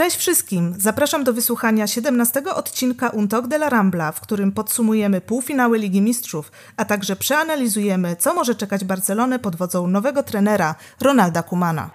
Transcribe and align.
Cześć 0.00 0.16
wszystkim! 0.16 0.74
Zapraszam 0.78 1.24
do 1.24 1.32
wysłuchania 1.32 1.86
17 1.86 2.42
odcinka 2.54 3.08
Untok 3.08 3.46
de 3.46 3.56
la 3.56 3.68
Rambla, 3.68 4.12
w 4.12 4.20
którym 4.20 4.52
podsumujemy 4.52 5.20
półfinały 5.20 5.78
Ligi 5.78 6.02
Mistrzów, 6.02 6.52
a 6.76 6.84
także 6.84 7.16
przeanalizujemy, 7.16 8.16
co 8.16 8.34
może 8.34 8.54
czekać 8.54 8.84
Barcelonę 8.84 9.38
pod 9.38 9.56
wodzą 9.56 9.86
nowego 9.86 10.22
trenera 10.22 10.74
Ronalda 11.00 11.42
Kumana. 11.42 11.90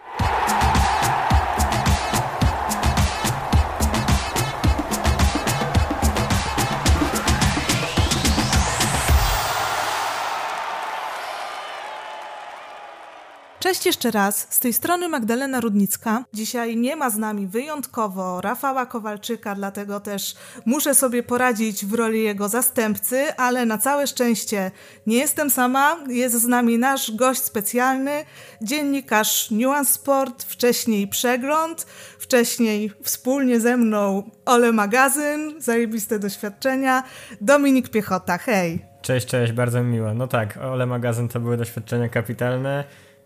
Cześć 13.76 13.86
jeszcze 13.86 14.12
raz, 14.12 14.48
z 14.50 14.60
tej 14.60 14.74
strony 14.74 15.08
Magdalena 15.08 15.60
Rudnicka. 15.60 16.24
Dzisiaj 16.34 16.78
nie 16.78 16.96
ma 16.96 17.10
z 17.10 17.18
nami 17.18 17.48
wyjątkowo 17.48 18.42
Rafała 18.42 18.86
Kowalczyka, 18.86 19.56
dlatego 19.56 20.00
też 20.00 20.36
muszę 20.66 20.96
sobie 20.96 21.24
poradzić 21.24 21.86
w 21.86 21.94
roli 21.94 22.24
jego 22.24 22.50
zastępcy, 22.50 23.36
ale 23.38 23.66
na 23.66 23.78
całe 23.78 24.08
szczęście 24.08 24.72
nie 25.08 25.18
jestem 25.18 25.50
sama. 25.50 25.98
Jest 26.08 26.36
z 26.36 26.48
nami 26.48 26.78
nasz 26.78 27.12
gość 27.12 27.44
specjalny, 27.44 28.26
dziennikarz 28.62 29.52
Nuance 29.52 29.94
Sport, 29.94 30.44
wcześniej 30.44 31.08
Przegląd, 31.08 31.86
wcześniej 32.20 32.92
wspólnie 33.04 33.60
ze 33.60 33.78
mną 33.78 34.24
Ole 34.46 34.72
Magazyn, 34.72 35.54
zajebiste 35.58 36.20
doświadczenia, 36.20 37.04
Dominik 37.42 37.90
Piechota, 37.90 38.38
hej! 38.38 38.86
Cześć, 39.02 39.28
cześć, 39.28 39.54
bardzo 39.54 39.84
mi 39.84 39.92
miło. 39.92 40.14
No 40.14 40.28
tak, 40.28 40.58
Ole 40.58 40.86
Magazyn 40.86 41.28
to 41.28 41.40
były 41.40 41.58
doświadczenia 41.58 42.10
kapitalne 42.10 42.84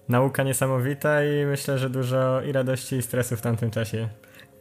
nauka 0.09 0.43
niesamowita 0.43 1.25
i 1.25 1.45
myślę, 1.45 1.77
że 1.77 1.89
dużo 1.89 2.41
i 2.41 2.51
radości 2.51 2.95
i 2.95 3.01
stresu 3.01 3.37
w 3.37 3.41
tamtym 3.41 3.71
czasie. 3.71 4.09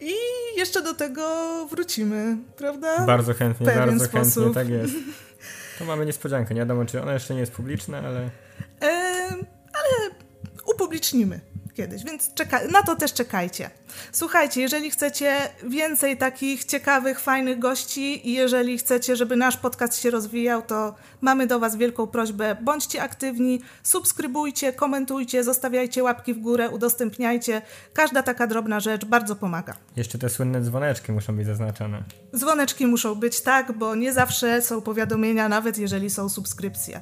I 0.01 0.15
jeszcze 0.56 0.83
do 0.83 0.95
tego 0.95 1.23
wrócimy, 1.70 2.37
prawda? 2.56 3.06
Bardzo 3.06 3.34
chętnie, 3.34 3.66
bardzo 3.66 4.05
sposób. 4.05 4.34
chętnie, 4.34 4.55
tak 4.55 4.69
jest. 4.69 4.95
To 5.78 5.84
mamy 5.84 6.06
niespodziankę, 6.06 6.55
nie 6.55 6.61
wiadomo 6.61 6.84
czy 6.84 7.03
ona 7.03 7.12
jeszcze 7.12 7.34
nie 7.34 7.41
jest 7.41 7.53
publiczna, 7.53 7.98
ale... 7.98 8.31
E, 8.83 8.91
ale 9.72 10.11
upublicznimy 10.67 11.41
kiedyś, 11.79 12.05
więc 12.05 12.34
czeka 12.34 12.61
na 12.73 12.83
to 12.83 12.97
też 12.97 13.12
czekajcie. 13.12 13.71
Słuchajcie, 14.12 14.61
jeżeli 14.61 14.91
chcecie 14.91 15.37
więcej 15.62 16.17
takich 16.17 16.65
ciekawych, 16.65 17.21
fajnych 17.21 17.59
gości 17.59 18.29
i 18.29 18.33
jeżeli 18.33 18.79
chcecie, 18.79 19.17
żeby 19.17 19.37
nasz 19.37 19.57
podcast 19.57 20.03
się 20.03 20.11
rozwijał, 20.11 20.62
to 20.62 20.95
mamy 21.21 21.47
do 21.47 21.59
Was 21.59 21.77
wielką 21.77 22.06
prośbę. 22.06 22.56
Bądźcie 22.62 23.03
aktywni, 23.03 23.61
subskrybujcie, 23.83 24.73
komentujcie, 24.73 25.45
zostawiajcie 25.45 26.03
łapki 26.03 26.34
w 26.34 26.39
górę, 26.39 26.71
udostępniajcie. 26.71 27.62
Każda 27.93 28.23
taka 28.23 28.47
drobna 28.47 28.81
rzecz 28.81 29.05
bardzo 29.05 29.37
pomaga. 29.37 29.77
Jeszcze 29.97 30.19
te 30.19 30.29
słynne 30.29 30.61
dzwoneczki 30.61 31.12
muszą 31.12 31.37
być 31.37 31.47
zaznaczone. 31.47 32.03
Dzwoneczki 32.37 32.87
muszą 32.87 33.15
być, 33.15 33.41
tak, 33.41 33.73
bo 33.73 33.95
nie 33.95 34.12
zawsze 34.12 34.62
są 34.62 34.81
powiadomienia, 34.81 35.49
nawet 35.49 35.79
jeżeli 35.79 36.11
są 36.11 36.29
subskrypcje 36.29 37.01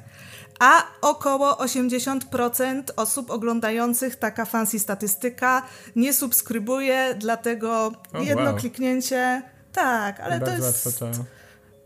a 0.59 0.83
około 1.01 1.53
80% 1.53 2.83
osób 2.95 3.31
oglądających, 3.31 4.15
taka 4.15 4.45
fancy 4.45 4.79
statystyka, 4.79 5.61
nie 5.95 6.13
subskrybuje, 6.13 7.15
dlatego 7.17 7.91
oh, 8.13 8.23
jedno 8.23 8.43
wow. 8.43 8.55
kliknięcie. 8.55 9.41
Tak, 9.73 10.19
ale 10.19 10.39
Bardzo 10.39 10.57
to 10.57 10.67
jest. 10.67 10.99
To. 10.99 11.07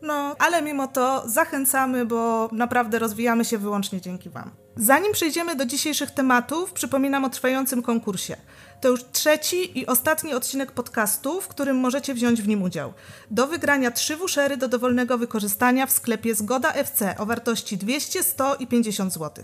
No, 0.01 0.35
ale 0.39 0.61
mimo 0.61 0.87
to 0.87 1.23
zachęcamy, 1.25 2.05
bo 2.05 2.49
naprawdę 2.51 2.99
rozwijamy 2.99 3.45
się 3.45 3.57
wyłącznie 3.57 4.01
dzięki 4.01 4.29
Wam. 4.29 4.51
Zanim 4.75 5.13
przejdziemy 5.13 5.55
do 5.55 5.65
dzisiejszych 5.65 6.11
tematów, 6.11 6.73
przypominam 6.73 7.25
o 7.25 7.29
trwającym 7.29 7.81
konkursie. 7.81 8.37
To 8.81 8.87
już 8.87 9.03
trzeci 9.11 9.79
i 9.79 9.85
ostatni 9.85 10.33
odcinek 10.33 10.71
podcastu, 10.71 11.41
w 11.41 11.47
którym 11.47 11.77
możecie 11.77 12.13
wziąć 12.13 12.41
w 12.41 12.47
nim 12.47 12.63
udział. 12.63 12.93
Do 13.31 13.47
wygrania 13.47 13.91
trzy 13.91 14.17
wuszery 14.17 14.57
do 14.57 14.67
dowolnego 14.67 15.17
wykorzystania 15.17 15.85
w 15.85 15.91
sklepie 15.91 16.35
Zgoda 16.35 16.73
FC 16.73 17.15
o 17.17 17.25
wartości 17.25 17.77
200, 17.77 18.23
100 18.23 18.55
i 18.55 18.67
50 18.67 19.13
zł. 19.13 19.43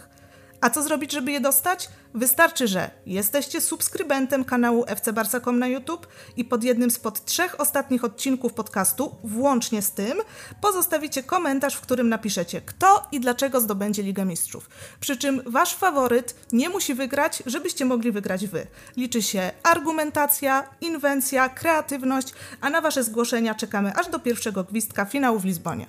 A 0.61 0.69
co 0.69 0.83
zrobić, 0.83 1.11
żeby 1.11 1.31
je 1.31 1.39
dostać? 1.39 1.89
Wystarczy, 2.13 2.67
że 2.67 2.91
jesteście 3.05 3.61
subskrybentem 3.61 4.45
kanału 4.45 4.83
FC 4.87 5.13
Barsa.com 5.13 5.59
na 5.59 5.67
YouTube 5.67 6.07
i 6.37 6.45
pod 6.45 6.63
jednym 6.63 6.91
z 6.91 6.99
pod 6.99 7.25
trzech 7.25 7.59
ostatnich 7.59 8.03
odcinków 8.03 8.53
podcastu, 8.53 9.15
włącznie 9.23 9.81
z 9.81 9.91
tym, 9.91 10.17
pozostawicie 10.61 11.23
komentarz, 11.23 11.75
w 11.75 11.81
którym 11.81 12.09
napiszecie 12.09 12.61
kto 12.61 13.07
i 13.11 13.19
dlaczego 13.19 13.61
zdobędzie 13.61 14.03
Ligę 14.03 14.25
Mistrzów. 14.25 14.69
Przy 14.99 15.17
czym 15.17 15.41
wasz 15.45 15.75
faworyt 15.75 16.35
nie 16.51 16.69
musi 16.69 16.93
wygrać, 16.93 17.43
żebyście 17.45 17.85
mogli 17.85 18.11
wygrać 18.11 18.47
wy. 18.47 18.67
Liczy 18.97 19.21
się 19.21 19.51
argumentacja, 19.63 20.69
inwencja, 20.81 21.49
kreatywność, 21.49 22.33
a 22.61 22.69
na 22.69 22.81
wasze 22.81 23.03
zgłoszenia 23.03 23.55
czekamy 23.55 23.93
aż 23.95 24.09
do 24.09 24.19
pierwszego 24.19 24.63
gwizdka 24.63 25.05
finału 25.05 25.39
w 25.39 25.45
Lizbonie. 25.45 25.87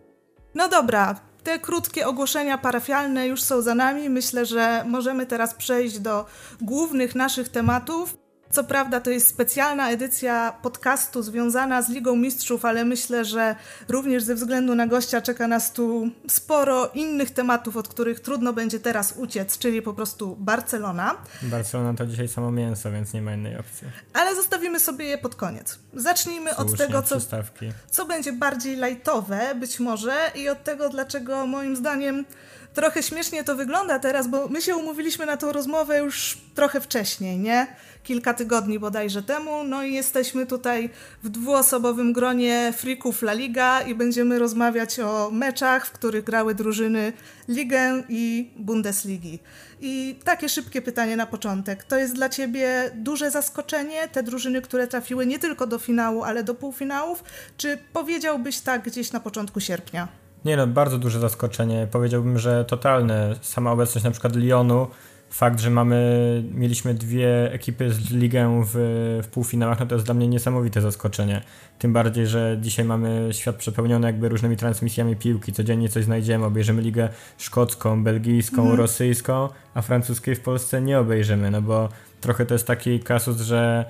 No 0.54 0.68
dobra, 0.68 1.27
te 1.44 1.58
krótkie 1.58 2.06
ogłoszenia 2.06 2.58
parafialne 2.58 3.26
już 3.26 3.42
są 3.42 3.62
za 3.62 3.74
nami. 3.74 4.10
Myślę, 4.10 4.46
że 4.46 4.84
możemy 4.86 5.26
teraz 5.26 5.54
przejść 5.54 5.98
do 5.98 6.26
głównych 6.60 7.14
naszych 7.14 7.48
tematów. 7.48 8.27
Co 8.50 8.64
prawda 8.64 9.00
to 9.00 9.10
jest 9.10 9.28
specjalna 9.28 9.90
edycja 9.90 10.52
podcastu 10.62 11.22
związana 11.22 11.82
z 11.82 11.88
Ligą 11.88 12.16
Mistrzów, 12.16 12.64
ale 12.64 12.84
myślę, 12.84 13.24
że 13.24 13.56
również 13.88 14.22
ze 14.22 14.34
względu 14.34 14.74
na 14.74 14.86
gościa 14.86 15.20
czeka 15.22 15.48
nas 15.48 15.72
tu 15.72 16.10
sporo 16.28 16.90
innych 16.94 17.30
tematów, 17.30 17.76
od 17.76 17.88
których 17.88 18.20
trudno 18.20 18.52
będzie 18.52 18.80
teraz 18.80 19.14
uciec, 19.16 19.58
czyli 19.58 19.82
po 19.82 19.94
prostu 19.94 20.36
Barcelona. 20.36 21.16
Barcelona 21.42 21.94
to 21.94 22.06
dzisiaj 22.06 22.28
samo 22.28 22.50
mięso, 22.50 22.92
więc 22.92 23.12
nie 23.12 23.22
ma 23.22 23.34
innej 23.34 23.58
opcji. 23.58 23.88
Ale 24.12 24.36
zostawimy 24.36 24.80
sobie 24.80 25.04
je 25.04 25.18
pod 25.18 25.34
koniec. 25.34 25.78
Zacznijmy 25.94 26.54
Słusznie, 26.54 26.72
od 26.72 26.78
tego, 26.78 27.02
co, 27.02 27.16
co 27.90 28.04
będzie 28.04 28.32
bardziej 28.32 28.76
lightowe 28.76 29.54
być 29.54 29.80
może 29.80 30.30
i 30.34 30.48
od 30.48 30.64
tego, 30.64 30.88
dlaczego 30.88 31.46
moim 31.46 31.76
zdaniem 31.76 32.24
trochę 32.74 33.02
śmiesznie 33.02 33.44
to 33.44 33.56
wygląda 33.56 33.98
teraz, 33.98 34.28
bo 34.28 34.48
my 34.48 34.62
się 34.62 34.76
umówiliśmy 34.76 35.26
na 35.26 35.36
tą 35.36 35.52
rozmowę 35.52 35.98
już 35.98 36.38
trochę 36.54 36.80
wcześniej, 36.80 37.38
nie? 37.38 37.66
kilka 38.08 38.34
tygodni 38.34 38.78
bodajże 38.78 39.22
temu. 39.22 39.64
No 39.64 39.82
i 39.82 39.92
jesteśmy 39.92 40.46
tutaj 40.46 40.90
w 41.22 41.28
dwuosobowym 41.28 42.12
gronie 42.12 42.72
frików 42.76 43.22
La 43.22 43.32
Liga 43.32 43.80
i 43.80 43.94
będziemy 43.94 44.38
rozmawiać 44.38 45.00
o 45.00 45.30
meczach, 45.30 45.86
w 45.86 45.90
których 45.90 46.24
grały 46.24 46.54
drużyny 46.54 47.12
Ligę 47.48 48.02
i 48.08 48.50
Bundesligi. 48.56 49.38
I 49.80 50.18
takie 50.24 50.48
szybkie 50.48 50.82
pytanie 50.82 51.16
na 51.16 51.26
początek. 51.26 51.84
To 51.84 51.96
jest 51.96 52.14
dla 52.14 52.28
Ciebie 52.28 52.90
duże 52.94 53.30
zaskoczenie, 53.30 54.08
te 54.08 54.22
drużyny, 54.22 54.62
które 54.62 54.86
trafiły 54.86 55.26
nie 55.26 55.38
tylko 55.38 55.66
do 55.66 55.78
finału, 55.78 56.22
ale 56.22 56.44
do 56.44 56.54
półfinałów? 56.54 57.24
Czy 57.56 57.78
powiedziałbyś 57.92 58.60
tak 58.60 58.82
gdzieś 58.82 59.12
na 59.12 59.20
początku 59.20 59.60
sierpnia? 59.60 60.27
Nie 60.48 60.56
no, 60.56 60.66
bardzo 60.66 60.98
duże 60.98 61.20
zaskoczenie. 61.20 61.88
Powiedziałbym, 61.90 62.38
że 62.38 62.64
totalne. 62.64 63.34
Sama 63.40 63.72
obecność 63.72 64.04
na 64.04 64.10
przykład 64.10 64.36
Lyonu 64.36 64.86
fakt, 65.30 65.60
że 65.60 65.70
mamy, 65.70 66.42
mieliśmy 66.54 66.94
dwie 66.94 67.52
ekipy 67.52 67.92
z 67.92 68.10
ligę 68.10 68.62
w, 68.66 68.74
w 69.22 69.28
półfinałach, 69.28 69.80
no 69.80 69.86
to 69.86 69.94
jest 69.94 70.04
dla 70.04 70.14
mnie 70.14 70.28
niesamowite 70.28 70.80
zaskoczenie. 70.80 71.42
Tym 71.78 71.92
bardziej, 71.92 72.26
że 72.26 72.58
dzisiaj 72.60 72.84
mamy 72.84 73.28
świat 73.32 73.56
przepełniony 73.56 74.06
jakby 74.06 74.28
różnymi 74.28 74.56
transmisjami 74.56 75.16
piłki. 75.16 75.52
Codziennie 75.52 75.88
coś 75.88 76.04
znajdziemy, 76.04 76.44
obejrzymy 76.44 76.82
ligę 76.82 77.08
szkocką, 77.38 78.04
belgijską, 78.04 78.62
mm. 78.62 78.76
rosyjską, 78.76 79.48
a 79.74 79.82
francuskiej 79.82 80.34
w 80.34 80.40
Polsce 80.40 80.82
nie 80.82 80.98
obejrzymy, 80.98 81.50
no 81.50 81.62
bo 81.62 81.88
trochę 82.20 82.46
to 82.46 82.54
jest 82.54 82.66
taki 82.66 83.00
kasus, 83.00 83.40
że 83.40 83.84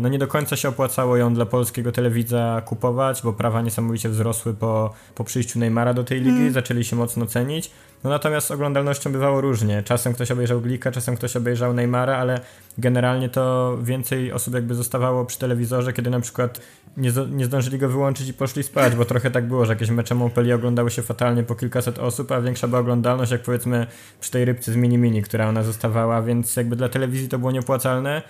no 0.00 0.08
nie 0.08 0.18
do 0.18 0.26
końca 0.26 0.56
się 0.56 0.68
opłacało 0.68 1.16
ją 1.16 1.34
dla 1.34 1.46
polskiego 1.46 1.92
telewidza 1.92 2.62
kupować, 2.64 3.22
bo 3.22 3.32
prawa 3.32 3.62
niesamowicie 3.62 4.08
wzrosły 4.08 4.54
po, 4.54 4.94
po 5.14 5.24
przyjściu 5.24 5.58
Neymara 5.58 5.94
do 5.94 6.04
tej 6.04 6.20
ligi, 6.20 6.40
mm. 6.40 6.52
zaczęli 6.52 6.84
się 6.84 6.96
mocno 6.96 7.26
cenić. 7.26 7.70
No 8.04 8.10
natomiast 8.10 8.50
oglądalnością 8.50 9.12
bywało 9.12 9.40
różnie. 9.40 9.82
Czasem 9.82 10.14
ktoś 10.14 10.30
obejrzał 10.30 10.60
Glika, 10.60 10.90
czasem 10.92 11.16
ktoś 11.16 11.36
obejrzał 11.36 11.74
Neymara, 11.74 12.16
ale 12.16 12.40
generalnie 12.78 13.28
to 13.28 13.76
więcej 13.82 14.32
osób 14.32 14.54
jakby 14.54 14.74
zostawało 14.74 15.24
przy 15.24 15.38
telewizorze, 15.38 15.92
kiedy 15.92 16.10
na 16.10 16.20
przykład 16.20 16.60
nie, 16.96 17.12
nie 17.30 17.44
zdążyli 17.44 17.78
go 17.78 17.88
wyłączyć 17.88 18.28
i 18.28 18.34
poszli 18.34 18.62
spać, 18.62 18.94
bo 18.94 19.04
trochę 19.04 19.30
tak 19.30 19.48
było, 19.48 19.66
że 19.66 19.72
jakieś 19.72 19.90
mecze 19.90 20.14
Montpellier 20.14 20.56
oglądały 20.56 20.90
się 20.90 21.02
fatalnie 21.02 21.42
po 21.42 21.54
kilkaset 21.54 21.98
osób, 21.98 22.32
a 22.32 22.40
większa 22.40 22.68
była 22.68 22.80
oglądalność, 22.80 23.32
jak 23.32 23.42
powiedzmy 23.42 23.86
przy 24.20 24.30
tej 24.30 24.44
rybce 24.44 24.72
z 24.72 24.76
Mini 24.76 24.98
Mini, 24.98 25.22
która 25.22 25.48
ona 25.48 25.62
zostawała, 25.62 26.22
więc 26.22 26.56
jakby 26.56 26.76
dla 26.76 26.88
telewizji 26.88 27.28
to 27.28 27.38
było 27.38 27.52
nieopłacalne. 27.52 28.22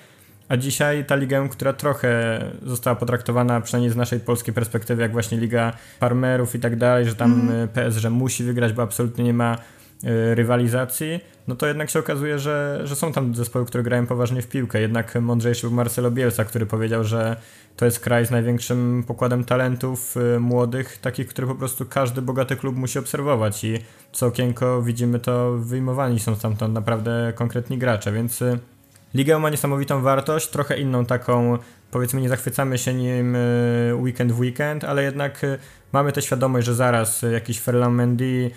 A 0.48 0.56
dzisiaj 0.56 1.04
ta 1.04 1.16
liga, 1.16 1.48
która 1.48 1.72
trochę 1.72 2.40
została 2.62 2.96
potraktowana, 2.96 3.60
przynajmniej 3.60 3.92
z 3.92 3.96
naszej 3.96 4.20
polskiej 4.20 4.54
perspektywy, 4.54 5.02
jak 5.02 5.12
właśnie 5.12 5.38
liga 5.38 5.72
farmerów 6.00 6.54
i 6.54 6.60
tak 6.60 6.76
dalej, 6.76 7.04
że 7.04 7.14
tam 7.14 7.50
mm. 7.50 7.68
PSG 7.68 8.10
musi 8.10 8.44
wygrać, 8.44 8.72
bo 8.72 8.82
absolutnie 8.82 9.24
nie 9.24 9.34
ma 9.34 9.54
y, 10.04 10.34
rywalizacji, 10.34 11.20
no 11.48 11.56
to 11.56 11.66
jednak 11.66 11.90
się 11.90 11.98
okazuje, 11.98 12.38
że, 12.38 12.80
że 12.84 12.96
są 12.96 13.12
tam 13.12 13.34
zespoły, 13.34 13.66
które 13.66 13.84
grają 13.84 14.06
poważnie 14.06 14.42
w 14.42 14.48
piłkę. 14.48 14.80
Jednak 14.80 15.14
mądrzejszy 15.20 15.66
był 15.66 15.76
Marcelo 15.76 16.10
Bielsa, 16.10 16.44
który 16.44 16.66
powiedział, 16.66 17.04
że 17.04 17.36
to 17.76 17.84
jest 17.84 18.00
kraj 18.00 18.26
z 18.26 18.30
największym 18.30 19.04
pokładem 19.06 19.44
talentów 19.44 20.16
y, 20.16 20.40
młodych, 20.40 20.98
takich, 20.98 21.28
które 21.28 21.46
po 21.46 21.54
prostu 21.54 21.86
każdy 21.86 22.22
bogaty 22.22 22.56
klub 22.56 22.76
musi 22.76 22.98
obserwować 22.98 23.64
i 23.64 23.78
co 24.12 24.26
okienko 24.26 24.82
widzimy 24.82 25.18
to 25.18 25.52
wyjmowani 25.52 26.20
są 26.20 26.36
stamtąd 26.36 26.74
naprawdę 26.74 27.32
konkretni 27.36 27.78
gracze, 27.78 28.12
więc 28.12 28.42
Liga 29.16 29.38
ma 29.38 29.50
niesamowitą 29.50 30.02
wartość, 30.02 30.48
trochę 30.48 30.78
inną 30.78 31.06
taką 31.06 31.58
powiedzmy 31.90 32.20
nie 32.20 32.28
zachwycamy 32.28 32.78
się 32.78 32.94
nim 32.94 33.36
weekend 33.94 34.32
w 34.32 34.38
weekend, 34.38 34.84
ale 34.84 35.02
jednak 35.02 35.46
mamy 35.92 36.12
tę 36.12 36.22
świadomość, 36.22 36.66
że 36.66 36.74
zaraz 36.74 37.22
jakiś 37.32 37.60
Ferland 37.60 37.96
Mendy, 37.96 38.50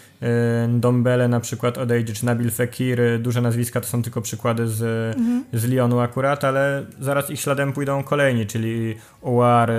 Dombele 0.70 1.28
na 1.28 1.40
przykład 1.40 1.78
odejdzie, 1.78 2.14
czy 2.14 2.26
Nabil 2.26 2.52
Fekir, 2.52 3.00
duże 3.20 3.42
nazwiska 3.42 3.82
to 3.82 3.88
są 3.88 4.04
tylko 4.04 4.22
przykłady 4.22 4.68
z, 4.68 4.82
mhm. 5.18 5.46
z 5.54 5.66
Lyonu 5.66 6.00
akurat, 6.00 6.44
ale 6.44 6.86
zaraz 7.00 7.30
ich 7.30 7.40
śladem 7.40 7.74
pójdą 7.74 8.04
kolejni, 8.04 8.46
czyli 8.46 8.96
Oar, 9.22 9.72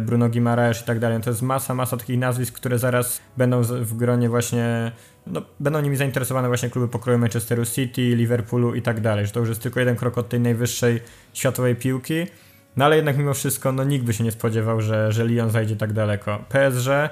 Bruno 0.00 0.28
Guimaraes 0.28 0.82
i 0.82 0.84
tak 0.84 0.98
dalej. 0.98 1.20
To 1.20 1.30
jest 1.30 1.42
masa, 1.42 1.74
masa 1.74 1.96
takich 1.96 2.18
nazwisk, 2.18 2.54
które 2.54 2.78
zaraz 2.78 3.20
będą 3.36 3.62
w 3.62 3.96
gronie 3.96 4.28
właśnie 4.28 4.92
no, 5.26 5.42
będą 5.60 5.80
nimi 5.80 5.96
zainteresowane 5.96 6.48
właśnie 6.48 6.70
kluby 6.70 6.88
pokroju 6.88 7.18
Manchesteru 7.18 7.66
City, 7.66 8.02
Liverpoolu 8.02 8.74
i 8.74 8.82
tak 8.82 9.00
dalej, 9.00 9.26
że 9.26 9.32
to 9.32 9.40
już 9.40 9.48
jest 9.48 9.62
tylko 9.62 9.80
jeden 9.80 9.96
krok 9.96 10.18
od 10.18 10.28
tej 10.28 10.40
najwyższej 10.40 11.00
światowej 11.32 11.76
piłki. 11.76 12.26
No 12.76 12.84
ale 12.84 12.96
jednak 12.96 13.18
mimo 13.18 13.34
wszystko, 13.34 13.72
no 13.72 13.84
nikt 13.84 14.04
by 14.04 14.12
się 14.12 14.24
nie 14.24 14.32
spodziewał, 14.32 14.80
że, 14.80 15.12
że 15.12 15.24
Lyon 15.24 15.50
zajdzie 15.50 15.76
tak 15.76 15.92
daleko. 15.92 16.44
PSG, 16.48 16.86
okej, 16.86 17.10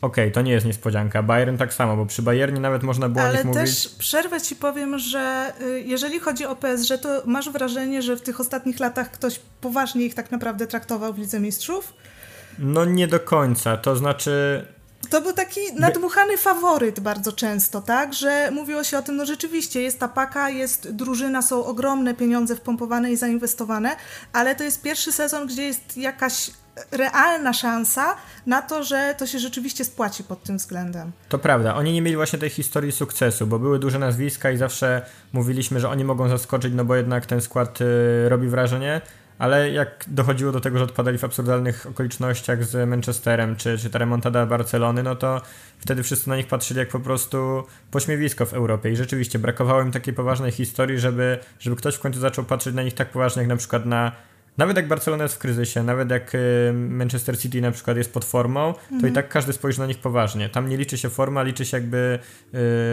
okay, 0.00 0.30
to 0.30 0.42
nie 0.42 0.52
jest 0.52 0.66
niespodzianka. 0.66 1.22
Bayern 1.22 1.56
tak 1.56 1.74
samo, 1.74 1.96
bo 1.96 2.06
przy 2.06 2.22
Bayernie 2.22 2.60
nawet 2.60 2.82
można 2.82 3.08
było 3.08 3.24
ale 3.24 3.32
o 3.32 3.36
nich 3.36 3.44
mówić. 3.44 3.58
Ale 3.58 3.66
też 3.66 3.88
przerwę 3.98 4.40
ci 4.40 4.56
powiem, 4.56 4.98
że 4.98 5.52
y, 5.60 5.80
jeżeli 5.80 6.20
chodzi 6.20 6.46
o 6.46 6.56
PSG, 6.56 6.98
to 7.02 7.22
masz 7.26 7.50
wrażenie, 7.50 8.02
że 8.02 8.16
w 8.16 8.22
tych 8.22 8.40
ostatnich 8.40 8.80
latach 8.80 9.10
ktoś 9.10 9.40
poważnie 9.60 10.04
ich 10.04 10.14
tak 10.14 10.30
naprawdę 10.30 10.66
traktował 10.66 11.14
w 11.14 11.18
Lidze 11.18 11.40
Mistrzów? 11.40 11.94
No 12.58 12.84
nie 12.84 13.08
do 13.08 13.20
końca, 13.20 13.76
to 13.76 13.96
znaczy 13.96 14.64
to 15.10 15.20
był 15.20 15.32
taki 15.32 15.60
nadmuchany 15.74 16.38
faworyt 16.38 17.00
bardzo 17.00 17.32
często, 17.32 17.82
tak? 17.82 18.14
Że 18.14 18.50
mówiło 18.50 18.84
się 18.84 18.98
o 18.98 19.02
tym, 19.02 19.16
no 19.16 19.26
rzeczywiście 19.26 19.82
jest 19.82 20.00
ta 20.00 20.08
paka, 20.08 20.50
jest 20.50 20.90
drużyna, 20.90 21.42
są 21.42 21.64
ogromne 21.64 22.14
pieniądze 22.14 22.56
wpompowane 22.56 23.12
i 23.12 23.16
zainwestowane, 23.16 23.96
ale 24.32 24.54
to 24.54 24.64
jest 24.64 24.82
pierwszy 24.82 25.12
sezon, 25.12 25.46
gdzie 25.46 25.62
jest 25.62 25.96
jakaś 25.96 26.50
realna 26.92 27.52
szansa 27.52 28.16
na 28.46 28.62
to, 28.62 28.82
że 28.82 29.14
to 29.18 29.26
się 29.26 29.38
rzeczywiście 29.38 29.84
spłaci 29.84 30.24
pod 30.24 30.42
tym 30.42 30.56
względem. 30.56 31.12
To 31.28 31.38
prawda. 31.38 31.74
Oni 31.74 31.92
nie 31.92 32.02
mieli 32.02 32.16
właśnie 32.16 32.38
tej 32.38 32.50
historii 32.50 32.92
sukcesu, 32.92 33.46
bo 33.46 33.58
były 33.58 33.78
duże 33.78 33.98
nazwiska 33.98 34.50
i 34.50 34.56
zawsze 34.56 35.02
mówiliśmy, 35.32 35.80
że 35.80 35.88
oni 35.88 36.04
mogą 36.04 36.28
zaskoczyć, 36.28 36.74
no 36.74 36.84
bo 36.84 36.96
jednak 36.96 37.26
ten 37.26 37.40
skład 37.40 37.80
y, 37.80 38.28
robi 38.28 38.48
wrażenie 38.48 39.00
ale 39.44 39.70
jak 39.70 40.04
dochodziło 40.08 40.52
do 40.52 40.60
tego, 40.60 40.78
że 40.78 40.84
odpadali 40.84 41.18
w 41.18 41.24
absurdalnych 41.24 41.86
okolicznościach 41.86 42.64
z 42.64 42.88
Manchesterem, 42.88 43.56
czy, 43.56 43.78
czy 43.78 43.90
ta 43.90 43.98
remontada 43.98 44.46
Barcelony, 44.46 45.02
no 45.02 45.16
to 45.16 45.40
wtedy 45.78 46.02
wszyscy 46.02 46.28
na 46.28 46.36
nich 46.36 46.46
patrzyli 46.46 46.80
jak 46.80 46.88
po 46.88 47.00
prostu 47.00 47.64
pośmiewisko 47.90 48.46
w 48.46 48.54
Europie. 48.54 48.90
I 48.90 48.96
rzeczywiście 48.96 49.38
brakowało 49.38 49.82
im 49.82 49.90
takiej 49.90 50.14
poważnej 50.14 50.52
historii, 50.52 50.98
żeby, 50.98 51.38
żeby 51.60 51.76
ktoś 51.76 51.94
w 51.94 52.00
końcu 52.00 52.20
zaczął 52.20 52.44
patrzeć 52.44 52.74
na 52.74 52.82
nich 52.82 52.94
tak 52.94 53.10
poważnie, 53.10 53.42
jak 53.42 53.48
na 53.48 53.56
przykład 53.56 53.86
na 53.86 54.12
nawet 54.58 54.76
jak 54.76 54.88
Barcelona 54.88 55.22
jest 55.22 55.34
w 55.34 55.38
kryzysie, 55.38 55.82
nawet 55.82 56.10
jak 56.10 56.34
y, 56.34 56.72
Manchester 56.72 57.38
City 57.38 57.60
na 57.60 57.70
przykład 57.70 57.96
jest 57.96 58.12
pod 58.12 58.24
formą, 58.24 58.74
to 58.74 58.94
mhm. 58.94 59.12
i 59.12 59.14
tak 59.14 59.28
każdy 59.28 59.52
spojrzy 59.52 59.80
na 59.80 59.86
nich 59.86 59.98
poważnie. 59.98 60.48
Tam 60.48 60.68
nie 60.68 60.76
liczy 60.76 60.98
się 60.98 61.10
forma, 61.10 61.42
liczy 61.42 61.64
się 61.64 61.76
jakby 61.76 62.18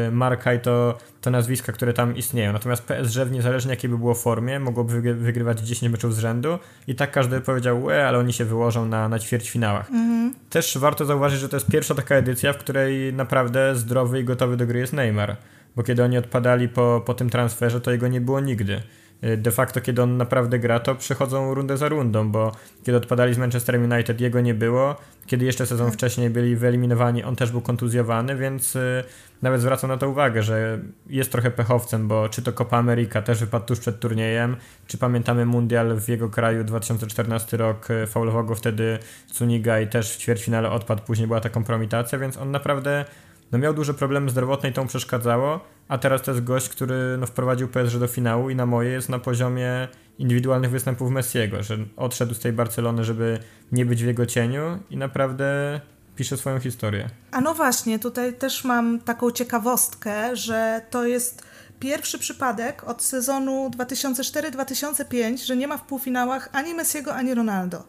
y, 0.08 0.12
marka 0.12 0.54
i 0.54 0.60
to, 0.60 0.98
to 1.22 1.31
nazwiska, 1.31 1.72
które 1.72 1.94
tam 1.94 2.16
istnieją. 2.16 2.54
Natomiast 2.54 2.84
PSG 2.84 3.18
w 3.18 3.31
niezależnie 3.31 3.72
jakiej 3.72 3.90
by 3.90 3.98
było 3.98 4.13
formie, 4.13 4.60
mogłoby 4.60 5.02
wygrywać 5.02 5.60
10 5.60 5.92
meczów 5.92 6.16
z 6.16 6.19
rzędu 6.19 6.60
i 6.88 6.96
tak 6.96 7.12
każdy 7.12 7.42
powiedział, 7.42 7.84
łe, 7.84 8.07
ale 8.07 8.18
oni 8.18 8.34
się 8.34 8.46
wyłożą 8.46 8.86
na, 8.86 9.10
na 9.10 9.19
ćwierćfinałach. 9.19 9.90
Mhm. 9.90 10.34
Też 10.50 10.78
warto 10.78 11.06
zauważyć, 11.06 11.40
że 11.40 11.50
to 11.50 11.56
jest 11.56 11.68
pierwsza 11.68 11.96
taka 11.96 12.16
edycja, 12.16 12.54
w 12.54 12.57
której 12.57 13.14
naprawdę 13.14 13.75
zdrowy 13.75 14.19
i 14.19 14.24
gotowy 14.24 14.57
do 14.57 14.68
gry 14.68 14.80
jest 14.80 14.94
Neymar. 14.94 15.36
Bo 15.75 15.84
kiedy 15.84 16.04
oni 16.04 16.18
odpadali 16.18 16.69
po, 16.69 17.04
po 17.06 17.14
tym 17.14 17.30
transferze, 17.30 17.81
to 17.81 17.92
jego 17.92 18.07
nie 18.07 18.22
było 18.22 18.40
nigdy. 18.40 18.81
Y, 19.23 19.38
de 19.38 19.51
facto 19.51 19.81
kiedy 19.81 20.01
on 20.01 20.18
naprawdę 20.18 20.59
gra, 20.59 20.79
to 20.79 20.95
przechodzą 20.95 21.53
rundę 21.53 21.77
za 21.77 21.89
rundą, 21.89 22.31
bo 22.31 22.51
kiedy 22.83 22.97
odpadali 22.97 23.33
z 23.33 23.38
Manchesterem 23.38 23.91
United, 23.91 24.21
jego 24.21 24.41
nie 24.41 24.53
było. 24.53 24.95
Kiedy 25.25 25.45
jeszcze 25.45 25.65
sezon 25.65 25.88
tak. 25.88 25.94
wcześniej 25.94 26.29
byli 26.29 26.56
wyeliminowani, 26.56 27.23
on 27.23 27.35
też 27.35 27.51
był 27.51 27.62
kontuzjowany, 27.62 28.35
więc 28.35 28.75
y, 28.75 29.03
nawet 29.41 29.62
zwracam 29.62 29.89
na 29.89 29.97
to 29.97 30.09
uwagę, 30.09 30.44
że 30.44 30.79
jest 31.07 31.31
trochę 31.31 31.51
pechowcem, 31.51 32.07
bo 32.07 32.29
czy 32.29 32.41
to 32.41 32.53
Copa 32.53 32.77
America 32.77 33.21
też 33.21 33.39
wypadł 33.39 33.65
tuż 33.65 33.79
przed 33.79 34.00
turniejem, 34.00 34.56
czy 34.88 34.97
pamiętamy 34.97 35.45
Mundial 35.45 36.00
w 36.00 36.09
jego 36.09 36.29
kraju 36.29 36.63
2014 36.63 37.57
rok, 37.57 37.91
y, 37.91 38.07
faulował 38.07 38.45
go 38.45 38.56
wtedy 38.56 39.00
Cuniga 39.33 39.79
i 39.79 39.88
też 39.88 40.13
w 40.13 40.18
ćwierćfinale 40.18 40.69
odpadł, 40.69 41.03
później 41.03 41.27
była 41.27 41.39
ta 41.39 41.50
kompromitacja, 41.50 42.19
więc 42.19 42.38
on 42.38 42.51
naprawdę 42.51 43.06
no 43.51 43.57
miał 43.57 43.74
duże 43.74 43.94
problemy 43.94 44.30
zdrowotne 44.30 44.69
i 44.69 44.74
to 44.74 44.81
mu 44.81 44.88
przeszkadzało, 44.88 45.59
a 45.88 45.98
teraz 45.98 46.21
to 46.21 46.31
jest 46.31 46.44
gość, 46.44 46.69
który 46.69 47.18
no, 47.19 47.27
wprowadził 47.27 47.68
PSG 47.68 47.98
do 47.98 48.07
finału 48.07 48.50
i 48.50 48.56
na 48.56 48.65
moje 48.65 48.89
jest 48.89 49.09
na 49.09 49.19
poziomie 49.19 49.88
indywidualnych 50.18 50.71
występów 50.71 51.12
Messiego, 51.12 51.63
że 51.63 51.77
odszedł 51.98 52.33
z 52.33 52.39
tej 52.39 52.53
Barcelony, 52.53 53.03
żeby 53.03 53.39
nie 53.71 53.86
być 53.86 54.03
w 54.03 54.07
jego 54.07 54.25
cieniu 54.25 54.80
i 54.89 54.98
naprawdę 54.98 55.81
pisze 56.15 56.38
swoją 56.38 56.59
historię. 56.59 57.09
A 57.31 57.42
no 57.42 57.53
właśnie, 57.53 58.00
tutaj 58.00 58.33
też 58.33 58.63
mam 58.63 59.00
taką 59.00 59.31
ciekawostkę, 59.31 60.36
że 60.36 60.81
to 60.89 61.06
jest 61.06 61.44
pierwszy 61.80 62.19
przypadek 62.19 62.83
od 62.83 63.04
sezonu 63.04 63.71
2004-2005, 63.77 65.45
że 65.45 65.57
nie 65.57 65.68
ma 65.68 65.77
w 65.77 65.81
półfinałach 65.81 66.50
ani 66.51 66.74
Messiego, 66.74 67.15
ani 67.15 67.33
Ronaldo. 67.33 67.83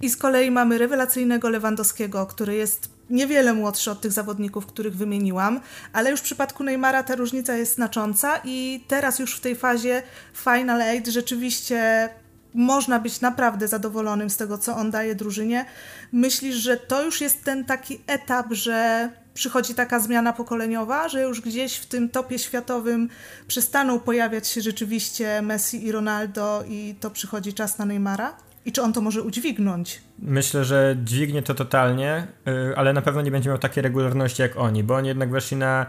I 0.00 0.10
z 0.10 0.16
kolei 0.16 0.50
mamy 0.50 0.78
rewelacyjnego 0.78 1.48
Lewandowskiego, 1.48 2.26
który 2.26 2.54
jest 2.54 2.99
niewiele 3.10 3.52
młodszy 3.52 3.90
od 3.90 4.00
tych 4.00 4.12
zawodników, 4.12 4.66
których 4.66 4.96
wymieniłam, 4.96 5.60
ale 5.92 6.10
już 6.10 6.20
w 6.20 6.22
przypadku 6.22 6.64
Neymara 6.64 7.02
ta 7.02 7.14
różnica 7.14 7.56
jest 7.56 7.74
znacząca 7.74 8.40
i 8.44 8.84
teraz 8.88 9.18
już 9.18 9.36
w 9.36 9.40
tej 9.40 9.56
fazie 9.56 10.02
Final 10.34 10.82
Eight 10.82 11.08
rzeczywiście 11.08 12.08
można 12.54 12.98
być 12.98 13.20
naprawdę 13.20 13.68
zadowolonym 13.68 14.30
z 14.30 14.36
tego, 14.36 14.58
co 14.58 14.76
on 14.76 14.90
daje 14.90 15.14
drużynie. 15.14 15.64
Myślisz, 16.12 16.56
że 16.56 16.76
to 16.76 17.04
już 17.04 17.20
jest 17.20 17.44
ten 17.44 17.64
taki 17.64 18.00
etap, 18.06 18.46
że 18.50 19.10
przychodzi 19.34 19.74
taka 19.74 20.00
zmiana 20.00 20.32
pokoleniowa, 20.32 21.08
że 21.08 21.22
już 21.22 21.40
gdzieś 21.40 21.76
w 21.76 21.86
tym 21.86 22.08
topie 22.08 22.38
światowym 22.38 23.08
przestaną 23.46 24.00
pojawiać 24.00 24.48
się 24.48 24.60
rzeczywiście 24.60 25.42
Messi 25.42 25.86
i 25.86 25.92
Ronaldo 25.92 26.64
i 26.68 26.94
to 27.00 27.10
przychodzi 27.10 27.54
czas 27.54 27.78
na 27.78 27.84
Neymara? 27.84 28.49
I 28.64 28.72
czy 28.72 28.82
on 28.82 28.92
to 28.92 29.00
może 29.00 29.22
udźwignąć? 29.22 30.00
Myślę, 30.18 30.64
że 30.64 30.96
dźwignie 31.04 31.42
to 31.42 31.54
totalnie, 31.54 32.26
y, 32.48 32.76
ale 32.76 32.92
na 32.92 33.02
pewno 33.02 33.22
nie 33.22 33.30
będzie 33.30 33.50
miał 33.50 33.58
takiej 33.58 33.82
regularności 33.82 34.42
jak 34.42 34.56
oni, 34.56 34.84
bo 34.84 34.94
oni 34.94 35.08
jednak 35.08 35.30
weszli 35.30 35.56
na, 35.56 35.86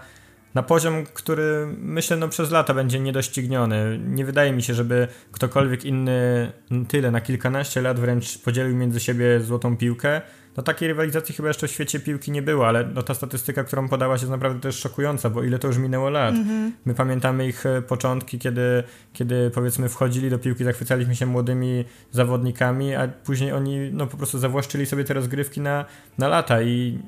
na 0.56 0.64
poziom, 0.64 1.06
który 1.14 1.68
myślę 1.78 2.18
no, 2.18 2.30
przez 2.30 2.52
lata 2.52 2.74
będzie 2.74 3.00
niedościgniony. 3.00 4.00
Nie 4.08 4.26
wydaje 4.26 4.52
mi 4.52 4.64
się, 4.64 4.74
żeby 4.74 5.08
ktokolwiek 5.32 5.86
inny 5.86 6.52
tyle, 6.88 7.12
na 7.12 7.22
kilkanaście 7.22 7.82
lat 7.82 8.00
wręcz 8.00 8.38
podzielił 8.38 8.76
między 8.76 9.00
siebie 9.00 9.40
złotą 9.40 9.78
piłkę 9.78 10.22
no 10.58 10.64
takiej 10.64 10.88
rywalizacji 10.88 11.36
chyba 11.36 11.48
jeszcze 11.48 11.68
w 11.68 11.72
świecie 11.72 12.00
piłki 12.00 12.32
nie 12.32 12.42
było, 12.42 12.68
ale 12.68 12.86
no 12.94 13.04
ta 13.04 13.14
statystyka, 13.14 13.64
którą 13.64 13.90
podałaś 13.90 14.22
jest 14.22 14.32
naprawdę 14.32 14.60
też 14.60 14.80
szokująca, 14.80 15.30
bo 15.30 15.44
ile 15.44 15.60
to 15.60 15.68
już 15.68 15.78
minęło 15.78 16.10
lat. 16.10 16.36
Mm-hmm. 16.36 16.72
My 16.86 16.94
pamiętamy 16.94 17.48
ich 17.48 17.66
e, 17.66 17.82
początki, 17.82 18.40
kiedy, 18.40 18.84
kiedy 19.14 19.52
powiedzmy 19.54 19.90
wchodzili 19.90 20.30
do 20.30 20.40
piłki, 20.40 20.64
zachwycaliśmy 20.64 21.16
się 21.16 21.26
młodymi 21.26 21.86
zawodnikami, 22.12 22.96
a 22.96 23.08
później 23.08 23.52
oni 23.52 23.90
no 23.94 24.08
po 24.08 24.18
prostu 24.18 24.40
zawłaszczyli 24.40 24.86
sobie 24.86 25.04
te 25.04 25.14
rozgrywki 25.14 25.62
na, 25.62 25.86
na 26.18 26.28
lata 26.28 26.62
i 26.62 27.00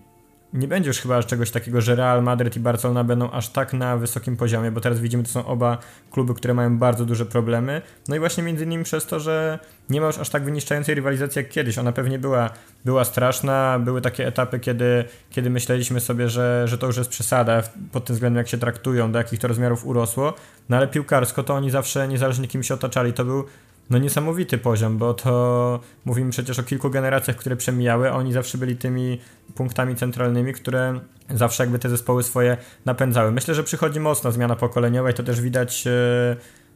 nie 0.53 0.67
będzie 0.67 0.87
już 0.87 0.99
chyba 0.99 1.23
czegoś 1.23 1.51
takiego, 1.51 1.81
że 1.81 1.95
Real 1.95 2.23
Madrid 2.23 2.55
i 2.55 2.59
Barcelona 2.59 3.03
będą 3.03 3.31
aż 3.31 3.49
tak 3.49 3.73
na 3.73 3.97
wysokim 3.97 4.37
poziomie, 4.37 4.71
bo 4.71 4.81
teraz 4.81 4.99
widzimy, 4.99 5.23
to 5.23 5.29
są 5.29 5.45
oba 5.45 5.77
kluby, 6.11 6.33
które 6.33 6.53
mają 6.53 6.77
bardzo 6.77 7.05
duże 7.05 7.25
problemy. 7.25 7.81
No 8.07 8.15
i 8.15 8.19
właśnie 8.19 8.43
między 8.43 8.63
innymi 8.63 8.83
przez 8.83 9.05
to, 9.05 9.19
że 9.19 9.59
nie 9.89 10.01
ma 10.01 10.07
już 10.07 10.17
aż 10.17 10.29
tak 10.29 10.43
wyniszczającej 10.43 10.95
rywalizacji 10.95 11.39
jak 11.39 11.49
kiedyś. 11.49 11.77
Ona 11.77 11.91
pewnie 11.91 12.19
była, 12.19 12.49
była 12.85 13.05
straszna, 13.05 13.79
były 13.79 14.01
takie 14.01 14.27
etapy, 14.27 14.59
kiedy, 14.59 15.03
kiedy 15.29 15.49
myśleliśmy 15.49 15.99
sobie, 15.99 16.29
że, 16.29 16.67
że 16.67 16.77
to 16.77 16.87
już 16.87 16.97
jest 16.97 17.09
przesada 17.09 17.63
pod 17.91 18.05
tym 18.05 18.13
względem, 18.13 18.37
jak 18.37 18.47
się 18.47 18.57
traktują, 18.57 19.11
do 19.11 19.17
jakich 19.17 19.39
to 19.39 19.47
rozmiarów 19.47 19.85
urosło. 19.85 20.33
No 20.69 20.77
ale 20.77 20.87
piłkarsko 20.87 21.43
to 21.43 21.53
oni 21.53 21.69
zawsze 21.69 22.07
niezależnie 22.07 22.47
kim 22.47 22.63
się 22.63 22.73
otaczali. 22.73 23.13
To 23.13 23.25
był 23.25 23.45
no 23.89 23.97
niesamowity 23.97 24.57
poziom, 24.57 24.97
bo 24.97 25.13
to 25.13 25.79
mówimy 26.05 26.31
przecież 26.31 26.59
o 26.59 26.63
kilku 26.63 26.89
generacjach, 26.89 27.37
które 27.37 27.55
przemijały, 27.55 28.11
a 28.11 28.15
oni 28.15 28.33
zawsze 28.33 28.57
byli 28.57 28.77
tymi 28.77 29.19
punktami 29.55 29.95
centralnymi, 29.95 30.53
które 30.53 30.99
zawsze 31.29 31.63
jakby 31.63 31.79
te 31.79 31.89
zespoły 31.89 32.23
swoje 32.23 32.57
napędzały. 32.85 33.31
Myślę, 33.31 33.55
że 33.55 33.63
przychodzi 33.63 33.99
mocna 33.99 34.31
zmiana 34.31 34.55
pokoleniowa 34.55 35.11
i 35.11 35.13
to 35.13 35.23
też 35.23 35.41
widać 35.41 35.87
e, 35.87 35.91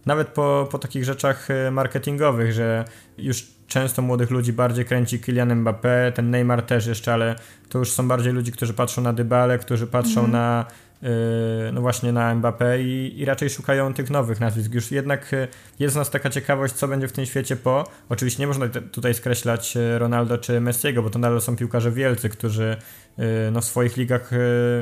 nawet 0.06 0.28
po, 0.28 0.68
po 0.72 0.80
takich 0.80 1.04
rzeczach 1.04 1.52
e, 1.52 1.72
marketingowych, 1.72 2.54
że 2.54 2.86
już 3.18 3.48
często 3.68 4.02
młodych 4.02 4.32
ludzi 4.32 4.54
bardziej 4.54 4.86
kręci 4.86 5.20
Kylian 5.20 5.64
Mbappé, 5.64 6.12
ten 6.12 6.30
Neymar 6.30 6.62
też 6.62 6.88
jeszcze, 6.88 7.14
ale 7.14 7.36
to 7.70 7.80
już 7.80 7.92
są 7.92 8.08
bardziej 8.08 8.34
ludzi, 8.34 8.52
którzy 8.52 8.74
patrzą 8.74 9.02
na 9.02 9.14
Dybale, 9.14 9.60
którzy 9.60 9.88
patrzą 9.88 10.20
mm. 10.20 10.32
na 10.32 10.66
no 11.74 11.82
właśnie 11.82 12.12
na 12.12 12.36
Mbappé 12.36 12.80
i, 12.80 13.20
i, 13.20 13.26
raczej 13.26 13.50
szukają 13.50 13.94
tych 13.94 14.10
nowych 14.10 14.40
nazwisk. 14.40 14.74
Już 14.74 14.92
jednak 14.92 15.32
yy, 15.32 15.48
jest 15.80 15.96
nas 15.96 16.10
taka 16.10 16.30
ciekawość, 16.30 16.74
co 16.74 16.88
będzie 16.88 17.08
w 17.08 17.12
tym 17.12 17.26
świecie 17.26 17.56
po. 17.56 17.84
Oczywiście 18.10 18.44
nie 18.44 18.48
można 18.48 18.68
tutaj 18.92 19.14
skreślać 19.14 19.76
yy, 19.76 20.00
Ronaldo 20.00 20.38
czy 20.38 20.62
Messiego, 20.62 21.04
bo 21.04 21.10
to 21.10 21.20
nadal 21.20 21.42
są 21.42 21.56
piłkarze 21.56 21.92
wielcy, 21.92 22.30
którzy 22.30 22.78
no 23.52 23.62
w 23.62 23.66
swoich 23.66 23.98
ligach 23.98 24.32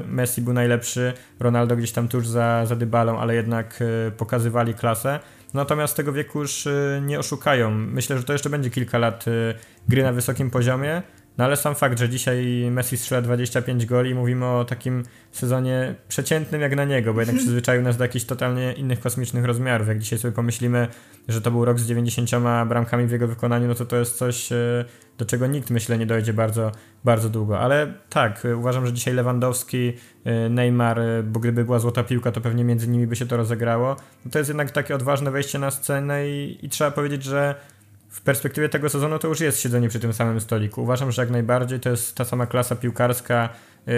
Messi 0.06 0.42
był 0.42 0.54
najlepszy, 0.54 1.14
Ronaldo 1.40 1.76
gdzieś 1.76 1.92
tam 1.92 2.08
tuż 2.08 2.28
za, 2.28 2.66
za 2.66 2.76
Dybalą, 2.76 3.20
ale 3.20 3.36
jednak 3.36 3.84
pokazywali 4.18 4.74
klasę. 4.74 5.20
natomiast 5.54 5.98
tego 5.98 6.14
wieku 6.14 6.40
już 6.40 6.66
y, 6.66 7.02
nie 7.06 7.20
oszukają. 7.20 7.72
Myślę, 7.72 8.18
że 8.18 8.24
to 8.24 8.34
jeszcze 8.34 8.50
będzie 8.50 8.70
kilka 8.70 8.98
lat 8.98 9.28
y, 9.28 9.54
gry 9.88 10.04
na 10.04 10.12
wysokim 10.12 10.52
poziomie, 10.52 11.02
no 11.38 11.46
ale 11.46 11.56
sam 11.58 11.76
fakt, 11.76 12.00
że 12.00 12.10
dzisiaj 12.10 12.68
Messi 12.72 12.98
strzela 12.98 13.22
25 13.22 13.86
goli, 13.86 14.16
mówimy 14.16 14.46
o 14.46 14.66
takim 14.66 15.04
sezonie 15.32 15.96
przeciętnym 16.08 16.62
jak 16.62 16.76
na 16.76 16.86
niego, 16.86 17.14
bo 17.14 17.20
jednak 17.20 17.38
przyzwyczaił 17.42 17.82
nas 17.82 17.98
do 17.98 18.04
jakichś 18.04 18.26
totalnie 18.26 18.74
innych 18.74 19.00
kosmicznych 19.00 19.46
rozmiarów. 19.46 19.88
Jak 19.88 20.00
dzisiaj 20.00 20.20
sobie 20.20 20.32
pomyślimy, 20.32 20.88
że 21.28 21.42
to 21.42 21.52
był 21.52 21.66
rok 21.66 21.80
z 21.80 21.88
90 21.88 22.30
bramkami 22.68 23.08
w 23.08 23.12
jego 23.12 23.28
wykonaniu, 23.28 23.68
no 23.68 23.76
to 23.76 23.86
to 23.86 23.96
jest 23.96 24.18
coś, 24.18 24.52
e, 24.52 24.86
do 25.18 25.26
czego 25.26 25.48
nikt 25.48 25.70
myślę 25.70 25.98
nie 25.98 26.06
dojdzie 26.06 26.34
bardzo, 26.34 26.72
bardzo 27.04 27.30
długo. 27.30 27.60
Ale 27.60 27.94
tak, 28.10 28.46
e, 28.46 28.58
uważam, 28.58 28.86
że 28.86 28.94
dzisiaj 28.94 29.14
Lewandowski, 29.14 29.94
e, 30.26 30.50
Neymar, 30.50 31.00
bo 31.24 31.40
gdyby 31.40 31.66
była 31.66 31.80
złota 31.80 32.04
piłka, 32.04 32.32
to 32.32 32.42
pewnie 32.42 32.64
między 32.64 32.88
nimi 32.88 33.08
by 33.08 33.16
się 33.16 33.26
to 33.26 33.38
rozegrało. 33.38 33.96
No 34.26 34.32
to 34.32 34.38
jest 34.38 34.50
jednak 34.50 34.72
takie 34.72 34.96
odważne 34.96 35.32
wejście 35.32 35.60
na 35.60 35.72
scenę 35.72 36.30
i, 36.30 36.66
i 36.66 36.70
trzeba 36.70 36.92
powiedzieć, 36.92 37.24
że 37.24 37.56
w 38.16 38.22
perspektywie 38.22 38.70
tego 38.70 38.90
sezonu 38.90 39.20
to 39.20 39.28
już 39.28 39.40
jest 39.40 39.60
siedzenie 39.60 39.90
przy 39.90 40.00
tym 40.00 40.14
samym 40.14 40.42
stoliku. 40.42 40.84
Uważam, 40.84 41.12
że 41.12 41.22
jak 41.22 41.32
najbardziej 41.32 41.80
to 41.80 41.90
jest 41.90 42.16
ta 42.16 42.26
sama 42.26 42.46
klasa 42.46 42.76
piłkarska, 42.76 43.50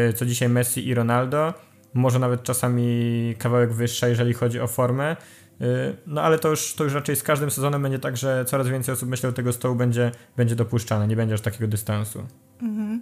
y, 0.10 0.14
co 0.14 0.26
dzisiaj 0.26 0.50
Messi 0.50 0.88
i 0.88 0.94
Ronaldo. 0.94 1.54
Może 1.94 2.20
nawet 2.20 2.44
czasami 2.44 3.36
kawałek 3.40 3.74
wyższa, 3.74 4.08
jeżeli 4.08 4.34
chodzi 4.34 4.60
o 4.60 4.68
formę. 4.68 5.16
Y, 5.62 5.96
no 6.08 6.22
ale 6.22 6.40
to 6.40 6.50
już, 6.50 6.74
to 6.74 6.84
już 6.84 6.94
raczej 6.94 7.16
z 7.16 7.24
każdym 7.24 7.52
sezonem 7.52 7.82
będzie 7.82 8.00
tak, 8.00 8.18
że 8.18 8.46
coraz 8.46 8.68
więcej 8.68 8.94
osób 8.94 9.10
myślę, 9.10 9.30
do 9.30 9.36
tego 9.36 9.54
stołu 9.54 9.76
będzie, 9.76 10.12
będzie 10.38 10.56
dopuszczane, 10.56 11.08
nie 11.08 11.16
będzie 11.16 11.34
aż 11.34 11.42
takiego 11.42 11.68
dystansu. 11.68 12.24
Mhm. 12.62 13.02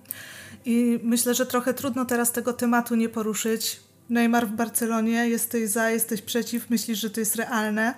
I 0.66 1.00
myślę, 1.04 1.34
że 1.34 1.46
trochę 1.46 1.74
trudno 1.74 2.06
teraz 2.06 2.32
tego 2.32 2.54
tematu 2.54 2.96
nie 2.96 3.10
poruszyć. 3.10 3.80
Neymar 4.10 4.48
w 4.48 4.52
Barcelonie, 4.52 5.30
jesteś 5.30 5.70
za, 5.70 5.90
jesteś 5.90 6.22
przeciw, 6.22 6.70
myślisz, 6.70 7.00
że 7.00 7.10
to 7.10 7.20
jest 7.20 7.36
realne? 7.36 7.94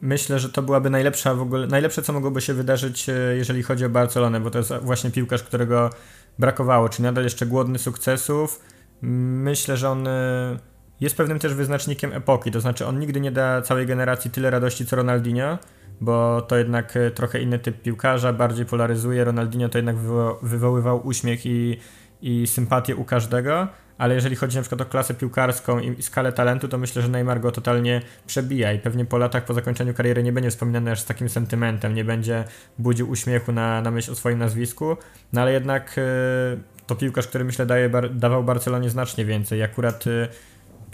Myślę, 0.00 0.38
że 0.38 0.48
to 0.48 0.62
byłaby 0.62 0.90
najlepsza 0.90 1.34
w 1.34 1.40
ogóle, 1.40 1.66
najlepsze, 1.66 2.02
co 2.02 2.12
mogłoby 2.12 2.40
się 2.40 2.54
wydarzyć, 2.54 3.08
e, 3.08 3.12
jeżeli 3.36 3.62
chodzi 3.62 3.84
o 3.84 3.90
Barcelonę, 3.90 4.40
bo 4.40 4.50
to 4.50 4.58
jest 4.58 4.72
właśnie 4.82 5.10
piłkarz, 5.10 5.42
którego 5.42 5.90
brakowało, 6.38 6.88
czy 6.88 7.02
nadal 7.02 7.24
jeszcze 7.24 7.46
głodny 7.46 7.78
sukcesów. 7.78 8.60
Myślę, 9.02 9.76
że 9.76 9.90
on 9.90 10.08
e, 10.08 10.58
jest 11.00 11.16
pewnym 11.16 11.38
też 11.38 11.54
wyznacznikiem 11.54 12.12
epoki, 12.12 12.50
to 12.50 12.60
znaczy 12.60 12.86
on 12.86 12.98
nigdy 12.98 13.20
nie 13.20 13.32
da 13.32 13.62
całej 13.62 13.86
generacji 13.86 14.30
tyle 14.30 14.50
radości 14.50 14.86
co 14.86 14.96
Ronaldinho, 14.96 15.58
bo 16.00 16.42
to 16.42 16.56
jednak 16.56 16.96
e, 16.96 17.10
trochę 17.10 17.40
inny 17.40 17.58
typ 17.58 17.82
piłkarza, 17.82 18.32
bardziej 18.32 18.66
polaryzuje. 18.66 19.24
Ronaldinho 19.24 19.68
to 19.68 19.78
jednak 19.78 19.96
wywoływał 20.42 21.06
uśmiech 21.06 21.46
i, 21.46 21.78
i 22.22 22.46
sympatię 22.46 22.96
u 22.96 23.04
każdego 23.04 23.68
ale 23.98 24.14
jeżeli 24.14 24.36
chodzi 24.36 24.56
na 24.56 24.62
przykład 24.62 24.80
o 24.80 24.84
klasę 24.84 25.14
piłkarską 25.14 25.78
i 25.80 26.02
skalę 26.02 26.32
talentu, 26.32 26.68
to 26.68 26.78
myślę, 26.78 27.02
że 27.02 27.08
Neymar 27.08 27.40
go 27.40 27.52
totalnie 27.52 28.02
przebija 28.26 28.72
i 28.72 28.78
pewnie 28.78 29.04
po 29.04 29.18
latach, 29.18 29.44
po 29.44 29.54
zakończeniu 29.54 29.94
kariery 29.94 30.22
nie 30.22 30.32
będzie 30.32 30.50
wspominany 30.50 30.90
aż 30.90 31.00
z 31.00 31.04
takim 31.04 31.28
sentymentem, 31.28 31.94
nie 31.94 32.04
będzie 32.04 32.44
budził 32.78 33.10
uśmiechu 33.10 33.52
na, 33.52 33.82
na 33.82 33.90
myśl 33.90 34.12
o 34.12 34.14
swoim 34.14 34.38
nazwisku, 34.38 34.96
no 35.32 35.40
ale 35.40 35.52
jednak 35.52 35.96
yy, 35.96 36.60
to 36.86 36.94
piłkarz, 36.94 37.26
który 37.26 37.44
myślę 37.44 37.66
daje, 37.66 37.90
dawał 38.10 38.44
Barcelonie 38.44 38.90
znacznie 38.90 39.24
więcej. 39.24 39.62
Akurat 39.62 40.06
yy, 40.06 40.28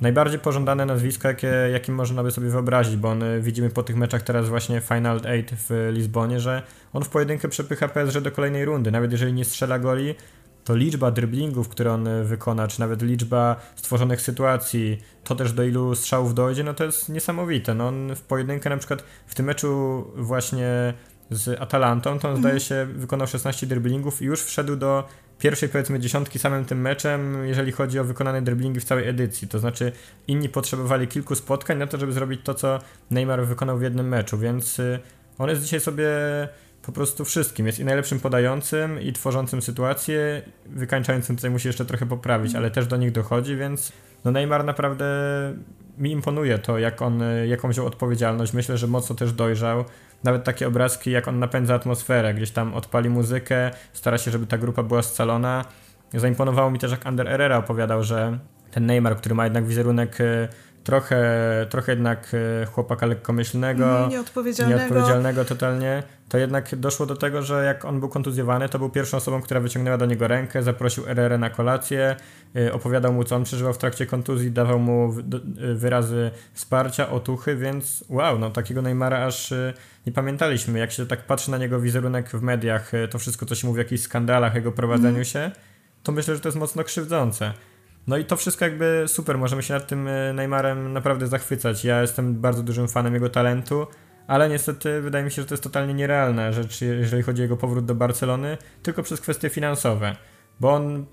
najbardziej 0.01 0.39
pożądane 0.39 0.87
nazwisko, 0.87 1.29
jakie, 1.29 1.53
jakim 1.73 1.95
można 1.95 2.23
by 2.23 2.31
sobie 2.31 2.49
wyobrazić, 2.49 2.97
bo 2.97 3.09
on 3.09 3.23
y, 3.23 3.41
widzimy 3.41 3.71
po 3.71 3.83
tych 3.83 3.97
meczach 3.97 4.23
teraz 4.23 4.49
właśnie 4.49 4.81
Final 4.81 5.21
Eight 5.27 5.55
w 5.69 5.91
Lizbonie, 5.93 6.41
że 6.41 6.63
on 6.93 7.05
w 7.05 7.09
pojedynkę 7.09 7.49
przepycha 7.49 7.89
PSG 7.89 8.21
do 8.21 8.33
kolejnej 8.33 8.65
rundy. 8.65 8.91
Nawet 8.91 9.13
jeżeli 9.13 9.33
nie 9.33 9.45
strzela 9.45 9.79
goli, 9.79 10.15
to 10.65 10.77
liczba 10.77 11.11
driblingów, 11.11 11.69
które 11.69 11.93
on 11.93 12.09
e, 12.09 12.25
wykona, 12.25 12.69
czy 12.69 12.81
nawet 12.81 13.03
liczba 13.03 13.57
stworzonych 13.77 14.21
sytuacji, 14.21 15.03
to 15.25 15.35
też 15.35 15.53
do 15.53 15.63
ilu 15.63 15.95
strzałów 15.95 16.35
dojdzie, 16.35 16.65
no 16.65 16.75
to 16.75 16.85
jest 16.85 17.09
niesamowite. 17.09 17.75
No 17.75 17.89
on 17.89 18.15
w 18.15 18.23
pojedynkę 18.23 18.71
na 18.71 18.77
przykład 18.77 19.05
w 19.27 19.35
tym 19.35 19.47
meczu 19.47 20.05
właśnie 20.17 20.95
z 21.31 21.61
Atalantą, 21.61 22.19
to 22.19 22.29
on 22.29 22.37
zdaje 22.37 22.55
mhm. 22.55 22.61
się 22.61 22.87
wykonał 22.95 23.27
16 23.27 23.67
driblingów 23.67 24.23
i 24.23 24.25
już 24.25 24.43
wszedł 24.43 24.77
do 24.77 25.09
pierwszej 25.39 25.69
powiedzmy 25.69 26.01
dziesiątki 26.01 26.39
samym 26.39 26.65
tym 26.65 26.81
meczem, 26.81 27.47
jeżeli 27.47 27.73
chodzi 27.73 27.99
o 27.99 28.05
wykonane 28.05 28.43
driblingi 28.43 28.81
w 28.81 28.85
całej 28.85 29.09
edycji. 29.09 29.49
To 29.49 29.59
znaczy 29.59 29.93
inni 30.29 30.49
potrzebowali 30.49 31.09
kilku 31.09 31.35
spotkań 31.35 31.79
na 31.79 31.87
to, 31.87 31.99
żeby 31.99 32.13
zrobić 32.13 32.41
to, 32.45 32.55
co 32.55 32.79
Neymar 33.11 33.47
wykonał 33.47 33.79
w 33.79 33.83
jednym 33.83 34.09
meczu, 34.09 34.39
więc 34.39 34.79
y, 34.79 34.99
on 35.39 35.51
jest 35.51 35.63
dzisiaj 35.63 35.81
sobie 35.81 36.09
po 36.87 36.93
prostu 36.93 37.25
wszystkim. 37.25 37.67
Jest 37.67 37.79
i 37.79 37.85
najlepszym 37.85 38.21
podającym, 38.21 39.01
i 39.01 39.13
tworzącym 39.13 39.63
sytuację, 39.63 40.43
wykańczającym 40.67 41.37
tutaj 41.37 41.51
musi 41.51 41.69
jeszcze 41.69 41.85
trochę 41.85 42.07
poprawić, 42.07 42.55
ale 42.55 42.71
też 42.71 42.87
do 42.87 42.97
nich 42.97 43.13
dochodzi, 43.13 43.57
więc 43.57 43.93
no 44.25 44.31
Neymar 44.31 44.65
naprawdę 44.65 45.05
mi 45.99 46.11
imponuje 46.11 46.59
to, 46.59 46.79
jak 46.79 47.03
on, 47.03 47.23
jaką 47.47 47.69
wziął 47.69 47.87
odpowiedzialność. 47.87 48.53
Myślę, 48.53 48.79
że 48.79 48.87
mocno 48.87 49.17
też 49.17 49.33
dojrzał. 49.33 49.85
Nawet 50.25 50.45
takie 50.45 50.69
obrazki, 50.69 51.11
jak 51.11 51.29
on 51.29 51.39
napędza 51.39 51.75
atmosferę, 51.75 52.35
gdzieś 52.35 52.51
tam 52.51 52.75
odpali 52.75 53.11
muzykę, 53.11 53.71
stara 53.93 54.19
się, 54.19 54.31
żeby 54.31 54.47
ta 54.47 54.59
grupa 54.59 54.83
była 54.83 55.03
scalona. 55.03 55.65
Zaimponowało 56.15 56.71
mi 56.71 56.79
też, 56.79 56.91
jak 56.91 57.07
Ander 57.07 57.29
Herrera 57.29 57.57
opowiadał, 57.57 58.03
że 58.03 58.39
ten 58.71 58.87
Neymar, 58.87 59.17
który 59.17 59.35
ma 59.35 59.45
jednak 59.45 59.67
wizerunek 59.67 60.19
trochę, 60.85 61.27
trochę 61.71 61.93
jednak 61.93 62.31
e, 62.63 62.67
chłopaka 62.67 63.07
lekkomyślnego, 63.07 63.85
mhm, 63.85 64.11
nieodpowiedzialnego. 64.11 64.81
nieodpowiedzialnego 64.81 65.45
totalnie, 65.45 66.03
to 66.29 66.39
jednak 66.39 66.77
doszło 66.77 67.07
do 67.07 67.17
tego, 67.17 67.43
że 67.43 67.65
jak 67.65 67.85
on 67.85 68.01
był 68.01 68.09
kontuzjowany, 68.09 68.69
to 68.69 68.79
był 68.79 68.91
pierwszą 68.91 69.17
osobą, 69.17 69.43
która 69.43 69.61
wyciągnęła 69.61 69.99
do 69.99 70.07
niego 70.07 70.29
rękę, 70.29 70.63
zaprosił 70.63 71.09
RR 71.09 71.39
na 71.39 71.51
kolację, 71.51 72.17
e, 72.57 72.73
opowiadał 72.73 73.13
mu, 73.13 73.25
co 73.25 73.37
on 73.37 73.45
przeżywał 73.45 73.73
w 73.73 73.79
trakcie 73.79 74.07
kontuzji, 74.07 74.51
dawał 74.51 74.79
mu 74.79 75.15
e, 75.61 75.75
wyrazy 75.75 76.31
wsparcia, 76.53 77.11
otuchy, 77.11 77.57
więc 77.57 78.05
wow, 78.09 78.39
no 78.39 78.51
takiego 78.51 78.83
Neymara 78.83 79.27
aż 79.27 79.55
nie 80.07 80.13
pamiętaliśmy. 80.13 80.79
Jak 80.79 80.93
się 80.93 81.07
tak 81.07 81.27
patrzy 81.27 81.51
na 81.51 81.59
niego 81.59 81.81
wizerunek 81.81 82.29
w 82.29 82.43
mediach, 82.43 82.93
to 83.11 83.19
wszystko, 83.19 83.47
co 83.47 83.55
się 83.55 83.67
mówi 83.67 83.81
o 83.81 83.83
jakichś 83.83 84.03
skandalach, 84.03 84.55
jego 84.55 84.73
prowadzeniu 84.73 85.09
mm. 85.09 85.25
się, 85.25 85.51
to 86.03 86.13
myślę, 86.13 86.35
że 86.35 86.41
to 86.41 86.49
jest 86.49 86.59
mocno 86.59 86.85
krzywdzące. 86.85 87.53
No 88.07 88.17
i 88.17 88.25
to 88.25 88.37
wszystko 88.37 88.65
jakby 88.65 89.05
super, 89.07 89.39
możemy 89.39 89.63
się 89.63 89.75
nad 89.75 89.87
tym 89.87 90.09
e, 90.09 90.33
Neymarem 90.33 90.93
naprawdę 90.93 91.27
zachwycać. 91.27 91.85
Ja 91.85 92.01
jestem 92.01 92.41
bardzo 92.41 92.63
dużym 92.63 92.89
fanem 92.89 93.15
jego 93.15 93.29
talentu, 93.29 93.87
ale 94.27 94.49
niestety 94.49 95.01
wydaje 95.01 95.25
mi 95.25 95.31
się, 95.31 95.43
że 95.43 95.49
to 95.49 95.55
jest 95.55 95.63
totalnie 95.63 95.95
nierealna 95.95 96.53
rzecz, 96.53 96.81
jeżeli 96.81 97.23
chodzi 97.23 97.43
o 97.43 97.45
jego 97.45 97.57
powrót 97.57 97.85
do 97.85 97.95
Barcelony, 97.95 98.59
tylko 98.83 99.03
przez 99.03 99.21
kwestie 99.21 99.51
finansowe, 99.51 100.17
bo 100.61 100.75
on 100.75 101.07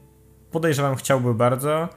podejrzewam 0.52 0.96
chciałby 0.96 1.34
bardzo, 1.34 1.90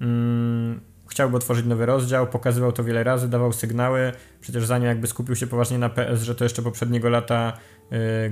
mm, 0.00 0.80
chciałby 1.08 1.36
otworzyć 1.36 1.66
nowy 1.66 1.86
rozdział, 1.86 2.26
pokazywał 2.26 2.72
to 2.72 2.84
wiele 2.84 3.04
razy, 3.04 3.28
dawał 3.28 3.52
sygnały, 3.52 4.12
przecież 4.40 4.66
zanim 4.66 4.88
jakby 4.88 5.06
skupił 5.06 5.36
się 5.36 5.46
poważnie 5.46 5.78
na 5.78 5.88
PS, 5.88 6.22
że 6.22 6.34
to 6.34 6.44
jeszcze 6.44 6.62
poprzedniego 6.62 7.08
lata 7.08 7.52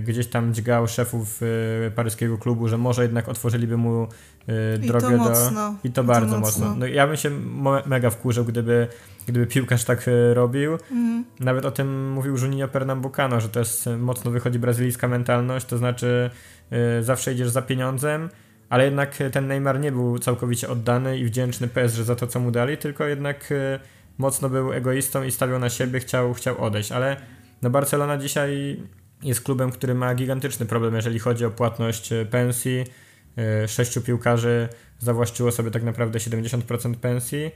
gdzieś 0.05 0.27
tam 0.27 0.55
dźgał 0.55 0.89
szefów 0.89 1.43
y, 1.43 1.93
paryskiego 1.95 2.39
klubu, 2.39 2.69
że 2.69 2.79
może 2.79 3.03
jednak 3.03 3.29
otworzyliby 3.29 3.77
mu 3.77 4.09
drogę 4.79 5.07
I 5.07 5.11
to 5.11 5.17
mocno. 5.17 5.75
I 5.85 5.91
to 5.91 6.03
I 6.03 6.07
bardzo 6.07 6.35
to 6.35 6.41
mocno. 6.41 6.67
mocno. 6.67 6.81
No, 6.81 6.87
ja 6.87 7.07
bym 7.07 7.17
się 7.17 7.31
mega 7.87 8.11
wkurzył, 8.11 8.45
gdyby, 8.45 8.89
gdyby 9.27 9.47
piłkarz 9.47 9.85
tak 9.85 10.07
robił. 10.33 10.73
Mhm. 10.73 11.25
Nawet 11.41 11.65
o 11.65 11.71
tym 11.71 12.13
mówił 12.13 12.37
Juninho 12.37 12.69
Pernambucano, 12.69 13.41
że 13.41 13.49
to 13.49 13.59
jest 13.59 13.89
mocno 13.99 14.31
wychodzi 14.31 14.59
brazylijska 14.59 15.09
mentalność, 15.09 15.67
to 15.67 15.79
znaczy 15.79 16.31
zawsze 17.01 17.33
idziesz 17.33 17.49
za 17.49 17.63
pieniądzem, 17.63 18.29
ale 18.69 18.85
jednak 18.85 19.17
ten 19.33 19.47
Neymar 19.47 19.81
nie 19.81 19.93
był 19.93 20.19
całkowicie 20.19 20.69
oddany 20.69 21.19
i 21.19 21.25
wdzięczny 21.25 21.69
PSG 21.69 21.97
za 21.97 22.17
to, 22.17 22.27
co 22.27 22.41
mu 22.41 22.51
dali, 22.51 22.77
tylko 22.77 23.05
jednak 23.05 23.53
e, 23.53 23.81
mocno 24.19 24.49
był 24.49 24.73
egoistą 24.73 25.23
i 25.23 25.31
stawiał 25.31 25.59
na 25.59 25.71
siebie, 25.71 26.01
chciał, 26.01 26.35
chciał 26.35 26.65
odejść, 26.65 26.93
ale 26.93 27.17
no 27.63 27.71
Barcelona 27.71 28.19
dzisiaj 28.19 28.83
jest 29.23 29.41
klubem, 29.41 29.71
który 29.71 29.95
ma 29.95 30.15
gigantyczny 30.15 30.67
problem, 30.67 30.95
jeżeli 30.95 31.19
chodzi 31.19 31.45
o 31.45 31.51
płatność 31.51 32.13
e, 32.13 32.27
pensji. 32.27 32.85
E, 33.39 33.69
sześciu 33.69 34.03
piłkarzy 34.03 34.69
zawłaszczyło 34.99 35.53
sobie 35.53 35.71
tak 35.71 35.83
naprawdę 35.83 36.19
70% 36.19 36.95
pensji. 36.95 37.51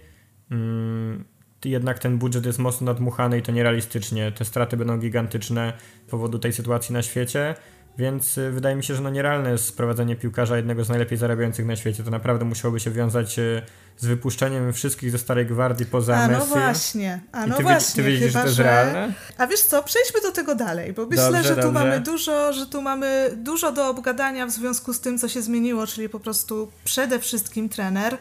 Mm, 0.51 1.25
jednak 1.65 1.99
ten 1.99 2.19
budżet 2.19 2.47
jest 2.47 2.59
mocno 2.59 2.85
nadmuchany 2.85 3.39
i 3.39 3.43
to 3.43 3.53
nierealistycznie. 3.53 4.33
Te 4.33 4.45
straty 4.45 4.77
będą 4.77 4.99
gigantyczne 4.99 5.73
z 6.07 6.11
powodu 6.11 6.39
tej 6.39 6.53
sytuacji 6.53 6.93
na 6.93 7.03
świecie. 7.03 7.55
Więc 7.99 8.39
y, 8.39 8.51
wydaje 8.51 8.77
mi 8.77 8.85
się, 8.85 8.95
że 8.95 9.03
no 9.03 9.11
nierealne 9.11 9.51
jest 9.51 9.65
sprowadzenie 9.65 10.17
piłkarza 10.17 10.57
jednego 10.57 10.85
z 10.85 10.89
najlepiej 10.89 11.19
zarabiających 11.19 11.67
na 11.67 11.77
świecie. 11.77 12.03
To 12.03 12.11
naprawdę 12.11 12.45
musiałoby 12.45 12.81
się 12.81 12.91
wiązać 12.91 13.39
y, 13.39 13.63
z 13.99 14.07
wypuszczeniem 14.07 14.73
wszystkich 14.73 15.11
ze 15.11 15.19
starej 15.19 15.47
gwardii 15.47 15.87
poza 15.87 16.17
A 16.17 16.29
no 16.29 16.39
Messi. 16.39 16.51
właśnie, 16.51 17.21
a 17.33 17.47
no 17.47 17.57
ty, 17.57 17.63
właśnie. 17.63 18.05
Ty 18.05 18.11
widzisz, 18.11 18.33
że 18.33 18.41
to 18.41 18.47
jest 18.47 18.59
realne? 18.59 19.13
A 19.39 19.47
wiesz 19.47 19.63
co, 19.63 19.83
przejdźmy 19.83 20.21
do 20.21 20.33
tego 20.33 20.55
dalej, 20.55 20.93
bo 20.93 21.07
myślę, 21.07 21.25
dobrze, 21.25 21.43
że 21.43 21.57
tu 21.57 21.63
dobrze. 21.63 21.73
mamy 21.73 22.01
dużo, 22.01 22.53
że 22.53 22.67
tu 22.67 22.83
mamy 22.83 23.31
dużo 23.37 23.73
do 23.73 23.89
obgadania 23.89 24.47
w 24.47 24.51
związku 24.51 24.93
z 24.93 25.01
tym, 25.01 25.19
co 25.19 25.29
się 25.29 25.43
zmieniło, 25.43 25.87
czyli 25.87 26.09
po 26.09 26.21
prostu 26.21 26.73
przede 26.85 27.19
wszystkim 27.19 27.69
trener, 27.69 28.19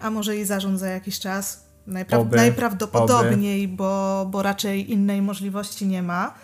a 0.00 0.10
może 0.10 0.36
i 0.36 0.44
zarząd 0.44 0.80
za 0.80 0.88
jakiś 0.88 1.20
czas. 1.20 1.66
Najpra 1.86 2.18
oby, 2.18 2.36
najprawdopodobniej, 2.36 3.64
oby. 3.64 3.76
Bo, 3.76 4.26
bo 4.30 4.42
raczej 4.42 4.92
innej 4.92 5.22
możliwości 5.22 5.86
nie 5.86 6.02
ma. 6.02 6.34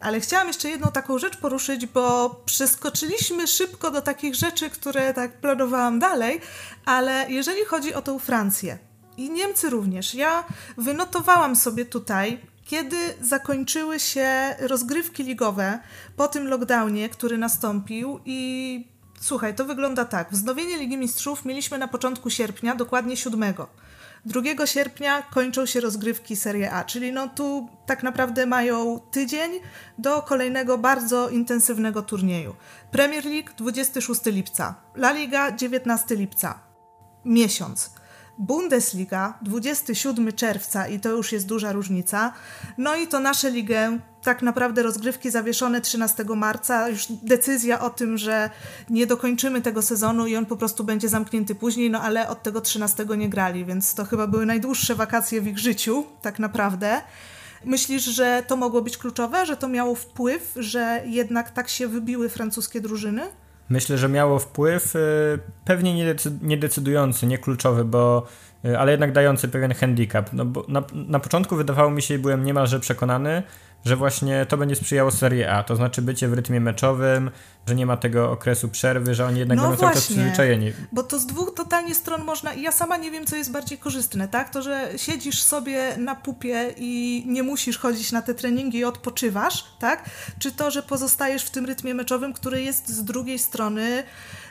Ale 0.00 0.20
chciałam 0.20 0.48
jeszcze 0.48 0.68
jedną 0.68 0.90
taką 0.92 1.18
rzecz 1.18 1.36
poruszyć, 1.36 1.86
bo 1.86 2.36
przeskoczyliśmy 2.44 3.46
szybko 3.46 3.90
do 3.90 4.02
takich 4.02 4.34
rzeczy, 4.34 4.70
które 4.70 5.14
tak 5.14 5.40
planowałam 5.40 5.98
dalej, 5.98 6.40
ale 6.84 7.26
jeżeli 7.28 7.64
chodzi 7.64 7.94
o 7.94 8.02
tą 8.02 8.18
Francję 8.18 8.78
i 9.16 9.30
Niemcy 9.30 9.70
również, 9.70 10.14
ja 10.14 10.44
wynotowałam 10.76 11.56
sobie 11.56 11.84
tutaj 11.84 12.38
kiedy 12.68 12.96
zakończyły 13.20 14.00
się 14.00 14.56
rozgrywki 14.60 15.24
ligowe 15.24 15.78
po 16.16 16.28
tym 16.28 16.48
lockdownie, 16.48 17.08
który 17.08 17.38
nastąpił 17.38 18.20
i 18.24 18.84
słuchaj, 19.20 19.54
to 19.54 19.64
wygląda 19.64 20.04
tak. 20.04 20.30
Wznowienie 20.30 20.78
Ligi 20.78 20.96
Mistrzów 20.96 21.44
mieliśmy 21.44 21.78
na 21.78 21.88
początku 21.88 22.30
sierpnia, 22.30 22.74
dokładnie 22.74 23.16
7. 23.16 23.54
2 24.26 24.66
sierpnia 24.66 25.22
kończą 25.22 25.66
się 25.66 25.80
rozgrywki 25.80 26.36
Serie 26.36 26.72
A, 26.72 26.84
czyli 26.84 27.12
no 27.12 27.28
tu 27.28 27.68
tak 27.86 28.02
naprawdę 28.02 28.46
mają 28.46 29.00
tydzień 29.10 29.52
do 29.98 30.22
kolejnego 30.22 30.78
bardzo 30.78 31.28
intensywnego 31.28 32.02
turnieju. 32.02 32.54
Premier 32.90 33.24
League 33.24 33.50
26 33.56 34.24
lipca, 34.26 34.74
La 34.96 35.12
Liga 35.12 35.52
19 35.52 36.14
lipca. 36.16 36.60
Miesiąc. 37.24 37.90
Bundesliga 38.38 39.38
27 39.42 40.32
czerwca 40.32 40.88
i 40.88 41.00
to 41.00 41.08
już 41.08 41.32
jest 41.32 41.46
duża 41.46 41.72
różnica. 41.72 42.32
No 42.78 42.96
i 42.96 43.06
to 43.06 43.20
nasze 43.20 43.50
ligę, 43.50 43.98
tak 44.22 44.42
naprawdę 44.42 44.82
rozgrywki 44.82 45.30
zawieszone 45.30 45.80
13 45.80 46.24
marca, 46.36 46.88
już 46.88 47.06
decyzja 47.22 47.80
o 47.80 47.90
tym, 47.90 48.18
że 48.18 48.50
nie 48.90 49.06
dokończymy 49.06 49.62
tego 49.62 49.82
sezonu 49.82 50.26
i 50.26 50.36
on 50.36 50.46
po 50.46 50.56
prostu 50.56 50.84
będzie 50.84 51.08
zamknięty 51.08 51.54
później, 51.54 51.90
no 51.90 52.00
ale 52.00 52.28
od 52.28 52.42
tego 52.42 52.60
13 52.60 53.06
nie 53.16 53.28
grali, 53.28 53.64
więc 53.64 53.94
to 53.94 54.04
chyba 54.04 54.26
były 54.26 54.46
najdłuższe 54.46 54.94
wakacje 54.94 55.40
w 55.40 55.46
ich 55.46 55.58
życiu, 55.58 56.04
tak 56.22 56.38
naprawdę. 56.38 57.00
Myślisz, 57.64 58.04
że 58.04 58.42
to 58.46 58.56
mogło 58.56 58.82
być 58.82 58.98
kluczowe, 58.98 59.46
że 59.46 59.56
to 59.56 59.68
miało 59.68 59.94
wpływ, 59.94 60.52
że 60.56 61.02
jednak 61.06 61.50
tak 61.50 61.68
się 61.68 61.88
wybiły 61.88 62.28
francuskie 62.28 62.80
drużyny? 62.80 63.22
Myślę, 63.68 63.98
że 63.98 64.08
miało 64.08 64.38
wpływ, 64.38 64.96
y, 64.96 64.98
pewnie 65.64 66.14
niedecydujący, 66.42 67.26
nie 67.26 67.38
kluczowy, 67.38 67.84
bo 67.84 68.26
y, 68.64 68.78
ale 68.78 68.90
jednak 68.90 69.12
dający 69.12 69.48
pewien 69.48 69.74
handicap. 69.74 70.32
No 70.32 70.44
bo 70.44 70.64
na, 70.68 70.82
na 70.92 71.20
początku 71.20 71.56
wydawało 71.56 71.90
mi 71.90 72.02
się 72.02 72.18
byłem 72.18 72.44
niemalże 72.44 72.80
przekonany, 72.80 73.42
że 73.84 73.96
właśnie 73.96 74.46
to 74.46 74.56
będzie 74.56 74.76
sprzyjało 74.76 75.10
Serie 75.10 75.52
A, 75.52 75.62
to 75.62 75.76
znaczy 75.76 76.02
bycie 76.02 76.28
w 76.28 76.32
rytmie 76.32 76.60
meczowym, 76.60 77.30
że 77.66 77.74
nie 77.74 77.86
ma 77.86 77.96
tego 77.96 78.30
okresu 78.30 78.68
przerwy, 78.68 79.14
że 79.14 79.26
oni 79.26 79.38
jednak 79.38 79.58
no 79.58 79.62
będą 79.62 79.76
cały 79.76 79.92
czas 79.92 80.04
przyzwyczajeni. 80.04 80.72
Bo 80.92 81.02
to 81.02 81.18
z 81.18 81.26
dwóch 81.26 81.54
totalnie 81.54 81.94
stron 81.94 82.24
można, 82.24 82.54
ja 82.54 82.72
sama 82.72 82.96
nie 82.96 83.10
wiem, 83.10 83.26
co 83.26 83.36
jest 83.36 83.52
bardziej 83.52 83.78
korzystne, 83.78 84.28
tak? 84.28 84.50
To, 84.50 84.62
że 84.62 84.88
siedzisz 84.96 85.42
sobie 85.42 85.96
na 85.96 86.14
pupie 86.14 86.74
i 86.76 87.24
nie 87.26 87.42
musisz 87.42 87.78
chodzić 87.78 88.12
na 88.12 88.22
te 88.22 88.34
treningi 88.34 88.78
i 88.78 88.84
odpoczywasz, 88.84 89.64
tak? 89.78 90.10
Czy 90.38 90.52
to, 90.52 90.70
że 90.70 90.82
pozostajesz 90.82 91.44
w 91.44 91.50
tym 91.50 91.66
rytmie 91.66 91.94
meczowym, 91.94 92.32
który 92.32 92.62
jest 92.62 92.88
z 92.88 93.04
drugiej 93.04 93.38
strony 93.38 94.02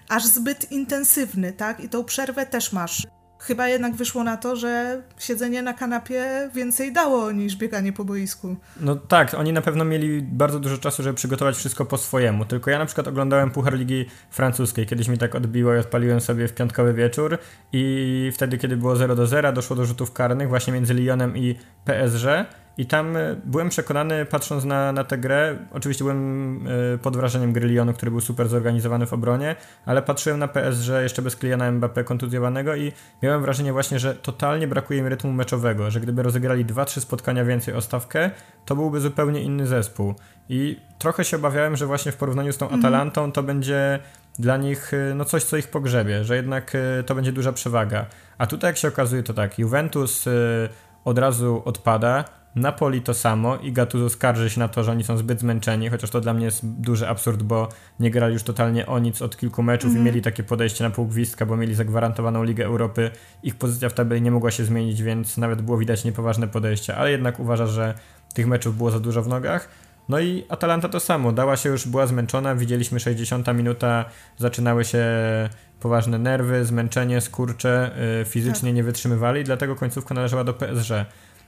aż 0.09 0.25
zbyt 0.25 0.71
intensywny, 0.71 1.53
tak? 1.53 1.79
I 1.79 1.89
tą 1.89 2.03
przerwę 2.03 2.45
też 2.45 2.73
masz 2.73 3.07
chyba 3.47 3.67
jednak 3.67 3.95
wyszło 3.95 4.23
na 4.23 4.37
to, 4.37 4.55
że 4.55 5.01
siedzenie 5.19 5.61
na 5.61 5.73
kanapie 5.73 6.49
więcej 6.53 6.93
dało 6.93 7.31
niż 7.31 7.55
bieganie 7.55 7.93
po 7.93 8.05
boisku. 8.05 8.55
No 8.79 8.95
tak, 8.95 9.33
oni 9.33 9.53
na 9.53 9.61
pewno 9.61 9.85
mieli 9.85 10.21
bardzo 10.21 10.59
dużo 10.59 10.77
czasu, 10.77 11.03
żeby 11.03 11.15
przygotować 11.15 11.55
wszystko 11.55 11.85
po 11.85 11.97
swojemu. 11.97 12.45
Tylko 12.45 12.71
ja 12.71 12.79
na 12.79 12.85
przykład 12.85 13.07
oglądałem 13.07 13.51
Puchar 13.51 13.73
Ligi 13.73 14.05
Francuskiej. 14.29 14.85
Kiedyś 14.85 15.07
mi 15.07 15.17
tak 15.17 15.35
odbiło 15.35 15.75
i 15.75 15.77
odpaliłem 15.77 16.21
sobie 16.21 16.47
w 16.47 16.53
piątkowy 16.53 16.93
wieczór 16.93 17.37
i 17.73 18.31
wtedy, 18.33 18.57
kiedy 18.57 18.77
było 18.77 18.95
0 18.95 19.15
do 19.15 19.27
0, 19.27 19.51
doszło 19.51 19.75
do 19.75 19.85
rzutów 19.85 20.13
karnych 20.13 20.49
właśnie 20.49 20.73
między 20.73 20.93
Lyonem 20.93 21.37
i 21.37 21.55
PSG 21.85 22.25
i 22.77 22.85
tam 22.85 23.17
e, 23.17 23.35
byłem 23.45 23.69
przekonany, 23.69 24.25
patrząc 24.25 24.65
na, 24.65 24.91
na 24.91 25.03
tę 25.03 25.17
grę, 25.17 25.57
oczywiście 25.71 26.03
byłem 26.03 26.67
e, 26.93 26.97
pod 26.97 27.17
wrażeniem 27.17 27.53
gry 27.53 27.67
Lyonu, 27.67 27.93
który 27.93 28.11
był 28.11 28.21
super 28.21 28.47
zorganizowany 28.47 29.05
w 29.05 29.13
obronie, 29.13 29.55
ale 29.85 30.01
patrzyłem 30.01 30.39
na 30.39 30.47
PSG 30.47 30.89
jeszcze 31.01 31.21
bez 31.21 31.35
Kyliana 31.35 31.71
Mbappé 31.71 32.03
kontuzjowanego 32.03 32.75
i 32.75 32.91
miałem 33.23 33.41
wrażenie 33.41 33.73
właśnie, 33.73 33.99
że 33.99 34.15
totalnie 34.15 34.67
brakuje 34.67 34.99
im 34.99 35.07
rytmu 35.07 35.31
meczowego, 35.31 35.91
że 35.91 35.99
gdyby 35.99 36.23
rozegrali 36.23 36.65
2-3 36.65 36.99
spotkania 36.99 37.45
więcej 37.45 37.73
o 37.73 37.81
stawkę, 37.81 38.31
to 38.65 38.75
byłby 38.75 38.99
zupełnie 38.99 39.41
inny 39.41 39.67
zespół. 39.67 40.13
I 40.49 40.79
trochę 40.99 41.25
się 41.25 41.37
obawiałem, 41.37 41.75
że 41.75 41.85
właśnie 41.85 42.11
w 42.11 42.17
porównaniu 42.17 42.53
z 42.53 42.57
tą 42.57 42.65
mhm. 42.65 42.81
Atalantą 42.81 43.31
to 43.31 43.43
będzie 43.43 43.99
dla 44.39 44.57
nich 44.57 44.93
e, 44.93 45.13
no 45.15 45.25
coś, 45.25 45.43
co 45.43 45.57
ich 45.57 45.67
pogrzebie, 45.67 46.23
że 46.23 46.35
jednak 46.35 46.77
to 47.05 47.15
będzie 47.15 47.31
duża 47.31 47.53
przewaga. 47.53 48.05
A 48.37 48.47
tutaj 48.47 48.69
jak 48.69 48.77
się 48.77 48.87
okazuje 48.87 49.23
to 49.23 49.33
tak, 49.33 49.59
Juventus 49.59 50.25
od 51.05 51.17
razu 51.17 51.61
odpada, 51.65 52.23
Napoli 52.57 53.01
to 53.01 53.13
samo 53.13 53.57
i 53.57 53.71
Gattuso 53.71 54.09
skarży 54.09 54.49
się 54.49 54.59
na 54.59 54.67
to, 54.67 54.83
że 54.83 54.91
oni 54.91 55.03
są 55.03 55.17
zbyt 55.17 55.39
zmęczeni, 55.39 55.89
chociaż 55.89 56.09
to 56.09 56.21
dla 56.21 56.33
mnie 56.33 56.45
jest 56.45 56.65
duży 56.65 57.07
absurd, 57.07 57.43
bo 57.43 57.69
nie 57.99 58.11
grali 58.11 58.33
już 58.33 58.43
totalnie 58.43 58.85
o 58.85 58.99
nic 58.99 59.21
od 59.21 59.37
kilku 59.37 59.63
meczów 59.63 59.85
mm. 59.85 59.95
i 59.95 59.97
mhm. 59.97 60.05
mieli 60.05 60.21
takie 60.21 60.43
podejście 60.43 60.83
na 60.83 60.89
pół 60.89 61.05
gwizdka, 61.05 61.45
bo 61.45 61.57
mieli 61.57 61.75
zagwarantowaną 61.75 62.43
Ligę 62.43 62.65
Europy. 62.65 63.11
Ich 63.43 63.55
pozycja 63.55 63.89
w 63.89 63.93
tabeli 63.93 64.21
nie 64.21 64.31
mogła 64.31 64.51
się 64.51 64.65
zmienić, 64.65 65.03
więc 65.03 65.37
nawet 65.37 65.61
było 65.61 65.77
widać 65.77 66.03
niepoważne 66.03 66.47
podejście, 66.47 66.95
ale 66.95 67.11
jednak 67.11 67.39
uważa, 67.39 67.67
że 67.67 67.93
tych 68.33 68.47
meczów 68.47 68.77
było 68.77 68.91
za 68.91 68.99
dużo 68.99 69.21
w 69.21 69.27
nogach. 69.27 69.69
No 70.09 70.19
i 70.19 70.45
Atalanta 70.49 70.89
to 70.89 70.99
samo, 70.99 71.31
dała 71.31 71.57
się 71.57 71.69
już, 71.69 71.87
była 71.87 72.07
zmęczona, 72.07 72.55
widzieliśmy 72.55 72.99
60 72.99 73.47
minuta, 73.53 74.05
zaczynały 74.37 74.85
się 74.85 75.05
poważne 75.79 76.19
nerwy, 76.19 76.65
zmęczenie, 76.65 77.21
skurcze, 77.21 77.91
yy, 78.19 78.25
fizycznie 78.25 78.69
tak. 78.69 78.75
nie 78.75 78.83
wytrzymywali, 78.83 79.43
dlatego 79.43 79.75
końcówka 79.75 80.15
należała 80.15 80.43
do 80.43 80.53
PSG. 80.53 80.89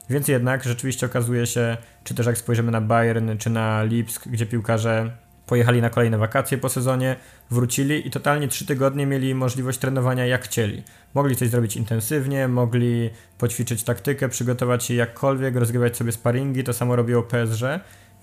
Więc 0.09 0.27
jednak 0.27 0.63
rzeczywiście 0.63 1.05
okazuje 1.05 1.47
się, 1.47 1.77
czy 2.03 2.15
też 2.15 2.25
jak 2.25 2.37
spojrzymy 2.37 2.71
na 2.71 2.81
Bayern, 2.81 3.37
czy 3.37 3.49
na 3.49 3.83
Lipsk, 3.83 4.27
gdzie 4.27 4.45
piłkarze 4.45 5.11
pojechali 5.45 5.81
na 5.81 5.89
kolejne 5.89 6.17
wakacje 6.17 6.57
po 6.57 6.69
sezonie, 6.69 7.15
wrócili 7.51 8.07
i 8.07 8.11
totalnie 8.11 8.47
trzy 8.47 8.65
tygodnie 8.65 9.05
mieli 9.05 9.35
możliwość 9.35 9.79
trenowania 9.79 10.25
jak 10.25 10.43
chcieli. 10.43 10.83
Mogli 11.13 11.35
coś 11.35 11.49
zrobić 11.49 11.75
intensywnie, 11.75 12.47
mogli 12.47 13.09
poćwiczyć 13.37 13.83
taktykę, 13.83 14.29
przygotować 14.29 14.85
się 14.85 14.93
jakkolwiek, 14.93 15.55
rozgrywać 15.55 15.97
sobie 15.97 16.11
sparingi, 16.11 16.63
to 16.63 16.73
samo 16.73 16.95
robiło 16.95 17.23
PSG, 17.23 17.63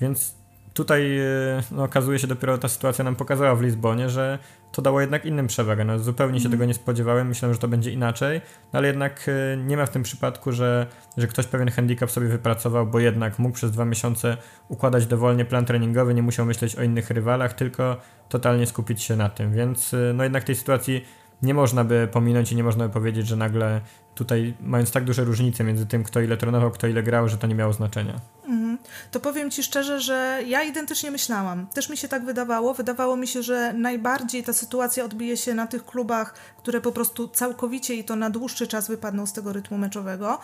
więc 0.01 0.35
tutaj 0.77 1.19
e, 1.19 1.25
no, 1.73 1.85
okazuje 1.85 2.19
się 2.19 2.27
dopiero 2.27 2.59
ta 2.59 2.69
sytuacja 2.69 3.05
nam 3.05 3.17
pokazała 3.17 3.55
w 3.55 3.63
Lizbonie, 3.63 4.09
że 4.09 4.39
to 4.73 4.83
dało 4.83 5.01
jednak 5.01 5.25
innym 5.25 5.47
przewagę. 5.47 5.85
No, 5.85 5.99
zupełnie 5.99 6.41
się 6.41 6.47
mm. 6.47 6.59
tego 6.59 6.65
nie 6.65 6.75
spodziewałem, 6.75 7.29
myślałem, 7.29 7.55
że 7.55 7.61
to 7.61 7.69
będzie 7.69 7.91
inaczej, 7.91 8.41
no, 8.73 8.79
ale 8.79 8.87
jednak 8.87 9.27
e, 9.29 9.57
nie 9.57 9.77
ma 9.77 9.87
w 9.87 9.91
tym 9.91 10.03
przypadku, 10.03 10.53
że, 10.53 10.87
że 11.17 11.27
ktoś 11.27 11.47
pewien 11.47 11.71
handicap 11.71 12.11
sobie 12.11 12.29
wypracował, 12.29 12.87
bo 12.87 13.01
jednak 13.01 13.39
mógł 13.39 13.55
przez 13.55 13.71
dwa 13.71 13.85
miesiące 13.85 14.37
układać 14.69 15.07
dowolnie 15.07 15.45
plan 15.45 15.65
treningowy, 15.65 16.15
nie 16.15 16.23
musiał 16.23 16.47
myśleć 16.47 16.77
o 16.77 16.83
innych 16.83 17.11
rywalach, 17.11 17.53
tylko 17.53 17.97
totalnie 18.29 18.67
skupić 18.67 19.03
się 19.03 19.17
na 19.17 19.29
tym, 19.29 19.53
więc 19.53 19.95
e, 19.95 20.13
no 20.15 20.23
jednak 20.23 20.45
tej 20.45 20.55
sytuacji 20.55 21.05
nie 21.43 21.55
można 21.55 21.85
by 21.85 22.09
pominąć 22.13 22.53
i 22.53 22.57
nie 22.57 22.65
można 22.65 22.89
by 22.89 22.95
powiedzieć, 22.95 23.27
że 23.27 23.37
nagle 23.37 23.81
tutaj 24.17 24.55
mając 24.61 24.91
tak 24.91 25.05
duże 25.05 25.25
różnice 25.25 25.65
między 25.65 25.87
tym, 25.87 26.05
kto 26.05 26.21
ile 26.21 26.37
trenował, 26.37 26.71
kto 26.71 26.87
ile 26.87 27.03
grał, 27.03 27.29
że 27.29 27.39
to 27.39 27.47
nie 27.47 27.55
miało 27.55 27.73
znaczenia. 27.73 28.21
Mhm. 28.49 28.79
To 29.11 29.21
powiem 29.21 29.51
Ci 29.51 29.63
szczerze, 29.63 30.01
że 30.01 30.41
ja 30.47 30.63
identycznie 30.63 31.11
myślałam. 31.11 31.67
Też 31.67 31.89
mi 31.89 31.97
się 31.97 32.09
tak 32.09 32.25
wydawało. 32.25 32.75
Wydawało 32.75 33.17
mi 33.17 33.27
się, 33.27 33.43
że 33.43 33.73
najbardziej 33.73 34.43
ta 34.43 34.53
sytuacja 34.53 35.05
odbije 35.05 35.37
się 35.37 35.55
na 35.55 35.67
tych 35.67 35.87
klubach, 35.87 36.35
które 36.59 36.81
po 36.81 36.93
prostu 36.93 37.29
całkowicie 37.29 37.95
i 37.95 38.05
to 38.05 38.17
na 38.17 38.31
dłuższy 38.31 38.67
czas 38.67 38.89
wypadną 38.89 39.27
z 39.27 39.33
tego 39.33 39.53
rytmu 39.53 39.79
meczowego. 39.79 40.39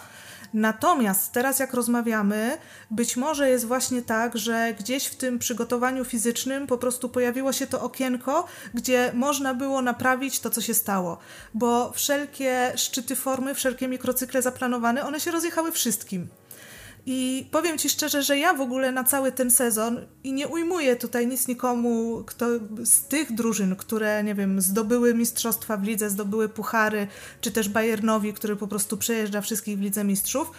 Natomiast 0.54 1.32
teraz, 1.32 1.58
jak 1.58 1.74
rozmawiamy, 1.74 2.58
być 2.90 3.16
może 3.16 3.48
jest 3.48 3.66
właśnie 3.66 4.02
tak, 4.02 4.38
że 4.38 4.74
gdzieś 4.78 5.06
w 5.06 5.16
tym 5.16 5.38
przygotowaniu 5.38 6.04
fizycznym 6.04 6.66
po 6.66 6.78
prostu 6.78 7.08
pojawiło 7.08 7.52
się 7.52 7.66
to 7.66 7.82
okienko, 7.82 8.46
gdzie 8.74 9.10
można 9.14 9.54
było 9.54 9.82
naprawić 9.82 10.40
to, 10.40 10.50
co 10.50 10.60
się 10.60 10.74
stało. 10.74 11.18
Bo 11.54 11.92
wszelkie 11.92 12.72
szczyty 12.76 13.16
formy, 13.16 13.54
wszelkie 13.62 13.88
mikrocykle 13.88 14.42
zaplanowane, 14.42 15.06
one 15.06 15.20
się 15.20 15.30
rozjechały 15.30 15.72
wszystkim. 15.72 16.28
I 17.06 17.48
powiem 17.50 17.78
Ci 17.78 17.90
szczerze, 17.90 18.22
że 18.22 18.38
ja 18.38 18.54
w 18.54 18.60
ogóle 18.60 18.92
na 18.92 19.04
cały 19.04 19.32
ten 19.32 19.50
sezon 19.50 20.06
i 20.24 20.32
nie 20.32 20.48
ujmuję 20.48 20.96
tutaj 20.96 21.26
nic 21.26 21.48
nikomu 21.48 22.22
kto, 22.26 22.46
z 22.84 23.04
tych 23.04 23.32
drużyn, 23.32 23.76
które, 23.76 24.24
nie 24.24 24.34
wiem, 24.34 24.60
zdobyły 24.60 25.14
mistrzostwa 25.14 25.76
w 25.76 25.82
lidze, 25.82 26.10
zdobyły 26.10 26.48
puchary, 26.48 27.06
czy 27.40 27.50
też 27.50 27.68
Bayernowi, 27.68 28.32
który 28.32 28.56
po 28.56 28.68
prostu 28.68 28.96
przejeżdża 28.96 29.40
wszystkich 29.40 29.78
w 29.78 29.80
lidze 29.80 30.04
mistrzów, 30.04 30.50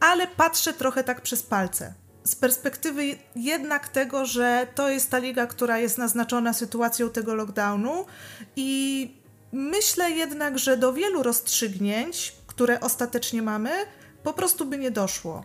ale 0.00 0.26
patrzę 0.26 0.72
trochę 0.72 1.04
tak 1.04 1.20
przez 1.20 1.42
palce. 1.42 1.94
Z 2.24 2.34
perspektywy 2.34 3.02
jednak 3.36 3.88
tego, 3.88 4.26
że 4.26 4.66
to 4.74 4.88
jest 4.88 5.10
ta 5.10 5.18
liga, 5.18 5.46
która 5.46 5.78
jest 5.78 5.98
naznaczona 5.98 6.52
sytuacją 6.52 7.10
tego 7.10 7.34
lockdownu 7.34 8.06
i 8.56 9.17
myślę 9.52 10.10
jednak, 10.10 10.58
że 10.58 10.76
do 10.76 10.92
wielu 10.92 11.22
rozstrzygnięć, 11.22 12.34
które 12.46 12.80
ostatecznie 12.80 13.42
mamy, 13.42 13.70
po 14.22 14.32
prostu 14.32 14.66
by 14.66 14.78
nie 14.78 14.90
doszło. 14.90 15.44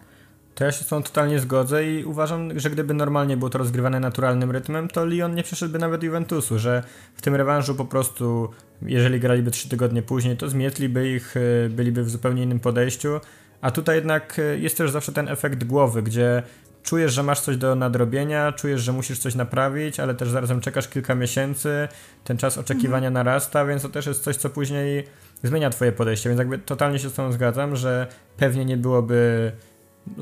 To 0.56 0.64
ja 0.64 0.72
się 0.72 0.84
z 0.84 0.88
tą 0.88 1.04
totalnie 1.04 1.40
zgodzę 1.40 1.92
i 1.92 2.06
uważam, 2.06 2.60
że 2.60 2.70
gdyby 2.70 2.94
normalnie 2.94 3.38
było 3.38 3.50
to 3.50 3.58
rozgrywane 3.58 4.00
naturalnym 4.00 4.52
rytmem, 4.52 4.88
to 4.88 5.06
Lyon 5.06 5.36
nie 5.36 5.44
przeszedłby 5.44 5.80
nawet 5.80 6.04
Juventusu, 6.04 6.60
że 6.60 6.84
w 7.16 7.22
tym 7.22 7.36
rewanżu 7.36 7.76
po 7.76 7.86
prostu, 7.86 8.50
jeżeli 8.82 9.20
graliby 9.20 9.52
trzy 9.52 9.70
tygodnie 9.70 10.02
później, 10.02 10.38
to 10.38 10.50
zmietliby 10.50 11.10
ich, 11.10 11.38
y, 11.38 11.70
byliby 11.70 12.04
w 12.04 12.10
zupełnie 12.10 12.44
innym 12.44 12.60
podejściu, 12.60 13.20
a 13.62 13.72
tutaj 13.72 13.96
jednak 13.96 14.40
y, 14.40 14.60
jest 14.60 14.78
też 14.78 14.92
zawsze 14.92 15.12
ten 15.12 15.28
efekt 15.28 15.64
głowy, 15.64 16.04
gdzie 16.04 16.44
czujesz, 16.84 17.14
że 17.14 17.24
masz 17.24 17.40
coś 17.40 17.58
do 17.58 17.76
nadrobienia, 17.76 18.52
czujesz, 18.52 18.82
że 18.82 18.92
musisz 18.92 19.20
coś 19.20 19.36
naprawić, 19.36 20.00
ale 20.00 20.16
też 20.16 20.30
zarazem 20.30 20.62
czekasz 20.62 20.88
kilka 20.88 21.16
miesięcy, 21.16 21.88
ten 22.24 22.38
czas 22.38 22.58
oczekiwania 22.58 23.08
mhm. 23.08 23.14
narasta, 23.14 23.66
więc 23.66 23.82
to 23.82 23.90
też 23.90 24.06
jest 24.06 24.24
coś, 24.24 24.36
co 24.36 24.50
później 24.50 25.08
zmienia 25.44 25.70
twoje 25.70 25.92
podejście, 25.92 26.30
więc 26.30 26.40
jakby 26.40 26.58
totalnie 26.58 27.00
się 27.00 27.10
z 27.10 27.14
tą 27.14 27.32
zgadzam, 27.32 27.76
że 27.76 28.08
pewnie 28.38 28.66
nie 28.66 28.78
byłoby 28.78 29.52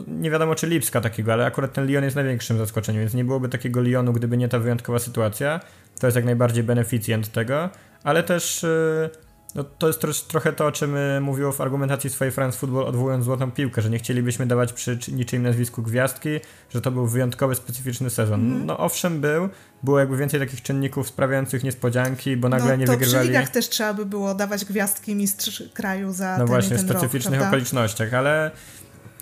nie 0.07 0.31
wiadomo 0.31 0.55
czy 0.55 0.67
Lipska 0.67 1.01
takiego, 1.01 1.33
ale 1.33 1.45
akurat 1.45 1.73
ten 1.73 1.85
Lyon 1.85 2.03
jest 2.03 2.15
największym 2.15 2.57
zaskoczeniem, 2.57 3.01
więc 3.01 3.13
nie 3.13 3.25
byłoby 3.25 3.49
takiego 3.49 3.81
Lyonu, 3.81 4.13
gdyby 4.13 4.37
nie 4.37 4.47
ta 4.47 4.59
wyjątkowa 4.59 4.99
sytuacja. 4.99 5.59
To 5.99 6.07
jest 6.07 6.15
jak 6.15 6.25
najbardziej 6.25 6.63
beneficjent 6.63 7.31
tego, 7.31 7.69
ale 8.03 8.23
też 8.23 8.63
y, 8.63 9.09
no, 9.55 9.63
to 9.63 9.87
jest 9.87 10.01
trosz, 10.01 10.21
trochę 10.21 10.53
to, 10.53 10.65
o 10.65 10.71
czym 10.71 10.95
y, 10.95 11.21
mówiło 11.21 11.51
w 11.51 11.61
argumentacji 11.61 12.09
swojej 12.09 12.31
France 12.31 12.57
Football, 12.57 12.83
odwołując 12.83 13.25
złotą 13.25 13.51
piłkę, 13.51 13.81
że 13.81 13.89
nie 13.89 13.99
chcielibyśmy 13.99 14.45
dawać 14.45 14.73
przy 14.73 14.99
niczym 15.11 15.43
nazwisku 15.43 15.81
gwiazdki, 15.81 16.29
że 16.69 16.81
to 16.81 16.91
był 16.91 17.07
wyjątkowy, 17.07 17.55
specyficzny 17.55 18.09
sezon. 18.09 18.39
Mm. 18.39 18.65
No 18.65 18.77
owszem 18.77 19.21
był, 19.21 19.49
było 19.83 19.99
jakby 19.99 20.17
więcej 20.17 20.39
takich 20.39 20.61
czynników 20.61 21.07
sprawiających 21.07 21.63
niespodzianki, 21.63 22.37
bo 22.37 22.49
nagle 22.49 22.69
no, 22.69 22.75
nie 22.75 22.85
wygrywali. 22.85 23.19
przy 23.19 23.27
ligach 23.27 23.49
też 23.49 23.69
trzeba 23.69 23.93
by 23.93 24.05
było 24.05 24.35
dawać 24.35 24.65
gwiazdki 24.65 25.15
mistrz 25.15 25.63
kraju 25.73 26.13
za 26.13 26.31
No 26.31 26.37
ten 26.37 26.47
właśnie, 26.47 26.77
w 26.77 26.81
specyficznych 26.81 27.39
rok, 27.39 27.47
okolicznościach, 27.47 28.13
ale 28.13 28.51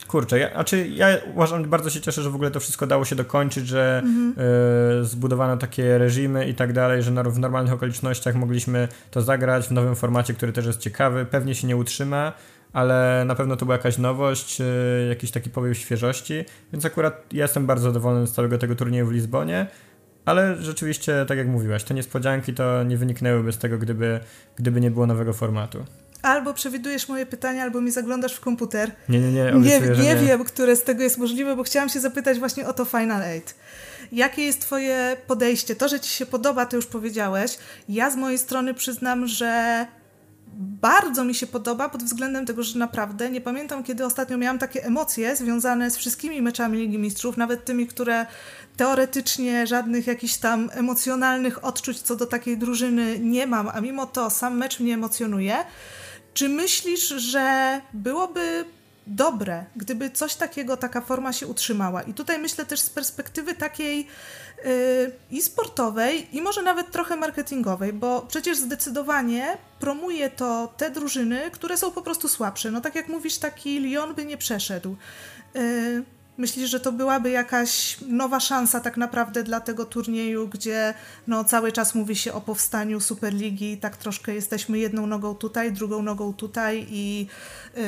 kurczę, 0.10 0.39
ja, 0.39 0.54
znaczy 0.54 0.88
ja 0.88 1.08
uważam, 1.34 1.63
bardzo 1.63 1.89
się 1.89 2.02
cieszę, 2.02 2.22
że 2.22 2.30
w 2.30 2.36
ogóle 2.36 2.52
to 2.52 2.60
wszystko 2.60 2.88
dało 2.88 3.06
się 3.06 3.15
dokończyć, 3.15 3.67
że 3.67 4.02
mhm. 4.06 4.36
y, 5.02 5.06
zbudowano 5.06 5.58
takie 5.58 5.98
reżimy 5.98 6.50
i 6.50 6.54
tak 6.54 6.74
dalej, 6.74 7.04
że 7.04 7.12
w 7.12 7.39
normalnych 7.39 7.74
okolicznościach 7.74 8.36
mogliśmy 8.36 8.88
to 9.12 9.22
zagrać 9.22 9.67
w 9.67 9.72
nowym 9.72 9.95
formacie, 9.95 10.34
który 10.34 10.54
też 10.54 10.65
jest 10.65 10.80
ciekawy. 10.80 11.26
Pewnie 11.26 11.56
się 11.56 11.67
nie 11.67 11.78
utrzyma, 11.78 12.34
ale 12.74 13.24
na 13.28 13.36
pewno 13.36 13.56
to 13.56 13.65
była 13.65 13.78
jakaś 13.78 13.98
nowość, 13.98 14.62
y, 14.62 14.65
jakiś 15.10 15.32
taki 15.32 15.50
powiew 15.50 15.78
świeżości, 15.78 16.45
więc 16.74 16.86
akurat 16.86 17.34
ja 17.34 17.43
jestem 17.43 17.65
bardzo 17.65 17.84
zadowolony 17.84 18.28
z 18.28 18.32
całego 18.32 18.58
tego 18.58 18.76
turnieju 18.76 19.08
w 19.08 19.12
Lizbonie. 19.12 19.67
Ale 20.26 20.56
rzeczywiście, 20.62 21.26
tak 21.28 21.38
jak 21.38 21.48
mówiłaś, 21.48 21.84
te 21.84 21.93
niespodzianki 21.93 22.54
to 22.54 22.84
nie 22.84 22.98
wyniknęłyby 22.98 23.52
z 23.52 23.58
tego, 23.58 23.78
gdyby, 23.78 24.19
gdyby 24.56 24.82
nie 24.82 24.91
było 24.91 25.08
nowego 25.08 25.34
formatu. 25.34 25.86
Albo 26.22 26.54
przewidujesz 26.54 27.10
moje 27.10 27.26
pytania, 27.26 27.64
albo 27.64 27.82
mi 27.82 27.92
zaglądasz 27.92 28.36
w 28.36 28.40
komputer. 28.40 28.92
Nie, 29.10 29.20
nie, 29.20 29.32
nie. 29.32 29.52
Nie, 29.52 29.80
nie, 29.80 30.04
nie 30.04 30.16
wiem, 30.16 30.44
które 30.44 30.76
z 30.76 30.84
tego 30.84 31.04
jest 31.04 31.18
możliwe, 31.18 31.56
bo 31.56 31.64
chciałam 31.64 31.90
się 31.90 32.00
zapytać 32.00 32.40
właśnie 32.40 32.68
o 32.68 32.74
to 32.74 32.86
Final 32.86 33.24
Eight. 33.24 33.56
Jakie 34.12 34.46
jest 34.46 34.62
Twoje 34.62 35.18
podejście? 35.28 35.76
To, 35.76 35.88
że 35.88 36.00
Ci 36.00 36.10
się 36.10 36.26
podoba, 36.26 36.66
to 36.66 36.76
już 36.76 36.86
powiedziałeś. 36.86 37.58
Ja 37.90 38.12
z 38.12 38.16
mojej 38.16 38.38
strony 38.38 38.74
przyznam, 38.74 39.28
że 39.28 39.86
bardzo 40.60 41.24
mi 41.24 41.36
się 41.36 41.48
podoba 41.48 41.90
pod 41.90 42.04
względem 42.04 42.46
tego, 42.46 42.64
że 42.64 42.80
naprawdę 42.80 43.30
nie 43.30 43.42
pamiętam, 43.42 43.84
kiedy 43.84 44.06
ostatnio 44.06 44.38
miałam 44.38 44.60
takie 44.60 44.86
emocje 44.86 45.36
związane 45.36 45.92
z 45.92 45.98
wszystkimi 45.98 46.42
meczami 46.42 46.78
Ligi 46.78 46.98
Mistrzów, 46.98 47.38
nawet 47.38 47.66
tymi, 47.66 47.88
które 47.88 48.26
teoretycznie 48.78 49.68
żadnych 49.68 50.08
jakichś 50.08 50.38
tam 50.38 50.70
emocjonalnych 50.74 51.66
odczuć 51.66 52.02
co 52.02 52.16
do 52.16 52.26
takiej 52.26 52.58
drużyny 52.58 53.20
nie 53.20 53.48
mam, 53.48 53.70
a 53.74 53.82
mimo 53.82 54.06
to 54.06 54.30
sam 54.30 54.58
mecz 54.58 54.80
mnie 54.80 54.94
emocjonuje. 54.94 55.58
Czy 56.39 56.49
myślisz, 56.49 57.08
że 57.08 57.82
byłoby 57.93 58.65
dobre, 59.08 59.65
gdyby 59.75 60.12
coś 60.12 60.36
takiego, 60.36 60.78
taka 60.78 61.02
forma 61.02 61.34
się 61.34 61.47
utrzymała? 61.47 62.02
I 62.02 62.13
tutaj 62.13 62.39
myślę 62.39 62.65
też 62.65 62.80
z 62.80 62.89
perspektywy 62.89 63.56
takiej 63.56 63.97
yy, 63.97 65.12
i 65.32 65.41
sportowej, 65.41 66.38
i 66.38 66.41
może 66.41 66.62
nawet 66.62 66.91
trochę 66.91 67.15
marketingowej, 67.15 67.93
bo 67.93 68.21
przecież 68.21 68.58
zdecydowanie 68.58 69.58
promuje 69.80 70.30
to 70.30 70.73
te 70.78 70.91
drużyny, 70.91 71.52
które 71.52 71.78
są 71.78 71.91
po 71.91 72.02
prostu 72.02 72.28
słabsze. 72.28 72.71
No 72.71 72.82
tak 72.82 72.95
jak 72.95 73.08
mówisz, 73.08 73.38
taki 73.38 73.80
Lyon 73.80 74.15
by 74.15 74.25
nie 74.25 74.38
przeszedł. 74.38 74.95
Yy, 75.54 76.04
Myślisz, 76.39 76.69
że 76.69 76.80
to 76.80 76.91
byłaby 76.91 77.30
jakaś 77.30 77.97
nowa 78.08 78.39
szansa 78.39 78.80
tak 78.80 78.97
naprawdę 78.97 79.43
dla 79.43 79.60
tego 79.60 79.86
turnieju, 79.86 80.47
gdzie 80.47 80.93
no, 81.28 81.43
cały 81.43 81.71
czas 81.71 81.95
mówi 81.95 82.15
się 82.15 82.34
o 82.34 82.41
powstaniu 82.41 82.99
Superligi 82.99 83.78
tak 83.78 83.97
troszkę 83.97 84.34
jesteśmy 84.34 84.78
jedną 84.78 85.08
nogą 85.08 85.36
tutaj, 85.36 85.71
drugą 85.71 86.02
nogą 86.02 86.34
tutaj 86.34 86.88
i 86.89 87.28
yy, 87.75 87.84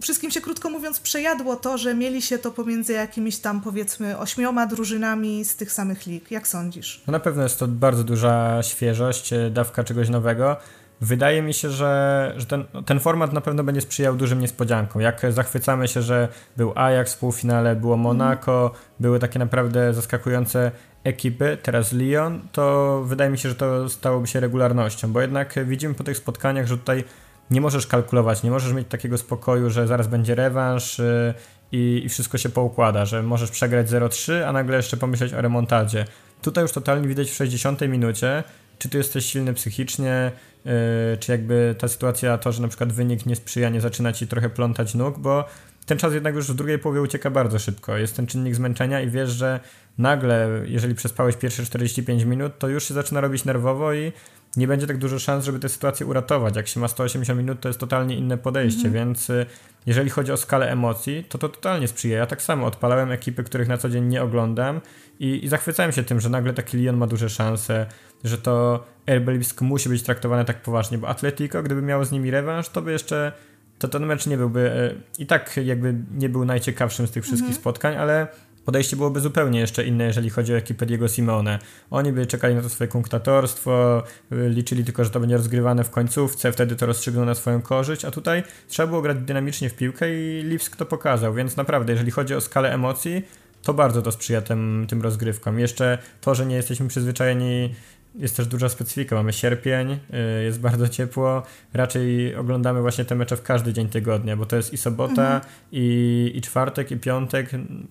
wszystkim 0.00 0.30
się 0.30 0.40
krótko 0.40 0.70
mówiąc 0.70 1.00
przejadło 1.00 1.56
to, 1.56 1.78
że 1.78 1.94
mieli 1.94 2.22
się 2.22 2.38
to 2.38 2.50
pomiędzy 2.50 2.92
jakimiś 2.92 3.38
tam 3.38 3.60
powiedzmy 3.60 4.18
ośmioma 4.18 4.66
drużynami 4.66 5.44
z 5.44 5.56
tych 5.56 5.72
samych 5.72 6.06
lig. 6.06 6.30
Jak 6.30 6.48
sądzisz? 6.48 7.02
No 7.06 7.12
na 7.12 7.20
pewno 7.20 7.42
jest 7.42 7.58
to 7.58 7.68
bardzo 7.68 8.04
duża 8.04 8.62
świeżość, 8.62 9.30
dawka 9.50 9.84
czegoś 9.84 10.08
nowego. 10.08 10.56
Wydaje 11.00 11.42
mi 11.42 11.54
się, 11.54 11.70
że, 11.70 12.34
że 12.36 12.46
ten, 12.46 12.64
ten 12.86 13.00
format 13.00 13.32
na 13.32 13.40
pewno 13.40 13.64
będzie 13.64 13.80
sprzyjał 13.80 14.16
dużym 14.16 14.40
niespodziankom. 14.40 15.02
Jak 15.02 15.22
zachwycamy 15.30 15.88
się, 15.88 16.02
że 16.02 16.28
był 16.56 16.72
Ajax 16.74 17.14
w 17.14 17.18
półfinale, 17.18 17.76
było 17.76 17.96
Monaco, 17.96 18.60
mm. 18.60 18.72
były 19.00 19.18
takie 19.18 19.38
naprawdę 19.38 19.94
zaskakujące 19.94 20.70
ekipy, 21.04 21.58
teraz 21.62 21.92
Lyon, 21.92 22.40
to 22.52 23.02
wydaje 23.06 23.30
mi 23.30 23.38
się, 23.38 23.48
że 23.48 23.54
to 23.54 23.88
stałoby 23.88 24.26
się 24.26 24.40
regularnością, 24.40 25.12
bo 25.12 25.20
jednak 25.20 25.54
widzimy 25.66 25.94
po 25.94 26.04
tych 26.04 26.16
spotkaniach, 26.16 26.66
że 26.66 26.78
tutaj 26.78 27.04
nie 27.50 27.60
możesz 27.60 27.86
kalkulować, 27.86 28.42
nie 28.42 28.50
możesz 28.50 28.72
mieć 28.72 28.88
takiego 28.88 29.18
spokoju, 29.18 29.70
że 29.70 29.86
zaraz 29.86 30.06
będzie 30.06 30.34
rewanż 30.34 30.98
y, 30.98 31.34
i, 31.72 32.02
i 32.04 32.08
wszystko 32.08 32.38
się 32.38 32.48
poukłada, 32.48 33.04
że 33.04 33.22
możesz 33.22 33.50
przegrać 33.50 33.86
0-3, 33.86 34.42
a 34.42 34.52
nagle 34.52 34.76
jeszcze 34.76 34.96
pomyśleć 34.96 35.34
o 35.34 35.40
remontadzie. 35.40 36.04
Tutaj 36.42 36.64
już 36.64 36.72
totalnie 36.72 37.08
widać 37.08 37.30
w 37.30 37.34
60 37.34 37.80
minucie, 37.80 38.44
czy 38.78 38.88
ty 38.88 38.98
jesteś 38.98 39.26
silny 39.26 39.54
psychicznie, 39.54 40.32
yy, 40.64 40.72
czy 41.20 41.32
jakby 41.32 41.74
ta 41.78 41.88
sytuacja, 41.88 42.38
to, 42.38 42.52
że 42.52 42.62
na 42.62 42.68
przykład 42.68 42.92
wynik 42.92 43.26
nie 43.26 43.36
sprzyja, 43.36 43.68
nie 43.68 43.80
zaczyna 43.80 44.12
ci 44.12 44.26
trochę 44.26 44.50
plątać 44.50 44.94
nóg, 44.94 45.18
bo 45.18 45.44
ten 45.86 45.98
czas 45.98 46.14
jednak 46.14 46.34
już 46.34 46.52
w 46.52 46.54
drugiej 46.54 46.78
połowie 46.78 47.00
ucieka 47.00 47.30
bardzo 47.30 47.58
szybko. 47.58 47.96
Jest 47.96 48.16
ten 48.16 48.26
czynnik 48.26 48.54
zmęczenia 48.54 49.00
i 49.00 49.10
wiesz, 49.10 49.30
że 49.30 49.60
nagle, 49.98 50.62
jeżeli 50.64 50.94
przespałeś 50.94 51.36
pierwsze 51.36 51.64
45 51.64 52.24
minut, 52.24 52.58
to 52.58 52.68
już 52.68 52.88
się 52.88 52.94
zaczyna 52.94 53.20
robić 53.20 53.44
nerwowo 53.44 53.94
i 53.94 54.12
nie 54.56 54.68
będzie 54.68 54.86
tak 54.86 54.98
dużo 54.98 55.18
szans, 55.18 55.44
żeby 55.44 55.58
tę 55.58 55.68
sytuację 55.68 56.06
uratować. 56.06 56.56
Jak 56.56 56.68
się 56.68 56.80
ma 56.80 56.88
180 56.88 57.38
minut, 57.38 57.60
to 57.60 57.68
jest 57.68 57.80
totalnie 57.80 58.16
inne 58.16 58.38
podejście, 58.38 58.88
mhm. 58.88 58.94
więc 58.94 59.30
y, 59.30 59.46
jeżeli 59.86 60.10
chodzi 60.10 60.32
o 60.32 60.36
skalę 60.36 60.70
emocji, 60.70 61.24
to 61.28 61.38
to 61.38 61.48
totalnie 61.48 61.88
sprzyja. 61.88 62.18
Ja 62.18 62.26
tak 62.26 62.42
samo 62.42 62.66
odpalałem 62.66 63.12
ekipy, 63.12 63.44
których 63.44 63.68
na 63.68 63.78
co 63.78 63.88
dzień 63.88 64.04
nie 64.04 64.22
oglądam 64.22 64.80
i, 65.20 65.44
i 65.44 65.48
zachwycałem 65.48 65.92
się 65.92 66.02
tym, 66.02 66.20
że 66.20 66.28
nagle 66.28 66.54
taki 66.54 66.76
Lyon 66.76 66.96
ma 66.96 67.06
duże 67.06 67.28
szanse, 67.28 67.86
że 68.24 68.38
to 68.38 68.84
RB 69.10 69.28
Lipsk 69.28 69.60
musi 69.60 69.88
być 69.88 70.02
traktowane 70.02 70.44
tak 70.44 70.62
poważnie, 70.62 70.98
bo 70.98 71.08
Atletico, 71.08 71.62
gdyby 71.62 71.82
miało 71.82 72.04
z 72.04 72.12
nimi 72.12 72.30
rewanż, 72.30 72.68
to 72.68 72.82
by 72.82 72.92
jeszcze 72.92 73.32
to 73.78 73.88
ten 73.88 74.06
mecz 74.06 74.26
nie 74.26 74.36
byłby 74.36 74.70
e, 74.70 74.94
i 75.22 75.26
tak 75.26 75.56
jakby 75.64 75.94
nie 76.14 76.28
był 76.28 76.44
najciekawszym 76.44 77.06
z 77.06 77.10
tych 77.10 77.24
wszystkich 77.24 77.48
mhm. 77.48 77.60
spotkań, 77.60 77.96
ale 77.96 78.28
podejście 78.68 78.96
byłoby 78.96 79.20
zupełnie 79.20 79.60
jeszcze 79.60 79.84
inne, 79.84 80.04
jeżeli 80.04 80.30
chodzi 80.30 80.54
o 80.54 80.56
ekipę 80.56 80.86
Diego 80.86 81.08
Simone. 81.08 81.58
Oni 81.90 82.12
by 82.12 82.26
czekali 82.26 82.54
na 82.54 82.62
to 82.62 82.68
swoje 82.68 82.88
kunktatorstwo, 82.88 84.02
e, 84.32 84.48
liczyli 84.48 84.84
tylko, 84.84 85.04
że 85.04 85.10
to 85.10 85.20
będzie 85.20 85.36
rozgrywane 85.36 85.84
w 85.84 85.90
końcówce, 85.90 86.52
wtedy 86.52 86.76
to 86.76 86.86
rozstrzygną 86.86 87.24
na 87.24 87.34
swoją 87.34 87.62
korzyść, 87.62 88.04
a 88.04 88.10
tutaj 88.10 88.42
trzeba 88.68 88.86
było 88.86 89.02
grać 89.02 89.18
dynamicznie 89.18 89.70
w 89.70 89.74
piłkę 89.74 90.14
i 90.14 90.42
Lipsk 90.42 90.76
to 90.76 90.86
pokazał, 90.86 91.34
więc 91.34 91.56
naprawdę, 91.56 91.92
jeżeli 91.92 92.10
chodzi 92.10 92.34
o 92.34 92.40
skalę 92.40 92.74
emocji, 92.74 93.22
to 93.62 93.74
bardzo 93.74 94.02
to 94.02 94.12
sprzyja 94.12 94.40
tym, 94.40 94.86
tym 94.88 95.02
rozgrywkom. 95.02 95.58
Jeszcze 95.58 95.98
to, 96.20 96.34
że 96.34 96.46
nie 96.46 96.56
jesteśmy 96.56 96.88
przyzwyczajeni 96.88 97.74
jest 98.14 98.36
też 98.36 98.46
duża 98.46 98.68
specyfika. 98.68 99.16
Mamy 99.16 99.32
sierpień, 99.32 99.90
y, 99.90 100.44
jest 100.44 100.60
bardzo 100.60 100.88
ciepło. 100.88 101.42
Raczej 101.74 102.36
oglądamy 102.36 102.80
właśnie 102.80 103.04
te 103.04 103.14
mecze 103.14 103.36
w 103.36 103.42
każdy 103.42 103.72
dzień 103.72 103.88
tygodnia, 103.88 104.36
bo 104.36 104.46
to 104.46 104.56
jest 104.56 104.72
i 104.72 104.76
sobota, 104.76 105.34
mhm. 105.34 105.40
i, 105.72 106.32
i 106.34 106.40
czwartek, 106.40 106.90
i 106.90 106.96
piątek. 106.96 107.50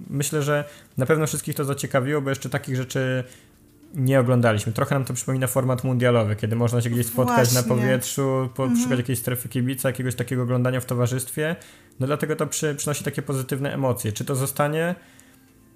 Myślę, 0.10 0.42
że 0.42 0.64
na 0.98 1.06
pewno 1.06 1.28
wszystkich 1.28 1.56
to 1.56 1.66
zaciekawiło, 1.66 2.22
bo 2.22 2.30
jeszcze 2.30 2.50
takich 2.50 2.76
rzeczy 2.76 3.24
nie 3.94 4.20
oglądaliśmy. 4.20 4.74
Trochę 4.74 4.96
nam 4.96 5.06
to 5.06 5.14
przypomina 5.14 5.48
format 5.48 5.84
mundialowy, 5.84 6.36
kiedy 6.36 6.56
można 6.56 6.82
się 6.82 6.90
gdzieś 6.90 7.06
spotkać 7.06 7.50
Właśnie. 7.50 7.62
na 7.62 7.76
powietrzu, 7.76 8.50
po, 8.56 8.64
mhm. 8.64 8.84
szukać 8.84 8.98
jakiejś 9.00 9.20
strefy 9.20 9.50
kibica, 9.50 9.90
jakiegoś 9.90 10.16
takiego 10.16 10.44
oglądania 10.44 10.80
w 10.80 10.86
towarzystwie. 10.86 11.56
No 12.00 12.08
dlatego 12.08 12.36
to 12.36 12.48
przy, 12.48 12.76
przynosi 12.76 13.04
takie 13.04 13.22
pozytywne 13.22 13.74
emocje. 13.74 14.12
Czy 14.12 14.26
to 14.26 14.36
zostanie? 14.36 14.96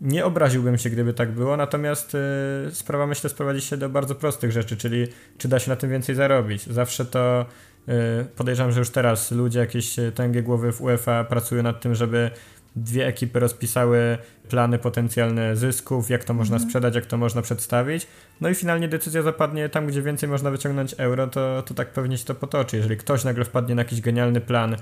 Nie 0.01 0.25
obraziłbym 0.25 0.77
się, 0.77 0.89
gdyby 0.89 1.13
tak 1.13 1.31
było, 1.31 1.57
natomiast 1.57 2.15
y, 2.15 2.75
sprawa 2.75 3.07
myślę 3.07 3.29
sprowadzi 3.29 3.61
się 3.61 3.77
do 3.77 3.89
bardzo 3.89 4.15
prostych 4.15 4.51
rzeczy, 4.51 4.77
czyli 4.77 5.07
czy 5.37 5.47
da 5.47 5.59
się 5.59 5.69
na 5.69 5.75
tym 5.75 5.89
więcej 5.89 6.15
zarobić. 6.15 6.65
Zawsze 6.65 7.05
to 7.05 7.45
y, 7.89 8.25
podejrzewam, 8.35 8.71
że 8.71 8.79
już 8.79 8.89
teraz 8.89 9.31
ludzie 9.31 9.59
jakieś 9.59 9.95
tęgie 10.15 10.43
głowy 10.43 10.71
w 10.71 10.81
UEFA 10.81 11.23
pracują 11.23 11.63
nad 11.63 11.81
tym, 11.81 11.95
żeby 11.95 12.31
dwie 12.75 13.07
ekipy 13.07 13.39
rozpisały 13.39 14.17
plany 14.49 14.79
potencjalne 14.79 15.55
zysków, 15.55 16.09
jak 16.09 16.23
to 16.23 16.33
można 16.33 16.55
mhm. 16.55 16.69
sprzedać, 16.69 16.95
jak 16.95 17.05
to 17.05 17.17
można 17.17 17.41
przedstawić. 17.41 18.07
No 18.41 18.49
i 18.49 18.55
finalnie 18.55 18.87
decyzja 18.87 19.21
zapadnie 19.21 19.69
tam, 19.69 19.87
gdzie 19.87 20.01
więcej 20.01 20.29
można 20.29 20.51
wyciągnąć 20.51 20.95
euro, 20.97 21.27
to, 21.27 21.63
to 21.63 21.73
tak 21.73 21.93
pewnie 21.93 22.17
się 22.17 22.25
to 22.25 22.35
potoczy. 22.35 22.77
Jeżeli 22.77 22.97
ktoś 22.97 23.23
nagle 23.23 23.45
wpadnie 23.45 23.75
na 23.75 23.81
jakiś 23.81 24.01
genialny 24.01 24.41
plan, 24.41 24.75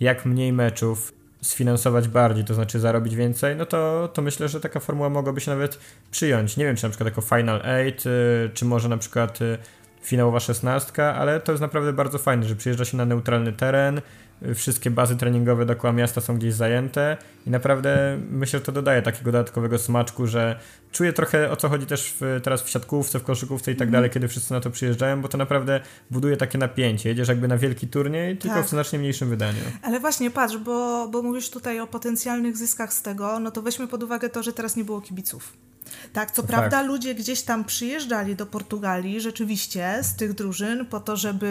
jak 0.00 0.26
mniej 0.26 0.52
meczów, 0.52 1.12
sfinansować 1.44 2.08
bardziej, 2.08 2.44
to 2.44 2.54
znaczy 2.54 2.80
zarobić 2.80 3.16
więcej, 3.16 3.56
no 3.56 3.66
to, 3.66 4.08
to 4.12 4.22
myślę, 4.22 4.48
że 4.48 4.60
taka 4.60 4.80
formuła 4.80 5.08
mogłaby 5.08 5.40
się 5.40 5.50
nawet 5.50 5.78
przyjąć. 6.10 6.56
Nie 6.56 6.64
wiem, 6.64 6.76
czy 6.76 6.82
na 6.82 6.88
przykład 6.88 7.06
jako 7.06 7.20
Final 7.20 7.60
8, 7.60 8.12
y, 8.12 8.50
czy 8.54 8.64
może 8.64 8.88
na 8.88 8.96
przykład 8.96 9.42
y, 9.42 9.58
finałowa 10.02 10.40
szesnastka, 10.40 11.14
ale 11.14 11.40
to 11.40 11.52
jest 11.52 11.62
naprawdę 11.62 11.92
bardzo 11.92 12.18
fajne, 12.18 12.46
że 12.46 12.56
przyjeżdża 12.56 12.84
się 12.84 12.96
na 12.96 13.04
neutralny 13.04 13.52
teren, 13.52 14.00
wszystkie 14.54 14.90
bazy 14.90 15.16
treningowe 15.16 15.66
dookoła 15.66 15.92
miasta 15.92 16.20
są 16.20 16.36
gdzieś 16.36 16.54
zajęte 16.54 17.16
i 17.46 17.50
naprawdę 17.50 18.18
myślę, 18.30 18.58
że 18.58 18.64
to 18.64 18.72
dodaje 18.72 19.02
takiego 19.02 19.32
dodatkowego 19.32 19.78
smaczku, 19.78 20.26
że 20.26 20.60
czuję 20.92 21.12
trochę 21.12 21.50
o 21.50 21.56
co 21.56 21.68
chodzi 21.68 21.86
też 21.86 22.14
w, 22.20 22.40
teraz 22.42 22.62
w 22.62 22.68
siatkówce, 22.68 23.18
w 23.18 23.22
koszykówce 23.22 23.72
i 23.72 23.76
tak 23.76 23.88
mm. 23.88 23.92
dalej, 23.92 24.10
kiedy 24.10 24.28
wszyscy 24.28 24.52
na 24.52 24.60
to 24.60 24.70
przyjeżdżają, 24.70 25.22
bo 25.22 25.28
to 25.28 25.38
naprawdę 25.38 25.80
buduje 26.10 26.36
takie 26.36 26.58
napięcie. 26.58 27.08
Jedziesz 27.08 27.28
jakby 27.28 27.48
na 27.48 27.58
wielki 27.58 27.88
turniej, 27.88 28.36
tylko 28.36 28.56
tak. 28.56 28.66
w 28.66 28.68
znacznie 28.68 28.98
mniejszym 28.98 29.28
wydaniu. 29.28 29.60
Ale 29.82 30.00
właśnie 30.00 30.30
patrz, 30.30 30.56
bo, 30.56 31.08
bo 31.08 31.22
mówisz 31.22 31.50
tutaj 31.50 31.80
o 31.80 31.86
potencjalnych 31.86 32.56
zyskach 32.56 32.92
z 32.92 33.02
tego, 33.02 33.40
no 33.40 33.50
to 33.50 33.62
weźmy 33.62 33.88
pod 33.88 34.02
uwagę 34.02 34.28
to, 34.28 34.42
że 34.42 34.52
teraz 34.52 34.76
nie 34.76 34.84
było 34.84 35.00
kibiców. 35.00 35.52
Tak, 36.12 36.30
co 36.30 36.42
prawda 36.42 36.82
ludzie 36.82 37.14
gdzieś 37.14 37.42
tam 37.42 37.64
przyjeżdżali 37.64 38.36
do 38.36 38.46
Portugalii 38.46 39.20
rzeczywiście 39.20 39.98
z 40.02 40.16
tych 40.16 40.32
drużyn 40.32 40.86
po 40.86 41.00
to, 41.00 41.16
żeby 41.16 41.50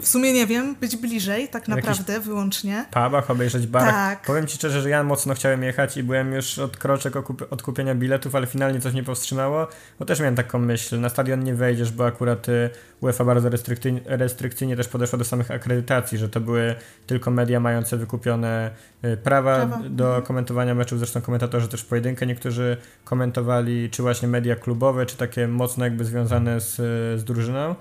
w 0.00 0.08
sumie 0.08 0.32
nie 0.32 0.46
wiem, 0.46 0.74
być 0.74 0.96
bliżej 0.96 1.48
tak 1.48 1.68
naprawdę 1.68 2.20
wyłącznie. 2.20 2.84
Pubach, 2.90 3.30
obejrzeć 3.30 3.66
bar. 3.66 3.90
Tak. 3.90 4.22
Powiem 4.22 4.46
Ci 4.46 4.56
szczerze, 4.56 4.80
że 4.80 4.90
ja 4.90 5.02
mocno 5.02 5.34
chciałem 5.34 5.62
jechać 5.62 5.96
i 5.96 6.02
byłem 6.02 6.32
już 6.32 6.58
od 6.58 6.76
kroczek 6.76 7.16
od 7.50 7.62
kupienia 7.62 7.94
biletów, 7.94 8.34
ale 8.34 8.46
finalnie 8.46 8.80
coś 8.80 8.92
mnie 8.92 9.02
powstrzymało, 9.02 9.66
bo 9.98 10.04
też 10.04 10.20
miałem 10.20 10.36
taką 10.36 10.58
myśl, 10.58 11.00
na 11.00 11.08
stadion 11.08 11.44
nie 11.44 11.54
wejdziesz, 11.54 11.92
bo 11.92 12.06
akurat 12.06 12.48
y, 12.48 12.70
UEFA 13.00 13.24
bardzo 13.24 13.48
restrykcyjnie, 13.48 14.00
restrykcyjnie 14.04 14.76
też 14.76 14.88
podeszła 14.88 15.18
do 15.18 15.24
samych 15.24 15.50
akredytacji, 15.50 16.18
że 16.18 16.28
to 16.28 16.40
były 16.40 16.74
tylko 17.06 17.30
media 17.30 17.60
mające 17.60 17.96
wykupione 17.96 18.70
y, 19.04 19.16
prawa, 19.16 19.56
prawa. 19.56 19.82
do 19.88 20.06
mhm. 20.06 20.22
komentowania 20.22 20.74
meczów, 20.74 20.98
zresztą 20.98 21.20
komentatorzy 21.20 21.68
też 21.68 21.84
pojedynkę 21.84 22.26
niektórzy 22.26 22.76
komentowali, 23.04 23.90
czy 23.90 24.02
właśnie 24.02 24.28
media 24.28 24.56
klubowe, 24.56 25.06
czy 25.06 25.16
takie 25.16 25.48
mocno 25.48 25.84
jakby 25.84 26.04
związane 26.04 26.60
z, 26.60 26.76
z 27.20 27.24
drużyną. 27.24 27.74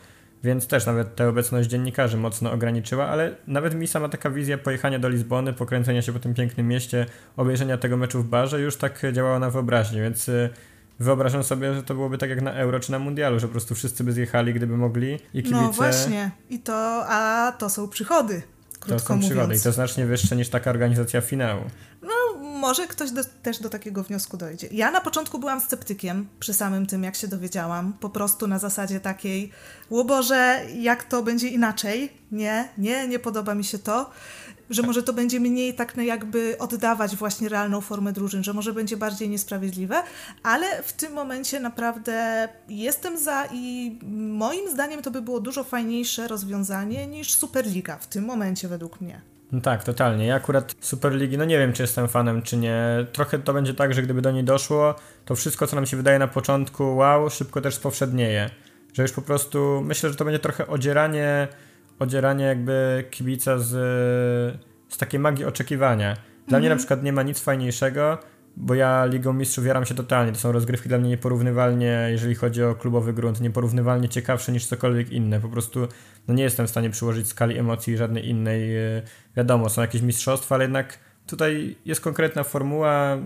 Więc 0.44 0.68
też 0.68 0.86
nawet 0.86 1.16
tę 1.16 1.30
obecność 1.30 1.70
dziennikarzy 1.70 2.18
mocno 2.18 2.52
ograniczyła, 2.52 3.08
ale 3.08 3.36
nawet 3.48 3.76
mi 3.76 3.88
sama 3.88 4.10
taka 4.10 4.30
wizja 4.30 4.58
pojechania 4.58 5.00
do 5.00 5.10
Lizbony, 5.10 5.54
pokręcenia 5.54 6.02
się 6.02 6.14
po 6.14 6.20
tym 6.20 6.34
pięknym 6.34 6.68
mieście, 6.68 7.06
obejrzenia 7.38 7.78
tego 7.78 7.98
meczu 7.98 8.22
w 8.22 8.26
barze 8.26 8.62
już 8.62 8.76
tak 8.78 9.02
działała 9.12 9.40
na 9.40 9.50
wyobraźnię, 9.50 10.02
więc 10.02 10.30
y, 10.30 10.50
wyobrażam 11.00 11.44
sobie, 11.44 11.74
że 11.74 11.84
to 11.84 11.94
byłoby 11.94 12.18
tak 12.18 12.30
jak 12.30 12.42
na 12.42 12.54
Euro 12.54 12.80
czy 12.80 12.92
na 12.92 13.00
Mundialu, 13.00 13.40
że 13.40 13.48
po 13.48 13.52
prostu 13.52 13.76
wszyscy 13.76 14.04
by 14.04 14.12
zjechali, 14.12 14.54
gdyby 14.54 14.78
mogli 14.78 15.14
i 15.34 15.44
kibice... 15.44 15.62
No 15.62 15.72
właśnie, 15.72 16.32
i 16.50 16.60
to, 16.60 17.04
a 17.08 17.52
to 17.58 17.70
są 17.70 17.88
przychody, 17.90 18.42
krótko 18.80 19.00
To 19.00 19.00
są 19.00 19.16
mówiąc. 19.16 19.32
przygody 19.32 19.56
i 19.56 19.60
to 19.60 19.72
znacznie 19.72 20.06
wyższe 20.06 20.36
niż 20.36 20.50
taka 20.50 20.70
organizacja 20.70 21.22
finału. 21.22 21.62
No, 22.02 22.10
może 22.62 22.88
ktoś 22.88 23.12
do, 23.12 23.22
też 23.44 23.60
do 23.60 23.70
takiego 23.70 24.04
wniosku 24.04 24.38
dojdzie. 24.38 24.68
Ja 24.72 24.92
na 24.92 25.02
początku 25.02 25.40
byłam 25.40 25.62
sceptykiem 25.62 26.28
przy 26.40 26.54
samym 26.54 26.86
tym, 26.86 27.04
jak 27.04 27.16
się 27.16 27.28
dowiedziałam. 27.28 27.94
Po 27.94 28.10
prostu 28.10 28.48
na 28.48 28.60
zasadzie 28.60 29.00
takiej, 29.00 29.52
o 29.92 30.04
Boże, 30.04 30.62
jak 30.76 31.04
to 31.04 31.24
będzie 31.24 31.48
inaczej? 31.48 32.12
Nie, 32.32 32.70
nie, 32.78 33.08
nie 33.08 33.20
podoba 33.20 33.56
mi 33.56 33.64
się 33.64 33.80
to. 33.80 34.10
Że 34.70 34.82
może 34.82 35.04
to 35.04 35.14
będzie 35.14 35.40
mniej 35.40 35.74
tak 35.76 35.98
jakby 35.98 36.58
oddawać 36.60 37.16
właśnie 37.16 37.50
realną 37.50 37.82
formę 37.82 38.14
drużyn, 38.14 38.44
że 38.44 38.54
może 38.54 38.74
będzie 38.74 38.98
bardziej 38.98 39.30
niesprawiedliwe, 39.30 40.04
ale 40.44 40.84
w 40.84 40.94
tym 40.94 41.14
momencie 41.14 41.60
naprawdę 41.60 42.48
jestem 42.70 43.18
za 43.18 43.46
i 43.52 44.00
moim 44.18 44.72
zdaniem 44.72 45.02
to 45.02 45.12
by 45.12 45.22
było 45.22 45.40
dużo 45.40 45.64
fajniejsze 45.64 46.28
rozwiązanie 46.28 47.08
niż 47.08 47.36
Superliga 47.36 47.98
w 47.98 48.08
tym 48.08 48.26
momencie 48.26 48.68
według 48.68 49.02
mnie. 49.02 49.22
No 49.52 49.62
tak, 49.62 49.84
totalnie. 49.84 50.26
Ja 50.26 50.36
akurat 50.36 50.76
Superligi, 50.80 51.38
no 51.38 51.46
nie 51.46 51.58
wiem, 51.58 51.74
czy 51.74 51.84
jestem 51.84 52.08
fanem, 52.08 52.42
czy 52.42 52.58
nie. 52.58 53.06
Trochę 53.12 53.40
to 53.40 53.54
będzie 53.54 53.74
tak, 53.74 53.94
że 53.94 54.02
gdyby 54.02 54.22
do 54.22 54.32
niej 54.32 54.44
doszło, 54.44 54.96
to 55.26 55.36
wszystko, 55.36 55.68
co 55.68 55.76
nam 55.76 55.86
się 55.86 55.98
wydaje 55.98 56.20
na 56.20 56.28
początku, 56.28 56.96
wow, 56.96 57.30
szybko 57.30 57.62
też 57.62 57.76
spowszednieje. 57.76 58.50
Że 58.94 59.02
już 59.02 59.12
po 59.12 59.22
prostu, 59.22 59.82
myślę, 59.86 60.10
że 60.10 60.16
to 60.16 60.26
będzie 60.26 60.40
trochę 60.40 60.68
odzieranie, 60.68 61.48
odzieranie 62.00 62.46
jakby 62.46 63.06
kibica 63.12 63.60
z, 63.60 63.70
z 64.90 64.98
takiej 64.98 65.20
magii 65.20 65.46
oczekiwania. 65.46 66.18
Dla 66.48 66.60
mnie 66.60 66.70
na 66.70 66.74
mhm. 66.74 66.78
przykład 66.78 67.04
nie 67.04 67.14
ma 67.14 67.24
nic 67.24 67.40
fajniejszego, 67.40 68.18
bo 68.58 68.76
ja 68.76 69.06
Ligą 69.06 69.34
Mistrzów 69.34 69.66
jaram 69.66 69.86
się 69.86 69.96
totalnie. 69.96 70.32
To 70.32 70.40
są 70.40 70.52
rozgrywki 70.52 70.90
dla 70.90 70.98
mnie 70.98 71.10
nieporównywalnie, 71.10 72.08
jeżeli 72.12 72.36
chodzi 72.36 72.64
o 72.64 72.76
klubowy 72.76 73.14
grunt, 73.14 73.42
nieporównywalnie 73.42 74.10
ciekawsze 74.10 74.52
niż 74.52 74.66
cokolwiek 74.66 75.12
inne. 75.12 75.40
Po 75.40 75.50
prostu 75.50 75.88
no 76.28 76.34
nie 76.34 76.44
jestem 76.44 76.68
w 76.68 76.70
stanie 76.70 76.90
przyłożyć 76.90 77.28
skali 77.28 77.58
emocji 77.58 77.98
żadnej 77.98 78.30
innej. 78.30 78.78
E, 78.78 79.02
wiadomo, 79.38 79.70
są 79.70 79.82
jakieś 79.82 80.02
mistrzostwa, 80.02 80.56
ale 80.56 80.64
jednak 80.64 81.00
tutaj 81.28 81.76
jest 81.86 82.02
konkretna 82.02 82.44
formuła. 82.44 83.18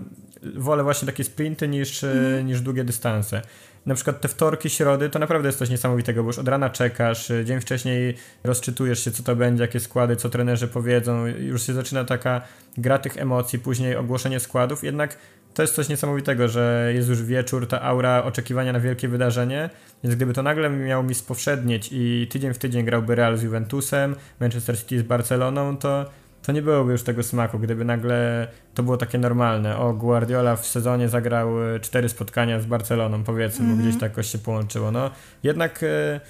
Wolę 0.56 0.82
właśnie 0.82 1.06
takie 1.06 1.24
sprinty 1.24 1.68
niż, 1.68 2.04
mm. 2.04 2.46
niż 2.46 2.60
długie 2.60 2.84
dystanse. 2.84 3.42
Na 3.86 3.94
przykład 3.94 4.20
te 4.20 4.28
wtorki, 4.28 4.70
środy 4.70 5.10
to 5.10 5.18
naprawdę 5.18 5.48
jest 5.48 5.58
coś 5.58 5.70
niesamowitego, 5.70 6.22
bo 6.22 6.28
już 6.28 6.38
od 6.38 6.48
rana 6.48 6.70
czekasz, 6.70 7.30
e, 7.30 7.44
dzień 7.44 7.60
wcześniej 7.60 8.14
rozczytujesz 8.44 9.04
się, 9.04 9.10
co 9.10 9.22
to 9.22 9.36
będzie, 9.36 9.62
jakie 9.62 9.80
składy, 9.80 10.16
co 10.16 10.28
trenerzy 10.28 10.68
powiedzą, 10.68 11.26
już 11.26 11.66
się 11.66 11.74
zaczyna 11.74 12.04
taka 12.04 12.40
gra 12.78 12.98
tych 12.98 13.16
emocji, 13.16 13.58
później 13.58 13.96
ogłoszenie 13.96 14.40
składów, 14.40 14.84
jednak 14.84 15.18
to 15.54 15.62
jest 15.62 15.74
coś 15.74 15.88
niesamowitego, 15.88 16.48
że 16.48 16.92
jest 16.94 17.08
już 17.08 17.22
wieczór, 17.22 17.68
ta 17.68 17.82
aura 17.82 18.24
oczekiwania 18.24 18.72
na 18.72 18.80
wielkie 18.80 19.08
wydarzenie, 19.08 19.70
więc 20.04 20.16
gdyby 20.16 20.32
to 20.32 20.42
nagle 20.42 20.70
miało 20.70 21.02
mi 21.02 21.14
spowszednieć 21.14 21.88
i 21.92 22.26
tydzień 22.30 22.54
w 22.54 22.58
tydzień 22.58 22.84
grałby 22.84 23.14
Real 23.14 23.36
z 23.36 23.42
Juventusem, 23.42 24.16
Manchester 24.40 24.78
City 24.78 24.98
z 24.98 25.02
Barceloną, 25.02 25.76
to, 25.76 26.10
to 26.46 26.52
nie 26.52 26.62
byłoby 26.62 26.92
już 26.92 27.02
tego 27.02 27.22
smaku, 27.22 27.58
gdyby 27.58 27.84
nagle 27.84 28.48
to 28.74 28.82
było 28.82 28.96
takie 28.96 29.18
normalne. 29.18 29.78
O, 29.78 29.92
Guardiola 29.92 30.56
w 30.56 30.66
sezonie 30.66 31.08
zagrał 31.08 31.74
e, 31.74 31.80
cztery 31.80 32.08
spotkania 32.08 32.60
z 32.60 32.66
Barceloną, 32.66 33.24
powiedzmy, 33.24 33.64
mm 33.64 33.74
-hmm. 33.74 33.78
bo 33.78 33.88
gdzieś 33.88 34.00
tak 34.00 34.10
jakoś 34.10 34.32
się 34.32 34.38
połączyło. 34.38 34.90
No, 34.90 35.10
jednak... 35.42 35.82
E, 35.82 36.20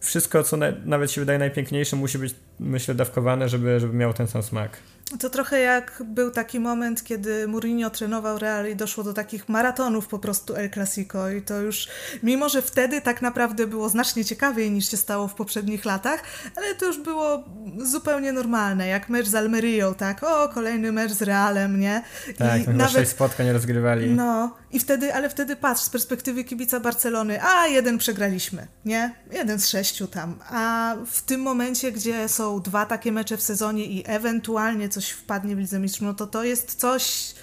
wszystko, 0.00 0.42
co 0.42 0.56
na, 0.56 0.66
nawet 0.84 1.10
się 1.10 1.20
wydaje 1.20 1.38
najpiękniejsze, 1.38 1.96
musi 1.96 2.18
być, 2.18 2.34
myślę, 2.60 2.94
dawkowane, 2.94 3.48
żeby, 3.48 3.80
żeby 3.80 3.94
miało 3.94 4.12
ten 4.12 4.26
sam 4.26 4.42
smak. 4.42 4.76
To 5.20 5.30
trochę 5.30 5.60
jak 5.60 6.02
był 6.04 6.30
taki 6.30 6.60
moment, 6.60 7.04
kiedy 7.04 7.48
Mourinho 7.48 7.90
trenował 7.90 8.38
Real 8.38 8.68
i 8.70 8.76
doszło 8.76 9.04
do 9.04 9.12
takich 9.12 9.48
maratonów 9.48 10.08
po 10.08 10.18
prostu 10.18 10.54
El 10.54 10.70
Clasico 10.70 11.30
i 11.30 11.42
to 11.42 11.60
już, 11.60 11.88
mimo 12.22 12.48
że 12.48 12.62
wtedy 12.62 13.00
tak 13.00 13.22
naprawdę 13.22 13.66
było 13.66 13.88
znacznie 13.88 14.24
ciekawiej 14.24 14.70
niż 14.70 14.90
się 14.90 14.96
stało 14.96 15.28
w 15.28 15.34
poprzednich 15.34 15.84
latach, 15.84 16.22
ale 16.56 16.74
to 16.74 16.86
już 16.86 16.98
było 16.98 17.44
zupełnie 17.78 18.32
normalne, 18.32 18.86
jak 18.86 19.08
mecz 19.08 19.26
z 19.26 19.34
Almerią, 19.34 19.94
tak, 19.94 20.22
o, 20.22 20.48
kolejny 20.48 20.92
mecz 20.92 21.12
z 21.12 21.22
Realem, 21.22 21.80
nie? 21.80 22.02
Tak, 22.38 22.64
I 22.64 22.68
nawet 22.68 23.08
spotkań 23.08 23.50
rozgrywali. 23.50 24.10
No, 24.10 24.56
i 24.72 24.80
wtedy, 24.80 25.14
ale 25.14 25.30
wtedy 25.30 25.56
patrz, 25.56 25.82
z 25.82 25.90
perspektywy 25.90 26.44
kibica 26.44 26.80
Barcelony, 26.80 27.42
a 27.42 27.66
jeden 27.66 27.98
przegraliśmy, 27.98 28.66
nie? 28.84 29.14
Jeden 29.32 29.60
z 29.60 29.68
sześciu 29.68 30.06
tam, 30.06 30.38
a 30.50 30.94
w 31.06 31.22
tym 31.22 31.40
momencie, 31.40 31.92
gdzie 31.92 32.28
są 32.28 32.60
dwa 32.60 32.86
takie 32.86 33.12
mecze 33.12 33.36
w 33.36 33.42
sezonie 33.42 33.86
i 33.86 34.04
ewentualnie 34.06 34.88
coś 34.96 35.10
wpadnie 35.10 35.56
w 35.56 35.58
Lidze 35.58 35.78
Mistrzów, 35.78 36.06
no 36.06 36.14
to 36.14 36.26
to 36.26 36.44
jest 36.44 36.74
coś 36.74 37.34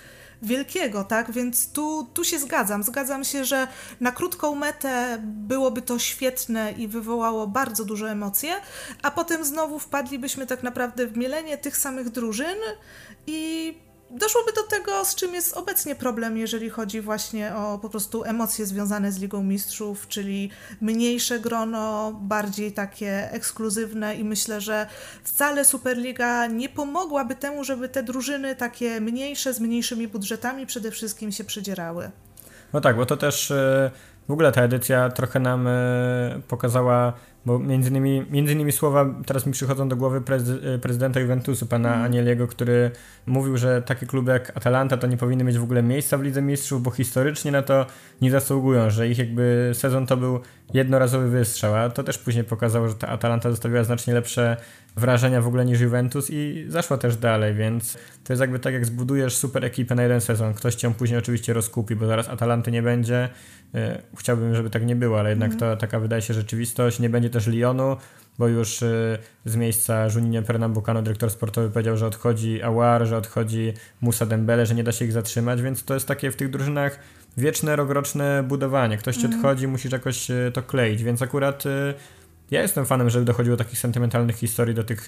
wielkiego, 0.42 1.04
tak? 1.04 1.32
Więc 1.32 1.72
tu, 1.72 2.08
tu 2.14 2.24
się 2.24 2.40
zgadzam. 2.40 2.84
Zgadzam 2.84 3.24
się, 3.24 3.46
że 3.46 3.68
na 4.00 4.12
krótką 4.12 4.56
metę 4.56 5.18
byłoby 5.24 5.82
to 5.82 6.00
świetne 6.00 6.72
i 6.72 6.88
wywołało 6.88 7.48
bardzo 7.48 7.86
duże 7.86 8.12
emocje, 8.12 8.56
a 9.02 9.12
potem 9.12 9.46
znowu 9.46 9.80
wpadlibyśmy 9.80 10.48
tak 10.48 10.64
naprawdę 10.64 11.08
w 11.08 11.18
mielenie 11.18 11.58
tych 11.58 11.78
samych 11.78 12.10
drużyn 12.10 12.58
i 13.28 13.74
doszłoby 14.14 14.54
do 14.54 14.64
tego, 14.64 15.06
z 15.06 15.16
czym 15.16 15.34
jest 15.34 15.58
obecnie 15.58 15.96
problem, 15.96 16.38
jeżeli 16.38 16.70
chodzi 16.70 17.02
właśnie 17.02 17.56
o 17.56 17.80
po 17.82 17.90
prostu 17.90 18.24
emocje 18.24 18.66
związane 18.66 19.12
z 19.12 19.20
Ligą 19.20 19.44
Mistrzów, 19.44 20.08
czyli 20.08 20.50
mniejsze 20.82 21.40
grono, 21.40 22.12
bardziej 22.22 22.72
takie 22.72 23.32
ekskluzywne 23.32 24.16
i 24.16 24.24
myślę, 24.24 24.62
że 24.62 24.88
wcale 25.24 25.66
Superliga 25.66 26.48
nie 26.48 26.70
pomogłaby 26.70 27.36
temu, 27.36 27.64
żeby 27.64 27.90
te 27.90 28.04
drużyny 28.04 28.56
takie 28.56 29.02
mniejsze, 29.02 29.54
z 29.54 29.60
mniejszymi 29.60 30.08
budżetami 30.08 30.66
przede 30.66 30.92
wszystkim 30.92 31.32
się 31.32 31.44
przedzierały. 31.44 32.12
No 32.74 32.82
tak, 32.82 32.96
bo 32.96 33.06
to 33.06 33.18
też 33.18 33.52
e, 33.52 33.92
w 34.28 34.32
ogóle 34.32 34.52
ta 34.52 34.62
edycja 34.62 35.10
trochę 35.10 35.40
nam 35.40 35.68
e, 35.68 36.42
pokazała 36.48 37.14
bo 37.46 37.60
między 37.60 37.90
innymi, 37.90 38.26
między 38.30 38.54
innymi 38.54 38.72
słowa 38.72 39.06
teraz 39.26 39.46
mi 39.46 39.54
przychodzą 39.54 39.90
do 39.90 39.96
głowy 39.96 40.22
e, 40.76 40.80
prezydenta 40.80 41.20
Juventusu, 41.20 41.66
pana 41.66 41.94
mm. 41.94 42.06
Anieliego, 42.06 42.48
który 42.48 42.92
mówił, 43.26 43.58
że 43.58 43.82
takie 43.82 44.06
kluby 44.06 44.32
jak 44.32 44.58
Atalanta 44.58 44.98
to 44.98 45.08
nie 45.08 45.18
powinny 45.18 45.44
mieć 45.44 45.58
w 45.58 45.64
ogóle 45.64 45.84
miejsca 45.84 46.18
w 46.18 46.22
Lidze 46.22 46.42
Mistrzów, 46.42 46.84
bo 46.84 46.92
historycznie 46.92 47.52
na 47.52 47.62
to 47.62 47.86
nie 48.22 48.32
zasługują, 48.32 48.90
że 48.90 49.08
ich 49.10 49.18
jakby 49.18 49.72
sezon 49.74 50.08
to 50.08 50.18
był 50.18 50.40
jednorazowy 50.74 51.30
wystrzał, 51.30 51.76
a 51.76 51.90
to 51.90 52.04
też 52.04 52.18
później 52.18 52.44
pokazało, 52.44 52.88
że 52.90 52.96
ta 52.96 53.08
Atalanta 53.08 53.52
zostawiła 53.52 53.84
znacznie 53.84 54.14
lepsze 54.14 54.58
wrażenia 54.96 55.42
w 55.42 55.48
ogóle 55.48 55.66
niż 55.66 55.80
Juventus 55.80 56.30
i 56.30 56.66
zaszła 56.68 56.98
też 56.98 57.18
dalej, 57.18 57.54
więc 57.54 57.98
to 58.24 58.34
jest 58.34 58.42
jakby 58.42 58.60
tak 58.60 58.74
jak 58.74 58.86
zbudujesz 58.86 59.38
super 59.38 59.66
ekipę 59.66 59.96
na 59.96 60.04
jeden 60.04 60.22
sezon, 60.22 60.54
ktoś 60.54 60.76
cię 60.76 60.94
później 60.94 61.20
oczywiście 61.20 61.54
rozkupi, 61.54 61.96
bo 61.96 62.08
zaraz 62.08 62.30
Atalanty 62.30 62.72
nie 62.72 62.82
będzie, 62.82 63.30
e, 63.76 64.02
chciałbym, 64.18 64.56
żeby 64.56 64.70
tak 64.70 64.86
nie 64.86 64.96
było, 64.96 65.20
ale 65.20 65.30
jednak 65.30 65.50
mm. 65.50 65.60
to 65.60 65.78
taka 65.78 66.00
wydaje 66.00 66.22
się 66.22 66.34
rzeczywistość, 66.34 67.00
nie 67.00 67.10
będzie 67.10 67.30
też 67.30 67.48
Lyonu, 67.48 67.98
bo 68.38 68.48
już 68.48 68.82
y, 68.82 69.18
z 69.46 69.56
miejsca 69.56 70.08
Juninho 70.16 70.42
Pernambucano, 70.42 71.02
dyrektor 71.02 71.32
sportowy, 71.32 71.70
powiedział, 71.70 71.98
że 71.98 72.08
odchodzi 72.08 72.62
Awar, 72.62 73.06
że 73.06 73.18
odchodzi 73.18 73.74
Musa 74.02 74.26
Dembele, 74.26 74.66
że 74.66 74.76
nie 74.76 74.84
da 74.84 74.92
się 74.92 75.06
ich 75.06 75.12
zatrzymać, 75.12 75.62
więc 75.62 75.84
to 75.84 75.94
jest 75.94 76.08
takie 76.08 76.32
w 76.32 76.36
tych 76.36 76.50
drużynach 76.50 77.00
wieczne, 77.38 77.76
rokroczne 77.76 78.44
budowanie. 78.44 78.98
Ktoś 78.98 79.18
ci 79.18 79.26
mm. 79.26 79.38
odchodzi, 79.38 79.68
musisz 79.68 79.92
jakoś 79.92 80.32
y, 80.32 80.52
to 80.54 80.64
kleić, 80.64 81.04
więc 81.04 81.22
akurat 81.22 81.64
ja 82.52 82.62
jestem 82.62 82.86
fanem, 82.86 83.10
żeby 83.10 83.26
dochodziło 83.26 83.58
do 83.58 83.64
takich 83.64 83.80
sentymentalnych 83.80 84.36
historii, 84.36 84.76
do 84.76 84.84
tych 84.84 85.08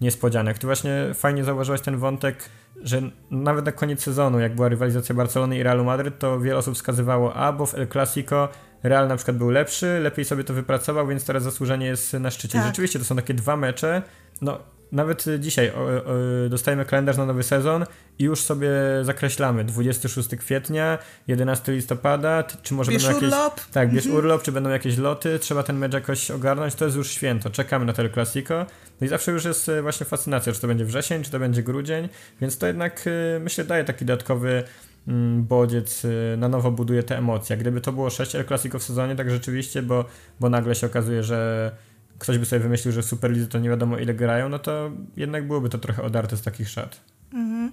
niespodzianek. 0.00 0.58
Ty 0.58 0.66
właśnie 0.66 1.10
fajnie 1.14 1.44
zauważyłaś 1.44 1.80
ten 1.80 1.96
wątek, 1.96 2.48
że 2.82 3.02
nawet 3.30 3.64
na 3.64 3.72
koniec 3.72 4.02
sezonu, 4.02 4.40
jak 4.40 4.54
była 4.54 4.68
rywalizacja 4.68 5.14
Barcelony 5.14 5.58
i 5.58 5.62
Realu 5.62 5.84
Madryt, 5.84 6.18
to 6.18 6.40
wiele 6.40 6.56
osób 6.58 6.74
wskazywało, 6.74 7.34
a 7.34 7.52
bo 7.52 7.66
w 7.66 7.74
El 7.74 7.88
Clasico 7.88 8.48
Real 8.82 9.08
na 9.08 9.16
przykład 9.16 9.36
był 9.36 9.50
lepszy, 9.50 10.00
lepiej 10.02 10.24
sobie 10.24 10.44
to 10.44 10.54
wypracował, 10.54 11.06
więc 11.06 11.24
teraz 11.24 11.42
zasłużenie 11.42 11.86
jest 11.86 12.12
na 12.12 12.30
szczycie. 12.30 12.58
Tak. 12.58 12.66
Rzeczywiście 12.66 12.98
to 12.98 13.04
są 13.04 13.16
takie 13.16 13.34
dwa 13.34 13.56
mecze. 13.56 14.02
No, 14.40 14.58
nawet 14.92 15.24
dzisiaj 15.38 15.70
o, 15.70 15.74
o, 15.74 16.48
dostajemy 16.48 16.84
kalendarz 16.84 17.16
na 17.16 17.26
nowy 17.26 17.42
sezon 17.42 17.84
i 18.18 18.24
już 18.24 18.40
sobie 18.40 18.70
zakreślamy 19.02 19.64
26 19.64 20.28
kwietnia, 20.28 20.98
11 21.28 21.72
listopada, 21.72 22.44
czy 22.62 22.74
może 22.74 22.92
bierz 22.92 23.02
będą 23.02 23.16
jakieś. 23.16 23.32
Urlop. 23.32 23.60
Tak, 23.72 23.92
bierz 23.92 24.06
mhm. 24.06 24.16
urlop, 24.16 24.42
czy 24.42 24.52
będą 24.52 24.70
jakieś 24.70 24.98
loty, 24.98 25.38
trzeba 25.38 25.62
ten 25.62 25.78
mecz 25.78 25.94
jakoś 25.94 26.30
ogarnąć, 26.30 26.74
to 26.74 26.84
jest 26.84 26.96
już 26.96 27.10
święto. 27.10 27.50
Czekamy 27.50 27.84
na 27.84 27.92
ten 27.92 28.12
Clasico. 28.12 28.66
No 29.00 29.04
i 29.06 29.08
zawsze 29.08 29.32
już 29.32 29.44
jest 29.44 29.68
e, 29.68 29.82
właśnie 29.82 30.06
fascynacja, 30.06 30.52
czy 30.52 30.60
to 30.60 30.66
będzie 30.66 30.84
wrzesień, 30.84 31.22
czy 31.22 31.30
to 31.30 31.38
będzie 31.38 31.62
grudzień, 31.62 32.08
więc 32.40 32.58
to 32.58 32.66
jednak 32.66 33.04
myślę 33.40 33.64
daje 33.64 33.84
taki 33.84 34.04
dodatkowy 34.04 34.64
Mm, 35.08 35.44
bodziec 35.44 36.04
y, 36.04 36.36
na 36.38 36.48
nowo 36.48 36.70
buduje 36.70 37.02
te 37.02 37.18
emocje. 37.18 37.56
Gdyby 37.56 37.80
to 37.80 37.92
było 37.92 38.10
6 38.10 38.34
El 38.34 38.44
Clasico 38.44 38.78
w 38.78 38.82
sezonie, 38.82 39.16
tak 39.16 39.30
rzeczywiście, 39.30 39.82
bo, 39.82 40.04
bo 40.40 40.50
nagle 40.50 40.74
się 40.74 40.86
okazuje, 40.86 41.22
że 41.22 41.70
ktoś 42.18 42.38
by 42.38 42.46
sobie 42.46 42.60
wymyślił, 42.60 42.92
że 42.92 43.02
w 43.02 43.06
Superlidze 43.06 43.46
to 43.46 43.58
nie 43.58 43.68
wiadomo 43.68 43.98
ile 43.98 44.14
grają, 44.14 44.48
no 44.48 44.58
to 44.58 44.90
jednak 45.16 45.46
byłoby 45.46 45.68
to 45.68 45.78
trochę 45.78 46.02
odarte 46.02 46.36
z 46.36 46.42
takich 46.42 46.68
szat. 46.68 47.00
Mhm. 47.32 47.72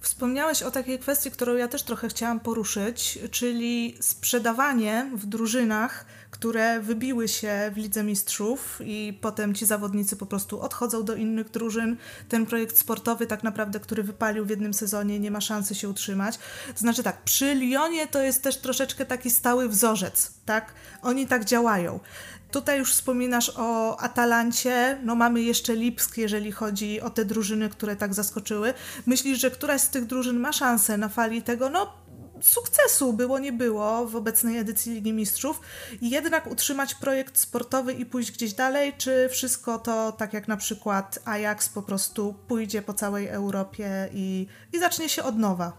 Wspomniałeś 0.00 0.62
o 0.62 0.70
takiej 0.70 0.98
kwestii, 0.98 1.30
którą 1.30 1.56
ja 1.56 1.68
też 1.68 1.82
trochę 1.82 2.08
chciałam 2.08 2.40
poruszyć, 2.40 3.18
czyli 3.30 3.96
sprzedawanie 4.00 5.10
w 5.14 5.26
drużynach, 5.26 6.06
które 6.30 6.80
wybiły 6.80 7.28
się 7.28 7.70
w 7.74 7.76
Lidze 7.76 8.04
Mistrzów 8.04 8.80
i 8.84 9.18
potem 9.20 9.54
ci 9.54 9.66
zawodnicy 9.66 10.16
po 10.16 10.26
prostu 10.26 10.60
odchodzą 10.60 11.04
do 11.04 11.14
innych 11.14 11.50
drużyn. 11.50 11.96
Ten 12.28 12.46
projekt 12.46 12.78
sportowy 12.78 13.26
tak 13.26 13.42
naprawdę, 13.42 13.80
który 13.80 14.02
wypalił 14.02 14.44
w 14.44 14.50
jednym 14.50 14.74
sezonie, 14.74 15.18
nie 15.18 15.30
ma 15.30 15.40
szansy 15.40 15.74
się 15.74 15.88
utrzymać. 15.88 16.38
Znaczy 16.76 17.02
tak, 17.02 17.22
przy 17.22 17.54
Lyonie 17.54 18.06
to 18.06 18.22
jest 18.22 18.42
też 18.42 18.56
troszeczkę 18.56 19.06
taki 19.06 19.30
stały 19.30 19.68
wzorzec, 19.68 20.32
tak? 20.44 20.74
Oni 21.02 21.26
tak 21.26 21.44
działają. 21.44 22.00
Tutaj 22.50 22.78
już 22.78 22.92
wspominasz 22.92 23.52
o 23.56 23.96
Atalancie, 24.00 24.98
no 25.04 25.14
mamy 25.14 25.42
jeszcze 25.42 25.74
Lipsk, 25.74 26.16
jeżeli 26.16 26.52
chodzi 26.52 27.00
o 27.00 27.10
te 27.10 27.24
drużyny, 27.24 27.68
które 27.68 27.96
tak 27.96 28.14
zaskoczyły. 28.14 28.74
Myślisz, 29.06 29.40
że 29.40 29.50
któraś 29.50 29.80
z 29.80 29.90
tych 29.90 30.06
drużyn 30.06 30.40
ma 30.40 30.52
szansę 30.52 30.96
na 30.96 31.08
fali 31.08 31.42
tego, 31.42 31.70
no 31.70 31.92
sukcesu 32.40 33.12
było, 33.12 33.38
nie 33.38 33.52
było 33.52 34.06
w 34.06 34.16
obecnej 34.16 34.58
edycji 34.58 34.94
Ligi 34.94 35.12
Mistrzów. 35.12 35.60
Jednak 36.02 36.46
utrzymać 36.46 36.94
projekt 36.94 37.38
sportowy 37.38 37.92
i 37.92 38.06
pójść 38.06 38.32
gdzieś 38.32 38.52
dalej, 38.52 38.92
czy 38.98 39.28
wszystko 39.28 39.78
to 39.78 40.12
tak 40.12 40.32
jak 40.32 40.48
na 40.48 40.56
przykład 40.56 41.18
Ajax 41.24 41.68
po 41.68 41.82
prostu 41.82 42.34
pójdzie 42.48 42.82
po 42.82 42.94
całej 42.94 43.28
Europie 43.28 44.08
i, 44.12 44.46
i 44.72 44.78
zacznie 44.78 45.08
się 45.08 45.22
od 45.22 45.38
nowa? 45.38 45.72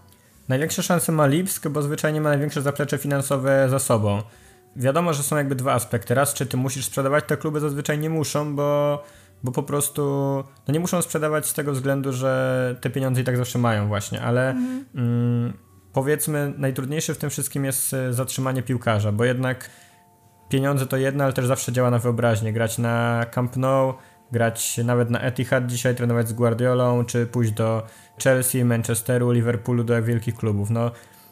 Największe 0.48 0.82
szanse 0.82 1.12
ma 1.12 1.26
Lipsk, 1.26 1.68
bo 1.68 1.82
zwyczajnie 1.82 2.20
ma 2.20 2.28
największe 2.28 2.62
zaplecze 2.62 2.98
finansowe 2.98 3.68
za 3.70 3.78
sobą 3.78 4.22
wiadomo, 4.76 5.12
że 5.12 5.22
są 5.22 5.36
jakby 5.36 5.54
dwa 5.54 5.72
aspekty. 5.72 6.14
Raz, 6.14 6.34
czy 6.34 6.46
ty 6.46 6.56
musisz 6.56 6.84
sprzedawać, 6.84 7.24
te 7.26 7.36
kluby 7.36 7.60
zazwyczaj 7.60 7.98
nie 7.98 8.10
muszą, 8.10 8.56
bo, 8.56 9.02
bo 9.42 9.52
po 9.52 9.62
prostu 9.62 10.02
no 10.68 10.74
nie 10.74 10.80
muszą 10.80 11.02
sprzedawać 11.02 11.46
z 11.46 11.54
tego 11.54 11.72
względu, 11.72 12.12
że 12.12 12.76
te 12.80 12.90
pieniądze 12.90 13.20
i 13.20 13.24
tak 13.24 13.36
zawsze 13.36 13.58
mają 13.58 13.88
właśnie, 13.88 14.22
ale 14.22 14.50
mhm. 14.50 14.84
mm, 14.94 15.52
powiedzmy 15.92 16.52
najtrudniejsze 16.58 17.14
w 17.14 17.18
tym 17.18 17.30
wszystkim 17.30 17.64
jest 17.64 17.94
e, 17.94 18.12
zatrzymanie 18.12 18.62
piłkarza, 18.62 19.12
bo 19.12 19.24
jednak 19.24 19.70
pieniądze 20.48 20.86
to 20.86 20.96
jedno, 20.96 21.24
ale 21.24 21.32
też 21.32 21.46
zawsze 21.46 21.72
działa 21.72 21.90
na 21.90 21.98
wyobraźnię. 21.98 22.52
Grać 22.52 22.78
na 22.78 23.26
Camp 23.30 23.56
Nou, 23.56 23.94
grać 24.32 24.78
nawet 24.84 25.10
na 25.10 25.20
Etihad 25.20 25.66
dzisiaj, 25.66 25.94
trenować 25.94 26.28
z 26.28 26.32
Guardiolą, 26.32 27.04
czy 27.04 27.26
pójść 27.26 27.52
do 27.52 27.86
Chelsea, 28.24 28.64
Manchesteru, 28.64 29.30
Liverpoolu, 29.30 29.84
do 29.84 30.02
wielkich 30.02 30.34
klubów. 30.34 30.70
No 30.70 30.90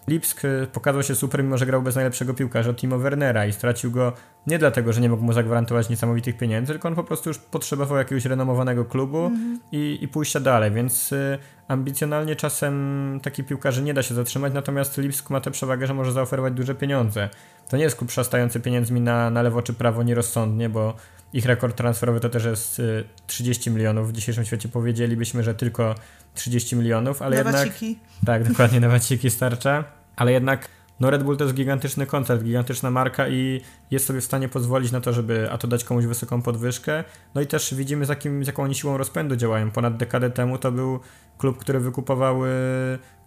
Lipsk 0.09 0.45
e, 0.45 0.67
pokazał 0.73 1.03
się 1.03 1.15
super, 1.15 1.45
mimo 1.45 1.59
że 1.59 1.67
grał 1.67 1.83
bez 1.83 1.95
najlepszego 1.95 2.35
piłkarza 2.35 2.75
Timo 2.75 2.99
Wernera 2.99 3.47
i 3.47 3.53
stracił 3.53 3.91
go 3.91 4.13
nie 4.47 4.59
dlatego, 4.59 4.93
że 4.93 5.01
nie 5.01 5.09
mógł 5.09 5.25
mu 5.25 5.33
zagwarantować 5.33 5.89
niesamowitych 5.89 6.37
pieniędzy, 6.37 6.73
tylko 6.73 6.89
on 6.89 6.95
po 6.95 7.05
prostu 7.05 7.31
już 7.31 7.39
potrzebował 7.39 7.99
jakiegoś 7.99 8.25
renomowanego 8.25 8.85
klubu 8.85 9.19
mm-hmm. 9.19 9.59
i, 9.73 9.99
i 10.01 10.09
pójścia 10.09 10.41
dalej, 10.41 10.71
więc 10.71 11.13
y, 11.13 11.39
ambicjonalnie 11.69 12.37
czasem 12.37 13.21
taki 13.23 13.45
piłkarzy 13.45 13.83
nie 13.83 13.95
da 13.95 14.03
się 14.03 14.15
zatrzymać, 14.15 14.53
natomiast 14.53 14.99
Lipsk 14.99 15.31
ma 15.31 15.41
tę 15.41 15.51
przewagę, 15.51 15.87
że 15.87 15.95
może 15.95 16.13
zaoferować 16.13 16.55
duże 16.55 16.75
pieniądze. 16.75 17.29
To 17.69 17.77
nie 17.77 17.83
jest 17.83 17.97
klub 17.97 18.11
szastający 18.11 18.61
pieniędzmi 18.61 19.01
na, 19.01 19.31
na 19.31 19.43
lewo 19.43 19.63
czy 19.63 19.75
prawo 19.75 20.03
nierozsądnie, 20.03 20.69
bo 20.69 20.95
ich 21.33 21.47
rekord 21.47 21.77
transferowy 21.77 22.21
to 22.21 22.29
też 22.29 22.45
jest 22.45 22.83
30 23.27 23.71
y, 23.71 23.73
milionów. 23.73 24.09
W 24.09 24.13
dzisiejszym 24.13 24.45
świecie 24.45 24.69
powiedzielibyśmy, 24.69 25.43
że 25.43 25.55
tylko 25.55 25.95
30 26.35 26.77
milionów, 26.77 27.23
ale 27.23 27.31
na 27.31 27.37
jednak... 27.37 27.69
Waciki. 27.69 27.99
Tak, 28.27 28.49
dokładnie, 28.49 28.81
na 28.81 28.89
waciki 28.89 29.31
starcza 29.31 29.98
ale 30.19 30.33
jednak 30.33 30.69
no 31.01 31.11
Red 31.11 31.23
Bull 31.23 31.37
to 31.37 31.45
jest 31.45 31.57
gigantyczny 31.57 32.07
koncert, 32.07 32.43
gigantyczna 32.43 32.91
marka 32.91 33.29
i 33.29 33.61
jest 33.91 34.07
sobie 34.07 34.21
w 34.21 34.25
stanie 34.25 34.49
pozwolić 34.49 34.93
na 34.93 35.01
to, 35.01 35.13
żeby 35.13 35.51
a 35.51 35.59
to 35.59 35.69
dać 35.69 35.85
komuś 35.85 36.05
wysoką 36.05 36.43
podwyżkę. 36.43 37.05
No 37.35 37.41
i 37.41 37.47
też 37.47 37.75
widzimy 37.75 38.07
z, 38.07 38.09
jakim, 38.09 38.45
z 38.45 38.47
jaką 38.47 38.63
oni 38.63 38.75
siłą 38.75 38.97
rozpędu 38.97 39.37
działają. 39.37 39.71
Ponad 39.71 39.97
dekadę 39.97 40.31
temu 40.31 40.59
to 40.59 40.73
był 40.73 41.01
klub, 41.39 41.59
który 41.59 41.81
wykupował 41.81 42.41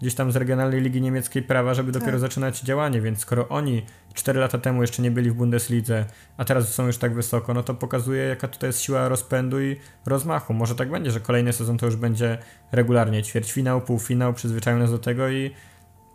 gdzieś 0.01 0.15
tam 0.15 0.31
z 0.31 0.35
regionalnej 0.35 0.81
ligi 0.81 1.01
niemieckiej 1.01 1.43
prawa, 1.43 1.73
żeby 1.73 1.91
dopiero 1.91 2.11
tak. 2.11 2.19
zaczynać 2.19 2.61
działanie, 2.61 3.01
więc 3.01 3.19
skoro 3.19 3.49
oni 3.49 3.85
4 4.13 4.39
lata 4.39 4.57
temu 4.57 4.81
jeszcze 4.81 5.01
nie 5.01 5.11
byli 5.11 5.31
w 5.31 5.33
Bundeslidze, 5.33 6.05
a 6.37 6.45
teraz 6.45 6.73
są 6.73 6.87
już 6.87 6.97
tak 6.97 7.13
wysoko, 7.13 7.53
no 7.53 7.63
to 7.63 7.73
pokazuje 7.73 8.23
jaka 8.23 8.47
tutaj 8.47 8.69
jest 8.69 8.81
siła 8.81 9.09
rozpędu 9.09 9.61
i 9.61 9.75
rozmachu. 10.05 10.53
Może 10.53 10.75
tak 10.75 10.91
będzie, 10.91 11.11
że 11.11 11.19
kolejny 11.19 11.53
sezon 11.53 11.77
to 11.77 11.85
już 11.85 11.95
będzie 11.95 12.37
regularnie 12.71 13.23
ćwierćfinał, 13.23 13.81
półfinał, 13.81 14.33
przyzwyczają 14.33 14.79
nas 14.79 14.91
do 14.91 14.99
tego 14.99 15.29
i 15.29 15.51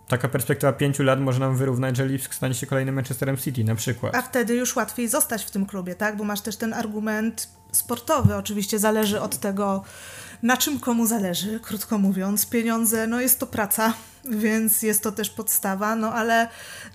taka 0.08 0.28
perspektywa 0.28 0.72
pięciu 0.72 1.02
lat 1.02 1.20
może 1.20 1.40
nam 1.40 1.56
wyrównać, 1.56 1.96
że 1.96 2.06
Lipsk 2.06 2.34
stanie 2.34 2.54
się 2.54 2.66
kolejnym 2.66 2.94
Manchesterem 2.94 3.36
City 3.36 3.64
na 3.64 3.74
przykład. 3.74 4.14
A 4.14 4.22
wtedy 4.22 4.54
już 4.54 4.76
łatwiej 4.76 5.08
zostać 5.08 5.44
w 5.44 5.50
tym 5.50 5.66
klubie, 5.66 5.94
tak? 5.94 6.16
Bo 6.16 6.24
masz 6.24 6.40
też 6.40 6.56
ten 6.56 6.74
argument 6.74 7.48
sportowy. 7.72 8.36
Oczywiście 8.36 8.78
zależy 8.78 9.20
od 9.20 9.38
tego, 9.38 9.82
na 10.42 10.56
czym 10.56 10.80
komu 10.80 11.06
zależy, 11.06 11.60
krótko 11.60 11.98
mówiąc. 11.98 12.46
Pieniądze, 12.46 13.06
no 13.06 13.20
jest 13.20 13.40
to 13.40 13.46
praca, 13.46 13.94
więc 14.30 14.82
jest 14.82 15.02
to 15.02 15.12
też 15.12 15.30
podstawa, 15.30 15.96
no 15.96 16.12
ale 16.12 16.48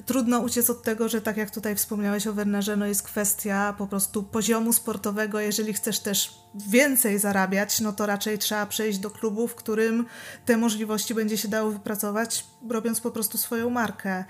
trudno 0.06 0.40
uciec 0.40 0.70
od 0.70 0.84
tego, 0.84 1.10
że 1.10 1.22
tak 1.22 1.38
jak 1.38 1.52
tutaj 1.52 1.76
wspomniałeś 1.76 2.28
o 2.28 2.34
Wernerze, 2.34 2.76
no 2.76 2.86
jest 2.86 3.04
kwestia 3.04 3.76
po 3.78 3.88
prostu 3.88 4.24
poziomu 4.24 4.74
sportowego. 4.74 5.40
Jeżeli 5.40 5.74
chcesz 5.74 6.00
też 6.00 6.42
więcej 6.56 7.20
zarabiać, 7.20 7.80
no 7.80 7.94
to 7.94 8.06
raczej 8.06 8.38
trzeba 8.38 8.66
przejść 8.66 9.00
do 9.00 9.10
klubu, 9.10 9.48
w 9.48 9.56
którym 9.56 10.06
te 10.46 10.58
możliwości 10.58 11.14
będzie 11.14 11.38
się 11.38 11.48
dało 11.48 11.72
wypracować, 11.72 12.46
robiąc 12.70 13.02
po 13.02 13.12
prostu 13.12 13.38
swoją 13.38 13.70
markę. 13.70 14.26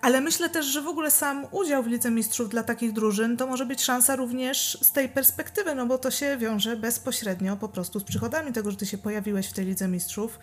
Ale 0.00 0.20
myślę 0.20 0.48
też, 0.48 0.66
że 0.66 0.82
w 0.82 0.88
ogóle 0.88 1.10
sam 1.10 1.46
udział 1.50 1.82
w 1.82 1.86
Lidze 1.86 2.10
Mistrzów 2.10 2.48
dla 2.48 2.62
takich 2.62 2.92
drużyn 2.92 3.36
to 3.36 3.46
może 3.46 3.66
być 3.66 3.82
szansa 3.82 4.16
również 4.16 4.78
z 4.82 4.92
tej 4.92 5.08
perspektywy, 5.08 5.74
no 5.74 5.86
bo 5.86 5.98
to 5.98 6.10
się 6.10 6.36
wiąże 6.36 6.76
bezpośrednio 6.76 7.56
po 7.56 7.68
prostu 7.68 8.00
z 8.00 8.04
przychodami 8.04 8.52
tego, 8.52 8.70
że 8.70 8.76
ty 8.76 8.86
się 8.86 8.98
pojawiłeś 8.98 9.46
w 9.46 9.52
tej 9.52 9.66
Lidze 9.66 9.88
Mistrzów 9.88 10.38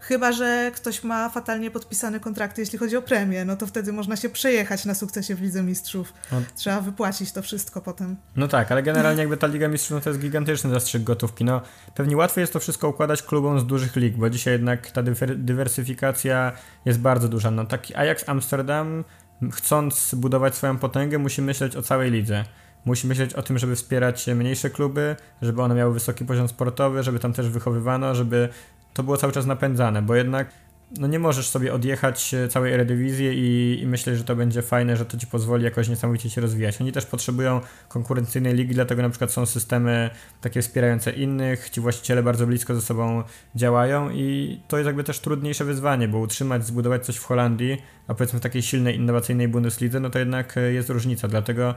Chyba, 0.00 0.32
że 0.32 0.70
ktoś 0.74 1.04
ma 1.04 1.28
fatalnie 1.28 1.70
podpisane 1.70 2.20
kontrakty, 2.20 2.60
jeśli 2.60 2.78
chodzi 2.78 2.96
o 2.96 3.02
premię, 3.02 3.44
no 3.44 3.56
to 3.56 3.66
wtedy 3.66 3.92
można 3.92 4.16
się 4.16 4.28
przejechać 4.28 4.84
na 4.84 4.94
sukcesie 4.94 5.34
w 5.34 5.40
Lidze 5.40 5.62
Mistrzów. 5.62 6.12
No. 6.32 6.42
Trzeba 6.54 6.80
wypłacić 6.80 7.32
to 7.32 7.42
wszystko 7.42 7.80
potem. 7.80 8.16
No 8.36 8.48
tak, 8.48 8.72
ale 8.72 8.82
generalnie 8.82 9.20
jakby 9.24 9.36
ta 9.36 9.46
Liga 9.46 9.68
Mistrzów 9.68 9.94
no 9.94 10.00
to 10.00 10.10
jest 10.10 10.20
gigantyczny 10.20 10.70
zastrzyk 10.70 11.02
gotówki. 11.02 11.44
No 11.44 11.60
pewnie 11.94 12.16
łatwiej 12.16 12.42
jest 12.42 12.52
to 12.52 12.60
wszystko 12.60 12.88
układać 12.88 13.22
klubom 13.22 13.60
z 13.60 13.66
dużych 13.66 13.96
lig, 13.96 14.16
bo 14.16 14.30
dzisiaj 14.30 14.52
jednak 14.52 14.90
ta 14.90 15.02
dywersyfikacja 15.36 16.52
jest 16.84 17.00
bardzo 17.00 17.28
duża. 17.28 17.50
No 17.50 17.64
taki 17.64 17.94
Ajax 17.94 18.28
Amsterdam 18.28 19.04
chcąc 19.52 20.14
budować 20.14 20.54
swoją 20.54 20.78
potęgę 20.78 21.18
musi 21.18 21.42
myśleć 21.42 21.76
o 21.76 21.82
całej 21.82 22.10
lidze 22.10 22.44
musi 22.84 23.06
myśleć 23.06 23.34
o 23.34 23.42
tym, 23.42 23.58
żeby 23.58 23.76
wspierać 23.76 24.26
mniejsze 24.26 24.70
kluby, 24.70 25.16
żeby 25.42 25.62
one 25.62 25.74
miały 25.74 25.92
wysoki 25.92 26.24
poziom 26.24 26.48
sportowy, 26.48 27.02
żeby 27.02 27.18
tam 27.18 27.32
też 27.32 27.48
wychowywano, 27.48 28.14
żeby 28.14 28.48
to 28.94 29.02
było 29.02 29.16
cały 29.16 29.32
czas 29.32 29.46
napędzane, 29.46 30.02
bo 30.02 30.14
jednak 30.14 30.50
no 30.98 31.06
nie 31.06 31.18
możesz 31.18 31.48
sobie 31.48 31.74
odjechać 31.74 32.34
e, 32.34 32.48
całej 32.48 32.72
Eredivisie 32.72 33.32
i, 33.32 33.78
i 33.82 33.86
myśleć, 33.86 34.18
że 34.18 34.24
to 34.24 34.36
będzie 34.36 34.62
fajne, 34.62 34.96
że 34.96 35.06
to 35.06 35.16
ci 35.16 35.26
pozwoli 35.26 35.64
jakoś 35.64 35.88
niesamowicie 35.88 36.30
się 36.30 36.40
rozwijać. 36.40 36.80
Oni 36.80 36.92
też 36.92 37.06
potrzebują 37.06 37.60
konkurencyjnej 37.88 38.54
ligi, 38.54 38.74
dlatego 38.74 39.02
na 39.02 39.10
przykład 39.10 39.32
są 39.32 39.46
systemy 39.46 40.10
takie 40.40 40.62
wspierające 40.62 41.12
innych, 41.12 41.70
ci 41.70 41.80
właściciele 41.80 42.22
bardzo 42.22 42.46
blisko 42.46 42.74
ze 42.74 42.80
sobą 42.80 43.22
działają 43.54 44.10
i 44.10 44.60
to 44.68 44.78
jest 44.78 44.86
jakby 44.86 45.04
też 45.04 45.20
trudniejsze 45.20 45.64
wyzwanie, 45.64 46.08
bo 46.08 46.18
utrzymać, 46.18 46.66
zbudować 46.66 47.06
coś 47.06 47.16
w 47.16 47.24
Holandii, 47.24 47.82
a 48.08 48.14
powiedzmy 48.14 48.38
w 48.38 48.42
takiej 48.42 48.62
silnej, 48.62 48.96
innowacyjnej 48.96 49.48
Bundeslidze, 49.48 50.00
no 50.00 50.10
to 50.10 50.18
jednak 50.18 50.56
e, 50.56 50.72
jest 50.72 50.90
różnica, 50.90 51.28
dlatego 51.28 51.74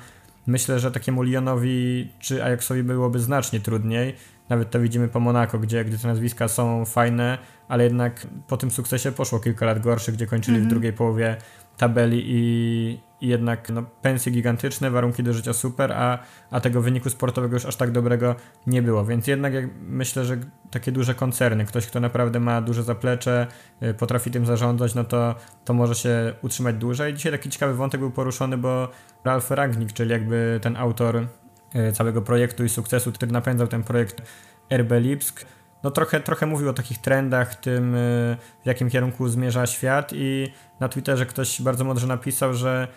Myślę, 0.47 0.79
że 0.79 0.91
takiemu 0.91 1.21
Lyonowi 1.21 2.11
czy 2.19 2.43
Ajaxowi 2.43 2.83
byłoby 2.83 3.19
znacznie 3.19 3.59
trudniej. 3.59 4.15
Nawet 4.49 4.71
to 4.71 4.79
widzimy 4.79 5.07
po 5.07 5.19
Monako, 5.19 5.59
gdzie, 5.59 5.85
gdzie 5.85 5.97
te 5.97 6.07
nazwiska 6.07 6.47
są 6.47 6.85
fajne, 6.85 7.37
ale 7.67 7.83
jednak 7.83 8.27
po 8.47 8.57
tym 8.57 8.71
sukcesie 8.71 9.11
poszło 9.11 9.39
kilka 9.39 9.65
lat 9.65 9.79
gorszych, 9.79 10.15
gdzie 10.15 10.27
kończyli 10.27 10.57
mm 10.57 10.61
-hmm. 10.61 10.63
w 10.63 10.67
mhm. 10.67 10.79
drugiej 10.79 10.93
połowie 10.93 11.37
tabeli 11.77 12.23
i, 12.27 12.99
i 13.12 13.12
jednak 13.27 13.69
no, 13.69 13.83
pensje 14.01 14.31
gigantyczne, 14.31 14.91
warunki 14.91 15.23
do 15.23 15.33
życia 15.33 15.53
super, 15.53 15.91
a, 15.91 16.19
a 16.51 16.59
tego 16.59 16.81
wyniku 16.81 17.09
sportowego 17.09 17.55
już 17.55 17.65
aż 17.65 17.75
tak 17.75 17.91
dobrego 17.91 18.35
nie 18.67 18.81
było. 18.81 19.05
Więc 19.05 19.27
jednak 19.27 19.53
jak 19.53 19.65
myślę, 19.81 20.25
że 20.25 20.37
takie 20.71 20.91
duże 20.91 21.15
koncerny, 21.15 21.65
ktoś, 21.65 21.87
kto 21.87 21.99
naprawdę 21.99 22.39
ma 22.39 22.61
duże 22.61 22.83
zaplecze, 22.83 23.47
y, 23.83 23.93
potrafi 23.93 24.31
tym 24.31 24.45
zarządzać, 24.45 24.95
no 24.95 25.03
to, 25.03 25.35
to 25.65 25.73
może 25.73 25.95
się 25.95 26.33
utrzymać 26.41 26.75
dłużej. 26.75 27.13
Dzisiaj 27.13 27.31
taki 27.31 27.49
ciekawy 27.49 27.73
wątek 27.73 27.99
był 27.99 28.11
poruszony, 28.11 28.57
bo 28.57 28.87
Ralf 29.23 29.51
Rangnick, 29.51 29.93
czyli 29.93 30.11
jakby 30.11 30.59
ten 30.61 30.77
autor 30.77 31.27
y, 31.75 31.91
całego 31.91 32.21
projektu 32.21 32.63
i 32.63 32.69
sukcesu, 32.69 33.11
który 33.11 33.31
napędzał 33.31 33.67
ten 33.67 33.83
projekt 33.83 34.21
RB 34.69 34.91
Lipsk, 34.99 35.45
no 35.83 35.91
trochę, 35.91 36.19
trochę 36.19 36.45
mówił 36.45 36.69
o 36.69 36.73
takich 36.73 36.97
trendach, 36.97 37.55
tym 37.55 37.95
y, 37.95 38.37
w 38.63 38.65
jakim 38.65 38.89
kierunku 38.89 39.27
zmierza 39.27 39.65
świat 39.65 40.11
i 40.13 40.53
na 40.79 40.89
Twitterze 40.89 41.25
ktoś 41.25 41.61
bardzo 41.61 41.83
mądrze 41.83 42.07
napisał, 42.07 42.53
że 42.53 42.87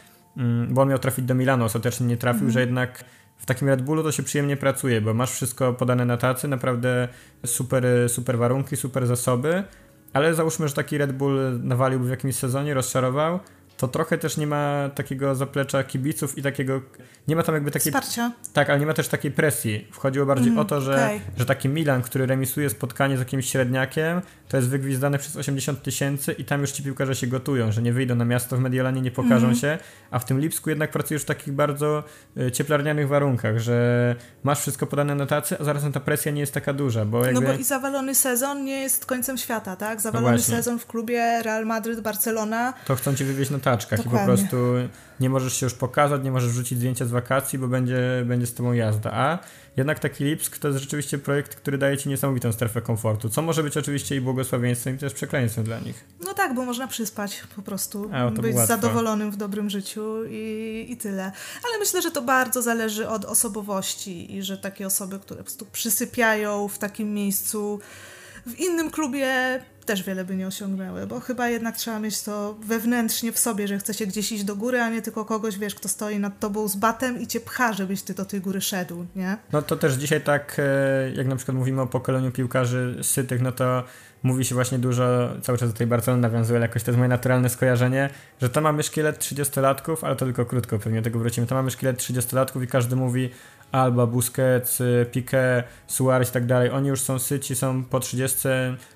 bo 0.68 0.82
on 0.82 0.88
miał 0.88 0.98
trafić 0.98 1.24
do 1.24 1.34
Milanu, 1.34 1.64
ostatecznie 1.64 2.06
nie 2.06 2.16
trafił, 2.16 2.42
mm. 2.42 2.52
że 2.52 2.60
jednak 2.60 3.04
w 3.36 3.46
takim 3.46 3.68
Red 3.68 3.82
Bullu 3.82 4.02
to 4.02 4.12
się 4.12 4.22
przyjemnie 4.22 4.56
pracuje, 4.56 5.00
bo 5.00 5.14
masz 5.14 5.32
wszystko 5.32 5.72
podane 5.72 6.04
na 6.04 6.16
tacy, 6.16 6.48
naprawdę 6.48 7.08
super, 7.46 7.84
super 8.08 8.38
warunki, 8.38 8.76
super 8.76 9.06
zasoby, 9.06 9.64
ale 10.12 10.34
załóżmy, 10.34 10.68
że 10.68 10.74
taki 10.74 10.98
Red 10.98 11.12
Bull 11.12 11.60
nawaliłby 11.62 12.06
w 12.06 12.10
jakimś 12.10 12.36
sezonie, 12.36 12.74
rozczarował, 12.74 13.40
to 13.76 13.88
trochę 13.88 14.18
też 14.18 14.36
nie 14.36 14.46
ma 14.46 14.90
takiego 14.94 15.34
zaplecza 15.34 15.84
kibiców 15.84 16.38
i 16.38 16.42
takiego. 16.42 16.82
Nie 17.28 17.36
ma 17.36 17.42
tam 17.42 17.54
jakby 17.54 17.70
takiej. 17.70 17.92
Wsparcia. 17.92 18.32
Tak, 18.52 18.70
ale 18.70 18.80
nie 18.80 18.86
ma 18.86 18.94
też 18.94 19.08
takiej 19.08 19.30
presji. 19.30 19.86
Wchodziło 19.90 20.26
bardziej 20.26 20.48
mm, 20.48 20.58
o 20.58 20.64
to, 20.64 20.80
że, 20.80 20.94
okay. 20.94 21.20
że 21.36 21.46
taki 21.46 21.68
Milan, 21.68 22.02
który 22.02 22.26
remisuje 22.26 22.70
spotkanie 22.70 23.16
z 23.16 23.18
jakimś 23.18 23.50
średniakiem, 23.50 24.20
to 24.48 24.56
jest 24.56 24.68
wygwizdane 24.68 25.18
przez 25.18 25.36
80 25.36 25.82
tysięcy 25.82 26.32
i 26.32 26.44
tam 26.44 26.60
już 26.60 26.72
ci 26.72 26.82
piłkarze 26.82 27.14
się 27.14 27.26
gotują, 27.26 27.72
że 27.72 27.82
nie 27.82 27.92
wyjdą 27.92 28.14
na 28.14 28.24
miasto 28.24 28.56
w 28.56 28.60
Mediolanie, 28.60 29.00
nie 29.00 29.10
pokażą 29.10 29.46
mm. 29.46 29.56
się, 29.56 29.78
a 30.10 30.18
w 30.18 30.24
tym 30.24 30.40
Lipsku 30.40 30.70
jednak 30.70 30.90
pracujesz 30.90 31.22
w 31.22 31.24
takich 31.24 31.54
bardzo 31.54 32.04
y, 32.36 32.52
cieplarnianych 32.52 33.08
warunkach, 33.08 33.58
że 33.58 34.16
masz 34.42 34.60
wszystko 34.60 34.86
podane 34.86 35.14
na 35.14 35.26
tacy, 35.26 35.58
a 35.60 35.64
zarazem 35.64 35.92
ta 35.92 36.00
presja 36.00 36.32
nie 36.32 36.40
jest 36.40 36.54
taka 36.54 36.72
duża, 36.72 37.04
bo 37.04 37.26
jakby... 37.26 37.40
No 37.40 37.46
bo 37.46 37.58
i 37.58 37.64
zawalony 37.64 38.14
sezon 38.14 38.64
nie 38.64 38.80
jest 38.80 39.06
końcem 39.06 39.38
świata, 39.38 39.76
tak? 39.76 40.00
Zawalony 40.00 40.36
no 40.36 40.42
sezon 40.42 40.78
w 40.78 40.86
klubie 40.86 41.42
Real 41.42 41.66
Madrid, 41.66 42.00
Barcelona. 42.00 42.74
To 42.86 42.96
chcą 42.96 43.14
ci 43.14 43.24
wywieźć 43.24 43.50
na 43.50 43.58
taczkach 43.70 44.04
Dokładnie. 44.04 44.20
i 44.20 44.26
po 44.26 44.36
prostu 44.36 44.56
nie 45.20 45.30
możesz 45.30 45.56
się 45.56 45.66
już 45.66 45.74
pokazać, 45.74 46.24
nie 46.24 46.30
możesz 46.30 46.50
wrzucić 46.50 46.78
zdjęcia 46.78 47.04
z 47.04 47.10
wakacji, 47.10 47.58
bo 47.58 47.68
będzie, 47.68 48.24
będzie 48.26 48.46
z 48.46 48.54
tobą 48.54 48.72
jazda. 48.72 49.12
A 49.12 49.38
jednak 49.76 49.98
taki 49.98 50.24
Lipsk 50.24 50.58
to 50.58 50.68
jest 50.68 50.80
rzeczywiście 50.80 51.18
projekt, 51.18 51.54
który 51.54 51.78
daje 51.78 51.98
ci 51.98 52.08
niesamowitą 52.08 52.52
strefę 52.52 52.82
komfortu, 52.82 53.28
co 53.28 53.42
może 53.42 53.62
być 53.62 53.76
oczywiście 53.76 54.16
i 54.16 54.20
błogosławieństwem 54.20 54.94
i 54.94 54.98
też 54.98 55.12
przekleństwem 55.12 55.64
dla 55.64 55.78
nich. 55.78 56.04
No 56.26 56.34
tak, 56.34 56.54
bo 56.54 56.64
można 56.64 56.86
przyspać 56.86 57.42
po 57.56 57.62
prostu, 57.62 58.10
A, 58.12 58.30
być 58.30 58.54
łatwo. 58.54 58.66
zadowolonym 58.66 59.30
w 59.30 59.36
dobrym 59.36 59.70
życiu 59.70 60.24
i, 60.30 60.86
i 60.88 60.96
tyle. 60.96 61.22
Ale 61.64 61.78
myślę, 61.78 62.02
że 62.02 62.10
to 62.10 62.22
bardzo 62.22 62.62
zależy 62.62 63.08
od 63.08 63.24
osobowości 63.24 64.36
i 64.36 64.42
że 64.42 64.58
takie 64.58 64.86
osoby, 64.86 65.18
które 65.18 65.38
po 65.38 65.44
prostu 65.44 65.66
przysypiają 65.72 66.68
w 66.68 66.78
takim 66.78 67.14
miejscu, 67.14 67.80
w 68.46 68.60
innym 68.60 68.90
klubie 68.90 69.60
też 69.86 70.02
wiele 70.02 70.24
by 70.24 70.36
nie 70.36 70.46
osiągnęły, 70.46 71.06
bo 71.06 71.20
chyba 71.20 71.48
jednak 71.48 71.76
trzeba 71.76 71.98
mieć 71.98 72.22
to 72.22 72.54
wewnętrznie 72.60 73.32
w 73.32 73.38
sobie, 73.38 73.68
że 73.68 73.78
chce 73.78 73.94
się 73.94 74.06
gdzieś 74.06 74.32
iść 74.32 74.44
do 74.44 74.56
góry, 74.56 74.80
a 74.80 74.88
nie 74.88 75.02
tylko 75.02 75.24
kogoś, 75.24 75.58
wiesz, 75.58 75.74
kto 75.74 75.88
stoi 75.88 76.18
nad 76.18 76.40
tobą 76.40 76.68
z 76.68 76.76
batem 76.76 77.20
i 77.20 77.26
cię 77.26 77.40
pcha, 77.40 77.72
żebyś 77.72 78.02
ty 78.02 78.14
do 78.14 78.24
tej 78.24 78.40
góry 78.40 78.60
szedł, 78.60 79.06
nie? 79.16 79.36
No 79.52 79.62
to 79.62 79.76
też 79.76 79.94
dzisiaj 79.94 80.20
tak, 80.20 80.56
e, 80.58 81.10
jak 81.14 81.26
na 81.26 81.36
przykład 81.36 81.56
mówimy 81.56 81.82
o 81.82 81.86
pokoleniu 81.86 82.32
piłkarzy 82.32 82.98
sytych, 83.02 83.42
no 83.42 83.52
to 83.52 83.84
mówi 84.22 84.44
się 84.44 84.54
właśnie 84.54 84.78
dużo, 84.78 85.28
cały 85.42 85.58
czas 85.58 85.72
do 85.72 85.78
tej 85.78 85.86
Barcelony 85.86 86.22
nawiązuje, 86.22 86.56
ale 86.56 86.66
jakoś 86.66 86.82
to 86.82 86.90
jest 86.90 86.98
moje 86.98 87.08
naturalne 87.08 87.48
skojarzenie, 87.48 88.10
że 88.42 88.50
to 88.50 88.60
mamy 88.60 88.82
szkielet 88.82 89.18
30-latków, 89.18 89.96
ale 90.02 90.16
to 90.16 90.24
tylko 90.24 90.46
krótko, 90.46 90.78
pewnie 90.78 91.00
do 91.00 91.04
tego 91.04 91.18
wrócimy, 91.18 91.46
to 91.46 91.54
mamy 91.54 91.70
szkielet 91.70 91.98
30-latków 91.98 92.62
i 92.62 92.66
każdy 92.66 92.96
mówi 92.96 93.30
Alba, 93.72 94.06
Busquets, 94.06 94.82
Piqué, 95.12 95.62
Suarez 95.86 96.30
i 96.30 96.32
tak 96.32 96.46
dalej, 96.46 96.70
oni 96.70 96.88
już 96.88 97.00
są 97.00 97.18
syci, 97.18 97.56
są 97.56 97.84
po 97.84 98.00
30, 98.00 98.48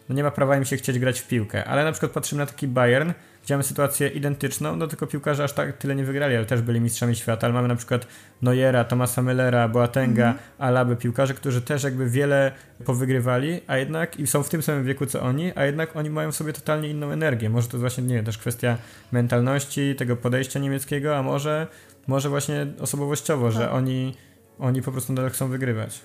no 0.08 0.14
nie 0.14 0.22
ma 0.22 0.30
prawa 0.30 0.56
im 0.56 0.64
się 0.64 0.76
chcieć 0.76 0.98
grać 0.98 1.20
w 1.20 1.28
piłkę. 1.28 1.64
Ale 1.64 1.84
na 1.84 1.92
przykład 1.92 2.12
patrzymy 2.12 2.38
na 2.38 2.46
taki 2.46 2.68
Bayern, 2.68 3.12
gdzie 3.44 3.54
mamy 3.54 3.64
sytuację 3.64 4.08
identyczną, 4.08 4.76
no 4.76 4.86
tylko 4.86 5.06
piłkarze 5.06 5.44
aż 5.44 5.52
tak 5.52 5.76
tyle 5.76 5.96
nie 5.96 6.04
wygrali, 6.04 6.36
ale 6.36 6.46
też 6.46 6.62
byli 6.62 6.80
mistrzami 6.80 7.16
świata, 7.16 7.46
ale 7.46 7.54
mamy 7.54 7.68
na 7.68 7.76
przykład 7.76 8.06
Neuera, 8.42 8.84
Tomasa 8.84 9.22
Müllera, 9.22 9.68
Boatenga, 9.70 10.24
mm 10.24 10.36
-hmm. 10.36 10.40
Alaby, 10.58 10.96
piłkarze, 10.96 11.34
którzy 11.34 11.62
też 11.62 11.82
jakby 11.82 12.10
wiele 12.10 12.52
powygrywali, 12.84 13.60
a 13.66 13.76
jednak 13.76 14.20
i 14.20 14.26
są 14.26 14.42
w 14.42 14.48
tym 14.48 14.62
samym 14.62 14.84
wieku 14.84 15.06
co 15.06 15.22
oni, 15.22 15.52
a 15.54 15.64
jednak 15.64 15.96
oni 15.96 16.10
mają 16.10 16.32
w 16.32 16.36
sobie 16.36 16.52
totalnie 16.52 16.88
inną 16.88 17.10
energię. 17.10 17.50
Może 17.50 17.68
to 17.68 17.76
jest 17.76 17.80
właśnie, 17.80 18.04
nie 18.04 18.14
wiem, 18.14 18.24
też 18.24 18.38
kwestia 18.38 18.78
mentalności, 19.12 19.94
tego 19.94 20.16
podejścia 20.16 20.60
niemieckiego, 20.60 21.16
a 21.16 21.22
może, 21.22 21.66
może 22.06 22.28
właśnie 22.28 22.66
osobowościowo, 22.80 23.46
tak. 23.46 23.56
że 23.56 23.70
oni 23.70 24.14
oni 24.61 24.82
po 24.82 24.92
prostu 24.92 25.12
nadal 25.12 25.30
chcą 25.30 25.48
wygrywać. 25.48 26.00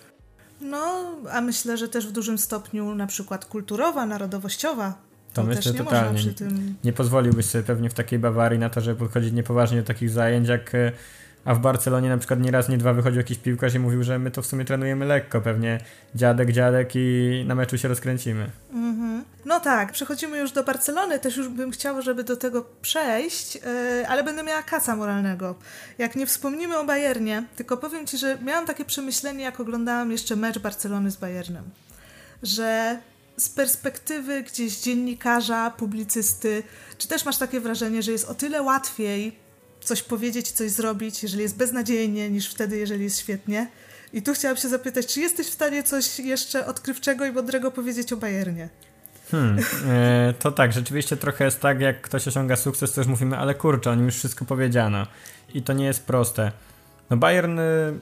No, 0.62 1.06
a 1.32 1.42
myślę, 1.42 1.78
że 1.78 1.88
też 1.88 2.08
w 2.08 2.12
dużym 2.12 2.38
stopniu 2.38 2.96
na 2.96 3.08
przykład 3.08 3.46
kulturowa, 3.46 4.06
narodowościowa. 4.06 4.94
To, 5.34 5.42
to 5.42 5.48
myślę 5.48 5.72
nie 5.72 5.78
totalnie. 5.78 6.20
Przy 6.20 6.34
tym... 6.34 6.76
Nie 6.84 6.94
pozwoliłbyś 6.94 7.46
sobie 7.46 7.64
pewnie 7.64 7.90
w 7.90 7.94
takiej 7.94 8.20
Bawarii 8.20 8.60
na 8.60 8.70
to, 8.70 8.82
żeby 8.82 9.00
podchodzić 9.00 9.34
niepoważnie 9.34 9.78
do 9.78 9.84
takich 9.84 10.10
zajęć, 10.10 10.48
jak 10.48 10.76
e, 10.76 10.92
a 11.46 11.56
w 11.56 11.60
Barcelonie 11.60 12.10
na 12.10 12.18
przykład 12.18 12.40
nie 12.40 12.52
raz, 12.52 12.70
nie 12.70 12.78
dwa 12.78 12.94
wychodził 12.94 13.18
jakiś 13.18 13.38
piłkarz 13.38 13.74
i 13.74 13.80
mówił, 13.80 14.04
że 14.04 14.20
my 14.20 14.32
to 14.32 14.42
w 14.42 14.46
sumie 14.46 14.66
trenujemy 14.66 15.06
lekko, 15.06 15.42
pewnie 15.42 15.80
dziadek, 16.16 16.52
dziadek 16.52 16.92
i 16.96 17.44
na 17.48 17.56
meczu 17.56 17.78
się 17.78 17.88
rozkręcimy. 17.88 18.50
Mm-hmm. 18.74 19.22
No 19.46 19.60
tak, 19.60 19.92
przechodzimy 19.92 20.38
już 20.38 20.52
do 20.52 20.64
Barcelony, 20.64 21.20
też 21.20 21.38
już 21.38 21.48
bym 21.50 21.72
chciała, 21.72 22.02
żeby 22.02 22.24
do 22.24 22.38
tego 22.38 22.66
przejść, 22.82 23.56
yy, 23.56 23.62
ale 24.08 24.24
będę 24.24 24.44
miała 24.44 24.64
kaca 24.64 24.96
moralnego. 24.96 25.56
Jak 25.98 26.16
nie 26.16 26.26
wspomnimy 26.26 26.78
o 26.78 26.86
Bayernie, 26.86 27.44
tylko 27.56 27.78
powiem 27.78 28.08
Ci, 28.08 28.18
że 28.18 28.38
miałam 28.42 28.66
takie 28.66 28.86
przemyślenie, 28.86 29.44
jak 29.44 29.60
oglądałam 29.60 30.12
jeszcze 30.12 30.36
mecz 30.36 30.60
Barcelony 30.60 31.12
z 31.12 31.16
Bayernem, 31.16 31.64
że 32.44 33.00
z 33.38 33.50
perspektywy 33.50 34.44
gdzieś 34.44 34.80
dziennikarza, 34.80 35.72
publicysty, 35.78 36.64
czy 36.98 37.08
też 37.08 37.26
masz 37.26 37.38
takie 37.38 37.60
wrażenie, 37.60 38.04
że 38.04 38.12
jest 38.12 38.30
o 38.30 38.36
tyle 38.36 38.62
łatwiej 38.62 39.45
coś 39.86 40.04
powiedzieć, 40.04 40.52
coś 40.52 40.72
zrobić, 40.72 41.24
jeżeli 41.24 41.44
jest 41.44 41.58
beznadziejnie, 41.58 42.30
niż 42.30 42.50
wtedy, 42.50 42.78
jeżeli 42.78 43.04
jest 43.04 43.20
świetnie. 43.20 43.68
I 44.14 44.22
tu 44.22 44.34
chciałam 44.34 44.58
się 44.58 44.70
zapytać, 44.70 45.14
czy 45.14 45.20
jesteś 45.20 45.48
w 45.48 45.54
stanie 45.54 45.84
coś 45.84 46.20
jeszcze 46.20 46.66
odkrywczego 46.66 47.26
i 47.26 47.32
mądrego 47.32 47.72
powiedzieć 47.72 48.14
o 48.14 48.18
Bayernie? 48.18 48.70
Hmm, 49.32 49.60
e, 49.88 50.34
to 50.40 50.52
tak, 50.52 50.74
rzeczywiście 50.74 51.18
trochę 51.18 51.46
jest 51.46 51.62
tak, 51.62 51.82
jak 51.82 52.02
ktoś 52.02 52.28
osiąga 52.28 52.56
sukces, 52.56 52.94
to 52.94 53.02
już 53.02 53.08
mówimy, 53.08 53.38
ale 53.38 53.56
kurczę, 53.56 53.92
o 53.92 53.96
nim 53.96 54.06
już 54.06 54.16
wszystko 54.16 54.46
powiedziano. 54.46 55.08
I 55.54 55.62
to 55.62 55.74
nie 55.74 55.86
jest 55.86 56.06
proste. 56.06 56.52
No 57.10 57.18
Bayern 57.18 57.60
y, 57.60 58.00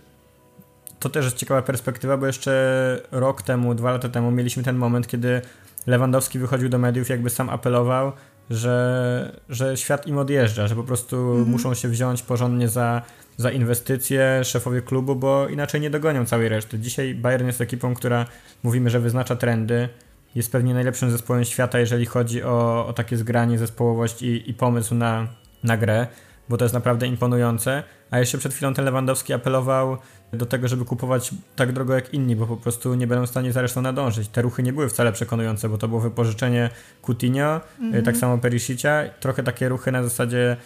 to 1.00 1.10
też 1.10 1.26
jest 1.26 1.38
ciekawa 1.38 1.62
perspektywa, 1.62 2.18
bo 2.18 2.28
jeszcze 2.28 3.02
rok 3.12 3.42
temu, 3.42 3.76
dwa 3.76 3.92
lata 3.92 4.10
temu 4.10 4.32
mieliśmy 4.32 4.64
ten 4.64 4.76
moment, 4.76 5.08
kiedy 5.08 5.42
Lewandowski 5.88 6.40
wychodził 6.40 6.70
do 6.70 6.78
mediów, 6.78 7.10
jakby 7.10 7.30
sam 7.30 7.50
apelował, 7.50 8.12
że, 8.50 9.42
że 9.50 9.78
świat 9.78 10.08
im 10.08 10.18
odjeżdża, 10.18 10.68
że 10.68 10.76
po 10.76 10.84
prostu 10.84 11.18
mhm. 11.18 11.48
muszą 11.48 11.74
się 11.74 11.88
wziąć 11.88 12.22
porządnie 12.22 12.70
za, 12.70 13.02
za 13.38 13.52
inwestycje 13.52 14.42
szefowie 14.44 14.82
klubu, 14.82 15.16
bo 15.16 15.48
inaczej 15.48 15.82
nie 15.82 15.90
dogonią 15.90 16.26
całej 16.26 16.50
reszty. 16.50 16.80
Dzisiaj 16.80 17.16
Bayern 17.16 17.48
jest 17.48 17.62
ekipą, 17.62 17.94
która 17.94 18.26
mówimy, 18.64 18.90
że 18.90 19.00
wyznacza 19.00 19.36
trendy, 19.36 19.90
jest 20.36 20.52
pewnie 20.52 20.74
najlepszym 20.74 21.12
zespołem 21.12 21.46
świata, 21.46 21.80
jeżeli 21.80 22.06
chodzi 22.06 22.44
o, 22.44 22.88
o 22.88 22.94
takie 22.94 23.18
zgranie, 23.18 23.58
zespołowość 23.58 24.22
i, 24.22 24.50
i 24.50 24.54
pomysł 24.54 24.96
na, 24.96 25.28
na 25.64 25.78
grę, 25.78 26.08
bo 26.50 26.58
to 26.58 26.66
jest 26.66 26.74
naprawdę 26.74 27.08
imponujące. 27.08 27.84
A 28.12 28.20
jeszcze 28.20 28.38
przed 28.38 28.54
chwilą 28.54 28.74
ten 28.74 28.86
Lewandowski 28.86 29.34
apelował 29.34 29.98
do 30.34 30.46
tego, 30.46 30.68
żeby 30.68 30.86
kupować 30.86 31.32
tak 31.56 31.72
drogo 31.72 31.94
jak 31.94 32.14
inni, 32.14 32.36
bo 32.36 32.48
po 32.48 32.58
prostu 32.58 32.96
nie 32.96 33.08
będą 33.08 33.26
w 33.26 33.30
stanie 33.30 33.54
za 33.54 33.62
resztą 33.62 33.82
nadążyć. 33.82 34.28
Te 34.28 34.42
ruchy 34.42 34.64
nie 34.64 34.74
były 34.74 34.90
wcale 34.90 35.12
przekonujące, 35.12 35.70
bo 35.70 35.78
to 35.78 35.88
było 35.88 36.02
wypożyczenie 36.02 36.70
Coutinho, 37.02 37.62
mm 37.80 37.94
-hmm. 37.94 38.06
tak 38.06 38.18
samo 38.18 38.38
Perisicia, 38.38 39.04
trochę 39.20 39.44
takie 39.44 39.70
ruchy 39.70 39.92
na 39.92 40.04
zasadzie 40.04 40.58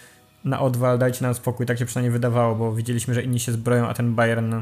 na 0.44 0.60
odwal, 0.60 0.98
dajcie 0.98 1.24
nam 1.24 1.34
spokój, 1.34 1.66
tak 1.66 1.78
się 1.78 1.86
przynajmniej 1.86 2.12
wydawało, 2.12 2.54
bo 2.54 2.74
widzieliśmy, 2.74 3.14
że 3.14 3.22
inni 3.22 3.40
się 3.40 3.52
zbroją, 3.52 3.88
a 3.88 3.94
ten 3.94 4.14
Bayern... 4.14 4.54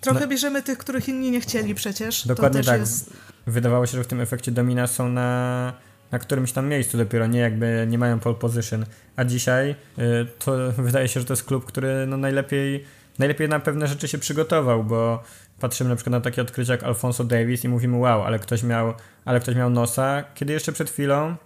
Trochę 0.00 0.20
no, 0.20 0.26
bierzemy 0.26 0.62
tych, 0.62 0.78
których 0.78 1.08
inni 1.08 1.30
nie 1.30 1.40
chcieli 1.40 1.74
przecież. 1.74 2.26
Dokładnie 2.26 2.62
tak. 2.62 2.80
Jest... 2.80 3.12
Wydawało 3.46 3.86
się, 3.86 3.96
że 3.96 4.04
w 4.04 4.06
tym 4.06 4.20
efekcie 4.20 4.52
domina 4.52 4.86
są 4.86 5.08
na, 5.08 5.72
na 6.12 6.18
którymś 6.18 6.52
tam 6.52 6.68
miejscu 6.68 6.98
dopiero, 6.98 7.26
nie 7.26 7.38
jakby 7.38 7.86
nie 7.88 7.98
mają 7.98 8.18
pole 8.18 8.34
position. 8.34 8.84
A 9.16 9.24
dzisiaj 9.24 9.70
y, 9.70 10.26
to 10.38 10.52
wydaje 10.78 11.08
się, 11.08 11.20
że 11.20 11.26
to 11.26 11.32
jest 11.32 11.44
klub, 11.44 11.64
który 11.64 12.06
no 12.06 12.16
najlepiej 12.16 12.84
najlepiej 13.18 13.48
na 13.48 13.60
pewne 13.60 13.86
rzeczy 13.86 14.08
się 14.08 14.18
przygotował, 14.18 14.84
bo 14.84 15.22
patrzymy 15.60 15.90
na 15.90 15.96
przykład 15.96 16.12
na 16.12 16.20
takie 16.20 16.42
odkrycia 16.42 16.72
jak 16.72 16.82
Alfonso 16.82 17.24
Davis 17.24 17.64
i 17.64 17.68
mówimy 17.68 17.96
wow, 17.96 18.22
ale 18.22 18.38
ktoś 18.38 18.62
miał, 18.62 18.94
ale 19.24 19.40
ktoś 19.40 19.54
miał 19.54 19.70
nosa, 19.70 20.24
kiedy 20.34 20.52
jeszcze 20.52 20.72
przed 20.72 20.90
chwilą 20.90 21.36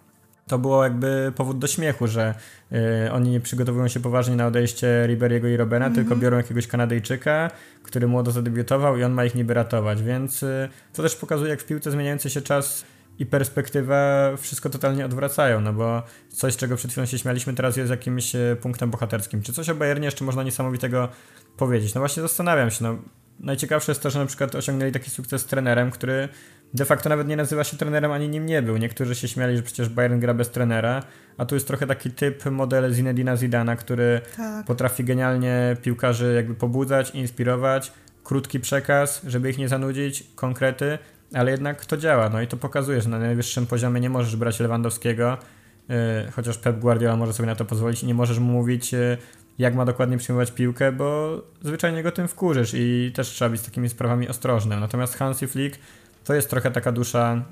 to 0.46 0.58
było 0.58 0.84
jakby 0.84 1.32
powód 1.36 1.58
do 1.58 1.66
śmiechu, 1.66 2.06
że 2.06 2.34
y, 3.06 3.12
oni 3.12 3.30
nie 3.30 3.40
przygotowują 3.40 3.88
się 3.88 4.00
poważnie 4.00 4.36
na 4.36 4.46
odejście 4.46 5.04
Riberiego 5.06 5.48
i 5.48 5.56
Robena, 5.56 5.86
mm 5.86 5.92
-hmm. 5.92 5.94
tylko 5.96 6.16
biorą 6.16 6.36
jakiegoś 6.36 6.66
Kanadyjczyka, 6.66 7.50
który 7.82 8.08
młodo 8.08 8.30
zadebiutował 8.30 8.96
i 8.96 9.04
on 9.04 9.12
ma 9.12 9.24
ich 9.24 9.34
niby 9.34 9.54
ratować, 9.54 10.02
więc 10.02 10.42
y, 10.42 10.68
to 10.92 11.02
też 11.02 11.16
pokazuje, 11.16 11.50
jak 11.50 11.60
w 11.60 11.66
piłce 11.66 11.90
zmieniający 11.90 12.30
się 12.30 12.42
czas 12.42 12.84
i 13.20 13.26
perspektywa 13.26 14.30
wszystko 14.36 14.70
totalnie 14.70 15.04
odwracają, 15.04 15.60
no 15.60 15.72
bo 15.72 16.02
coś, 16.28 16.56
czego 16.56 16.76
przed 16.76 16.90
chwilą 16.90 17.06
się 17.06 17.18
śmialiśmy, 17.18 17.54
teraz 17.54 17.76
jest 17.76 17.90
jakimś 17.90 18.34
y, 18.34 18.56
punktem 18.60 18.90
bohaterskim. 18.90 19.42
Czy 19.42 19.52
coś 19.52 19.68
o 19.68 19.74
Bayernie 19.74 20.04
jeszcze 20.04 20.24
można 20.24 20.42
niesamowitego 20.42 21.08
powiedzieć? 21.56 21.94
No 21.94 22.00
właśnie 22.00 22.22
zastanawiam 22.22 22.70
się, 22.70 22.84
no 22.84 22.98
najciekawsze 23.40 23.92
jest 23.92 24.02
to, 24.02 24.10
że 24.10 24.18
na 24.18 24.26
przykład 24.26 24.54
osiągnęli 24.54 24.92
taki 24.92 25.10
sukces 25.10 25.42
z 25.42 25.44
trenerem, 25.44 25.90
który 25.90 26.28
de 26.74 26.84
facto 26.84 27.08
nawet 27.08 27.28
nie 27.28 27.36
nazywa 27.36 27.64
się 27.64 27.76
trenerem, 27.76 28.12
ani 28.12 28.28
nim 28.28 28.46
nie 28.46 28.62
był. 28.62 28.76
Niektórzy 28.76 29.14
się 29.14 29.28
śmiali, 29.28 29.56
że 29.56 29.62
przecież 29.62 29.88
Bayern 29.88 30.20
gra 30.20 30.34
bez 30.34 30.50
trenera, 30.50 31.02
a 31.38 31.44
tu 31.44 31.54
jest 31.54 31.66
trochę 31.66 31.86
taki 31.86 32.10
typ 32.10 32.44
model 32.44 32.94
Zinedina 32.94 33.36
Zidana, 33.36 33.76
który 33.76 34.20
tak. 34.36 34.66
potrafi 34.66 35.04
genialnie 35.04 35.76
piłkarzy 35.82 36.32
jakby 36.36 36.54
pobudzać, 36.54 37.10
inspirować, 37.10 37.92
krótki 38.24 38.60
przekaz, 38.60 39.22
żeby 39.26 39.50
ich 39.50 39.58
nie 39.58 39.68
zanudzić, 39.68 40.24
konkrety, 40.34 40.98
ale 41.34 41.50
jednak 41.50 41.86
to 41.86 41.96
działa. 41.96 42.28
No 42.28 42.42
i 42.42 42.46
to 42.46 42.56
pokazuje, 42.56 43.02
że 43.02 43.08
na 43.08 43.18
najwyższym 43.18 43.66
poziomie 43.66 44.00
nie 44.00 44.10
możesz 44.10 44.36
brać 44.36 44.60
Lewandowskiego, 44.60 45.38
yy, 45.88 45.96
chociaż 46.32 46.58
Pep 46.58 46.78
Guardiola 46.78 47.16
może 47.16 47.32
sobie 47.32 47.46
na 47.46 47.54
to 47.54 47.64
pozwolić 47.64 48.02
i 48.02 48.06
nie 48.06 48.14
możesz 48.14 48.38
mu 48.38 48.52
mówić 48.52 48.92
yy, 48.92 49.18
jak 49.58 49.74
ma 49.74 49.84
dokładnie 49.84 50.18
przyjmować 50.18 50.50
piłkę, 50.52 50.92
bo 50.92 51.40
zwyczajnie 51.62 52.02
go 52.02 52.12
tym 52.12 52.28
wkurzysz 52.28 52.70
i 52.74 53.12
też 53.14 53.28
trzeba 53.28 53.48
być 53.48 53.60
z 53.60 53.64
takimi 53.64 53.88
sprawami 53.88 54.28
ostrożnym. 54.28 54.80
Natomiast 54.80 55.16
Hansi 55.16 55.46
Flick 55.46 55.78
to 56.24 56.34
jest 56.34 56.50
trochę 56.50 56.70
taka 56.70 56.92
dusza 56.92 57.44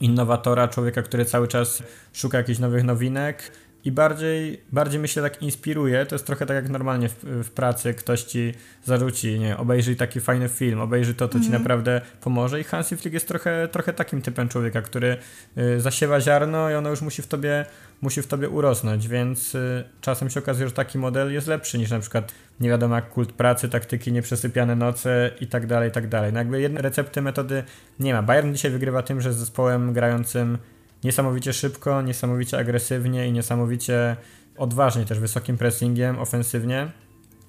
innowatora, 0.00 0.68
człowieka, 0.68 1.02
który 1.02 1.24
cały 1.24 1.48
czas 1.48 1.82
szuka 2.12 2.38
jakichś 2.38 2.58
nowych 2.58 2.84
nowinek 2.84 3.52
i 3.84 3.92
bardziej, 3.92 4.60
bardziej 4.72 5.00
myślę 5.00 5.22
tak 5.22 5.42
inspiruje. 5.42 6.06
To 6.06 6.14
jest 6.14 6.26
trochę 6.26 6.46
tak 6.46 6.54
jak 6.54 6.68
normalnie 6.68 7.08
w, 7.08 7.24
w 7.24 7.50
pracy 7.50 7.94
ktoś 7.94 8.22
ci 8.22 8.54
zarzuci, 8.84 9.38
nie, 9.38 9.56
obejrzyj 9.56 9.96
taki 9.96 10.20
fajny 10.20 10.48
film, 10.48 10.80
obejrzyj 10.80 11.14
to, 11.14 11.28
to 11.28 11.34
mm. 11.34 11.42
ci 11.42 11.46
mhm. 11.46 11.62
naprawdę 11.62 12.00
pomoże 12.20 12.60
i 12.60 12.64
Hansi 12.64 12.96
Flick 12.96 13.14
jest 13.14 13.28
trochę, 13.28 13.68
trochę 13.68 13.92
takim 13.92 14.22
typem 14.22 14.48
człowieka, 14.48 14.82
który 14.82 15.16
y, 15.58 15.80
zasiewa 15.80 16.20
ziarno 16.20 16.70
i 16.70 16.74
ono 16.74 16.90
już 16.90 17.02
musi 17.02 17.22
w 17.22 17.26
tobie 17.26 17.66
musi 18.00 18.22
w 18.22 18.26
tobie 18.26 18.48
urosnąć, 18.48 19.08
więc 19.08 19.54
y, 19.54 19.84
czasem 20.00 20.30
się 20.30 20.40
okazuje, 20.40 20.68
że 20.68 20.74
taki 20.74 20.98
model 20.98 21.32
jest 21.32 21.46
lepszy 21.46 21.78
niż 21.78 21.90
na 21.90 21.98
przykład 22.00 22.32
nie 22.60 22.68
wiadomo 22.68 22.94
jak 22.94 23.10
kult 23.10 23.32
pracy, 23.32 23.68
taktyki, 23.68 24.12
nieprzesypiane 24.12 24.76
noce 24.76 25.30
i 25.40 25.46
tak 25.46 25.66
dalej, 25.66 25.88
i 25.88 25.92
tak 25.92 26.08
dalej. 26.08 26.32
No 26.32 26.38
jakby 26.38 26.60
jednej 26.60 26.82
recepty, 26.82 27.22
metody 27.22 27.62
nie 28.00 28.14
ma. 28.14 28.22
Bayern 28.22 28.52
dzisiaj 28.52 28.70
wygrywa 28.70 29.02
tym, 29.02 29.20
że 29.20 29.32
z 29.32 29.36
zespołem 29.36 29.92
grającym 29.92 30.58
niesamowicie 31.04 31.52
szybko, 31.52 32.02
niesamowicie 32.02 32.58
agresywnie 32.58 33.28
i 33.28 33.32
niesamowicie 33.32 34.16
odważnie, 34.56 35.04
też 35.04 35.18
wysokim 35.18 35.58
pressingiem, 35.58 36.18
ofensywnie, 36.18 36.90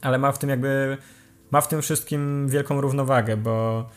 ale 0.02 0.18
ma 0.18 0.32
w 0.32 0.39
tym 0.39 0.49
jakby, 0.49 0.97
ma 1.52 1.62
w 1.62 1.68
tym 1.68 1.82
wszystkim 1.82 2.49
wielką 2.49 2.82
równowagę, 2.82 3.38
bo 3.38 3.89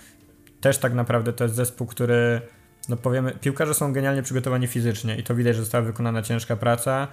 też 0.60 0.78
tak 0.78 0.94
naprawdę 0.94 1.32
to 1.32 1.44
jest 1.44 1.56
zespół, 1.56 1.86
który 1.86 2.40
no 2.88 2.96
powiemy, 2.96 3.32
piłkarze 3.32 3.74
są 3.74 3.92
genialnie 3.92 4.22
przygotowani 4.22 4.66
fizycznie 4.66 5.16
i 5.16 5.22
to 5.22 5.34
widać, 5.34 5.56
że 5.56 5.62
została 5.62 5.84
wykonana 5.84 6.22
ciężka 6.22 6.56
praca. 6.56 7.08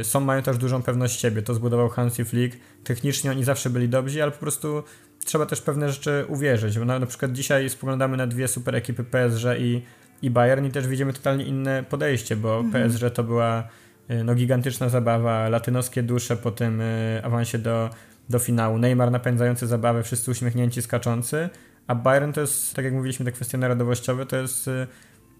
Y, 0.00 0.04
są, 0.04 0.20
mają 0.20 0.42
też 0.42 0.58
dużą 0.58 0.82
pewność 0.82 1.20
siebie, 1.20 1.42
to 1.42 1.54
zbudował 1.54 1.88
Hansi 1.88 2.24
Flick. 2.24 2.56
Technicznie 2.84 3.30
oni 3.30 3.44
zawsze 3.44 3.70
byli 3.70 3.88
dobrzy, 3.88 4.22
ale 4.22 4.32
po 4.32 4.38
prostu 4.38 4.82
trzeba 5.24 5.46
też 5.46 5.60
pewne 5.60 5.92
rzeczy 5.92 6.24
uwierzyć. 6.28 6.76
Na, 6.76 6.98
na 6.98 7.06
przykład 7.06 7.32
dzisiaj 7.32 7.70
spoglądamy 7.70 8.16
na 8.16 8.26
dwie 8.26 8.48
super 8.48 8.76
ekipy 8.76 9.04
PSG 9.04 9.44
i, 9.58 9.82
i 10.24 10.30
Bayern 10.30 10.66
i 10.66 10.70
też 10.70 10.88
widzimy 10.88 11.12
totalnie 11.12 11.44
inne 11.44 11.84
podejście, 11.90 12.36
bo 12.36 12.60
mhm. 12.60 12.90
PSG 12.90 13.14
to 13.14 13.24
była 13.24 13.68
y, 14.10 14.24
no, 14.24 14.34
gigantyczna 14.34 14.88
zabawa, 14.88 15.48
latynoskie 15.48 16.02
dusze 16.02 16.36
po 16.36 16.50
tym 16.50 16.80
y, 16.80 17.20
awansie 17.24 17.58
do, 17.58 17.90
do 18.28 18.38
finału. 18.38 18.78
Neymar 18.78 19.10
napędzający 19.10 19.66
zabawę, 19.66 20.02
wszyscy 20.02 20.30
uśmiechnięci, 20.30 20.82
skaczący, 20.82 21.48
a 21.86 21.94
Bayern 21.94 22.32
to 22.32 22.40
jest, 22.40 22.74
tak 22.74 22.84
jak 22.84 22.94
mówiliśmy, 22.94 23.24
te 23.24 23.32
kwestie 23.32 23.58
narodowościowe, 23.58 24.26
to 24.26 24.36
jest 24.36 24.68
y, 24.68 24.86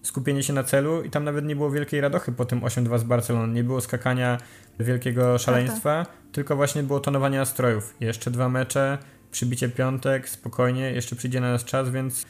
skupienie 0.01 0.43
się 0.43 0.53
na 0.53 0.63
celu 0.63 1.03
i 1.03 1.09
tam 1.09 1.23
nawet 1.23 1.45
nie 1.45 1.55
było 1.55 1.71
wielkiej 1.71 2.01
radochy 2.01 2.31
po 2.31 2.45
tym 2.45 2.61
8-2 2.61 2.99
z 2.99 3.03
Barceloną, 3.03 3.47
nie 3.47 3.63
było 3.63 3.81
skakania 3.81 4.37
wielkiego 4.79 5.37
szaleństwa, 5.37 6.05
tak, 6.05 6.07
tak. 6.07 6.31
tylko 6.31 6.55
właśnie 6.55 6.83
było 6.83 6.99
tonowanie 6.99 7.37
nastrojów. 7.37 7.95
Jeszcze 7.99 8.31
dwa 8.31 8.49
mecze, 8.49 8.97
przybicie 9.31 9.69
piątek, 9.69 10.29
spokojnie, 10.29 10.91
jeszcze 10.91 11.15
przyjdzie 11.15 11.41
na 11.41 11.51
nas 11.51 11.63
czas, 11.63 11.89
więc 11.89 12.25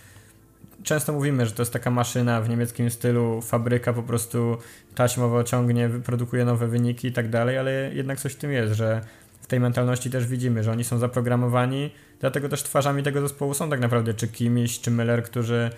często 0.86 1.14
mówimy, 1.14 1.46
że 1.46 1.52
to 1.52 1.62
jest 1.62 1.74
taka 1.74 1.92
maszyna 1.92 2.42
w 2.42 2.50
niemieckim 2.50 2.90
stylu, 2.90 3.42
fabryka 3.42 3.94
po 3.94 4.04
prostu 4.04 4.58
taśmowo 4.96 5.44
ciągnie, 5.44 5.90
wyprodukuje 5.90 6.46
nowe 6.46 6.68
wyniki 6.68 7.08
i 7.08 7.12
tak 7.12 7.30
dalej, 7.30 7.58
ale 7.58 7.92
jednak 7.94 8.20
coś 8.20 8.34
w 8.34 8.36
tym 8.36 8.52
jest, 8.52 8.74
że 8.74 9.02
w 9.42 9.48
tej 9.48 9.60
mentalności 9.60 10.10
też 10.10 10.28
widzimy, 10.28 10.64
że 10.64 10.72
oni 10.72 10.84
są 10.84 10.98
zaprogramowani, 10.98 11.92
dlatego 12.20 12.50
też 12.50 12.64
twarzami 12.64 13.04
tego 13.04 13.22
zespołu 13.22 13.54
są 13.54 13.70
tak 13.70 13.80
naprawdę 13.80 14.14
czy 14.14 14.28
Kimiś, 14.28 14.82
czy 14.82 14.92
Miller, 14.92 15.24
którzy 15.24 15.70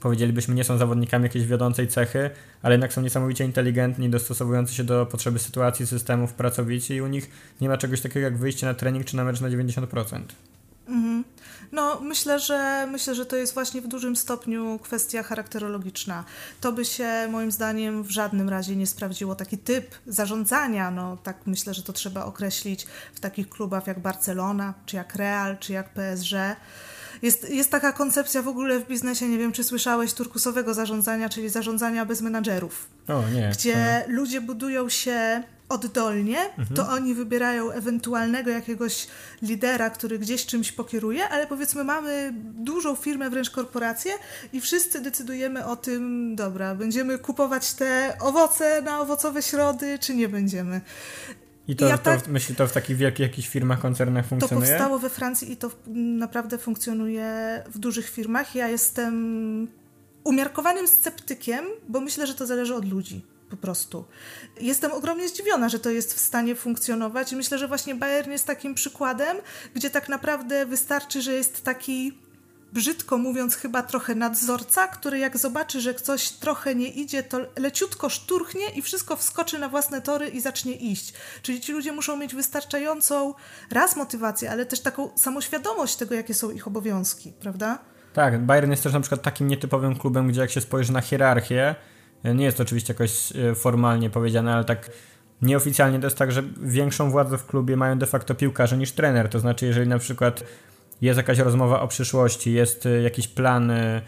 powiedzielibyśmy 0.00 0.54
nie 0.54 0.64
są 0.64 0.78
zawodnikami 0.78 1.24
jakiejś 1.24 1.46
wiodącej 1.46 1.88
cechy, 1.88 2.30
ale 2.62 2.74
jednak 2.74 2.92
są 2.92 3.02
niesamowicie 3.02 3.44
inteligentni, 3.44 4.10
dostosowujący 4.10 4.74
się 4.74 4.84
do 4.84 5.06
potrzeby 5.06 5.38
sytuacji, 5.38 5.86
systemów, 5.86 6.32
pracowici 6.32 6.94
i 6.94 7.02
u 7.02 7.06
nich 7.06 7.30
nie 7.60 7.68
ma 7.68 7.76
czegoś 7.76 8.00
takiego 8.00 8.24
jak 8.24 8.36
wyjście 8.36 8.66
na 8.66 8.74
trening 8.74 9.04
czy 9.04 9.16
na 9.16 9.24
mecz 9.24 9.40
na 9.40 9.48
90%. 9.48 10.20
Mhm. 10.88 11.24
No, 11.72 12.00
myślę 12.00 12.38
że, 12.38 12.88
myślę, 12.90 13.14
że 13.14 13.26
to 13.26 13.36
jest 13.36 13.54
właśnie 13.54 13.80
w 13.80 13.88
dużym 13.88 14.16
stopniu 14.16 14.78
kwestia 14.82 15.22
charakterologiczna. 15.22 16.24
To 16.60 16.72
by 16.72 16.84
się 16.84 17.28
moim 17.30 17.52
zdaniem 17.52 18.02
w 18.02 18.10
żadnym 18.10 18.48
razie 18.48 18.76
nie 18.76 18.86
sprawdziło. 18.86 19.34
Taki 19.34 19.58
typ 19.58 19.94
zarządzania, 20.06 20.90
no 20.90 21.16
tak 21.16 21.36
myślę, 21.46 21.74
że 21.74 21.82
to 21.82 21.92
trzeba 21.92 22.24
określić 22.24 22.86
w 23.14 23.20
takich 23.20 23.48
klubach 23.48 23.86
jak 23.86 24.00
Barcelona, 24.00 24.74
czy 24.86 24.96
jak 24.96 25.14
Real, 25.14 25.58
czy 25.58 25.72
jak 25.72 25.88
PSG. 25.88 26.32
Jest, 27.22 27.50
jest 27.50 27.70
taka 27.70 27.92
koncepcja 27.92 28.42
w 28.42 28.48
ogóle 28.48 28.80
w 28.80 28.88
biznesie, 28.88 29.28
nie 29.28 29.38
wiem 29.38 29.52
czy 29.52 29.64
słyszałeś, 29.64 30.12
turkusowego 30.12 30.74
zarządzania, 30.74 31.28
czyli 31.28 31.48
zarządzania 31.48 32.04
bez 32.06 32.20
menadżerów. 32.20 32.86
O, 33.08 33.22
nie. 33.34 33.50
Gdzie 33.52 34.04
ludzie 34.08 34.40
budują 34.40 34.88
się 34.88 35.42
oddolnie, 35.68 36.38
mhm. 36.38 36.76
to 36.76 36.88
oni 36.88 37.14
wybierają 37.14 37.70
ewentualnego 37.70 38.50
jakiegoś 38.50 39.06
lidera, 39.42 39.90
który 39.90 40.18
gdzieś 40.18 40.46
czymś 40.46 40.72
pokieruje, 40.72 41.28
ale 41.28 41.46
powiedzmy 41.46 41.84
mamy 41.84 42.32
dużą 42.54 42.94
firmę, 42.94 43.30
wręcz 43.30 43.50
korporację 43.50 44.12
i 44.52 44.60
wszyscy 44.60 45.00
decydujemy 45.00 45.66
o 45.66 45.76
tym, 45.76 46.32
dobra, 46.36 46.74
będziemy 46.74 47.18
kupować 47.18 47.74
te 47.74 48.16
owoce 48.20 48.82
na 48.82 49.00
owocowe 49.00 49.42
środy, 49.42 49.98
czy 49.98 50.14
nie 50.14 50.28
będziemy. 50.28 50.80
I 51.68 51.76
to, 51.76 51.86
ja 51.86 51.98
to 51.98 52.04
tak, 52.04 52.28
myśli 52.28 52.54
to 52.54 52.66
w 52.66 52.72
takich 52.72 52.96
wielkich 52.96 53.20
jakichś 53.20 53.48
firmach, 53.48 53.80
koncernach 53.80 54.26
funkcjonuje? 54.26 54.66
To 54.66 54.72
powstało 54.72 54.98
we 54.98 55.10
Francji 55.10 55.52
i 55.52 55.56
to 55.56 55.70
naprawdę 55.94 56.58
funkcjonuje 56.58 57.62
w 57.68 57.78
dużych 57.78 58.08
firmach. 58.08 58.54
Ja 58.54 58.68
jestem 58.68 59.68
umiarkowanym 60.24 60.88
sceptykiem, 60.88 61.64
bo 61.88 62.00
myślę, 62.00 62.26
że 62.26 62.34
to 62.34 62.46
zależy 62.46 62.74
od 62.74 62.90
ludzi 62.90 63.33
po 63.50 63.56
prostu. 63.56 64.04
Jestem 64.60 64.92
ogromnie 64.92 65.28
zdziwiona, 65.28 65.68
że 65.68 65.78
to 65.78 65.90
jest 65.90 66.14
w 66.14 66.18
stanie 66.18 66.54
funkcjonować 66.54 67.32
myślę, 67.32 67.58
że 67.58 67.68
właśnie 67.68 67.94
Bayern 67.94 68.30
jest 68.30 68.46
takim 68.46 68.74
przykładem, 68.74 69.36
gdzie 69.74 69.90
tak 69.90 70.08
naprawdę 70.08 70.66
wystarczy, 70.66 71.22
że 71.22 71.32
jest 71.32 71.64
taki 71.64 72.18
brzydko 72.72 73.18
mówiąc, 73.18 73.56
chyba 73.56 73.82
trochę 73.82 74.14
nadzorca, 74.14 74.88
który 74.88 75.18
jak 75.18 75.38
zobaczy, 75.38 75.80
że 75.80 75.94
coś 75.94 76.30
trochę 76.30 76.74
nie 76.74 76.88
idzie, 76.88 77.22
to 77.22 77.40
leciutko 77.58 78.08
szturchnie 78.08 78.68
i 78.68 78.82
wszystko 78.82 79.16
wskoczy 79.16 79.58
na 79.58 79.68
własne 79.68 80.00
tory 80.00 80.28
i 80.28 80.40
zacznie 80.40 80.76
iść. 80.76 81.12
Czyli 81.42 81.60
ci 81.60 81.72
ludzie 81.72 81.92
muszą 81.92 82.16
mieć 82.16 82.34
wystarczającą 82.34 83.34
raz 83.70 83.96
motywację, 83.96 84.50
ale 84.50 84.66
też 84.66 84.80
taką 84.80 85.10
samoświadomość 85.16 85.96
tego, 85.96 86.14
jakie 86.14 86.34
są 86.34 86.50
ich 86.50 86.66
obowiązki, 86.66 87.32
prawda? 87.40 87.78
Tak, 88.12 88.46
Bayern 88.46 88.70
jest 88.70 88.82
też 88.82 88.92
na 88.92 89.00
przykład 89.00 89.22
takim 89.22 89.48
nietypowym 89.48 89.98
klubem, 89.98 90.28
gdzie 90.28 90.40
jak 90.40 90.50
się 90.50 90.60
spojrzy 90.60 90.92
na 90.92 91.00
hierarchię, 91.00 91.74
nie 92.32 92.44
jest 92.44 92.56
to 92.56 92.62
oczywiście 92.62 92.92
jakoś 92.92 93.32
e, 93.36 93.54
formalnie 93.54 94.10
powiedziane, 94.10 94.54
ale 94.54 94.64
tak 94.64 94.90
nieoficjalnie 95.42 95.98
to 95.98 96.06
jest 96.06 96.18
tak, 96.18 96.32
że 96.32 96.42
większą 96.62 97.10
władzę 97.10 97.38
w 97.38 97.46
klubie 97.46 97.76
mają 97.76 97.98
de 97.98 98.06
facto 98.06 98.34
piłkarze 98.34 98.76
niż 98.76 98.92
trener. 98.92 99.28
To 99.28 99.38
znaczy, 99.38 99.66
jeżeli 99.66 99.88
na 99.88 99.98
przykład 99.98 100.44
jest 101.00 101.16
jakaś 101.16 101.38
rozmowa 101.38 101.80
o 101.80 101.88
przyszłości, 101.88 102.52
jest 102.52 102.86
e, 102.86 103.02
jakiś 103.02 103.28
plan, 103.28 103.70
e, 103.70 104.02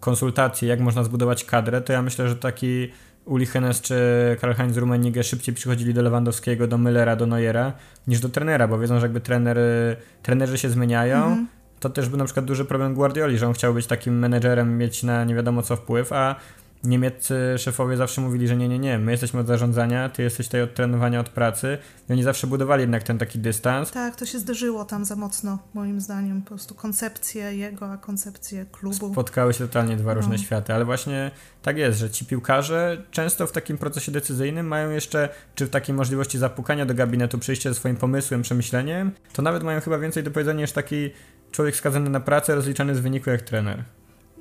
konsultacje, 0.00 0.68
jak 0.68 0.80
można 0.80 1.04
zbudować 1.04 1.44
kadrę, 1.44 1.80
to 1.80 1.92
ja 1.92 2.02
myślę, 2.02 2.28
że 2.28 2.36
taki 2.36 2.92
Uli 3.24 3.46
Hennes 3.46 3.80
czy 3.80 3.96
Karl-Heinz 4.40 4.76
Rummenigge 4.76 5.22
szybciej 5.22 5.54
przychodzili 5.54 5.94
do 5.94 6.02
Lewandowskiego, 6.02 6.66
do 6.66 6.76
Müllera, 6.78 7.16
do 7.16 7.26
Neuera 7.26 7.72
niż 8.06 8.20
do 8.20 8.28
trenera, 8.28 8.68
bo 8.68 8.78
wiedzą, 8.78 9.00
że 9.00 9.04
jakby 9.06 9.20
trener, 9.20 9.58
trenerzy 10.22 10.58
się 10.58 10.70
zmieniają, 10.70 11.16
mhm. 11.16 11.48
to 11.80 11.90
też 11.90 12.08
był 12.08 12.18
na 12.18 12.24
przykład 12.24 12.46
duży 12.46 12.64
problem 12.64 12.94
Guardioli, 12.94 13.38
że 13.38 13.46
on 13.46 13.52
chciał 13.52 13.74
być 13.74 13.86
takim 13.86 14.18
menedżerem, 14.18 14.78
mieć 14.78 15.02
na 15.02 15.24
nie 15.24 15.34
wiadomo 15.34 15.62
co 15.62 15.76
wpływ, 15.76 16.12
a 16.12 16.36
niemieccy 16.84 17.34
szefowie 17.58 17.96
zawsze 17.96 18.20
mówili, 18.20 18.48
że 18.48 18.56
nie, 18.56 18.68
nie, 18.68 18.78
nie, 18.78 18.98
my 18.98 19.10
jesteśmy 19.10 19.40
od 19.40 19.46
zarządzania, 19.46 20.08
ty 20.08 20.22
jesteś 20.22 20.46
tutaj 20.46 20.62
od 20.62 20.74
trenowania, 20.74 21.20
od 21.20 21.28
pracy. 21.28 21.78
I 22.08 22.12
oni 22.12 22.22
zawsze 22.22 22.46
budowali 22.46 22.80
jednak 22.80 23.02
ten 23.02 23.18
taki 23.18 23.38
dystans. 23.38 23.90
Tak, 23.90 24.16
to 24.16 24.26
się 24.26 24.38
zderzyło 24.38 24.84
tam 24.84 25.04
za 25.04 25.16
mocno, 25.16 25.58
moim 25.74 26.00
zdaniem. 26.00 26.42
Po 26.42 26.48
prostu 26.48 26.74
koncepcje 26.74 27.56
jego, 27.56 27.92
a 27.92 27.96
koncepcje 27.96 28.66
klubu. 28.72 29.12
Spotkały 29.12 29.54
się 29.54 29.66
totalnie 29.66 29.96
dwa 29.96 30.14
różne 30.14 30.36
no. 30.36 30.42
światy, 30.42 30.74
ale 30.74 30.84
właśnie 30.84 31.30
tak 31.62 31.76
jest, 31.76 31.98
że 31.98 32.10
ci 32.10 32.26
piłkarze 32.26 33.02
często 33.10 33.46
w 33.46 33.52
takim 33.52 33.78
procesie 33.78 34.12
decyzyjnym 34.12 34.66
mają 34.66 34.90
jeszcze, 34.90 35.28
czy 35.54 35.66
w 35.66 35.70
takiej 35.70 35.94
możliwości 35.94 36.38
zapukania 36.38 36.86
do 36.86 36.94
gabinetu, 36.94 37.38
przyjście 37.38 37.68
ze 37.68 37.74
swoim 37.74 37.96
pomysłem, 37.96 38.42
przemyśleniem, 38.42 39.12
to 39.32 39.42
nawet 39.42 39.62
mają 39.62 39.80
chyba 39.80 39.98
więcej 39.98 40.22
do 40.22 40.30
powiedzenia 40.30 40.60
niż 40.60 40.72
taki 40.72 41.10
człowiek 41.52 41.76
skazany 41.76 42.10
na 42.10 42.20
pracę, 42.20 42.54
rozliczany 42.54 42.94
z 42.94 43.00
wyniku 43.00 43.30
jak 43.30 43.42
trener. 43.42 43.84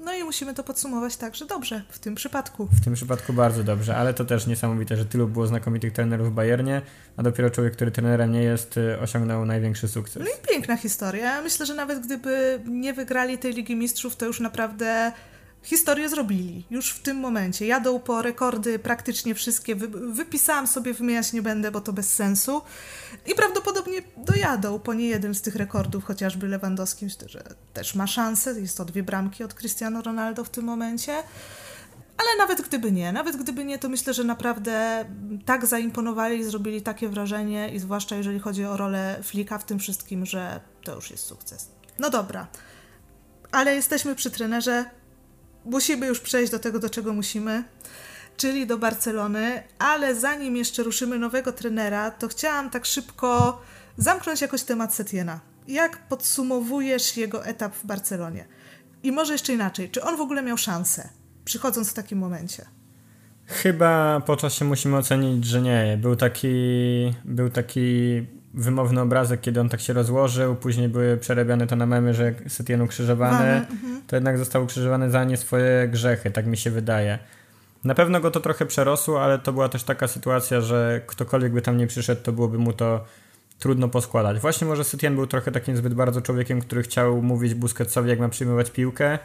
No 0.04 0.14
i 0.14 0.24
musimy 0.24 0.54
to 0.54 0.64
podsumować 0.64 1.18
tak, 1.18 1.36
że 1.36 1.46
dobrze 1.46 1.84
w 1.90 2.00
tym 2.00 2.16
przypadku. 2.16 2.68
W 2.72 2.84
tym 2.84 2.94
przypadku 2.94 3.34
bardzo 3.34 3.64
dobrze, 3.64 3.96
ale 3.98 4.14
to 4.14 4.26
też 4.26 4.48
niesamowite, 4.48 4.98
że 4.98 5.06
tylu 5.06 5.28
było 5.28 5.48
znakomitych 5.48 5.94
trenerów 5.94 6.28
w 6.28 6.32
Bayernie, 6.32 6.82
a 7.18 7.24
dopiero 7.24 7.50
człowiek, 7.50 7.74
który 7.74 7.92
trenerem 7.92 8.32
nie 8.32 8.44
jest, 8.44 8.78
y, 8.78 9.00
osiągnął 9.00 9.46
największy 9.46 9.88
sukces. 9.88 10.24
No 10.24 10.30
i 10.30 10.48
piękna 10.48 10.78
historia. 10.78 11.42
Myślę, 11.42 11.66
że 11.66 11.74
nawet 11.76 12.06
gdyby 12.06 12.62
nie 12.66 12.94
wygrali 12.94 13.38
tej 13.38 13.54
Ligi 13.54 13.76
Mistrzów, 13.76 14.16
to 14.16 14.26
już 14.26 14.40
naprawdę 14.40 15.12
historię 15.64 16.10
zrobili 16.10 16.66
już 16.70 16.92
w 16.92 17.02
tym 17.02 17.18
momencie. 17.18 17.66
Jadą 17.66 18.00
po 18.00 18.22
rekordy 18.22 18.80
praktycznie 18.80 19.36
wszystkie. 19.36 19.76
Wy, 19.76 19.88
wypisałam 19.88 20.68
sobie, 20.68 20.94
wymieniać 20.94 21.34
nie 21.34 21.42
będę, 21.42 21.72
bo 21.72 21.82
to 21.82 21.94
bez 21.94 22.14
sensu. 22.14 22.62
I 23.28 23.36
prawdopodobnie 23.36 24.02
dojadą 24.18 24.80
po 24.80 24.94
nie 24.94 25.08
jeden 25.08 25.36
z 25.36 25.42
tych 25.42 25.56
rekordów, 25.56 26.04
chociażby 26.04 26.48
Lewandowskim, 26.48 27.10
że 27.26 27.44
też 27.74 27.96
ma 27.96 28.08
szansę. 28.08 28.62
Jest 28.62 28.78
to 28.78 28.86
dwie 28.86 29.04
bramki 29.04 29.44
od 29.44 29.54
Cristiano 29.54 30.02
Ronaldo 30.02 30.44
w 30.44 30.50
tym 30.50 30.66
momencie. 30.66 31.24
Ale 32.18 32.38
nawet 32.38 32.62
gdyby 32.62 32.92
nie, 32.92 33.12
nawet 33.12 33.38
gdyby 33.38 33.66
nie, 33.66 33.80
to 33.80 33.90
myślę, 33.90 34.14
że 34.14 34.24
naprawdę 34.24 35.06
tak 35.46 35.66
zaimponowali 35.66 36.40
i 36.40 36.44
zrobili 36.44 36.82
takie 36.82 37.10
wrażenie, 37.10 37.70
i 37.74 37.80
zwłaszcza 37.80 38.16
jeżeli 38.16 38.40
chodzi 38.40 38.66
o 38.66 38.78
rolę 38.78 39.20
Flika 39.24 39.58
w 39.58 39.66
tym 39.66 39.80
wszystkim, 39.80 40.26
że 40.26 40.60
to 40.84 40.96
już 40.96 41.12
jest 41.12 41.26
sukces. 41.26 41.70
No 42.00 42.10
dobra, 42.10 42.48
ale 43.52 43.76
jesteśmy 43.76 44.16
przy 44.16 44.32
trenerze, 44.32 44.86
musimy 45.66 46.08
już 46.08 46.20
przejść 46.20 46.52
do 46.52 46.60
tego, 46.60 46.80
do 46.80 46.90
czego 46.90 47.14
musimy, 47.14 47.64
czyli 48.38 48.68
do 48.68 48.78
Barcelony, 48.78 49.64
ale 49.80 50.16
zanim 50.16 50.58
jeszcze 50.58 50.84
ruszymy 50.84 51.20
nowego 51.20 51.52
trenera, 51.52 52.12
to 52.12 52.28
chciałam 52.28 52.70
tak 52.70 52.86
szybko 52.86 53.62
zamknąć 53.98 54.42
jakoś 54.42 54.64
temat 54.64 54.96
Setiena. 54.96 55.40
Jak 55.68 56.08
podsumowujesz 56.08 57.18
jego 57.18 57.46
etap 57.46 57.76
w 57.76 57.86
Barcelonie? 57.86 58.46
I 59.04 59.12
może 59.12 59.34
jeszcze 59.34 59.54
inaczej, 59.54 59.90
czy 59.90 60.04
on 60.04 60.18
w 60.18 60.22
ogóle 60.22 60.44
miał 60.44 60.58
szansę, 60.58 61.10
przychodząc 61.46 61.92
w 61.92 61.94
takim 61.94 62.20
momencie? 62.20 62.66
Chyba 63.46 64.22
po 64.26 64.38
czasie 64.38 64.66
musimy 64.66 64.98
ocenić, 64.98 65.46
że 65.46 65.62
nie. 65.62 65.98
Był 66.02 66.16
taki, 66.16 66.48
był 67.26 67.50
taki 67.50 67.82
wymowny 68.54 69.02
obrazek, 69.02 69.42
kiedy 69.42 69.62
on 69.62 69.70
tak 69.70 69.82
się 69.82 69.94
rozłożył, 69.94 70.56
później 70.56 70.90
były 70.90 71.18
przerabiane 71.18 71.68
to 71.68 71.76
na 71.76 71.86
memy, 71.86 72.14
że 72.14 72.34
Setien 72.48 72.82
ukrzyżowany, 72.82 73.46
mhm. 73.46 74.02
to 74.08 74.16
jednak 74.16 74.38
został 74.38 74.64
ukrzyżowany 74.64 75.12
za 75.12 75.24
nie 75.24 75.38
swoje 75.38 75.88
grzechy, 75.88 76.32
tak 76.32 76.46
mi 76.46 76.58
się 76.58 76.72
wydaje. 76.72 77.20
Na 77.84 77.96
pewno 77.96 78.20
go 78.20 78.32
to 78.32 78.40
trochę 78.40 78.66
przerosło, 78.66 79.24
ale 79.24 79.40
to 79.40 79.54
była 79.54 79.70
też 79.70 79.84
taka 79.84 80.08
sytuacja, 80.08 80.62
że 80.62 81.02
ktokolwiek 81.08 81.54
by 81.54 81.62
tam 81.62 81.78
nie 81.78 81.88
przyszedł, 81.88 82.22
to 82.22 82.32
byłoby 82.32 82.58
mu 82.58 82.74
to 82.74 83.06
trudno 83.60 83.90
poskładać. 83.90 84.40
Właśnie 84.40 84.68
może 84.68 84.84
Setien 84.84 85.16
był 85.16 85.28
trochę 85.28 85.52
takim 85.52 85.78
zbyt 85.78 85.94
bardzo 85.94 86.22
człowiekiem, 86.22 86.62
który 86.62 86.84
chciał 86.84 87.22
mówić 87.22 87.54
Busquetsowi, 87.54 88.10
jak 88.10 88.20
ma 88.20 88.30
przyjmować 88.30 88.72
piłkę, 88.72 89.20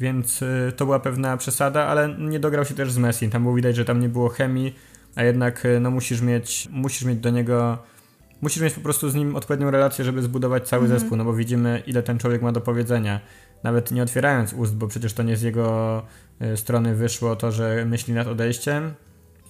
więc 0.00 0.42
y, 0.42 0.72
to 0.76 0.84
była 0.84 1.00
pewna 1.00 1.36
przesada, 1.36 1.86
ale 1.86 2.14
nie 2.18 2.40
dograł 2.40 2.64
się 2.64 2.74
też 2.74 2.92
z 2.92 2.98
Messi. 2.98 3.28
Tam 3.28 3.42
było 3.42 3.54
widać, 3.54 3.76
że 3.76 3.84
tam 3.84 4.00
nie 4.00 4.08
było 4.08 4.28
chemii, 4.28 4.76
a 5.14 5.22
jednak 5.22 5.64
y, 5.64 5.80
no, 5.80 5.90
musisz, 5.90 6.20
mieć, 6.20 6.68
musisz 6.70 7.04
mieć 7.04 7.18
do 7.18 7.30
niego 7.30 7.78
musisz 8.42 8.62
mieć 8.62 8.74
po 8.74 8.80
prostu 8.80 9.10
z 9.10 9.14
nim 9.14 9.36
odpowiednią 9.36 9.70
relację, 9.70 10.04
żeby 10.04 10.22
zbudować 10.22 10.68
cały 10.68 10.86
mm. 10.86 10.98
zespół, 10.98 11.16
no 11.16 11.24
bo 11.24 11.34
widzimy, 11.34 11.82
ile 11.86 12.02
ten 12.02 12.18
człowiek 12.18 12.42
ma 12.42 12.52
do 12.52 12.60
powiedzenia. 12.60 13.20
Nawet 13.62 13.90
nie 13.90 14.02
otwierając 14.02 14.52
ust, 14.52 14.76
bo 14.76 14.88
przecież 14.88 15.12
to 15.12 15.22
nie 15.22 15.36
z 15.36 15.42
jego 15.42 16.02
y, 16.42 16.56
strony 16.56 16.94
wyszło 16.94 17.36
to, 17.36 17.52
że 17.52 17.84
myśli 17.84 18.14
nad 18.14 18.26
odejściem. 18.26 18.94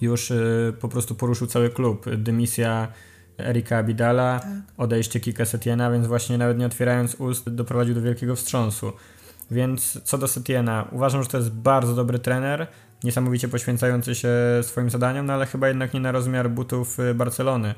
Już 0.01 0.31
y, 0.31 0.73
po 0.79 0.89
prostu 0.89 1.15
poruszył 1.15 1.47
cały 1.47 1.69
klub. 1.69 2.05
Dymisja 2.17 2.87
Erika 3.39 3.77
Abidala, 3.77 4.39
tak. 4.39 4.49
odejście 4.77 5.19
Kika 5.19 5.45
Setiena, 5.45 5.91
więc 5.91 6.07
właśnie 6.07 6.37
nawet 6.37 6.57
nie 6.57 6.65
otwierając 6.65 7.15
ust 7.15 7.49
doprowadził 7.49 7.95
do 7.95 8.01
wielkiego 8.01 8.35
wstrząsu. 8.35 8.93
Więc 9.51 10.01
co 10.03 10.17
do 10.17 10.27
Setiena, 10.27 10.87
uważam, 10.91 11.23
że 11.23 11.29
to 11.29 11.37
jest 11.37 11.51
bardzo 11.51 11.95
dobry 11.95 12.19
trener, 12.19 12.67
niesamowicie 13.03 13.47
poświęcający 13.47 14.15
się 14.15 14.29
swoim 14.61 14.89
zadaniom, 14.89 15.25
no 15.25 15.33
ale 15.33 15.45
chyba 15.45 15.67
jednak 15.67 15.93
nie 15.93 15.99
na 15.99 16.11
rozmiar 16.11 16.49
butów 16.49 16.99
y, 16.99 17.13
Barcelony 17.13 17.75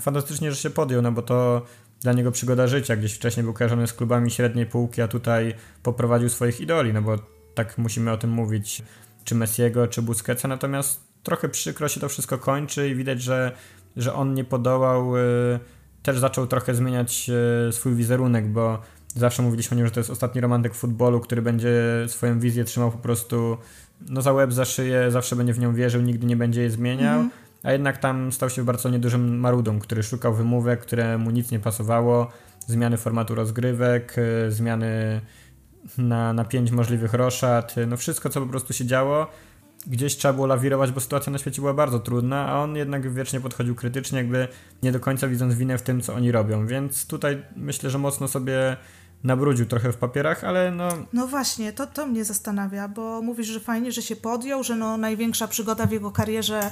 fantastycznie, 0.00 0.50
że 0.50 0.56
się 0.56 0.70
podjął, 0.70 1.02
no 1.02 1.12
bo 1.12 1.22
to 1.22 1.62
dla 2.00 2.12
niego 2.12 2.32
przygoda 2.32 2.66
życia. 2.66 2.96
Gdzieś 2.96 3.14
wcześniej 3.14 3.44
był 3.44 3.52
kojarzony 3.52 3.86
z 3.86 3.92
klubami 3.92 4.30
średniej 4.30 4.66
półki, 4.66 5.02
a 5.02 5.08
tutaj 5.08 5.54
poprowadził 5.82 6.28
swoich 6.28 6.60
idoli, 6.60 6.92
no 6.92 7.02
bo 7.02 7.18
tak 7.54 7.78
musimy 7.78 8.12
o 8.12 8.16
tym 8.16 8.30
mówić, 8.30 8.82
czy 9.24 9.34
Messiego, 9.34 9.88
czy 9.88 10.02
Busquetsa, 10.02 10.48
natomiast 10.48 11.00
trochę 11.22 11.48
przykro 11.48 11.88
się 11.88 12.00
to 12.00 12.08
wszystko 12.08 12.38
kończy 12.38 12.88
i 12.88 12.94
widać, 12.94 13.22
że, 13.22 13.52
że 13.96 14.14
on 14.14 14.34
nie 14.34 14.44
podołał, 14.44 15.16
y, 15.16 15.20
też 16.02 16.18
zaczął 16.18 16.46
trochę 16.46 16.74
zmieniać 16.74 17.30
y, 17.68 17.72
swój 17.72 17.94
wizerunek, 17.94 18.48
bo 18.48 18.82
zawsze 19.14 19.42
mówiliśmy 19.42 19.74
o 19.74 19.76
nim, 19.76 19.86
że 19.86 19.92
to 19.92 20.00
jest 20.00 20.10
ostatni 20.10 20.40
romantyk 20.40 20.74
futbolu, 20.74 21.20
który 21.20 21.42
będzie 21.42 21.72
swoją 22.06 22.40
wizję 22.40 22.64
trzymał 22.64 22.90
po 22.90 22.98
prostu 22.98 23.56
no 24.08 24.22
za 24.22 24.32
łeb, 24.32 24.52
za 24.52 24.64
szyję, 24.64 25.10
zawsze 25.10 25.36
będzie 25.36 25.52
w 25.52 25.58
nią 25.58 25.74
wierzył, 25.74 26.02
nigdy 26.02 26.26
nie 26.26 26.36
będzie 26.36 26.60
jej 26.60 26.70
zmieniał. 26.70 27.20
Mm 27.20 27.30
-hmm 27.30 27.45
a 27.66 27.72
jednak 27.72 27.98
tam 27.98 28.32
stał 28.32 28.50
się 28.50 28.62
w 28.62 28.64
Barcelonie 28.64 28.98
dużym 28.98 29.38
marudą, 29.38 29.78
który 29.78 30.02
szukał 30.02 30.34
wymówek, 30.34 30.80
które 30.80 31.18
mu 31.18 31.30
nic 31.30 31.50
nie 31.50 31.60
pasowało, 31.60 32.30
zmiany 32.66 32.96
formatu 32.96 33.34
rozgrywek, 33.34 34.14
y, 34.18 34.52
zmiany 34.52 35.20
na, 35.98 36.32
na 36.32 36.44
pięć 36.44 36.70
możliwych 36.70 37.14
roszad, 37.14 37.78
y, 37.78 37.86
no 37.86 37.96
wszystko 37.96 38.28
co 38.28 38.40
po 38.40 38.46
prostu 38.46 38.72
się 38.72 38.86
działo, 38.86 39.26
gdzieś 39.86 40.16
trzeba 40.16 40.34
było 40.34 40.46
lawirować, 40.46 40.92
bo 40.92 41.00
sytuacja 41.00 41.32
na 41.32 41.38
świecie 41.38 41.62
była 41.62 41.74
bardzo 41.74 41.98
trudna, 41.98 42.48
a 42.48 42.62
on 42.62 42.76
jednak 42.76 43.12
wiecznie 43.12 43.40
podchodził 43.40 43.74
krytycznie, 43.74 44.18
jakby 44.18 44.48
nie 44.82 44.92
do 44.92 45.00
końca 45.00 45.28
widząc 45.28 45.54
winę 45.54 45.78
w 45.78 45.82
tym, 45.82 46.00
co 46.00 46.14
oni 46.14 46.32
robią, 46.32 46.66
więc 46.66 47.06
tutaj 47.06 47.42
myślę, 47.56 47.90
że 47.90 47.98
mocno 47.98 48.28
sobie 48.28 48.76
nabrudził 49.24 49.66
trochę 49.66 49.92
w 49.92 49.96
papierach, 49.96 50.44
ale 50.44 50.70
no... 50.70 50.88
No 51.12 51.26
właśnie, 51.26 51.72
to, 51.72 51.86
to 51.86 52.06
mnie 52.06 52.24
zastanawia, 52.24 52.88
bo 52.88 53.22
mówisz, 53.22 53.46
że 53.46 53.60
fajnie, 53.60 53.92
że 53.92 54.02
się 54.02 54.16
podjął, 54.16 54.62
że 54.62 54.76
no 54.76 54.96
największa 54.96 55.48
przygoda 55.48 55.86
w 55.86 55.92
jego 55.92 56.10
karierze 56.10 56.70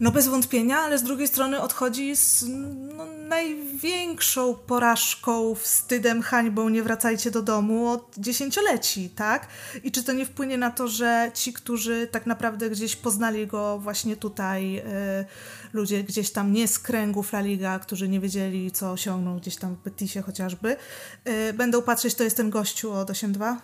no 0.00 0.10
bez 0.10 0.28
wątpienia, 0.28 0.78
ale 0.78 0.98
z 0.98 1.02
drugiej 1.02 1.28
strony 1.28 1.60
odchodzi 1.60 2.16
z 2.16 2.44
no, 2.48 3.06
największą 3.06 4.54
porażką, 4.54 5.54
wstydem, 5.54 6.22
hańbą, 6.22 6.68
nie 6.68 6.82
wracajcie 6.82 7.30
do 7.30 7.42
domu 7.42 7.88
od 7.88 8.14
dziesięcioleci, 8.18 9.10
tak? 9.10 9.46
I 9.84 9.92
czy 9.92 10.04
to 10.04 10.12
nie 10.12 10.26
wpłynie 10.26 10.58
na 10.58 10.70
to, 10.70 10.88
że 10.88 11.30
ci, 11.34 11.52
którzy 11.52 12.06
tak 12.06 12.26
naprawdę 12.26 12.70
gdzieś 12.70 12.96
poznali 12.96 13.46
go 13.46 13.78
właśnie 13.78 14.16
tutaj, 14.16 14.78
y, 14.78 14.82
ludzie 15.72 16.04
gdzieś 16.04 16.30
tam 16.30 16.52
nie 16.52 16.68
z 16.68 16.78
kręgów 16.78 17.32
La 17.32 17.40
Liga, 17.40 17.78
którzy 17.78 18.08
nie 18.08 18.20
wiedzieli, 18.20 18.70
co 18.70 18.92
osiągnął 18.92 19.36
gdzieś 19.36 19.56
tam 19.56 19.74
w 19.74 19.82
Betisie 19.82 20.22
chociażby, 20.22 20.76
y, 21.28 21.52
będą 21.52 21.82
patrzeć, 21.82 22.14
to 22.14 22.24
jest 22.24 22.36
ten 22.36 22.50
gościu 22.50 22.92
od 22.92 23.10
8-2? 23.10 23.56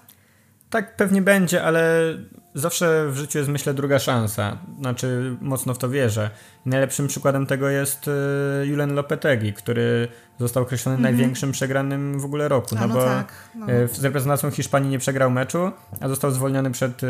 Tak 0.71 0.97
pewnie 0.97 1.23
będzie, 1.23 1.63
ale 1.63 2.15
zawsze 2.55 3.09
w 3.11 3.17
życiu 3.17 3.39
jest 3.39 3.51
myślę 3.51 3.75
druga 3.75 3.99
szansa. 3.99 4.59
Znaczy 4.79 5.37
mocno 5.41 5.75
w 5.75 5.79
to 5.79 5.89
wierzę. 5.89 6.31
najlepszym 6.67 7.07
przykładem 7.07 7.47
tego 7.47 7.69
jest 7.69 8.09
y, 8.09 8.67
Julen 8.67 8.95
Lopetegi, 8.95 9.53
który 9.53 10.09
został 10.39 10.63
określony 10.63 10.99
mm 10.99 11.01
-hmm. 11.01 11.17
największym 11.17 11.53
przegranym 11.53 12.21
w 12.21 12.25
ogóle 12.25 12.49
roku. 12.49 12.75
No, 12.75 12.87
no 12.87 12.95
bo 12.95 13.05
tak, 13.05 13.33
no. 13.55 13.73
Y, 13.73 13.89
z 13.89 14.05
reprezentacją 14.05 14.51
Hiszpanii 14.51 14.91
nie 14.91 14.99
przegrał 14.99 15.31
meczu, 15.31 15.73
a 16.01 16.09
został 16.09 16.31
zwolniony 16.31 16.71
przed, 16.71 17.03
y, 17.03 17.07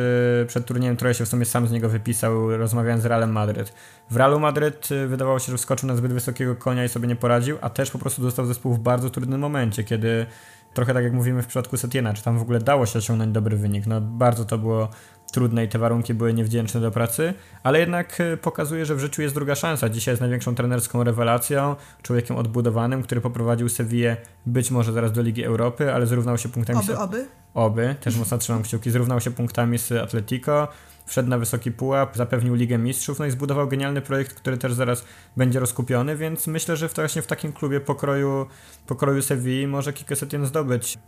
przed 0.48 0.66
turniejem, 0.66 0.96
który 0.96 1.14
się 1.14 1.24
w 1.24 1.28
sumie 1.28 1.44
sam 1.44 1.66
z 1.66 1.70
niego 1.70 1.88
wypisał, 1.88 2.56
rozmawiając 2.56 3.02
z 3.02 3.06
Realem 3.06 3.32
Madryt. 3.32 3.72
W 4.10 4.16
Realu 4.16 4.40
Madryt 4.40 4.88
wydawało 5.08 5.38
się, 5.38 5.52
że 5.52 5.58
wskoczył 5.58 5.88
na 5.88 5.96
zbyt 5.96 6.12
wysokiego 6.12 6.56
konia 6.56 6.84
i 6.84 6.88
sobie 6.88 7.08
nie 7.08 7.16
poradził, 7.16 7.58
a 7.60 7.70
też 7.70 7.90
po 7.90 7.98
prostu 7.98 8.22
dostał 8.22 8.46
zespół 8.46 8.74
w 8.74 8.78
bardzo 8.78 9.10
trudnym 9.10 9.40
momencie, 9.40 9.84
kiedy 9.84 10.26
trochę 10.74 10.94
tak 10.94 11.04
jak 11.04 11.12
mówimy 11.12 11.42
w 11.42 11.46
przypadku 11.46 11.76
Setiena, 11.76 12.14
czy 12.14 12.22
tam 12.22 12.38
w 12.38 12.42
ogóle 12.42 12.58
dało 12.60 12.86
się 12.86 12.98
osiągnąć 12.98 13.32
dobry 13.32 13.56
wynik. 13.56 13.86
No 13.86 14.00
bardzo 14.00 14.44
to 14.44 14.58
było 14.58 14.88
trudne 15.32 15.64
i 15.64 15.68
te 15.68 15.78
warunki 15.78 16.14
były 16.14 16.34
niewdzięczne 16.34 16.80
do 16.80 16.90
pracy, 16.90 17.34
ale 17.62 17.78
jednak 17.78 18.20
e, 18.20 18.36
pokazuje, 18.36 18.86
że 18.86 18.94
w 18.94 18.98
życiu 18.98 19.22
jest 19.22 19.34
druga 19.34 19.54
szansa. 19.54 19.88
Dzisiaj 19.88 20.12
jest 20.12 20.20
największą 20.20 20.54
trenerską 20.54 21.04
rewelacją, 21.04 21.76
człowiekiem 22.02 22.36
odbudowanym, 22.36 23.02
który 23.02 23.20
poprowadził 23.20 23.68
Sevillę 23.68 24.16
być 24.46 24.70
może 24.70 24.92
zaraz 24.92 25.12
do 25.12 25.22
Ligi 25.22 25.44
Europy, 25.44 25.92
ale 25.92 26.06
zrównał 26.06 26.38
się 26.38 26.48
punktami 26.48 26.78
oby, 26.78 26.86
z... 26.86 26.90
Oby, 26.96 27.26
oby. 27.54 27.94
Też 28.00 28.16
mocno 28.16 28.38
trzymam 28.38 28.62
kciuki. 28.62 28.90
Zrównał 28.90 29.20
się 29.20 29.30
punktami 29.30 29.78
z 29.78 29.92
Atletico, 29.92 30.68
wszedł 31.06 31.28
na 31.28 31.38
wysoki 31.38 31.72
pułap, 31.72 32.16
zapewnił 32.16 32.54
Ligę 32.54 32.78
Mistrzów, 32.78 33.18
no 33.18 33.26
i 33.26 33.30
zbudował 33.30 33.68
genialny 33.68 34.00
projekt, 34.00 34.34
który 34.34 34.58
też 34.58 34.72
zaraz 34.72 35.04
będzie 35.36 35.60
rozkupiony, 35.60 36.16
więc 36.16 36.46
myślę, 36.46 36.76
że 36.76 36.88
właśnie 36.88 37.22
w 37.22 37.26
takim 37.26 37.52
klubie 37.52 37.80
pokroju, 37.80 38.46
pokroju 38.86 39.22
Sevilla 39.22 39.68
może 39.68 39.92
Kike 39.92 40.16
Setien 40.16 40.46
zdobyć 40.46 40.98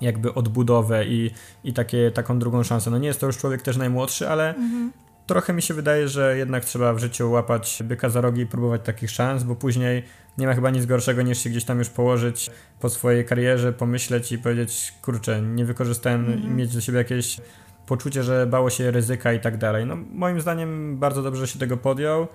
jakby 0.00 0.34
odbudowę 0.34 1.06
i, 1.06 1.30
i 1.64 1.72
takie, 1.72 2.10
taką 2.10 2.38
drugą 2.38 2.62
szansę. 2.62 2.90
No 2.90 2.98
nie 2.98 3.08
jest 3.08 3.20
to 3.20 3.26
już 3.26 3.38
człowiek 3.38 3.62
też 3.62 3.76
najmłodszy, 3.76 4.28
ale 4.28 4.48
mhm. 4.48 4.92
trochę 5.26 5.52
mi 5.52 5.62
się 5.62 5.74
wydaje, 5.74 6.08
że 6.08 6.36
jednak 6.36 6.64
trzeba 6.64 6.94
w 6.94 6.98
życiu 6.98 7.30
łapać 7.30 7.82
byka 7.84 8.08
za 8.08 8.20
rogi 8.20 8.42
i 8.42 8.46
próbować 8.46 8.80
takich 8.84 9.10
szans, 9.10 9.42
bo 9.42 9.54
później 9.54 10.02
nie 10.38 10.46
ma 10.46 10.54
chyba 10.54 10.70
nic 10.70 10.86
gorszego 10.86 11.22
niż 11.22 11.38
się 11.38 11.50
gdzieś 11.50 11.64
tam 11.64 11.78
już 11.78 11.88
położyć 11.88 12.50
po 12.80 12.88
swojej 12.88 13.24
karierze, 13.24 13.72
pomyśleć 13.72 14.32
i 14.32 14.38
powiedzieć, 14.38 14.94
kurczę, 15.02 15.42
nie 15.42 15.64
wykorzystałem 15.64 16.26
mhm. 16.26 16.56
mieć 16.56 16.74
do 16.74 16.80
siebie 16.80 16.98
jakieś 16.98 17.40
poczucie, 17.86 18.22
że 18.22 18.46
bało 18.46 18.70
się 18.70 18.90
ryzyka 18.90 19.32
i 19.32 19.40
tak 19.40 19.56
dalej. 19.56 19.86
No 19.86 19.96
moim 20.12 20.40
zdaniem 20.40 20.98
bardzo 20.98 21.22
dobrze 21.22 21.46
się 21.46 21.58
tego 21.58 21.76
podjął. 21.76 22.26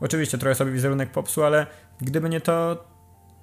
Oczywiście 0.00 0.38
trochę 0.38 0.54
sobie 0.54 0.72
wizerunek 0.72 1.10
popsuł, 1.10 1.44
ale 1.44 1.66
gdyby 2.00 2.28
nie 2.28 2.40
to, 2.40 2.84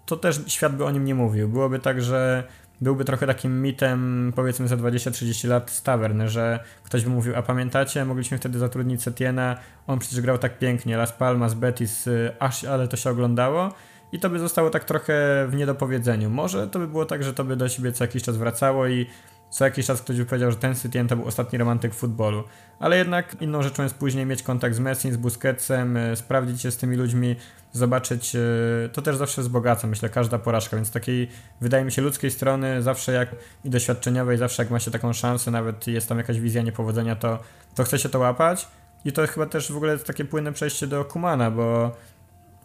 to 0.06 0.18
też 0.18 0.42
świat 0.48 0.76
by 0.76 0.86
o 0.86 0.92
nim 0.92 1.06
nie 1.06 1.16
mówił. 1.16 1.50
Byłoby 1.50 1.80
tak, 1.80 2.02
że 2.02 2.44
byłby 2.84 3.06
trochę 3.06 3.28
takim 3.28 3.62
mitem, 3.62 4.34
powiedzmy 4.36 4.68
za 4.68 4.78
20-30 4.78 5.48
lat 5.48 5.72
z 5.72 5.84
Tavern, 5.84 6.28
że 6.28 6.60
ktoś 6.84 7.04
by 7.04 7.10
mówił, 7.10 7.36
a 7.36 7.42
pamiętacie, 7.42 8.06
mogliśmy 8.06 8.38
wtedy 8.38 8.60
zatrudnić 8.60 9.04
Setiena, 9.04 9.58
on 9.88 10.00
przecież 10.00 10.22
grał 10.22 10.38
tak 10.38 10.60
pięknie, 10.60 10.98
Las 10.98 11.12
Palmas, 11.12 11.54
Betis, 11.54 12.08
y, 12.08 12.32
aż, 12.40 12.64
ale 12.64 12.88
to 12.88 12.98
się 12.98 13.10
oglądało 13.10 13.74
i 14.12 14.20
to 14.20 14.30
by 14.30 14.40
zostało 14.40 14.70
tak 14.70 14.84
trochę 14.84 15.14
w 15.50 15.56
niedopowiedzeniu. 15.56 16.30
Może 16.30 16.68
to 16.68 16.80
by 16.80 16.88
było 16.88 17.06
tak, 17.06 17.24
że 17.24 17.34
to 17.34 17.44
by 17.44 17.56
do 17.56 17.70
siebie 17.70 17.92
co 17.92 18.04
jakiś 18.04 18.24
czas 18.24 18.38
wracało 18.38 18.88
i 18.88 19.06
co 19.50 19.66
jakiś 19.66 19.86
czas 19.86 20.02
ktoś 20.02 20.18
by 20.18 20.26
powiedział, 20.26 20.52
że 20.52 20.58
ten 20.58 20.76
Setien 20.76 21.08
to 21.08 21.16
był 21.16 21.26
ostatni 21.26 21.60
romantyk 21.60 21.94
futbolu. 21.94 22.44
Ale 22.80 22.98
jednak 22.98 23.42
inną 23.42 23.62
rzeczą 23.62 23.84
jest 23.84 23.96
później 23.96 24.26
mieć 24.26 24.44
kontakt 24.44 24.76
z 24.76 24.80
Messi, 24.80 25.12
z 25.12 25.18
Busquetsem, 25.18 25.98
y, 25.98 26.16
sprawdzić 26.16 26.62
się 26.62 26.72
z 26.72 26.78
tymi 26.78 26.96
ludźmi, 26.96 27.36
zobaczyć, 27.74 28.36
y, 28.36 28.90
to 28.94 29.02
też 29.02 29.16
zawsze 29.16 29.42
wzbogaca, 29.42 29.88
myślę, 29.88 30.10
każda 30.10 30.40
porażka, 30.40 30.78
więc 30.78 30.92
takiej, 30.92 31.30
wydaje 31.62 31.86
mi 31.86 31.92
się, 31.92 32.02
ludzkiej 32.02 32.32
strony 32.32 32.82
zawsze 32.82 33.12
jak 33.12 33.30
i 33.64 33.70
doświadczeniowej, 33.70 34.38
zawsze 34.38 34.64
jak 34.64 34.72
ma 34.72 34.80
się 34.80 34.92
taką 34.92 35.14
szansę, 35.14 35.52
nawet 35.52 35.88
jest 35.88 36.10
tam 36.10 36.18
jakaś 36.18 36.40
wizja 36.40 36.62
niepowodzenia, 36.62 37.16
to, 37.16 37.40
to 37.76 37.84
chce 37.84 38.00
się 38.00 38.10
to 38.10 38.20
łapać 38.20 38.68
i 39.06 39.12
to 39.12 39.28
chyba 39.28 39.46
też 39.46 39.72
w 39.72 39.78
ogóle 39.78 39.94
jest 39.94 40.08
takie 40.08 40.26
płynne 40.26 40.54
przejście 40.54 40.88
do 40.88 41.06
Kumana, 41.06 41.52
bo... 41.52 41.92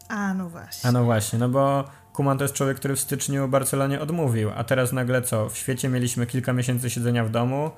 A, 0.07 0.33
no 0.33 0.49
właśnie. 0.49 0.89
A 0.89 0.91
no 0.91 1.03
właśnie, 1.03 1.39
no 1.39 1.49
bo 1.49 1.83
Kuman 2.13 2.37
to 2.37 2.43
jest 2.43 2.53
człowiek, 2.53 2.77
który 2.77 2.95
w 2.95 2.99
styczniu 2.99 3.47
Barcelonie 3.47 3.99
odmówił, 3.99 4.51
a 4.55 4.63
teraz 4.63 4.91
nagle 4.91 5.21
co? 5.21 5.49
W 5.49 5.57
świecie 5.57 5.89
mieliśmy 5.89 6.25
kilka 6.25 6.53
miesięcy 6.53 6.89
siedzenia 6.89 7.25
w 7.25 7.29
domu, 7.29 7.71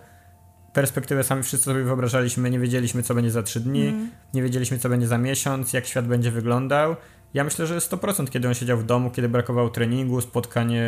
perspektywę 0.73 1.23
sami 1.23 1.43
wszyscy 1.43 1.65
sobie 1.65 1.83
wyobrażaliśmy, 1.83 2.49
nie 2.49 2.59
wiedzieliśmy 2.59 3.03
co 3.03 3.15
będzie 3.15 3.31
za 3.31 3.43
trzy 3.43 3.59
dni, 3.59 3.87
mm. 3.87 4.11
nie 4.33 4.43
wiedzieliśmy 4.43 4.77
co 4.77 4.89
będzie 4.89 5.07
za 5.07 5.17
miesiąc, 5.17 5.73
jak 5.73 5.85
świat 5.85 6.07
będzie 6.07 6.31
wyglądał 6.31 6.95
ja 7.33 7.43
myślę, 7.43 7.67
że 7.67 7.77
100% 7.77 8.29
kiedy 8.29 8.47
on 8.47 8.53
siedział 8.53 8.77
w 8.77 8.85
domu, 8.85 9.11
kiedy 9.11 9.29
brakowało 9.29 9.69
treningu, 9.69 10.21
spotkanie, 10.21 10.83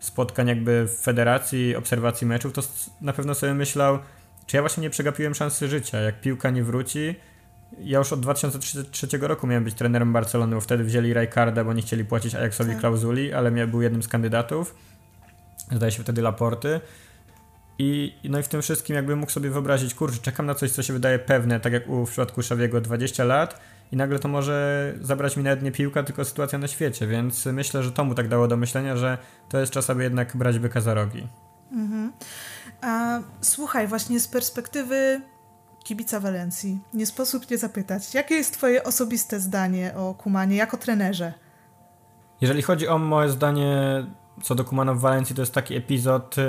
spotkań 0.00 0.48
jakby 0.48 0.86
w 0.88 1.00
federacji, 1.00 1.76
obserwacji 1.76 2.26
meczów, 2.26 2.52
to 2.52 2.62
na 3.00 3.12
pewno 3.12 3.34
sobie 3.34 3.54
myślał, 3.54 3.98
czy 4.46 4.56
ja 4.56 4.62
właśnie 4.62 4.82
nie 4.82 4.90
przegapiłem 4.90 5.34
szansy 5.34 5.68
życia, 5.68 6.00
jak 6.00 6.20
piłka 6.20 6.50
nie 6.50 6.62
wróci. 6.62 7.14
Ja 7.80 7.98
już 7.98 8.12
od 8.12 8.20
2003 8.20 9.18
roku 9.20 9.46
miałem 9.46 9.64
być 9.64 9.74
trenerem 9.74 10.12
Barcelony, 10.12 10.54
bo 10.54 10.60
wtedy 10.60 10.84
wzięli 10.84 11.14
Rijkaarda, 11.14 11.64
bo 11.64 11.72
nie 11.72 11.82
chcieli 11.82 12.04
płacić 12.04 12.34
Ajaxowi 12.34 12.70
tak. 12.70 12.80
klauzuli, 12.80 13.32
ale 13.32 13.66
był 13.66 13.82
jednym 13.82 14.02
z 14.02 14.08
kandydatów. 14.08 14.74
Zdaje 15.72 15.92
się 15.92 16.02
wtedy 16.02 16.22
Laporty. 16.22 16.80
I, 17.78 18.14
no 18.24 18.38
i 18.38 18.42
w 18.42 18.48
tym 18.48 18.62
wszystkim 18.62 18.96
jakby 18.96 19.16
mógł 19.16 19.32
sobie 19.32 19.50
wyobrazić, 19.50 19.94
kurczę, 19.94 20.18
czekam 20.22 20.46
na 20.46 20.54
coś, 20.54 20.70
co 20.70 20.82
się 20.82 20.92
wydaje 20.92 21.18
pewne, 21.18 21.60
tak 21.60 21.72
jak 21.72 21.88
u, 21.88 22.06
w 22.06 22.10
przypadku 22.10 22.42
Szawiego 22.42 22.80
20 22.80 23.24
lat 23.24 23.60
i 23.92 23.96
nagle 23.96 24.18
to 24.18 24.28
może 24.28 24.94
zabrać 25.00 25.36
mi 25.36 25.42
nawet 25.42 25.62
nie 25.62 25.72
piłka, 25.72 26.02
tylko 26.02 26.24
sytuacja 26.24 26.58
na 26.58 26.68
świecie, 26.68 27.06
więc 27.06 27.46
myślę, 27.46 27.82
że 27.82 27.92
to 27.92 28.04
mu 28.04 28.14
tak 28.14 28.28
dało 28.28 28.48
do 28.48 28.56
myślenia, 28.56 28.96
że 28.96 29.18
to 29.48 29.58
jest 29.58 29.72
czas, 29.72 29.90
aby 29.90 30.02
jednak 30.02 30.36
brać 30.36 30.58
byka 30.58 30.80
za 30.80 30.94
rogi. 30.94 31.28
Mhm. 31.72 32.12
A, 32.80 33.20
słuchaj, 33.40 33.86
właśnie 33.86 34.20
z 34.20 34.28
perspektywy 34.28 35.20
kibica 35.84 36.20
Walencji, 36.20 36.80
nie 36.94 37.06
sposób 37.06 37.50
nie 37.50 37.58
zapytać, 37.58 38.14
jakie 38.14 38.34
jest 38.34 38.54
twoje 38.54 38.84
osobiste 38.84 39.40
zdanie 39.40 39.94
o 39.96 40.14
Kumanie 40.14 40.56
jako 40.56 40.76
trenerze? 40.76 41.32
Jeżeli 42.40 42.62
chodzi 42.62 42.88
o 42.88 42.98
moje 42.98 43.28
zdanie 43.28 44.06
co 44.42 44.54
do 44.54 44.64
Kumana 44.64 44.94
w 44.94 44.98
Walencji, 44.98 45.36
to 45.36 45.42
jest 45.42 45.54
taki 45.54 45.76
epizod 45.76 46.38
y, 46.38 46.42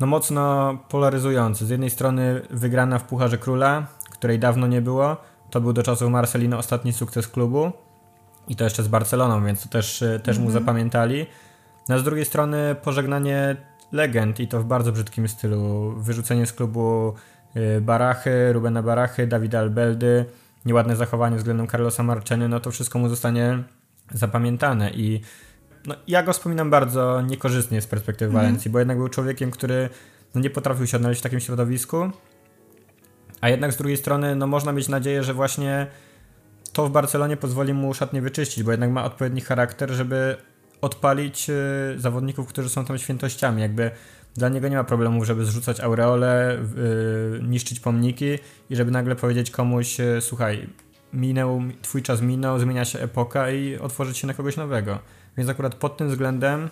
no 0.00 0.06
mocno 0.06 0.74
polaryzujący. 0.88 1.66
Z 1.66 1.70
jednej 1.70 1.90
strony 1.90 2.42
wygrana 2.50 2.98
w 2.98 3.04
Pucharze 3.04 3.38
Króla, 3.38 3.86
której 4.10 4.38
dawno 4.38 4.66
nie 4.66 4.80
było, 4.80 5.16
to 5.50 5.60
był 5.60 5.72
do 5.72 5.82
czasów 5.82 6.10
Marcelino 6.10 6.58
ostatni 6.58 6.92
sukces 6.92 7.28
klubu 7.28 7.72
i 8.48 8.56
to 8.56 8.64
jeszcze 8.64 8.82
z 8.82 8.88
Barceloną, 8.88 9.44
więc 9.44 9.62
to 9.62 9.68
też, 9.68 10.02
e, 10.02 10.20
też 10.20 10.38
mu 10.38 10.46
mhm. 10.46 10.64
zapamiętali. 10.64 11.26
No 11.88 11.94
a 11.94 11.98
z 11.98 12.04
drugiej 12.04 12.24
strony 12.24 12.76
pożegnanie 12.82 13.56
legend 13.92 14.40
i 14.40 14.48
to 14.48 14.60
w 14.60 14.64
bardzo 14.64 14.92
brzydkim 14.92 15.28
stylu. 15.28 15.94
Wyrzucenie 15.96 16.46
z 16.46 16.52
klubu 16.52 17.14
e, 17.54 17.80
Barachy, 17.80 18.52
Rubena 18.52 18.82
Barachy, 18.82 19.26
Dawida 19.26 19.58
Albeldy, 19.58 20.24
nieładne 20.66 20.96
zachowanie 20.96 21.36
względem 21.36 21.66
Carlosa 21.66 22.02
Marczeny, 22.02 22.48
no 22.48 22.60
to 22.60 22.70
wszystko 22.70 22.98
mu 22.98 23.08
zostanie 23.08 23.62
zapamiętane 24.12 24.90
i 24.90 25.20
no, 25.86 25.94
ja 26.06 26.22
go 26.22 26.32
wspominam 26.32 26.70
bardzo 26.70 27.22
niekorzystnie 27.22 27.82
z 27.82 27.86
perspektywy 27.86 28.30
mm. 28.30 28.42
Walencji, 28.42 28.70
bo 28.70 28.78
jednak 28.78 28.98
był 28.98 29.08
człowiekiem, 29.08 29.50
który 29.50 29.88
no, 30.34 30.40
nie 30.40 30.50
potrafił 30.50 30.86
się 30.86 30.96
odnaleźć 30.96 31.20
w 31.20 31.22
takim 31.22 31.40
środowisku 31.40 32.10
a 33.40 33.48
jednak 33.48 33.72
z 33.72 33.76
drugiej 33.76 33.96
strony, 33.96 34.36
no 34.36 34.46
można 34.46 34.72
mieć 34.72 34.88
nadzieję, 34.88 35.22
że 35.22 35.34
właśnie 35.34 35.86
to 36.72 36.86
w 36.86 36.90
Barcelonie 36.90 37.36
pozwoli 37.36 37.74
mu 37.74 37.94
szatnie 37.94 38.22
wyczyścić, 38.22 38.64
bo 38.64 38.70
jednak 38.70 38.90
ma 38.90 39.04
odpowiedni 39.04 39.40
charakter, 39.40 39.90
żeby 39.90 40.36
odpalić 40.80 41.50
y, 41.50 41.54
zawodników, 42.00 42.48
którzy 42.48 42.68
są 42.68 42.84
tam 42.84 42.98
świętościami. 42.98 43.62
Jakby 43.62 43.90
dla 44.34 44.48
niego 44.48 44.68
nie 44.68 44.76
ma 44.76 44.84
problemu, 44.84 45.24
żeby 45.24 45.44
zrzucać 45.44 45.80
aureole, 45.80 46.58
y, 46.58 47.42
niszczyć 47.42 47.80
pomniki 47.80 48.38
i 48.70 48.76
żeby 48.76 48.90
nagle 48.90 49.16
powiedzieć 49.16 49.50
komuś, 49.50 50.00
y, 50.00 50.18
słuchaj, 50.20 50.68
minął, 51.12 51.62
twój 51.82 52.02
czas 52.02 52.22
minął, 52.22 52.58
zmienia 52.58 52.84
się 52.84 52.98
epoka 52.98 53.50
i 53.50 53.78
otworzyć 53.78 54.18
się 54.18 54.26
na 54.26 54.34
kogoś 54.34 54.56
nowego. 54.56 54.98
Więc 55.36 55.50
akurat 55.50 55.74
pod 55.74 55.96
tym 55.96 56.08
względem 56.08 56.68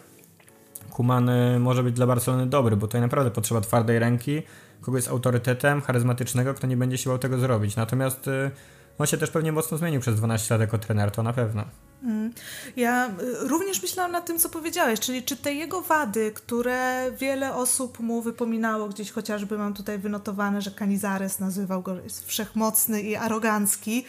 Kuman 0.91 1.31
może 1.61 1.83
być 1.83 1.95
dla 1.95 2.07
Barcelony 2.07 2.47
dobry, 2.47 2.77
bo 2.77 2.87
tutaj 2.87 3.01
naprawdę 3.01 3.31
potrzeba 3.31 3.61
twardej 3.61 3.99
ręki, 3.99 4.43
kogoś 4.81 5.03
z 5.03 5.09
autorytetem, 5.09 5.83
charyzmatycznego, 5.83 6.55
kto 6.55 6.67
nie 6.67 6.77
będzie 6.77 6.99
siłał 6.99 7.19
tego 7.19 7.39
zrobić. 7.39 7.77
Natomiast 7.77 8.29
y, 8.29 8.51
on 8.99 9.07
się 9.07 9.17
też 9.17 9.31
pewnie 9.31 9.53
mocno 9.53 9.79
zmienił 9.79 10.01
przez 10.01 10.17
12 10.17 10.55
lat 10.55 10.61
jako 10.61 10.79
trener, 10.79 11.11
to 11.11 11.23
na 11.23 11.33
pewno. 11.33 11.65
Mm. 12.03 12.33
Ja 12.77 13.09
y, 13.09 13.49
również 13.49 13.83
myślałam 13.83 14.13
nad 14.13 14.27
tym, 14.27 14.39
co 14.39 14.49
powiedziałeś, 14.49 15.01
czyli 15.01 15.23
czy 15.23 15.37
te 15.37 15.55
jego 15.55 15.81
wady, 15.81 16.33
które 16.33 17.13
wiele 17.19 17.55
osób 17.55 18.01
mu 18.01 18.23
wypominało, 18.23 18.89
gdzieś 18.89 19.11
chociażby 19.11 19.59
mam 19.59 19.75
tutaj 19.75 19.99
wynotowane, 19.99 20.63
że 20.63 20.71
Canizares 20.71 21.41
nazywał 21.41 21.83
go 21.83 21.95
jest 21.95 22.27
wszechmocny 22.27 23.03
i 23.03 23.17
arogancki, 23.17 24.05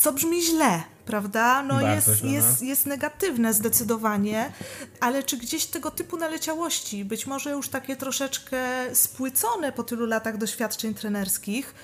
co 0.00 0.12
brzmi 0.12 0.42
źle, 0.42 0.82
prawda? 1.06 1.62
No 1.62 1.80
jest, 1.80 2.24
jest, 2.24 2.62
jest 2.62 2.86
negatywne 2.86 3.54
zdecydowanie, 3.54 4.52
ale 5.00 5.22
czy 5.22 5.36
gdzieś 5.36 5.66
tego 5.66 5.90
typu 5.90 6.16
naleciałości, 6.16 7.04
być 7.04 7.26
może 7.26 7.50
już 7.50 7.68
takie 7.68 7.96
troszeczkę 7.96 8.60
spłycone 8.94 9.72
po 9.72 9.82
tylu 9.84 10.06
latach 10.06 10.36
doświadczeń 10.36 10.94
trenerskich, 10.94 11.74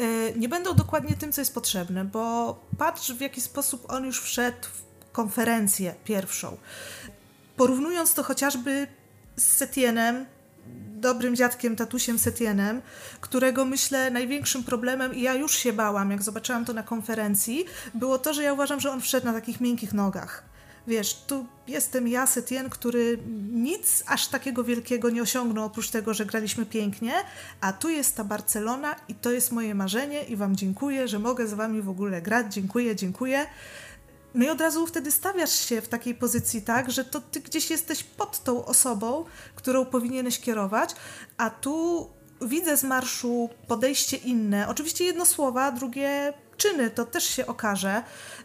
y, 0.00 0.34
nie 0.36 0.48
będą 0.48 0.74
dokładnie 0.74 1.16
tym, 1.16 1.32
co 1.32 1.40
jest 1.40 1.54
potrzebne, 1.54 2.04
bo 2.04 2.56
patrz 2.78 3.12
w 3.12 3.20
jaki 3.20 3.40
sposób 3.40 3.92
on 3.92 4.04
już 4.04 4.22
wszedł 4.22 4.66
w 4.66 5.12
konferencję 5.12 5.94
pierwszą. 6.04 6.56
Porównując 7.56 8.14
to 8.14 8.22
chociażby 8.22 8.86
z 9.36 9.42
Setienem, 9.42 10.26
dobrym 11.06 11.36
dziadkiem, 11.36 11.76
tatusiem 11.76 12.18
Setienem, 12.18 12.82
którego 13.20 13.64
myślę 13.64 14.10
największym 14.10 14.64
problemem, 14.64 15.14
i 15.14 15.22
ja 15.22 15.34
już 15.34 15.54
się 15.54 15.72
bałam, 15.72 16.10
jak 16.10 16.22
zobaczyłam 16.22 16.64
to 16.64 16.72
na 16.72 16.82
konferencji, 16.82 17.64
było 17.94 18.18
to, 18.18 18.34
że 18.34 18.42
ja 18.42 18.52
uważam, 18.52 18.80
że 18.80 18.90
on 18.90 19.00
wszedł 19.00 19.26
na 19.26 19.32
takich 19.32 19.60
miękkich 19.60 19.92
nogach. 19.92 20.42
Wiesz, 20.86 21.14
tu 21.26 21.46
jestem 21.68 22.08
ja, 22.08 22.26
Setien, 22.26 22.70
który 22.70 23.18
nic 23.52 24.04
aż 24.06 24.28
takiego 24.28 24.64
wielkiego 24.64 25.10
nie 25.10 25.22
osiągnął, 25.22 25.64
oprócz 25.64 25.90
tego, 25.90 26.14
że 26.14 26.26
graliśmy 26.26 26.66
pięknie, 26.66 27.12
a 27.60 27.72
tu 27.72 27.88
jest 27.88 28.16
ta 28.16 28.24
Barcelona 28.24 28.96
i 29.08 29.14
to 29.14 29.30
jest 29.32 29.52
moje 29.52 29.74
marzenie 29.74 30.22
i 30.22 30.36
Wam 30.36 30.56
dziękuję, 30.56 31.08
że 31.08 31.18
mogę 31.18 31.46
z 31.46 31.54
Wami 31.54 31.82
w 31.82 31.88
ogóle 31.88 32.22
grać. 32.22 32.54
Dziękuję, 32.54 32.96
dziękuję. 32.96 33.46
No 34.36 34.44
i 34.44 34.48
od 34.48 34.60
razu 34.60 34.86
wtedy 34.86 35.10
stawiasz 35.10 35.52
się 35.52 35.80
w 35.80 35.88
takiej 35.88 36.14
pozycji, 36.14 36.62
tak, 36.62 36.90
że 36.90 37.04
to 37.04 37.20
ty 37.20 37.40
gdzieś 37.40 37.70
jesteś 37.70 38.04
pod 38.04 38.44
tą 38.44 38.64
osobą, 38.64 39.24
którą 39.54 39.84
powinieneś 39.84 40.40
kierować, 40.40 40.90
a 41.36 41.50
tu 41.50 42.06
widzę 42.40 42.76
z 42.76 42.84
marszu 42.84 43.50
podejście 43.68 44.16
inne. 44.16 44.68
Oczywiście 44.68 45.04
jedno 45.04 45.26
słowa, 45.26 45.72
drugie 45.72 46.32
czyny, 46.56 46.90
to 46.90 47.04
też 47.04 47.24
się 47.24 47.46
okaże, 47.46 48.02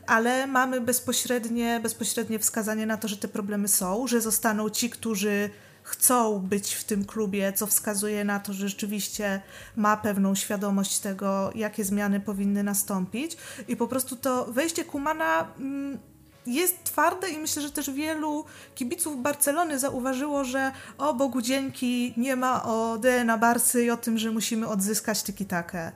ale 0.07 0.47
mamy 0.47 0.81
bezpośrednie, 0.81 1.79
bezpośrednie 1.83 2.39
wskazanie 2.39 2.85
na 2.85 2.97
to, 2.97 3.07
że 3.07 3.17
te 3.17 3.27
problemy 3.27 3.67
są, 3.67 4.07
że 4.07 4.21
zostaną 4.21 4.69
ci, 4.69 4.89
którzy 4.89 5.49
chcą 5.91 6.39
być 6.39 6.73
w 6.73 6.83
tym 6.83 7.05
klubie, 7.05 7.53
co 7.53 7.67
wskazuje 7.67 8.23
na 8.23 8.39
to, 8.39 8.53
że 8.53 8.69
rzeczywiście 8.69 9.41
ma 9.75 9.97
pewną 9.97 10.35
świadomość 10.35 10.99
tego, 10.99 11.51
jakie 11.55 11.85
zmiany 11.85 12.19
powinny 12.19 12.63
nastąpić. 12.63 13.37
I 13.67 13.75
po 13.75 13.87
prostu 13.87 14.15
to 14.15 14.45
wejście 14.45 14.85
Kumana 14.85 15.47
mm, 15.59 15.99
jest 16.45 16.83
twarde 16.83 17.29
i 17.29 17.37
myślę, 17.37 17.61
że 17.61 17.71
też 17.71 17.89
wielu 17.91 18.45
kibiców 18.75 19.21
Barcelony 19.21 19.79
zauważyło, 19.79 20.43
że 20.43 20.71
o 20.97 21.13
Bogu 21.13 21.41
dzięki 21.41 22.13
nie 22.17 22.35
ma 22.35 22.63
o 22.63 22.97
DNA 22.97 23.37
Barcy 23.37 23.85
i 23.85 23.89
o 23.89 23.97
tym, 23.97 24.17
że 24.17 24.31
musimy 24.31 24.67
odzyskać 24.67 25.23
tiki-takę. 25.23 25.91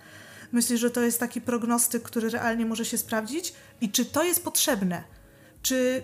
Myślę, 0.52 0.78
że 0.78 0.92
to 0.92 1.02
jest 1.02 1.20
taki 1.20 1.42
prognostyk, 1.42 2.04
który 2.04 2.30
realnie 2.30 2.66
może 2.66 2.86
się 2.86 2.98
sprawdzić 2.98 3.54
i 3.82 3.92
czy 3.92 4.06
to 4.06 4.24
jest 4.24 4.44
potrzebne? 4.44 5.04
Czy 5.62 6.04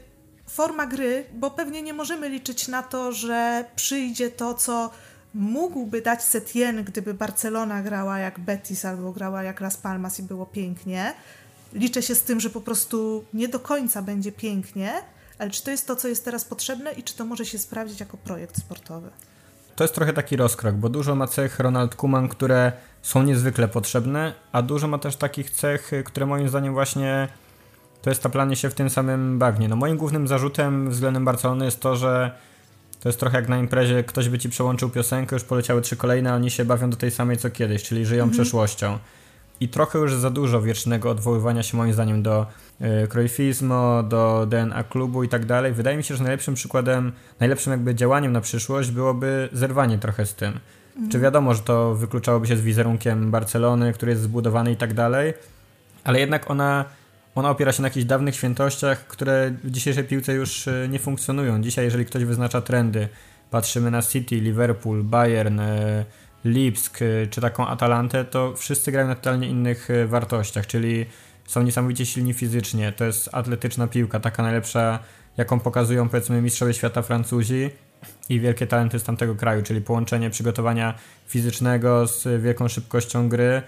forma 0.52 0.86
gry, 0.86 1.26
bo 1.34 1.52
pewnie 1.52 1.82
nie 1.82 1.94
możemy 1.94 2.30
liczyć 2.30 2.68
na 2.68 2.84
to, 2.84 3.12
że 3.12 3.66
przyjdzie 3.76 4.32
to, 4.32 4.54
co 4.54 4.92
mógłby 5.34 6.02
dać 6.02 6.24
Setien, 6.24 6.84
gdyby 6.84 7.14
Barcelona 7.14 7.82
grała 7.82 8.20
jak 8.20 8.40
Betis 8.40 8.86
albo 8.86 9.12
grała 9.12 9.44
jak 9.44 9.62
Las 9.62 9.78
Palmas 9.78 10.20
i 10.20 10.24
było 10.24 10.46
pięknie. 10.46 11.14
Liczę 11.74 12.02
się 12.02 12.16
z 12.16 12.24
tym, 12.24 12.40
że 12.40 12.50
po 12.50 12.62
prostu 12.62 13.26
nie 13.34 13.48
do 13.48 13.60
końca 13.60 14.02
będzie 14.02 14.32
pięknie, 14.32 14.94
ale 15.40 15.50
czy 15.50 15.64
to 15.64 15.72
jest 15.72 15.88
to, 15.88 15.96
co 15.96 16.08
jest 16.08 16.26
teraz 16.26 16.46
potrzebne 16.46 16.92
i 16.92 17.04
czy 17.04 17.16
to 17.16 17.26
może 17.26 17.46
się 17.46 17.58
sprawdzić 17.58 18.00
jako 18.00 18.18
projekt 18.18 18.60
sportowy? 18.60 19.10
To 19.76 19.84
jest 19.84 19.96
trochę 19.96 20.14
taki 20.14 20.36
rozkrok, 20.36 20.76
bo 20.76 20.90
dużo 20.90 21.16
ma 21.16 21.28
cech 21.28 21.60
Ronald 21.60 21.96
Kuman, 21.96 22.28
które 22.28 22.72
są 23.02 23.24
niezwykle 23.24 23.68
potrzebne, 23.68 24.34
a 24.52 24.62
dużo 24.62 24.88
ma 24.88 24.98
też 24.98 25.16
takich 25.16 25.52
cech, 25.52 25.92
które 26.06 26.26
moim 26.26 26.50
zdaniem 26.50 26.74
właśnie 26.74 27.28
to 28.02 28.10
jest 28.10 28.24
taplanie 28.24 28.56
się 28.56 28.70
w 28.70 28.74
tym 28.74 28.90
samym 28.90 29.40
bagnie. 29.40 29.68
No 29.68 29.76
moim 29.76 29.98
głównym 29.98 30.28
zarzutem 30.28 30.90
względem 30.90 31.26
Barcelony 31.26 31.66
jest 31.66 31.80
to, 31.80 31.96
że 31.96 32.32
to 33.00 33.10
jest 33.10 33.20
trochę 33.20 33.38
jak 33.38 33.50
na 33.50 33.58
imprezie, 33.58 34.04
ktoś 34.04 34.30
by 34.30 34.40
ci 34.40 34.50
przełączył 34.50 34.90
piosenkę, 34.90 35.36
już 35.36 35.44
poleciały 35.44 35.82
trzy 35.82 35.96
kolejne, 35.96 36.32
a 36.32 36.36
oni 36.36 36.52
się 36.52 36.66
bawią 36.66 36.90
do 36.90 36.98
tej 36.98 37.12
samej 37.12 37.38
co 37.38 37.50
kiedyś, 37.50 37.84
czyli 37.84 38.06
żyją 38.06 38.24
mhm. 38.24 38.40
przeszłością. 38.44 38.98
I 39.60 39.70
trochę 39.70 40.00
już 40.00 40.16
za 40.16 40.30
dużo 40.30 40.62
wiecznego 40.62 41.10
odwoływania 41.10 41.64
się 41.64 41.78
moim 41.78 41.94
zdaniem 41.94 42.24
do 42.24 42.46
y, 42.82 44.04
do 44.04 44.48
DNA 44.50 44.84
klubu 44.84 45.24
i 45.24 45.30
tak 45.30 45.46
dalej. 45.46 45.74
Wydaje 45.74 45.98
mi 45.98 46.04
się, 46.04 46.16
że 46.16 46.24
najlepszym 46.24 46.54
przykładem, 46.54 47.12
najlepszym 47.40 47.72
jakby 47.72 47.96
działaniem 47.96 48.32
na 48.32 48.42
przyszłość 48.42 48.92
byłoby 48.92 49.50
zerwanie 49.54 49.98
trochę 49.98 50.26
z 50.26 50.36
tym. 50.36 50.60
Mhm. 50.96 51.12
Czy 51.12 51.20
wiadomo, 51.20 51.54
że 51.54 51.62
to 51.62 51.96
wykluczałoby 51.96 52.48
się 52.48 52.58
z 52.58 52.62
wizerunkiem 52.62 53.32
Barcelony, 53.32 53.94
który 53.94 54.12
jest 54.12 54.22
zbudowany 54.22 54.72
i 54.72 54.76
tak 54.76 54.94
dalej, 54.94 55.34
ale 56.04 56.20
jednak 56.20 56.52
ona 56.52 56.86
ona 57.36 57.50
opiera 57.50 57.72
się 57.72 57.82
na 57.82 57.88
jakichś 57.88 58.06
dawnych 58.06 58.36
świętościach, 58.36 59.08
które 59.08 59.52
w 59.64 59.72
dzisiejszej 59.72 60.04
piłce 60.04 60.34
już 60.34 60.68
e, 60.68 60.88
nie 60.90 61.00
funkcjonują. 61.00 61.62
Dzisiaj, 61.62 61.86
jeżeli 61.86 62.06
ktoś 62.06 62.26
wyznacza 62.26 62.62
trendy, 62.62 63.08
patrzymy 63.52 63.92
na 63.92 64.02
City, 64.02 64.36
Liverpool, 64.36 65.04
Bayern, 65.04 65.60
e, 65.60 66.06
Lipsk 66.46 67.02
e, 67.02 67.28
czy 67.28 67.42
taką 67.42 67.68
Atalantę, 67.68 68.26
to 68.26 68.56
wszyscy 68.56 68.92
grają 68.92 69.08
na 69.08 69.16
totalnie 69.16 69.48
innych 69.48 69.88
wartościach, 70.08 70.68
czyli 70.68 71.06
są 71.48 71.62
niesamowicie 71.64 72.06
silni 72.06 72.34
fizycznie. 72.34 72.92
To 72.92 73.06
jest 73.06 73.30
atletyczna 73.32 73.88
piłka, 73.88 74.20
taka 74.20 74.44
najlepsza, 74.44 75.00
jaką 75.38 75.60
pokazują 75.60 76.10
powiedzmy 76.10 76.42
mistrzowie 76.42 76.74
świata 76.74 77.02
Francuzi 77.02 77.70
i 78.30 78.40
wielkie 78.40 78.68
talenty 78.68 79.00
z 79.00 79.04
tamtego 79.04 79.36
kraju, 79.36 79.64
czyli 79.64 79.82
połączenie 79.82 80.30
przygotowania 80.30 80.94
fizycznego 81.28 82.08
z 82.08 82.42
wielką 82.42 82.68
szybkością 82.68 83.30
gry. 83.30 83.62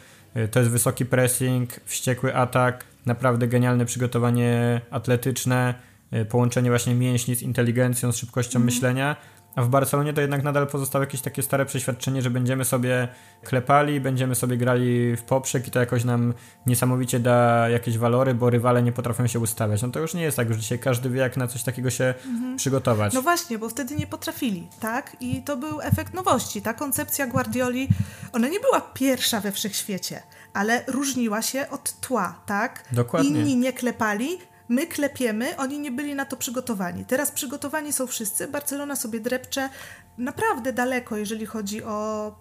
To 0.52 0.60
jest 0.60 0.72
wysoki 0.72 1.06
pressing, 1.06 1.80
wściekły 1.86 2.36
atak, 2.36 2.86
naprawdę 3.06 3.48
genialne 3.48 3.86
przygotowanie 3.86 4.82
atletyczne, 4.92 5.74
y, 6.14 6.26
połączenie 6.26 6.70
właśnie 6.70 6.96
mięśni 6.96 7.36
z 7.36 7.42
inteligencją, 7.42 8.12
z 8.12 8.18
szybkością 8.18 8.58
mm. 8.58 8.66
myślenia. 8.66 9.16
A 9.56 9.62
w 9.62 9.70
Barcelonie 9.70 10.14
to 10.14 10.22
jednak 10.22 10.44
nadal 10.44 10.68
pozostało 10.68 11.04
jakieś 11.04 11.22
takie 11.22 11.44
stare 11.44 11.66
przeświadczenie, 11.66 12.22
że 12.22 12.30
będziemy 12.30 12.66
sobie 12.66 13.08
klepali, 13.44 14.02
będziemy 14.02 14.36
sobie 14.36 14.58
grali 14.58 15.16
w 15.16 15.24
poprzek 15.24 15.68
i 15.68 15.72
to 15.72 15.80
jakoś 15.80 16.04
nam 16.04 16.34
niesamowicie 16.66 17.20
da 17.20 17.70
jakieś 17.70 17.98
walory, 17.98 18.34
bo 18.34 18.50
rywale 18.50 18.84
nie 18.84 18.92
potrafią 18.92 19.28
się 19.28 19.40
ustawiać. 19.40 19.82
No 19.82 19.90
to 19.90 20.00
już 20.00 20.14
nie 20.14 20.22
jest 20.22 20.38
tak, 20.38 20.50
już 20.50 20.58
dzisiaj 20.58 20.80
każdy 20.80 21.10
wie, 21.10 21.20
jak 21.20 21.38
na 21.38 21.48
coś 21.48 21.64
takiego 21.64 21.90
się 21.90 22.14
mhm. 22.28 22.58
przygotować. 22.58 23.14
No 23.14 23.22
właśnie, 23.22 23.58
bo 23.58 23.70
wtedy 23.70 23.96
nie 23.96 24.08
potrafili, 24.08 24.68
tak? 24.80 25.18
I 25.20 25.44
to 25.44 25.58
był 25.58 25.82
efekt 25.82 26.14
nowości. 26.14 26.62
Ta 26.62 26.74
koncepcja 26.74 27.28
Guardioli, 27.28 27.88
ona 28.32 28.48
nie 28.48 28.60
była 28.60 28.82
pierwsza 28.82 29.42
we 29.42 29.52
wszechświecie 29.52 30.24
ale 30.54 30.84
różniła 30.88 31.42
się 31.42 31.70
od 31.70 32.00
tła, 32.00 32.42
tak? 32.46 32.84
Dokładnie. 32.92 33.30
Inni 33.30 33.56
nie 33.58 33.74
klepali, 33.74 34.38
my 34.70 34.88
klepiemy, 34.88 35.58
oni 35.58 35.80
nie 35.80 35.92
byli 35.92 36.16
na 36.16 36.26
to 36.26 36.38
przygotowani. 36.38 37.06
Teraz 37.06 37.32
przygotowani 37.32 37.94
są 37.94 38.08
wszyscy. 38.08 38.48
Barcelona 38.48 38.96
sobie 38.96 39.20
drepcze 39.20 39.70
naprawdę 40.18 40.74
daleko, 40.74 41.18
jeżeli 41.18 41.46
chodzi 41.46 41.84
o 41.84 42.36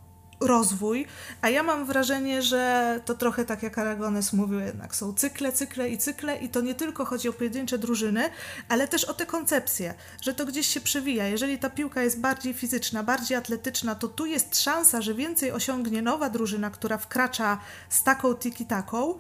rozwój, 0.47 1.07
a 1.41 1.49
ja 1.49 1.63
mam 1.63 1.87
wrażenie, 1.87 2.43
że 2.43 3.01
to 3.05 3.15
trochę 3.15 3.45
tak 3.45 3.63
jak 3.63 3.79
Aragones 3.79 4.33
mówił, 4.33 4.61
jednak 4.61 4.97
są 4.97 5.15
cykle, 5.15 5.53
cykle 5.53 5.89
i 5.89 5.99
cykle 5.99 6.39
i 6.39 6.49
to 6.49 6.61
nie 6.61 6.75
tylko 6.75 7.05
chodzi 7.05 7.29
o 7.29 7.33
pojedyncze 7.33 7.79
drużyny, 7.79 8.31
ale 8.69 8.89
też 8.89 9.05
o 9.05 9.15
te 9.15 9.27
koncepcje, 9.27 9.95
że 10.21 10.35
to 10.35 10.47
gdzieś 10.47 10.67
się 10.67 10.81
przewija. 10.81 11.27
Jeżeli 11.27 11.59
ta 11.59 11.71
piłka 11.71 12.03
jest 12.03 12.21
bardziej 12.21 12.55
fizyczna, 12.55 13.03
bardziej 13.03 13.37
atletyczna, 13.37 13.95
to 13.95 14.09
tu 14.09 14.27
jest 14.27 14.61
szansa, 14.61 15.03
że 15.03 15.15
więcej 15.15 15.53
osiągnie 15.53 16.03
nowa 16.03 16.31
drużyna, 16.31 16.71
która 16.71 16.99
wkracza 16.99 17.59
z 17.89 18.03
taką 18.03 18.33
tiki-taką, 18.35 19.15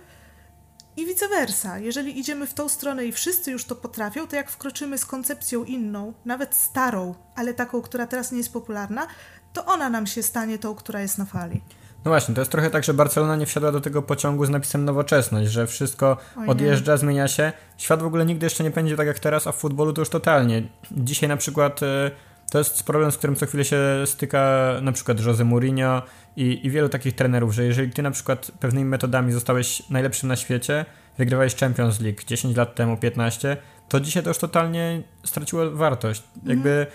i 0.97 1.07
vice 1.07 1.29
versa. 1.29 1.79
Jeżeli 1.79 2.18
idziemy 2.18 2.47
w 2.47 2.55
tą 2.55 2.68
stronę 2.68 3.07
i 3.07 3.12
wszyscy 3.12 3.51
już 3.51 3.64
to 3.64 3.77
potrafią, 3.77 4.27
to 4.27 4.37
jak 4.37 4.51
wkroczymy 4.51 4.99
z 4.99 5.07
koncepcją 5.07 5.64
inną, 5.64 6.12
nawet 6.25 6.55
starą, 6.55 7.14
ale 7.35 7.55
taką, 7.55 7.83
która 7.83 8.07
teraz 8.07 8.33
nie 8.33 8.39
jest 8.39 8.53
popularna, 8.53 9.07
to 9.53 9.64
ona 9.64 9.90
nam 9.90 10.07
się 10.07 10.22
stanie 10.22 10.59
tą, 10.59 10.74
która 10.74 11.00
jest 11.00 11.18
na 11.18 11.24
fali. 11.24 11.61
No 12.05 12.11
właśnie, 12.11 12.34
to 12.34 12.40
jest 12.40 12.50
trochę 12.50 12.70
tak, 12.70 12.84
że 12.84 12.94
Barcelona 12.94 13.36
nie 13.36 13.46
wsiadła 13.46 13.72
do 13.72 13.80
tego 13.80 14.03
pociągu 14.03 14.46
z 14.46 14.50
napisem 14.50 14.84
nowoczesność, 14.84 15.50
że 15.50 15.66
wszystko 15.66 16.16
odjeżdża, 16.46 16.96
zmienia 16.96 17.28
się. 17.28 17.53
Świat 17.78 18.03
w 18.03 18.07
ogóle 18.07 18.26
nigdy 18.26 18.46
jeszcze 18.46 18.64
nie 18.64 18.70
będzie 18.70 18.96
tak 18.96 19.07
jak 19.07 19.18
teraz, 19.18 19.46
a 19.46 19.53
w 19.53 19.57
futbolu 19.57 19.92
to 19.92 20.00
już 20.00 20.09
totalnie. 20.09 20.62
Dzisiaj 20.90 21.28
na 21.28 21.36
przykład 21.36 21.82
y, 21.82 21.86
to 22.50 22.59
jest 22.59 22.82
problem, 22.82 23.12
z 23.12 23.16
którym 23.16 23.36
co 23.36 23.46
chwilę 23.46 23.64
się 23.64 23.78
styka 24.05 24.72
na 24.82 24.92
przykład 24.92 25.20
Jose 25.20 25.44
Mourinho 25.44 26.03
i, 26.36 26.66
i 26.66 26.70
wielu 26.70 26.88
takich 26.88 27.14
trenerów, 27.14 27.55
że 27.55 27.64
jeżeli 27.64 27.92
ty 27.92 28.03
na 28.03 28.11
przykład 28.11 28.53
pewnymi 28.61 28.84
metodami 28.84 29.32
zostałeś 29.32 29.90
najlepszym 29.90 30.28
na 30.28 30.36
świecie, 30.36 30.84
wygrywałeś 31.18 31.57
Champions 31.57 32.00
League 32.00 32.20
10 32.26 32.57
lat 32.57 32.74
temu, 32.74 32.96
15, 32.96 33.57
to 33.88 34.00
dzisiaj 34.00 34.22
to 34.22 34.30
już 34.30 34.38
totalnie 34.38 35.03
straciło 35.24 35.70
wartość. 35.70 36.22
Jakby 36.44 36.70
mm 36.70 36.86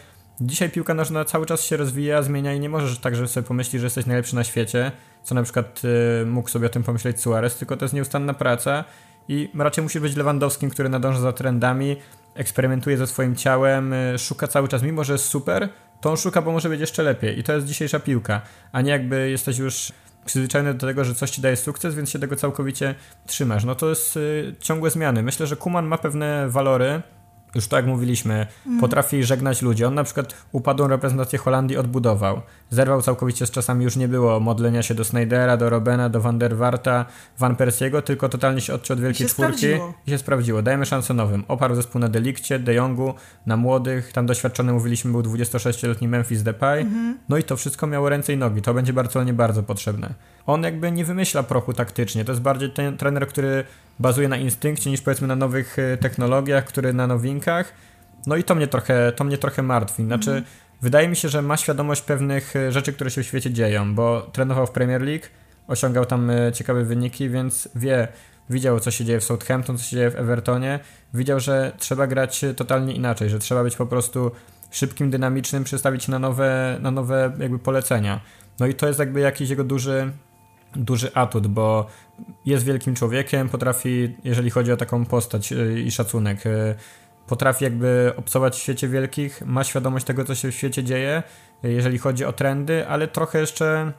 Dzisiaj 0.41 0.69
piłka 0.69 0.93
nożna 0.93 1.25
cały 1.25 1.45
czas 1.45 1.63
się 1.63 1.77
rozwija, 1.77 2.21
zmienia 2.21 2.53
i 2.53 2.59
nie 2.59 2.69
możesz 2.69 2.99
tak, 2.99 3.15
że 3.15 3.27
sobie 3.27 3.47
pomyślisz, 3.47 3.81
że 3.81 3.85
jesteś 3.85 4.05
najlepszy 4.05 4.35
na 4.35 4.43
świecie, 4.43 4.91
co 5.23 5.35
na 5.35 5.43
przykład 5.43 5.81
y, 6.21 6.25
mógł 6.25 6.49
sobie 6.49 6.67
o 6.67 6.69
tym 6.69 6.83
pomyśleć 6.83 7.21
Suarez, 7.21 7.55
tylko 7.55 7.77
to 7.77 7.85
jest 7.85 7.93
nieustanna 7.93 8.33
praca 8.33 8.83
i 9.27 9.49
raczej 9.55 9.83
musi 9.83 9.99
być 9.99 10.15
Lewandowskim, 10.15 10.69
który 10.69 10.89
nadąża 10.89 11.19
za 11.19 11.33
trendami, 11.33 11.95
eksperymentuje 12.35 12.97
ze 12.97 13.07
swoim 13.07 13.35
ciałem, 13.35 13.93
y, 13.93 14.17
szuka 14.17 14.47
cały 14.47 14.67
czas, 14.67 14.83
mimo 14.83 15.03
że 15.03 15.13
jest 15.13 15.25
super, 15.25 15.69
to 16.01 16.09
on 16.09 16.17
szuka, 16.17 16.41
bo 16.41 16.51
może 16.51 16.69
być 16.69 16.79
jeszcze 16.79 17.03
lepiej 17.03 17.39
i 17.39 17.43
to 17.43 17.53
jest 17.53 17.67
dzisiejsza 17.67 17.99
piłka, 17.99 18.41
a 18.71 18.81
nie 18.81 18.91
jakby 18.91 19.29
jesteś 19.29 19.57
już 19.57 19.91
przyzwyczajony 20.25 20.73
do 20.73 20.87
tego, 20.87 21.03
że 21.03 21.15
coś 21.15 21.31
ci 21.31 21.41
daje 21.41 21.55
sukces, 21.55 21.95
więc 21.95 22.09
się 22.09 22.19
tego 22.19 22.35
całkowicie 22.35 22.95
trzymasz. 23.25 23.63
No 23.63 23.75
to 23.75 23.89
jest 23.89 24.17
y, 24.17 24.55
ciągłe 24.59 24.89
zmiany. 24.89 25.23
Myślę, 25.23 25.47
że 25.47 25.55
Kuman 25.55 25.85
ma 25.85 25.97
pewne 25.97 26.49
walory, 26.49 27.01
już 27.57 27.67
tak 27.67 27.77
jak 27.77 27.85
mówiliśmy, 27.85 28.47
mm. 28.67 28.79
potrafi 28.79 29.23
żegnać 29.23 29.61
ludzi. 29.61 29.85
On 29.85 29.93
na 29.93 30.03
przykład 30.03 30.35
upadłą 30.51 30.87
reprezentację 30.87 31.39
Holandii 31.39 31.77
odbudował. 31.77 32.41
Zerwał 32.69 33.01
całkowicie 33.01 33.45
z 33.45 33.51
czasami, 33.51 33.83
już 33.83 33.95
nie 33.95 34.07
było 34.07 34.39
modlenia 34.39 34.83
się 34.83 34.95
do 34.95 35.03
Snydera, 35.03 35.57
do 35.57 35.69
Robena, 35.69 36.09
do 36.09 36.21
Van 36.21 36.39
der 36.39 36.57
Warta, 36.57 37.05
Van 37.39 37.55
Persiego, 37.55 38.01
tylko 38.01 38.29
totalnie 38.29 38.61
się 38.61 38.73
odciął 38.73 38.97
od 38.97 39.03
wielkiej 39.03 39.27
czwórki 39.27 39.57
sprawdziło. 39.57 39.93
i 40.07 40.09
się 40.09 40.17
sprawdziło. 40.17 40.61
Dajemy 40.61 40.85
szansę 40.85 41.13
nowym. 41.13 41.43
Oparł 41.47 41.75
zespół 41.75 42.01
na 42.01 42.09
Delikcie, 42.09 42.59
De 42.59 42.73
Jongu, 42.73 43.13
na 43.45 43.57
młodych. 43.57 44.13
Tam 44.13 44.25
doświadczony, 44.25 44.73
mówiliśmy, 44.73 45.11
był 45.11 45.21
26-letni 45.21 46.07
Memphis 46.07 46.43
Depay. 46.43 46.81
Mm. 46.81 47.17
No 47.29 47.37
i 47.37 47.43
to 47.43 47.57
wszystko 47.57 47.87
miało 47.87 48.09
ręce 48.09 48.33
i 48.33 48.37
nogi. 48.37 48.61
To 48.61 48.73
będzie 48.73 48.93
Barcelonie 48.93 49.33
bardzo 49.33 49.63
potrzebne. 49.63 50.13
On 50.45 50.63
jakby 50.63 50.91
nie 50.91 51.05
wymyśla 51.05 51.43
prochu 51.43 51.73
taktycznie. 51.73 52.25
To 52.25 52.31
jest 52.31 52.41
bardziej 52.41 52.71
ten 52.71 52.97
trener, 52.97 53.27
który 53.27 53.63
bazuje 53.99 54.27
na 54.27 54.37
instynkcie 54.37 54.89
niż 54.89 55.01
powiedzmy 55.01 55.27
na 55.27 55.35
nowych 55.35 55.79
e, 55.79 55.97
technologiach, 55.97 56.65
który 56.65 56.93
na 56.93 57.07
nowinkach. 57.07 57.73
No 58.27 58.35
i 58.35 58.43
to 58.43 58.55
mnie 58.55 58.67
trochę, 58.67 59.11
to 59.11 59.23
mnie 59.23 59.37
trochę 59.37 59.63
martwi. 59.63 60.03
Znaczy, 60.03 60.31
mm. 60.31 60.43
wydaje 60.81 61.07
mi 61.07 61.15
się, 61.15 61.29
że 61.29 61.41
ma 61.41 61.57
świadomość 61.57 62.01
pewnych 62.01 62.55
e, 62.55 62.71
rzeczy, 62.71 62.93
które 62.93 63.11
się 63.11 63.23
w 63.23 63.25
świecie 63.25 63.51
dzieją, 63.51 63.95
bo 63.95 64.29
trenował 64.31 64.67
w 64.67 64.71
Premier 64.71 65.01
League, 65.01 65.25
osiągał 65.67 66.05
tam 66.05 66.29
e, 66.29 66.51
ciekawe 66.53 66.83
wyniki, 66.83 67.29
więc 67.29 67.69
wie, 67.75 68.07
widział 68.49 68.79
co 68.79 68.91
się 68.91 69.05
dzieje 69.05 69.19
w 69.19 69.23
Southampton, 69.23 69.77
co 69.77 69.83
się 69.83 69.95
dzieje 69.95 70.09
w 70.09 70.15
Evertonie, 70.15 70.79
widział, 71.13 71.39
że 71.39 71.71
trzeba 71.77 72.07
grać 72.07 72.45
totalnie 72.55 72.93
inaczej, 72.93 73.29
że 73.29 73.39
trzeba 73.39 73.63
być 73.63 73.75
po 73.75 73.85
prostu 73.85 74.31
szybkim, 74.71 75.09
dynamicznym, 75.09 75.63
przestawić 75.63 76.07
na 76.07 76.19
nowe, 76.19 76.77
na 76.81 76.91
nowe 76.91 77.33
jakby 77.39 77.59
polecenia. 77.59 78.19
No 78.59 78.67
i 78.67 78.73
to 78.73 78.87
jest 78.87 78.99
jakby 78.99 79.19
jakiś 79.19 79.49
jego 79.49 79.63
duży, 79.63 80.11
duży 80.75 81.13
atut, 81.13 81.47
bo 81.47 81.87
jest 82.45 82.65
wielkim 82.65 82.95
człowiekiem, 82.95 83.49
potrafi, 83.49 84.15
jeżeli 84.23 84.49
chodzi 84.49 84.71
o 84.71 84.77
taką 84.77 85.05
postać 85.05 85.51
y, 85.51 85.81
i 85.81 85.91
szacunek, 85.91 86.45
y, 86.45 86.75
potrafi 87.27 87.63
jakby 87.63 88.13
obcować 88.17 88.55
w 88.55 88.59
świecie 88.59 88.87
wielkich, 88.87 89.41
ma 89.45 89.63
świadomość 89.63 90.05
tego, 90.05 90.25
co 90.25 90.35
się 90.35 90.51
w 90.51 90.55
świecie 90.55 90.83
dzieje, 90.83 91.23
y, 91.65 91.71
jeżeli 91.71 91.97
chodzi 91.97 92.25
o 92.25 92.33
trendy, 92.33 92.87
ale 92.87 93.07
trochę 93.07 93.39
jeszcze 93.39 93.93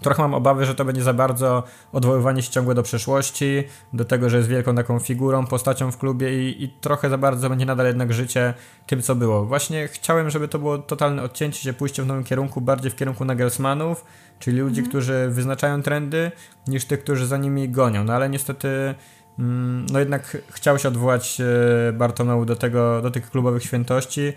trochę 0.00 0.22
mam 0.22 0.34
obawy, 0.34 0.66
że 0.66 0.74
to 0.74 0.84
będzie 0.84 1.02
za 1.02 1.12
bardzo 1.12 1.62
odwoływanie 1.92 2.42
się 2.42 2.50
ciągłe 2.50 2.74
do 2.74 2.82
przeszłości, 2.82 3.64
do 3.92 4.04
tego, 4.04 4.30
że 4.30 4.36
jest 4.36 4.48
wielką 4.48 4.74
taką 4.74 4.98
figurą, 4.98 5.46
postacią 5.46 5.90
w 5.90 5.98
klubie 5.98 6.48
i, 6.48 6.64
i, 6.64 6.68
trochę 6.68 7.10
za 7.10 7.18
bardzo 7.18 7.48
będzie 7.48 7.66
nadal 7.66 7.86
jednak 7.86 8.12
życie 8.12 8.54
tym, 8.86 9.02
co 9.02 9.14
było. 9.14 9.44
Właśnie 9.44 9.88
chciałem, 9.88 10.30
żeby 10.30 10.48
to 10.48 10.58
było 10.58 10.78
totalne 10.78 11.22
odcięcie 11.22 11.60
się, 11.60 11.72
pójście 11.72 12.02
w 12.02 12.06
nowym 12.06 12.24
kierunku, 12.24 12.60
bardziej 12.60 12.90
w 12.90 12.96
kierunku 12.96 13.24
Nagelsmanów, 13.24 14.04
czyli 14.38 14.58
ludzi, 14.58 14.80
mhm. 14.80 14.88
którzy 14.88 15.28
wyznaczają 15.30 15.82
trendy, 15.82 16.30
niż 16.66 16.84
tych, 16.84 17.02
którzy 17.02 17.26
za 17.26 17.36
nimi 17.36 17.68
gonią. 17.68 18.04
No 18.04 18.12
ale 18.12 18.28
niestety 18.28 18.94
mm, 19.38 19.86
no 19.92 19.98
jednak 19.98 20.36
chciał 20.50 20.78
się 20.78 20.88
odwołać 20.88 21.40
e, 21.40 21.92
Bartomeu 21.92 22.44
do, 22.44 22.56
tego, 22.56 23.02
do 23.02 23.10
tych 23.10 23.30
klubowych 23.30 23.62
świętości, 23.62 24.32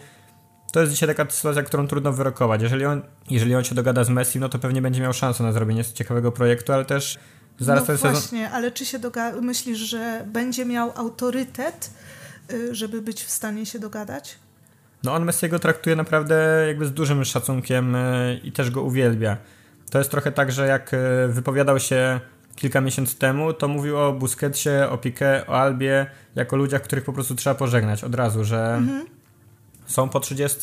to 0.72 0.80
jest 0.80 0.92
dzisiaj 0.92 1.16
taka 1.16 1.32
sytuacja, 1.32 1.64
którą 1.64 1.88
trudno 1.88 2.14
wyrokować. 2.14 2.62
Jeżeli 2.62 2.86
on, 2.86 3.02
jeżeli 3.30 3.56
on 3.56 3.64
się 3.64 3.76
dogada 3.76 4.04
z 4.04 4.10
Messi, 4.10 4.40
no 4.40 4.50
to 4.50 4.60
pewnie 4.60 4.82
będzie 4.82 5.02
miał 5.02 5.14
szansę 5.14 5.44
na 5.44 5.52
zrobienie 5.52 5.86
ciekawego 5.86 6.32
projektu, 6.32 6.74
ale 6.74 6.86
też 6.86 7.20
zaraz 7.60 7.84
no 7.84 7.88
ten 7.88 7.98
sezon... 7.98 8.12
właśnie, 8.12 8.52
ale 8.52 8.72
czy 8.72 8.86
się 8.86 9.00
doga- 9.00 9.42
myślisz, 9.42 9.80
że 9.80 10.26
będzie 10.28 10.66
miał 10.66 10.92
autorytet, 10.96 11.92
y, 12.54 12.76
żeby 12.76 13.02
być 13.02 13.24
w 13.24 13.30
stanie 13.30 13.66
się 13.66 13.80
dogadać? 13.80 14.36
No 15.04 15.14
on 15.14 15.26
Messiego 15.26 15.60
traktuje 15.60 15.96
naprawdę 15.96 16.66
jakby 16.68 16.86
z 16.86 16.94
dużym 16.94 17.26
szacunkiem 17.26 17.96
y, 17.96 18.40
i 18.44 18.52
też 18.52 18.72
go 18.72 18.82
uwielbia. 18.82 19.38
To 19.90 19.98
jest 19.98 20.12
trochę 20.12 20.32
tak, 20.32 20.52
że 20.52 20.68
jak 20.68 20.94
y, 20.94 20.98
wypowiadał 21.28 21.80
się 21.80 22.20
kilka 22.56 22.82
miesięcy 22.82 23.16
temu, 23.16 23.54
to 23.54 23.68
mówił 23.68 23.98
o 23.98 24.14
Busquetsie, 24.14 24.70
o 24.90 24.98
Piqué, 24.98 25.44
o 25.48 25.62
Albie, 25.62 26.06
jako 26.36 26.56
ludziach, 26.56 26.82
których 26.82 27.04
po 27.04 27.14
prostu 27.14 27.36
trzeba 27.36 27.56
pożegnać 27.56 28.04
od 28.04 28.16
razu, 28.16 28.44
że 28.44 28.76
mhm 28.76 29.21
są 29.86 30.10
po 30.10 30.20
30 30.20 30.60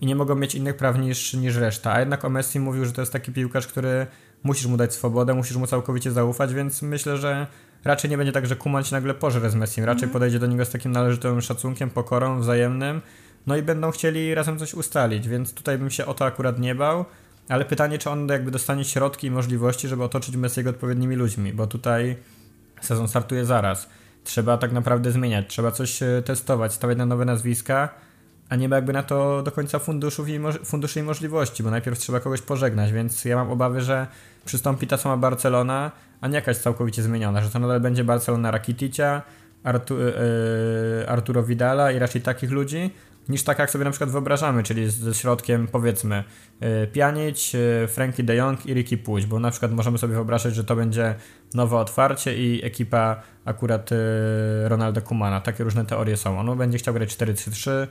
i 0.00 0.06
nie 0.06 0.16
mogą 0.16 0.34
mieć 0.34 0.54
innych 0.54 0.76
praw 0.76 0.98
niż, 0.98 1.34
niż 1.34 1.56
reszta. 1.56 1.92
A 1.92 2.00
jednak 2.00 2.24
o 2.24 2.30
Messi 2.30 2.60
mówił, 2.60 2.84
że 2.84 2.92
to 2.92 3.02
jest 3.02 3.12
taki 3.12 3.32
piłkarz, 3.32 3.66
który 3.66 4.06
musisz 4.42 4.66
mu 4.66 4.76
dać 4.76 4.94
swobodę, 4.94 5.34
musisz 5.34 5.56
mu 5.56 5.66
całkowicie 5.66 6.12
zaufać, 6.12 6.54
więc 6.54 6.82
myślę, 6.82 7.16
że 7.16 7.46
raczej 7.84 8.10
nie 8.10 8.16
będzie 8.16 8.32
tak, 8.32 8.46
że 8.46 8.56
Kuman 8.56 8.84
się 8.84 8.94
nagle 8.94 9.14
pożre 9.14 9.50
z 9.50 9.54
Messim. 9.54 9.84
Raczej 9.84 10.02
mm. 10.02 10.12
podejdzie 10.12 10.38
do 10.38 10.46
niego 10.46 10.64
z 10.64 10.70
takim 10.70 10.92
należytym 10.92 11.40
szacunkiem, 11.40 11.90
pokorą, 11.90 12.40
wzajemnym. 12.40 13.00
No 13.46 13.56
i 13.56 13.62
będą 13.62 13.90
chcieli 13.90 14.34
razem 14.34 14.58
coś 14.58 14.74
ustalić, 14.74 15.28
więc 15.28 15.54
tutaj 15.54 15.78
bym 15.78 15.90
się 15.90 16.06
o 16.06 16.14
to 16.14 16.24
akurat 16.24 16.58
nie 16.58 16.74
bał. 16.74 17.04
Ale 17.48 17.64
pytanie, 17.64 17.98
czy 17.98 18.10
on 18.10 18.28
jakby 18.28 18.50
dostanie 18.50 18.84
środki 18.84 19.26
i 19.26 19.30
możliwości, 19.30 19.88
żeby 19.88 20.04
otoczyć 20.04 20.36
Messiego 20.36 20.70
odpowiednimi 20.70 21.16
ludźmi, 21.16 21.52
bo 21.52 21.66
tutaj 21.66 22.16
sezon 22.80 23.08
startuje 23.08 23.44
zaraz. 23.44 23.88
Trzeba 24.24 24.58
tak 24.58 24.72
naprawdę 24.72 25.12
zmieniać, 25.12 25.46
trzeba 25.48 25.70
coś 25.70 26.02
e, 26.02 26.22
testować, 26.24 26.72
stawiać 26.72 26.98
na 26.98 27.06
nowe 27.06 27.24
nazwiska 27.24 28.05
a 28.48 28.56
nie 28.56 28.68
ma 28.68 28.76
jakby 28.76 28.92
na 28.92 29.02
to 29.02 29.42
do 29.42 29.52
końca 29.52 29.78
funduszów 29.78 30.28
i 30.28 30.40
funduszy 30.64 31.00
i 31.00 31.02
możliwości, 31.02 31.62
bo 31.62 31.70
najpierw 31.70 31.98
trzeba 31.98 32.20
kogoś 32.20 32.42
pożegnać, 32.42 32.92
więc 32.92 33.24
ja 33.24 33.36
mam 33.36 33.50
obawy, 33.50 33.80
że 33.80 34.06
przystąpi 34.44 34.86
ta 34.86 34.96
sama 34.96 35.16
Barcelona, 35.16 35.92
a 36.20 36.28
nie 36.28 36.34
jakaś 36.34 36.56
całkowicie 36.56 37.02
zmieniona, 37.02 37.42
że 37.42 37.50
to 37.50 37.58
nadal 37.58 37.80
będzie 37.80 38.04
Barcelona 38.04 38.50
Rakiticia, 38.50 39.22
Artu, 39.64 39.98
yy, 39.98 41.08
Arturo 41.08 41.42
Vidala 41.42 41.92
i 41.92 41.98
raczej 41.98 42.22
takich 42.22 42.50
ludzi, 42.50 42.90
niż 43.28 43.42
tak 43.42 43.58
jak 43.58 43.70
sobie 43.70 43.84
na 43.84 43.90
przykład 43.90 44.10
wyobrażamy, 44.10 44.62
czyli 44.62 44.90
ze 44.90 45.14
środkiem 45.14 45.66
powiedzmy 45.66 46.24
yy, 46.60 46.86
Pjanić, 46.86 47.54
yy, 47.54 47.88
Frankie 47.88 48.22
de 48.22 48.36
Jong 48.36 48.66
i 48.66 48.74
Ricky 48.74 48.98
Puig, 48.98 49.26
bo 49.26 49.40
na 49.40 49.50
przykład 49.50 49.72
możemy 49.72 49.98
sobie 49.98 50.14
wyobrazić, 50.14 50.54
że 50.54 50.64
to 50.64 50.76
będzie 50.76 51.14
nowe 51.54 51.76
otwarcie 51.76 52.36
i 52.36 52.64
ekipa 52.64 53.22
akurat 53.44 53.90
yy, 53.90 53.98
Ronaldo 54.68 55.02
Kumana. 55.02 55.40
Takie 55.40 55.64
różne 55.64 55.86
teorie 55.86 56.16
są. 56.16 56.38
On 56.38 56.58
będzie 56.58 56.78
chciał 56.78 56.94
grać 56.94 57.16
4-3-3, 57.16 57.86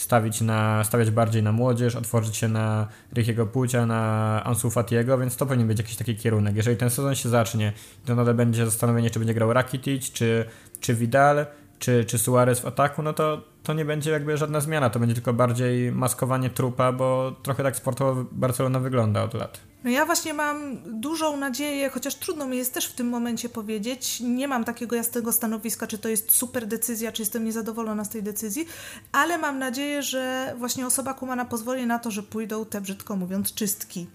stawić 0.00 0.40
na, 0.40 0.84
stawiać 0.84 1.10
bardziej 1.10 1.42
na 1.42 1.52
młodzież, 1.52 1.96
otworzyć 1.96 2.36
się 2.36 2.48
na 2.48 2.88
Rickiego 3.14 3.46
Płcia, 3.46 3.86
na 3.86 4.42
Ansu 4.44 4.70
Fatiego, 4.70 5.18
więc 5.18 5.36
to 5.36 5.46
powinien 5.46 5.68
być 5.68 5.78
jakiś 5.78 5.96
taki 5.96 6.16
kierunek. 6.16 6.56
Jeżeli 6.56 6.76
ten 6.76 6.90
sezon 6.90 7.14
się 7.14 7.28
zacznie, 7.28 7.72
to 8.04 8.14
nadal 8.14 8.34
będzie 8.34 8.64
zastanowienie, 8.64 9.10
czy 9.10 9.18
będzie 9.18 9.34
grał 9.34 9.52
Rakitic, 9.52 10.12
czy, 10.12 10.44
czy 10.80 10.94
Vidal, 10.94 11.46
czy, 11.78 12.04
czy 12.04 12.18
Suarez 12.18 12.60
w 12.60 12.66
ataku, 12.66 13.02
no 13.02 13.12
to, 13.12 13.42
to 13.62 13.72
nie 13.72 13.84
będzie 13.84 14.10
jakby 14.10 14.36
żadna 14.36 14.60
zmiana, 14.60 14.90
to 14.90 15.00
będzie 15.00 15.14
tylko 15.14 15.32
bardziej 15.32 15.92
maskowanie 15.92 16.50
trupa, 16.50 16.92
bo 16.92 17.36
trochę 17.42 17.62
tak 17.62 17.76
sportowo 17.76 18.24
Barcelona 18.32 18.80
wygląda 18.80 19.22
od 19.22 19.34
lat. 19.34 19.69
No 19.84 19.90
ja 19.90 20.06
właśnie 20.06 20.34
mam 20.34 20.76
dużą 21.00 21.36
nadzieję, 21.36 21.90
chociaż 21.90 22.14
trudno 22.14 22.46
mi 22.46 22.56
jest 22.56 22.74
też 22.74 22.86
w 22.86 22.92
tym 22.92 23.08
momencie 23.08 23.48
powiedzieć. 23.48 24.20
Nie 24.20 24.48
mam 24.48 24.64
takiego 24.64 24.96
jasnego 24.96 25.32
stanowiska, 25.32 25.86
czy 25.86 25.98
to 25.98 26.08
jest 26.08 26.32
super 26.32 26.66
decyzja, 26.66 27.12
czy 27.12 27.22
jestem 27.22 27.44
niezadowolona 27.44 28.04
z 28.04 28.08
tej 28.08 28.22
decyzji, 28.22 28.66
ale 29.12 29.38
mam 29.38 29.58
nadzieję, 29.58 30.02
że 30.02 30.54
właśnie 30.58 30.86
osoba 30.86 31.14
Kumana 31.14 31.44
pozwoli 31.44 31.86
na 31.86 31.98
to, 31.98 32.10
że 32.10 32.22
pójdą 32.22 32.64
te, 32.64 32.80
brzydko 32.80 33.16
mówiąc, 33.16 33.54
czystki. 33.54 34.06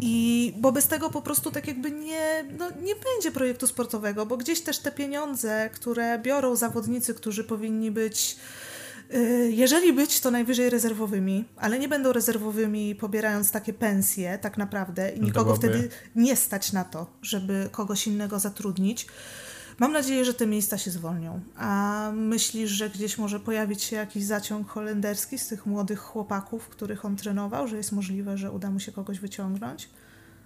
I 0.00 0.54
bo 0.56 0.72
bez 0.72 0.88
tego 0.88 1.10
po 1.10 1.22
prostu 1.22 1.50
tak 1.50 1.66
jakby 1.66 1.90
nie, 1.90 2.44
no, 2.58 2.70
nie 2.70 2.94
będzie 2.94 3.32
projektu 3.32 3.66
sportowego, 3.66 4.26
bo 4.26 4.36
gdzieś 4.36 4.60
też 4.60 4.78
te 4.78 4.92
pieniądze, 4.92 5.70
które 5.74 6.18
biorą 6.18 6.56
zawodnicy, 6.56 7.14
którzy 7.14 7.44
powinni 7.44 7.90
być 7.90 8.36
jeżeli 9.50 9.92
być, 9.92 10.20
to 10.20 10.30
najwyżej 10.30 10.70
rezerwowymi, 10.70 11.44
ale 11.56 11.78
nie 11.78 11.88
będą 11.88 12.12
rezerwowymi 12.12 12.94
pobierając 12.94 13.50
takie 13.50 13.72
pensje 13.72 14.38
tak 14.38 14.58
naprawdę 14.58 15.10
i 15.10 15.20
nikogo 15.20 15.56
wtedy 15.56 15.88
nie 16.16 16.36
stać 16.36 16.72
na 16.72 16.84
to, 16.84 17.06
żeby 17.22 17.68
kogoś 17.72 18.06
innego 18.06 18.38
zatrudnić. 18.38 19.06
Mam 19.78 19.92
nadzieję, 19.92 20.24
że 20.24 20.34
te 20.34 20.46
miejsca 20.46 20.78
się 20.78 20.90
zwolnią. 20.90 21.40
A 21.56 22.10
myślisz, 22.14 22.70
że 22.70 22.90
gdzieś 22.90 23.18
może 23.18 23.40
pojawić 23.40 23.82
się 23.82 23.96
jakiś 23.96 24.24
zaciąg 24.24 24.68
holenderski 24.68 25.38
z 25.38 25.48
tych 25.48 25.66
młodych 25.66 25.98
chłopaków, 25.98 26.68
których 26.68 27.04
on 27.04 27.16
trenował, 27.16 27.68
że 27.68 27.76
jest 27.76 27.92
możliwe, 27.92 28.38
że 28.38 28.50
uda 28.50 28.70
mu 28.70 28.80
się 28.80 28.92
kogoś 28.92 29.20
wyciągnąć? 29.20 29.88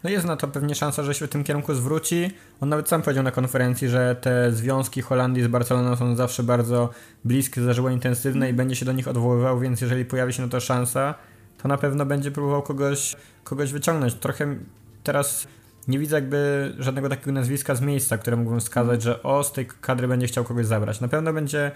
No 0.04 0.10
jest 0.10 0.26
na 0.26 0.36
to 0.36 0.48
pewnie 0.48 0.74
szansa, 0.74 1.02
że 1.02 1.14
się 1.14 1.26
w 1.26 1.30
tym 1.30 1.44
kierunku 1.44 1.74
zwróci. 1.74 2.30
On 2.60 2.68
nawet 2.68 2.88
sam 2.88 3.02
powiedział 3.02 3.24
na 3.24 3.30
konferencji, 3.30 3.88
że 3.88 4.16
te 4.20 4.52
związki 4.52 5.02
Holandii 5.02 5.42
z 5.42 5.48
Barceloną 5.48 5.96
są 5.96 6.16
zawsze 6.16 6.42
bardzo 6.42 6.90
bliskie, 7.24 7.62
zażyło 7.62 7.90
intensywne 7.90 8.50
i 8.50 8.52
będzie 8.52 8.76
się 8.76 8.84
do 8.84 8.92
nich 8.92 9.08
odwoływał, 9.08 9.60
więc 9.60 9.80
jeżeli 9.80 10.04
pojawi 10.04 10.32
się 10.32 10.42
na 10.42 10.48
to 10.48 10.60
szansa, 10.60 11.14
to 11.62 11.68
na 11.68 11.78
pewno 11.78 12.06
będzie 12.06 12.30
próbował 12.30 12.62
kogoś, 12.62 13.16
kogoś 13.44 13.72
wyciągnąć. 13.72 14.14
Trochę 14.14 14.56
teraz 15.02 15.48
nie 15.88 15.98
widzę 15.98 16.16
jakby 16.16 16.72
żadnego 16.78 17.08
takiego 17.08 17.32
nazwiska 17.32 17.74
z 17.74 17.80
miejsca, 17.80 18.18
które 18.18 18.36
mógłbym 18.36 18.60
wskazać, 18.60 19.02
że 19.02 19.22
o, 19.22 19.44
z 19.44 19.52
tej 19.52 19.66
kadry 19.80 20.08
będzie 20.08 20.26
chciał 20.26 20.44
kogoś 20.44 20.66
zabrać. 20.66 21.00
Na 21.00 21.08
pewno 21.08 21.32
będzie 21.32 21.72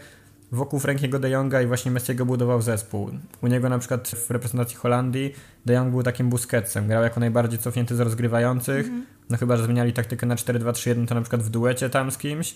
wokół 0.52 0.80
Frankiego 0.80 1.18
de 1.18 1.30
Jonga 1.30 1.62
i 1.62 1.66
właśnie 1.66 1.90
Messiego 1.90 2.26
budował 2.26 2.62
zespół. 2.62 3.10
U 3.42 3.46
niego 3.46 3.68
na 3.68 3.78
przykład 3.78 4.08
w 4.08 4.30
reprezentacji 4.30 4.76
Holandii 4.76 5.34
de 5.66 5.74
Jong 5.74 5.90
był 5.90 6.02
takim 6.02 6.30
Busquetsem, 6.30 6.88
grał 6.88 7.02
jako 7.02 7.20
najbardziej 7.20 7.58
cofnięty 7.58 7.96
z 7.96 8.00
rozgrywających, 8.00 8.86
mm 8.86 9.02
-hmm. 9.02 9.04
no 9.30 9.36
chyba, 9.36 9.56
że 9.56 9.64
zmieniali 9.64 9.92
taktykę 9.92 10.26
na 10.26 10.34
4-2-3-1 10.34 11.06
to 11.06 11.14
na 11.14 11.20
przykład 11.20 11.42
w 11.42 11.50
duecie 11.50 11.90
tam 11.90 12.10
z 12.10 12.18
kimś, 12.18 12.54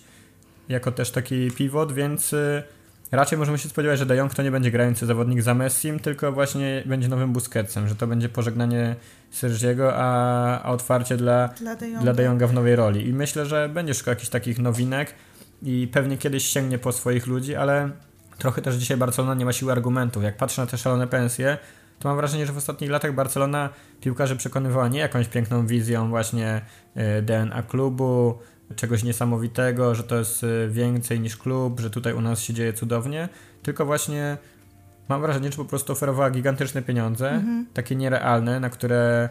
jako 0.69 0.93
też 0.93 1.11
taki 1.11 1.51
pivot, 1.51 1.93
więc 1.93 2.33
y, 2.33 2.63
raczej 3.13 3.39
możemy 3.39 3.59
się 3.59 3.69
spodziewać, 3.69 3.99
że 3.99 4.07
de 4.07 4.17
Jong 4.17 4.35
to 4.35 4.43
nie 4.43 4.51
będzie 4.51 4.71
grający 4.71 5.07
zawodnik 5.07 5.43
za 5.43 5.55
Messim, 5.55 5.99
tylko 5.99 6.33
właśnie 6.33 6.83
będzie 6.87 7.09
nowym 7.09 7.33
Busquetsem, 7.33 7.89
że 7.89 7.95
to 7.95 8.07
będzie 8.07 8.29
pożegnanie 8.29 8.97
Sergiego, 9.31 9.93
a, 9.95 10.63
a 10.63 10.71
otwarcie 10.71 11.17
dla, 11.17 11.49
dla 11.49 11.77
de, 11.77 11.87
dla 12.03 12.13
de 12.13 12.23
Jonga 12.23 12.47
w 12.47 12.53
nowej 12.53 12.77
roli. 12.77 13.09
I 13.09 13.13
myślę, 13.13 13.47
że 13.47 13.69
będzie 13.69 13.95
szukał 13.95 14.13
jakichś 14.13 14.29
takich 14.31 14.59
nowinek, 14.59 15.15
i 15.63 15.89
pewnie 15.93 16.19
kiedyś 16.19 16.47
sięgnie 16.47 16.79
po 16.79 16.93
swoich 16.93 17.27
ludzi, 17.27 17.55
ale 17.55 17.91
trochę 18.39 18.63
też 18.63 18.75
dzisiaj 18.75 18.97
Barcelona 18.97 19.35
nie 19.35 19.45
ma 19.45 19.53
siły 19.53 19.73
argumentów. 19.73 20.23
Jak 20.23 20.37
patrzę 20.37 20.63
na 20.63 20.67
te 20.67 20.79
szalone 20.79 21.07
pensje, 21.07 21.59
to 21.99 22.09
mam 22.09 22.17
wrażenie, 22.17 22.47
że 22.47 22.53
w 22.53 22.57
ostatnich 22.57 22.91
latach 22.91 23.15
Barcelona 23.15 23.69
piłkarzy 24.01 24.37
przekonywała 24.37 24.89
nie 24.89 24.99
jakąś 24.99 25.29
piękną 25.29 25.67
wizją 25.67 26.09
właśnie 26.09 26.61
e, 26.95 27.23
DNA 27.23 27.63
klubu, 27.63 28.39
czegoś 28.77 29.03
niesamowitego, 29.03 29.95
że 29.95 30.03
to 30.03 30.19
jest 30.19 30.45
e, 30.45 30.69
więcej 30.69 31.21
niż 31.21 31.37
klub, 31.37 31.81
że 31.81 31.91
tutaj 31.91 32.13
u 32.13 32.21
nas 32.21 32.41
się 32.41 32.55
dzieje 32.55 32.73
cudownie, 32.73 33.29
tylko 33.63 33.87
właśnie 33.87 34.37
mam 35.09 35.21
wrażenie, 35.21 35.51
że 35.51 35.57
po 35.57 35.65
prostu 35.65 35.93
oferowała 35.93 36.31
gigantyczne 36.31 36.83
pieniądze, 36.83 37.31
mhm. 37.31 37.67
takie 37.75 37.97
nierealne, 37.97 38.61
na 38.61 38.71
które 38.71 39.29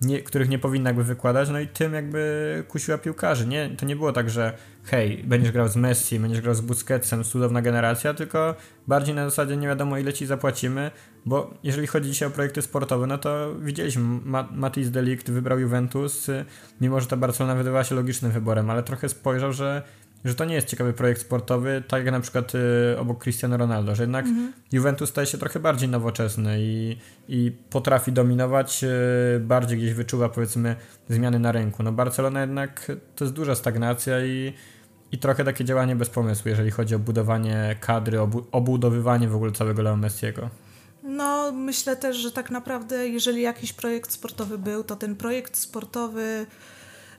nie, 0.00 0.22
których 0.22 0.48
nie 0.48 0.58
powinna 0.58 0.90
jakby 0.90 1.04
wykładać, 1.04 1.48
no 1.48 1.60
i 1.60 1.66
tym 1.66 1.94
jakby 1.94 2.64
kusiła 2.68 2.98
piłkarzy. 2.98 3.46
Nie, 3.46 3.70
to 3.76 3.86
nie 3.86 3.96
było 3.96 4.12
tak, 4.12 4.30
że 4.30 4.52
hej, 4.84 5.24
będziesz 5.24 5.52
grał 5.52 5.68
z 5.68 5.76
Messi, 5.76 6.20
będziesz 6.20 6.40
grał 6.40 6.54
z 6.54 6.60
Busquetsem, 6.60 7.24
cudowna 7.24 7.62
generacja, 7.62 8.14
tylko 8.14 8.54
bardziej 8.86 9.14
na 9.14 9.24
zasadzie 9.24 9.56
nie 9.56 9.66
wiadomo 9.66 9.98
ile 9.98 10.12
ci 10.12 10.26
zapłacimy, 10.26 10.90
bo 11.26 11.54
jeżeli 11.62 11.86
chodzi 11.86 12.10
dzisiaj 12.10 12.28
o 12.28 12.30
projekty 12.30 12.62
sportowe, 12.62 13.06
no 13.06 13.18
to 13.18 13.54
widzieliśmy, 13.54 14.20
Matis 14.52 14.90
Delict 14.90 15.30
wybrał 15.30 15.58
Juventus, 15.58 16.26
mimo 16.80 17.00
że 17.00 17.06
ta 17.06 17.16
Barcelona 17.16 17.54
wydawała 17.54 17.84
się 17.84 17.94
logicznym 17.94 18.32
wyborem, 18.32 18.70
ale 18.70 18.82
trochę 18.82 19.08
spojrzał, 19.08 19.52
że 19.52 19.82
że 20.24 20.34
to 20.34 20.44
nie 20.44 20.54
jest 20.54 20.66
ciekawy 20.66 20.92
projekt 20.92 21.20
sportowy, 21.20 21.82
tak 21.88 22.04
jak 22.04 22.12
na 22.12 22.20
przykład 22.20 22.52
y, 22.54 22.98
obok 22.98 23.22
Cristiano 23.22 23.56
Ronaldo, 23.56 23.94
że 23.94 24.02
jednak 24.02 24.26
mhm. 24.26 24.52
Juventus 24.72 25.10
staje 25.10 25.26
się 25.26 25.38
trochę 25.38 25.60
bardziej 25.60 25.88
nowoczesny 25.88 26.56
i, 26.60 26.96
i 27.28 27.52
potrafi 27.70 28.12
dominować, 28.12 28.84
y, 28.84 29.40
bardziej 29.40 29.78
gdzieś 29.78 29.94
wyczuwa 29.94 30.28
powiedzmy 30.28 30.76
zmiany 31.08 31.38
na 31.38 31.52
rynku. 31.52 31.82
No 31.82 31.92
Barcelona 31.92 32.40
jednak 32.40 32.92
to 33.16 33.24
jest 33.24 33.34
duża 33.34 33.54
stagnacja 33.54 34.24
i, 34.24 34.52
i 35.12 35.18
trochę 35.18 35.44
takie 35.44 35.64
działanie 35.64 35.96
bez 35.96 36.10
pomysłu, 36.10 36.48
jeżeli 36.48 36.70
chodzi 36.70 36.94
o 36.94 36.98
budowanie 36.98 37.76
kadry, 37.80 38.20
obu, 38.20 38.46
obudowywanie 38.52 39.28
w 39.28 39.34
ogóle 39.34 39.52
całego 39.52 39.82
Leo 39.82 39.96
Messiego. 39.96 40.50
No, 41.02 41.52
myślę 41.52 41.96
też, 41.96 42.16
że 42.16 42.32
tak 42.32 42.50
naprawdę, 42.50 43.08
jeżeli 43.08 43.42
jakiś 43.42 43.72
projekt 43.72 44.12
sportowy 44.12 44.58
był, 44.58 44.84
to 44.84 44.96
ten 44.96 45.16
projekt 45.16 45.56
sportowy 45.56 46.46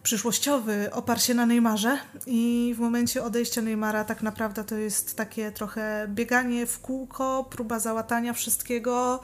przyszłościowy 0.09 0.89
oparł 0.91 1.19
się 1.19 1.33
na 1.33 1.45
Neymarze 1.45 1.97
i 2.25 2.73
w 2.77 2.79
momencie 2.79 3.23
odejścia 3.23 3.61
Neymara 3.61 4.03
tak 4.03 4.21
naprawdę 4.21 4.63
to 4.63 4.75
jest 4.75 5.17
takie 5.17 5.51
trochę 5.51 6.07
bieganie 6.07 6.65
w 6.65 6.79
kółko, 6.79 7.47
próba 7.49 7.79
załatania 7.79 8.33
wszystkiego. 8.33 9.19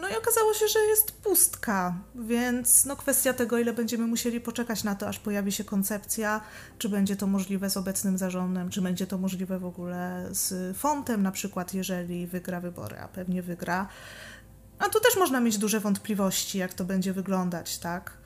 No 0.00 0.08
i 0.08 0.16
okazało 0.16 0.54
się, 0.54 0.68
że 0.68 0.78
jest 0.78 1.12
pustka, 1.12 1.94
więc 2.14 2.84
no 2.84 2.96
kwestia 2.96 3.32
tego, 3.32 3.58
ile 3.58 3.72
będziemy 3.72 4.06
musieli 4.06 4.40
poczekać 4.40 4.84
na 4.84 4.94
to, 4.94 5.08
aż 5.08 5.18
pojawi 5.18 5.52
się 5.52 5.64
koncepcja, 5.64 6.40
czy 6.78 6.88
będzie 6.88 7.16
to 7.16 7.26
możliwe 7.26 7.70
z 7.70 7.76
obecnym 7.76 8.18
zarządem, 8.18 8.70
czy 8.70 8.82
będzie 8.82 9.06
to 9.06 9.18
możliwe 9.18 9.58
w 9.58 9.64
ogóle 9.64 10.28
z 10.30 10.76
fontem 10.76 11.22
na 11.22 11.32
przykład, 11.32 11.74
jeżeli 11.74 12.26
wygra 12.26 12.60
wybory, 12.60 12.98
a 12.98 13.08
pewnie 13.08 13.42
wygra. 13.42 13.88
A 14.78 14.88
tu 14.88 15.00
też 15.00 15.16
można 15.16 15.40
mieć 15.40 15.58
duże 15.58 15.80
wątpliwości, 15.80 16.58
jak 16.58 16.74
to 16.74 16.84
będzie 16.84 17.12
wyglądać, 17.12 17.78
tak? 17.78 18.25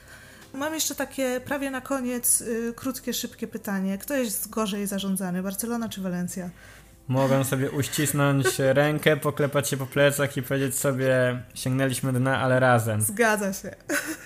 Mam 0.55 0.75
jeszcze 0.75 0.95
takie 0.95 1.41
prawie 1.45 1.71
na 1.71 1.81
koniec 1.81 2.41
y, 2.41 2.73
krótkie, 2.77 3.15
szybkie 3.15 3.47
pytanie. 3.47 3.99
Kto 3.99 4.15
jest 4.15 4.51
gorzej 4.51 4.87
zarządzany, 4.87 5.43
Barcelona 5.43 5.89
czy 5.89 6.01
Walencja? 6.01 6.51
Mogą 7.09 7.45
sobie 7.45 7.71
uścisnąć 7.71 8.47
rękę, 8.83 9.17
poklepać 9.17 9.69
się 9.69 9.77
po 9.77 9.87
plecach 9.87 10.37
i 10.37 10.43
powiedzieć 10.43 10.79
sobie, 10.79 11.43
sięgnęliśmy 11.55 12.13
dna, 12.13 12.41
ale 12.41 12.61
razem. 12.61 13.03
Zgadza 13.03 13.53
się. 13.53 13.75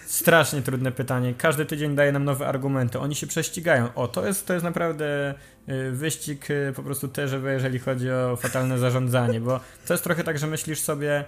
Strasznie 0.06 0.62
trudne 0.62 0.92
pytanie. 0.92 1.34
Każdy 1.38 1.66
tydzień 1.66 1.94
daje 1.94 2.12
nam 2.12 2.24
nowe 2.24 2.46
argumenty. 2.46 2.98
Oni 2.98 3.14
się 3.14 3.26
prześcigają. 3.26 3.94
O, 3.94 4.08
to 4.08 4.26
jest, 4.26 4.46
to 4.46 4.52
jest 4.52 4.64
naprawdę 4.64 5.34
y, 5.68 5.90
wyścig 5.90 6.50
y, 6.50 6.72
po 6.76 6.82
prostu 6.82 7.08
też, 7.08 7.30
jeżeli 7.44 7.78
chodzi 7.78 8.10
o 8.10 8.36
fatalne 8.36 8.78
zarządzanie, 8.78 9.40
bo 9.40 9.60
to 9.86 9.94
jest 9.94 10.04
trochę 10.04 10.24
tak, 10.24 10.38
że 10.38 10.46
myślisz 10.46 10.80
sobie, 10.80 11.24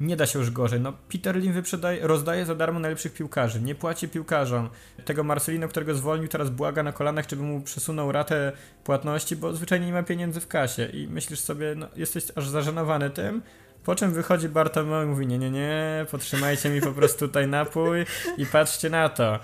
nie 0.00 0.16
da 0.16 0.26
się 0.26 0.38
już 0.38 0.50
gorzej. 0.50 0.80
No, 0.80 0.92
Peter 1.12 1.36
Lim 1.36 1.52
wyprzedaje, 1.52 2.06
rozdaje 2.06 2.46
za 2.46 2.54
darmo 2.54 2.80
najlepszych 2.80 3.14
piłkarzy, 3.14 3.60
nie 3.60 3.74
płaci 3.74 4.08
piłkarzom. 4.08 4.68
Tego 5.04 5.24
Marcelino, 5.24 5.68
którego 5.68 5.94
zwolnił, 5.94 6.28
teraz 6.28 6.50
błaga 6.50 6.82
na 6.82 6.92
kolanach, 6.92 7.30
żeby 7.30 7.42
mu 7.42 7.60
przesunął 7.60 8.12
ratę 8.12 8.52
płatności, 8.84 9.36
bo 9.36 9.52
zwyczajnie 9.52 9.86
nie 9.86 9.92
ma 9.92 10.02
pieniędzy 10.02 10.40
w 10.40 10.48
kasie. 10.48 10.86
I 10.86 11.08
myślisz 11.08 11.40
sobie, 11.40 11.74
no, 11.76 11.88
jesteś 11.96 12.24
aż 12.34 12.48
zażenowany 12.48 13.10
tym, 13.10 13.42
po 13.84 13.94
czym 13.94 14.12
wychodzi 14.12 14.48
Bartomeu 14.48 15.02
i 15.02 15.06
mówi, 15.06 15.26
nie, 15.26 15.38
nie, 15.38 15.50
nie, 15.50 16.06
potrzymajcie 16.10 16.70
mi 16.70 16.80
po 16.80 16.92
prostu 16.92 17.18
tutaj 17.28 17.48
napój 17.48 18.06
i 18.38 18.46
patrzcie 18.46 18.90
na 18.90 19.08
to. 19.08 19.38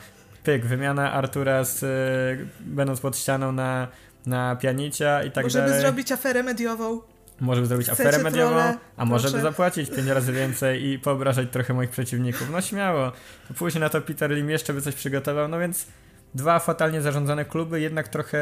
Pyk, 0.44 0.66
wymiana 0.66 1.12
Artura 1.12 1.64
z, 1.64 1.82
y, 1.82 2.46
będąc 2.60 3.00
pod 3.00 3.16
ścianą 3.16 3.52
na, 3.52 3.88
na 4.26 4.56
pianicia 4.56 5.24
i 5.24 5.30
tak 5.30 5.46
Bo 5.46 5.52
dalej. 5.52 5.68
żeby 5.68 5.80
zrobić 5.80 6.12
aferę 6.12 6.42
mediową. 6.42 7.00
Może 7.40 7.60
by 7.60 7.66
zrobić 7.66 7.86
Chcecie 7.86 8.08
aferę 8.08 8.22
mediową, 8.22 8.74
a 8.96 9.04
może 9.04 9.30
by 9.30 9.40
zapłacić 9.40 9.90
pięć 9.90 10.08
razy 10.08 10.32
więcej 10.32 10.86
i 10.86 10.98
poobrażać 10.98 11.48
trochę 11.50 11.74
moich 11.74 11.90
przeciwników. 11.90 12.50
No 12.52 12.60
śmiało. 12.60 13.12
Później 13.58 13.80
na 13.80 13.88
to 13.88 14.00
Peter 14.00 14.30
Lim 14.30 14.50
jeszcze 14.50 14.72
by 14.74 14.80
coś 14.80 14.94
przygotował, 14.94 15.48
no 15.48 15.58
więc 15.58 15.86
dwa 16.34 16.58
fatalnie 16.58 17.00
zarządzane 17.00 17.44
kluby, 17.44 17.80
jednak 17.80 18.08
trochę 18.08 18.40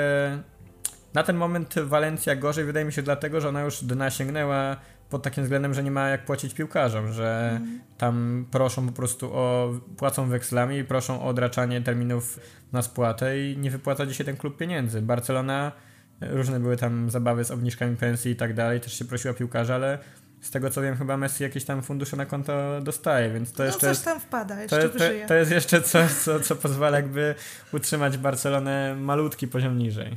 na 1.14 1.22
ten 1.22 1.36
moment 1.36 1.74
Walencja 1.78 2.36
gorzej 2.36 2.64
wydaje 2.64 2.86
mi 2.86 2.92
się 2.92 3.03
dlatego, 3.03 3.40
że 3.40 3.49
ona 3.49 3.61
już 3.61 3.84
dna 3.84 4.11
sięgnęła 4.11 4.76
pod 5.11 5.22
takim 5.22 5.42
względem, 5.44 5.74
że 5.74 5.82
nie 5.82 5.90
ma 5.90 6.09
jak 6.09 6.24
płacić 6.24 6.55
piłkarzom, 6.55 7.12
że 7.12 7.51
Mhm. 7.53 7.80
tam 7.99 8.46
proszą 8.51 8.86
po 8.86 8.92
prostu 8.92 9.30
o, 9.32 9.70
płacą 9.96 10.28
wekslami 10.28 10.78
i 10.78 10.84
proszą 10.84 11.22
o 11.22 11.26
odraczanie 11.26 11.80
terminów 11.80 12.40
na 12.72 12.82
spłatę 12.82 13.40
i 13.40 13.57
nie 13.59 13.70
wypłaca 13.70 14.07
dzisiaj 14.07 14.26
ten 14.26 14.36
klub 14.36 14.57
pieniędzy. 14.57 15.03
Barcelona 15.03 15.72
Różne 16.20 16.60
były 16.60 16.76
tam 16.76 17.10
zabawy 17.10 17.44
z 17.44 17.50
obniżkami 17.50 17.96
pensji 17.96 18.32
i 18.32 18.36
tak 18.36 18.54
dalej, 18.54 18.80
też 18.80 18.98
się 18.98 19.04
prosiła 19.04 19.34
piłkarza, 19.34 19.74
ale 19.74 19.98
z 20.40 20.50
tego 20.50 20.70
co 20.70 20.82
wiem, 20.82 20.96
chyba 20.96 21.16
Messi 21.16 21.42
jakieś 21.42 21.64
tam 21.64 21.82
fundusze 21.82 22.16
na 22.16 22.26
konto 22.26 22.80
dostaje, 22.82 23.30
więc 23.30 23.52
to 23.52 23.62
No 23.62 23.64
jeszcze 23.64 23.80
coś 23.80 23.88
jest, 23.88 24.04
tam 24.04 24.20
wpada, 24.20 24.54
to, 24.54 24.60
jeszcze 24.62 24.88
to, 24.88 24.98
wyżyje. 24.98 25.26
to 25.26 25.34
jest 25.34 25.50
jeszcze 25.50 25.82
coś, 25.82 26.12
co, 26.12 26.40
co 26.40 26.56
pozwala 26.56 26.96
jakby 26.96 27.34
utrzymać 27.72 28.18
Barcelonę 28.18 28.94
malutki 28.94 29.48
poziom 29.48 29.78
niżej. 29.78 30.16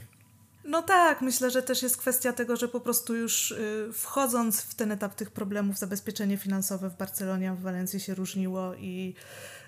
No 0.71 0.81
tak, 0.81 1.21
myślę, 1.21 1.51
że 1.51 1.61
też 1.61 1.83
jest 1.83 1.97
kwestia 1.97 2.33
tego, 2.33 2.55
że 2.55 2.67
po 2.67 2.79
prostu 2.79 3.15
już 3.15 3.51
y, 3.51 3.89
wchodząc 3.93 4.61
w 4.61 4.75
ten 4.75 4.91
etap 4.91 5.15
tych 5.15 5.31
problemów, 5.31 5.77
zabezpieczenie 5.77 6.37
finansowe 6.37 6.89
w 6.89 6.97
Barcelonie, 6.97 7.53
w 7.53 7.61
Walencji 7.61 7.99
się 7.99 8.15
różniło 8.15 8.73
i 8.75 9.15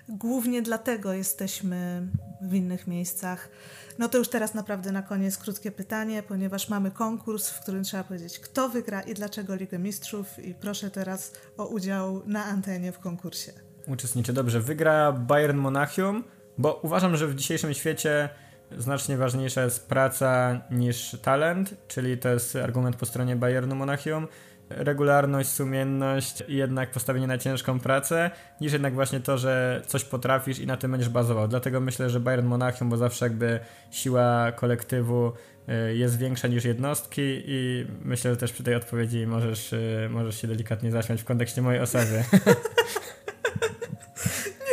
głównie 0.08 0.62
dlatego 0.62 1.12
jesteśmy 1.12 2.06
w 2.42 2.54
innych 2.54 2.86
miejscach. 2.86 3.48
No 3.98 4.08
to 4.08 4.18
już 4.18 4.28
teraz 4.28 4.54
naprawdę 4.54 4.92
na 4.92 5.02
koniec 5.02 5.38
krótkie 5.38 5.72
pytanie, 5.72 6.22
ponieważ 6.22 6.68
mamy 6.68 6.90
konkurs, 6.90 7.48
w 7.48 7.60
którym 7.60 7.84
trzeba 7.84 8.04
powiedzieć, 8.04 8.38
kto 8.38 8.68
wygra 8.68 9.02
i 9.02 9.14
dlaczego 9.14 9.54
Ligę 9.54 9.78
Mistrzów 9.78 10.38
i 10.38 10.54
proszę 10.54 10.90
teraz 10.90 11.32
o 11.56 11.66
udział 11.66 12.22
na 12.26 12.44
antenie 12.44 12.92
w 12.92 12.98
konkursie. 12.98 13.52
Uczestniczy 13.86 14.32
dobrze. 14.32 14.60
Wygra 14.60 15.12
Bayern 15.12 15.58
Monachium, 15.58 16.24
bo 16.58 16.80
uważam, 16.82 17.16
że 17.16 17.26
w 17.26 17.34
dzisiejszym 17.34 17.74
świecie 17.74 18.28
znacznie 18.78 19.16
ważniejsza 19.16 19.62
jest 19.62 19.88
praca 19.88 20.60
niż 20.70 21.16
talent, 21.22 21.74
czyli 21.88 22.18
to 22.18 22.28
jest 22.28 22.56
argument 22.56 22.96
po 22.96 23.06
stronie 23.06 23.36
Bayernu 23.36 23.74
Monachium. 23.74 24.28
Regularność, 24.70 25.48
sumienność 25.48 26.42
i 26.48 26.56
jednak 26.56 26.90
postawienie 26.90 27.26
na 27.26 27.38
ciężką 27.38 27.80
pracę, 27.80 28.30
niż 28.60 28.72
jednak 28.72 28.94
właśnie 28.94 29.20
to, 29.20 29.38
że 29.38 29.82
coś 29.86 30.04
potrafisz 30.04 30.58
i 30.58 30.66
na 30.66 30.76
tym 30.76 30.90
będziesz 30.90 31.08
bazował. 31.08 31.48
Dlatego 31.48 31.80
myślę, 31.80 32.10
że 32.10 32.20
Bayern 32.20 32.46
Monachium, 32.46 32.90
bo 32.90 32.96
zawsze 32.96 33.24
jakby 33.24 33.60
siła 33.90 34.52
kolektywu 34.52 35.32
y, 35.88 35.96
jest 35.96 36.18
większa 36.18 36.48
niż 36.48 36.64
jednostki 36.64 37.42
i 37.46 37.86
myślę, 38.02 38.30
że 38.30 38.36
też 38.36 38.52
przy 38.52 38.62
tej 38.62 38.74
odpowiedzi 38.74 39.26
możesz, 39.26 39.72
y, 39.72 40.08
możesz 40.10 40.40
się 40.40 40.48
delikatnie 40.48 40.90
zaśmiać 40.90 41.22
w 41.22 41.24
kontekście 41.24 41.62
mojej 41.62 41.80
osoby. 41.80 42.24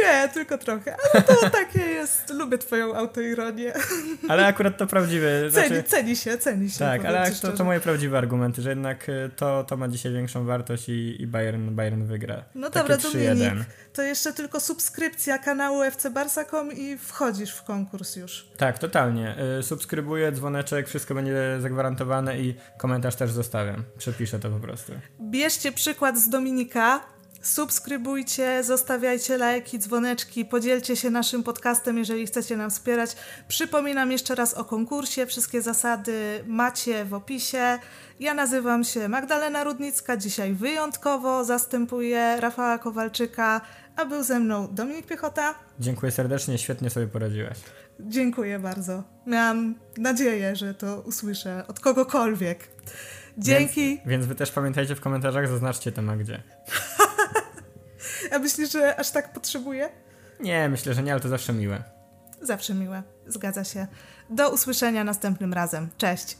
Nie, 0.03 0.29
tylko 0.29 0.57
trochę, 0.57 0.95
ale 1.13 1.23
to 1.23 1.49
takie 1.59 1.79
jest. 1.79 2.29
Lubię 2.29 2.57
twoją 2.57 2.95
autoironię. 2.95 3.73
Ale 4.29 4.45
akurat 4.47 4.77
to 4.77 4.87
prawdziwe. 4.87 5.27
Ceni, 5.51 5.67
Znaczy, 5.67 5.83
ceni 5.83 6.15
się, 6.15 6.37
ceni 6.37 6.69
się. 6.69 6.79
tak, 6.79 7.05
ale 7.05 7.31
to, 7.31 7.51
to 7.51 7.63
moje 7.63 7.79
prawdziwe 7.79 8.17
argumenty, 8.17 8.61
że 8.61 8.69
jednak 8.69 9.09
y, 9.09 9.29
to, 9.35 9.63
to 9.63 9.77
ma 9.77 9.87
dzisiaj 9.87 10.13
większą 10.13 10.45
wartość 10.45 10.89
i, 10.89 11.21
i 11.21 11.27
Bayern, 11.27 11.75
Bayern 11.75 12.03
wygra. 12.03 12.43
No 12.55 12.69
Takie 12.69 12.79
dobra, 12.89 13.09
3-1. 13.09 13.37
Dominik, 13.37 13.65
to 13.93 14.01
jeszcze 14.01 14.33
tylko 14.33 14.59
subskrypcja 14.59 15.37
kanału 15.37 15.81
FC 15.81 16.09
Barsa.com 16.09 16.71
i 16.71 16.97
wchodzisz 16.97 17.51
w 17.51 17.63
konkurs 17.63 18.15
już. 18.15 18.47
Tak, 18.57 18.79
totalnie. 18.79 19.35
Y, 19.59 19.63
Subskrybuję, 19.63 20.31
dzwoneczek, 20.31 20.87
wszystko 20.87 21.15
będzie 21.15 21.57
zagwarantowane 21.59 22.39
i 22.39 22.55
komentarz 22.77 23.15
też 23.15 23.31
zostawiam. 23.31 23.83
Przepiszę 23.97 24.39
to 24.39 24.49
po 24.49 24.59
prostu. 24.59 24.91
Bierzcie 25.21 25.71
przykład 25.71 26.17
z 26.19 26.29
Dominika, 26.29 27.01
subskrybujcie, 27.41 28.63
zostawiajcie 28.63 29.37
lajki, 29.37 29.79
dzwoneczki, 29.79 30.45
podzielcie 30.45 30.95
się 30.95 31.09
naszym 31.09 31.43
podcastem, 31.43 31.97
jeżeli 31.97 32.27
chcecie 32.27 32.57
nam 32.57 32.69
wspierać. 32.69 33.15
Przypominam 33.47 34.11
jeszcze 34.11 34.35
raz 34.35 34.53
o 34.53 34.65
konkursie, 34.65 35.25
wszystkie 35.25 35.61
zasady 35.61 36.43
macie 36.47 37.05
w 37.05 37.13
opisie. 37.13 37.79
Ja 38.19 38.33
nazywam 38.33 38.83
się 38.83 39.09
Magdalena 39.09 39.63
Rudnicka, 39.63 40.17
dzisiaj 40.17 40.53
wyjątkowo 40.53 41.45
zastępuję 41.45 42.37
Rafała 42.39 42.77
Kowalczyka, 42.77 43.61
a 43.95 44.05
był 44.05 44.23
ze 44.23 44.39
mną 44.39 44.67
Dominik 44.71 45.05
Piechota. 45.05 45.55
Dziękuję 45.79 46.11
serdecznie, 46.11 46.57
świetnie 46.57 46.89
sobie 46.89 47.07
poradziłaś. 47.07 47.57
Dziękuję 47.99 48.59
bardzo. 48.59 49.03
Miałam 49.25 49.75
nadzieję, 49.97 50.55
że 50.55 50.73
to 50.73 51.01
usłyszę 51.01 51.63
od 51.67 51.79
kogokolwiek. 51.79 52.67
Dzięki. 53.37 53.89
Więc, 53.89 54.01
więc 54.05 54.25
wy 54.25 54.35
też 54.35 54.51
pamiętajcie 54.51 54.95
w 54.95 55.01
komentarzach, 55.01 55.47
zaznaczcie 55.47 55.91
to 55.91 56.01
gdzie. 56.01 56.43
A 58.31 58.39
myślisz, 58.39 58.71
że 58.71 58.95
aż 58.99 59.11
tak 59.11 59.33
potrzebuję? 59.33 59.89
Nie, 60.39 60.69
myślę, 60.69 60.93
że 60.93 61.03
nie, 61.03 61.11
ale 61.11 61.21
to 61.21 61.29
zawsze 61.29 61.53
miłe. 61.53 61.83
Zawsze 62.41 62.73
miłe. 62.73 63.03
Zgadza 63.27 63.63
się. 63.63 63.87
Do 64.29 64.49
usłyszenia 64.53 65.03
następnym 65.03 65.53
razem. 65.53 65.89
Cześć. 65.97 66.37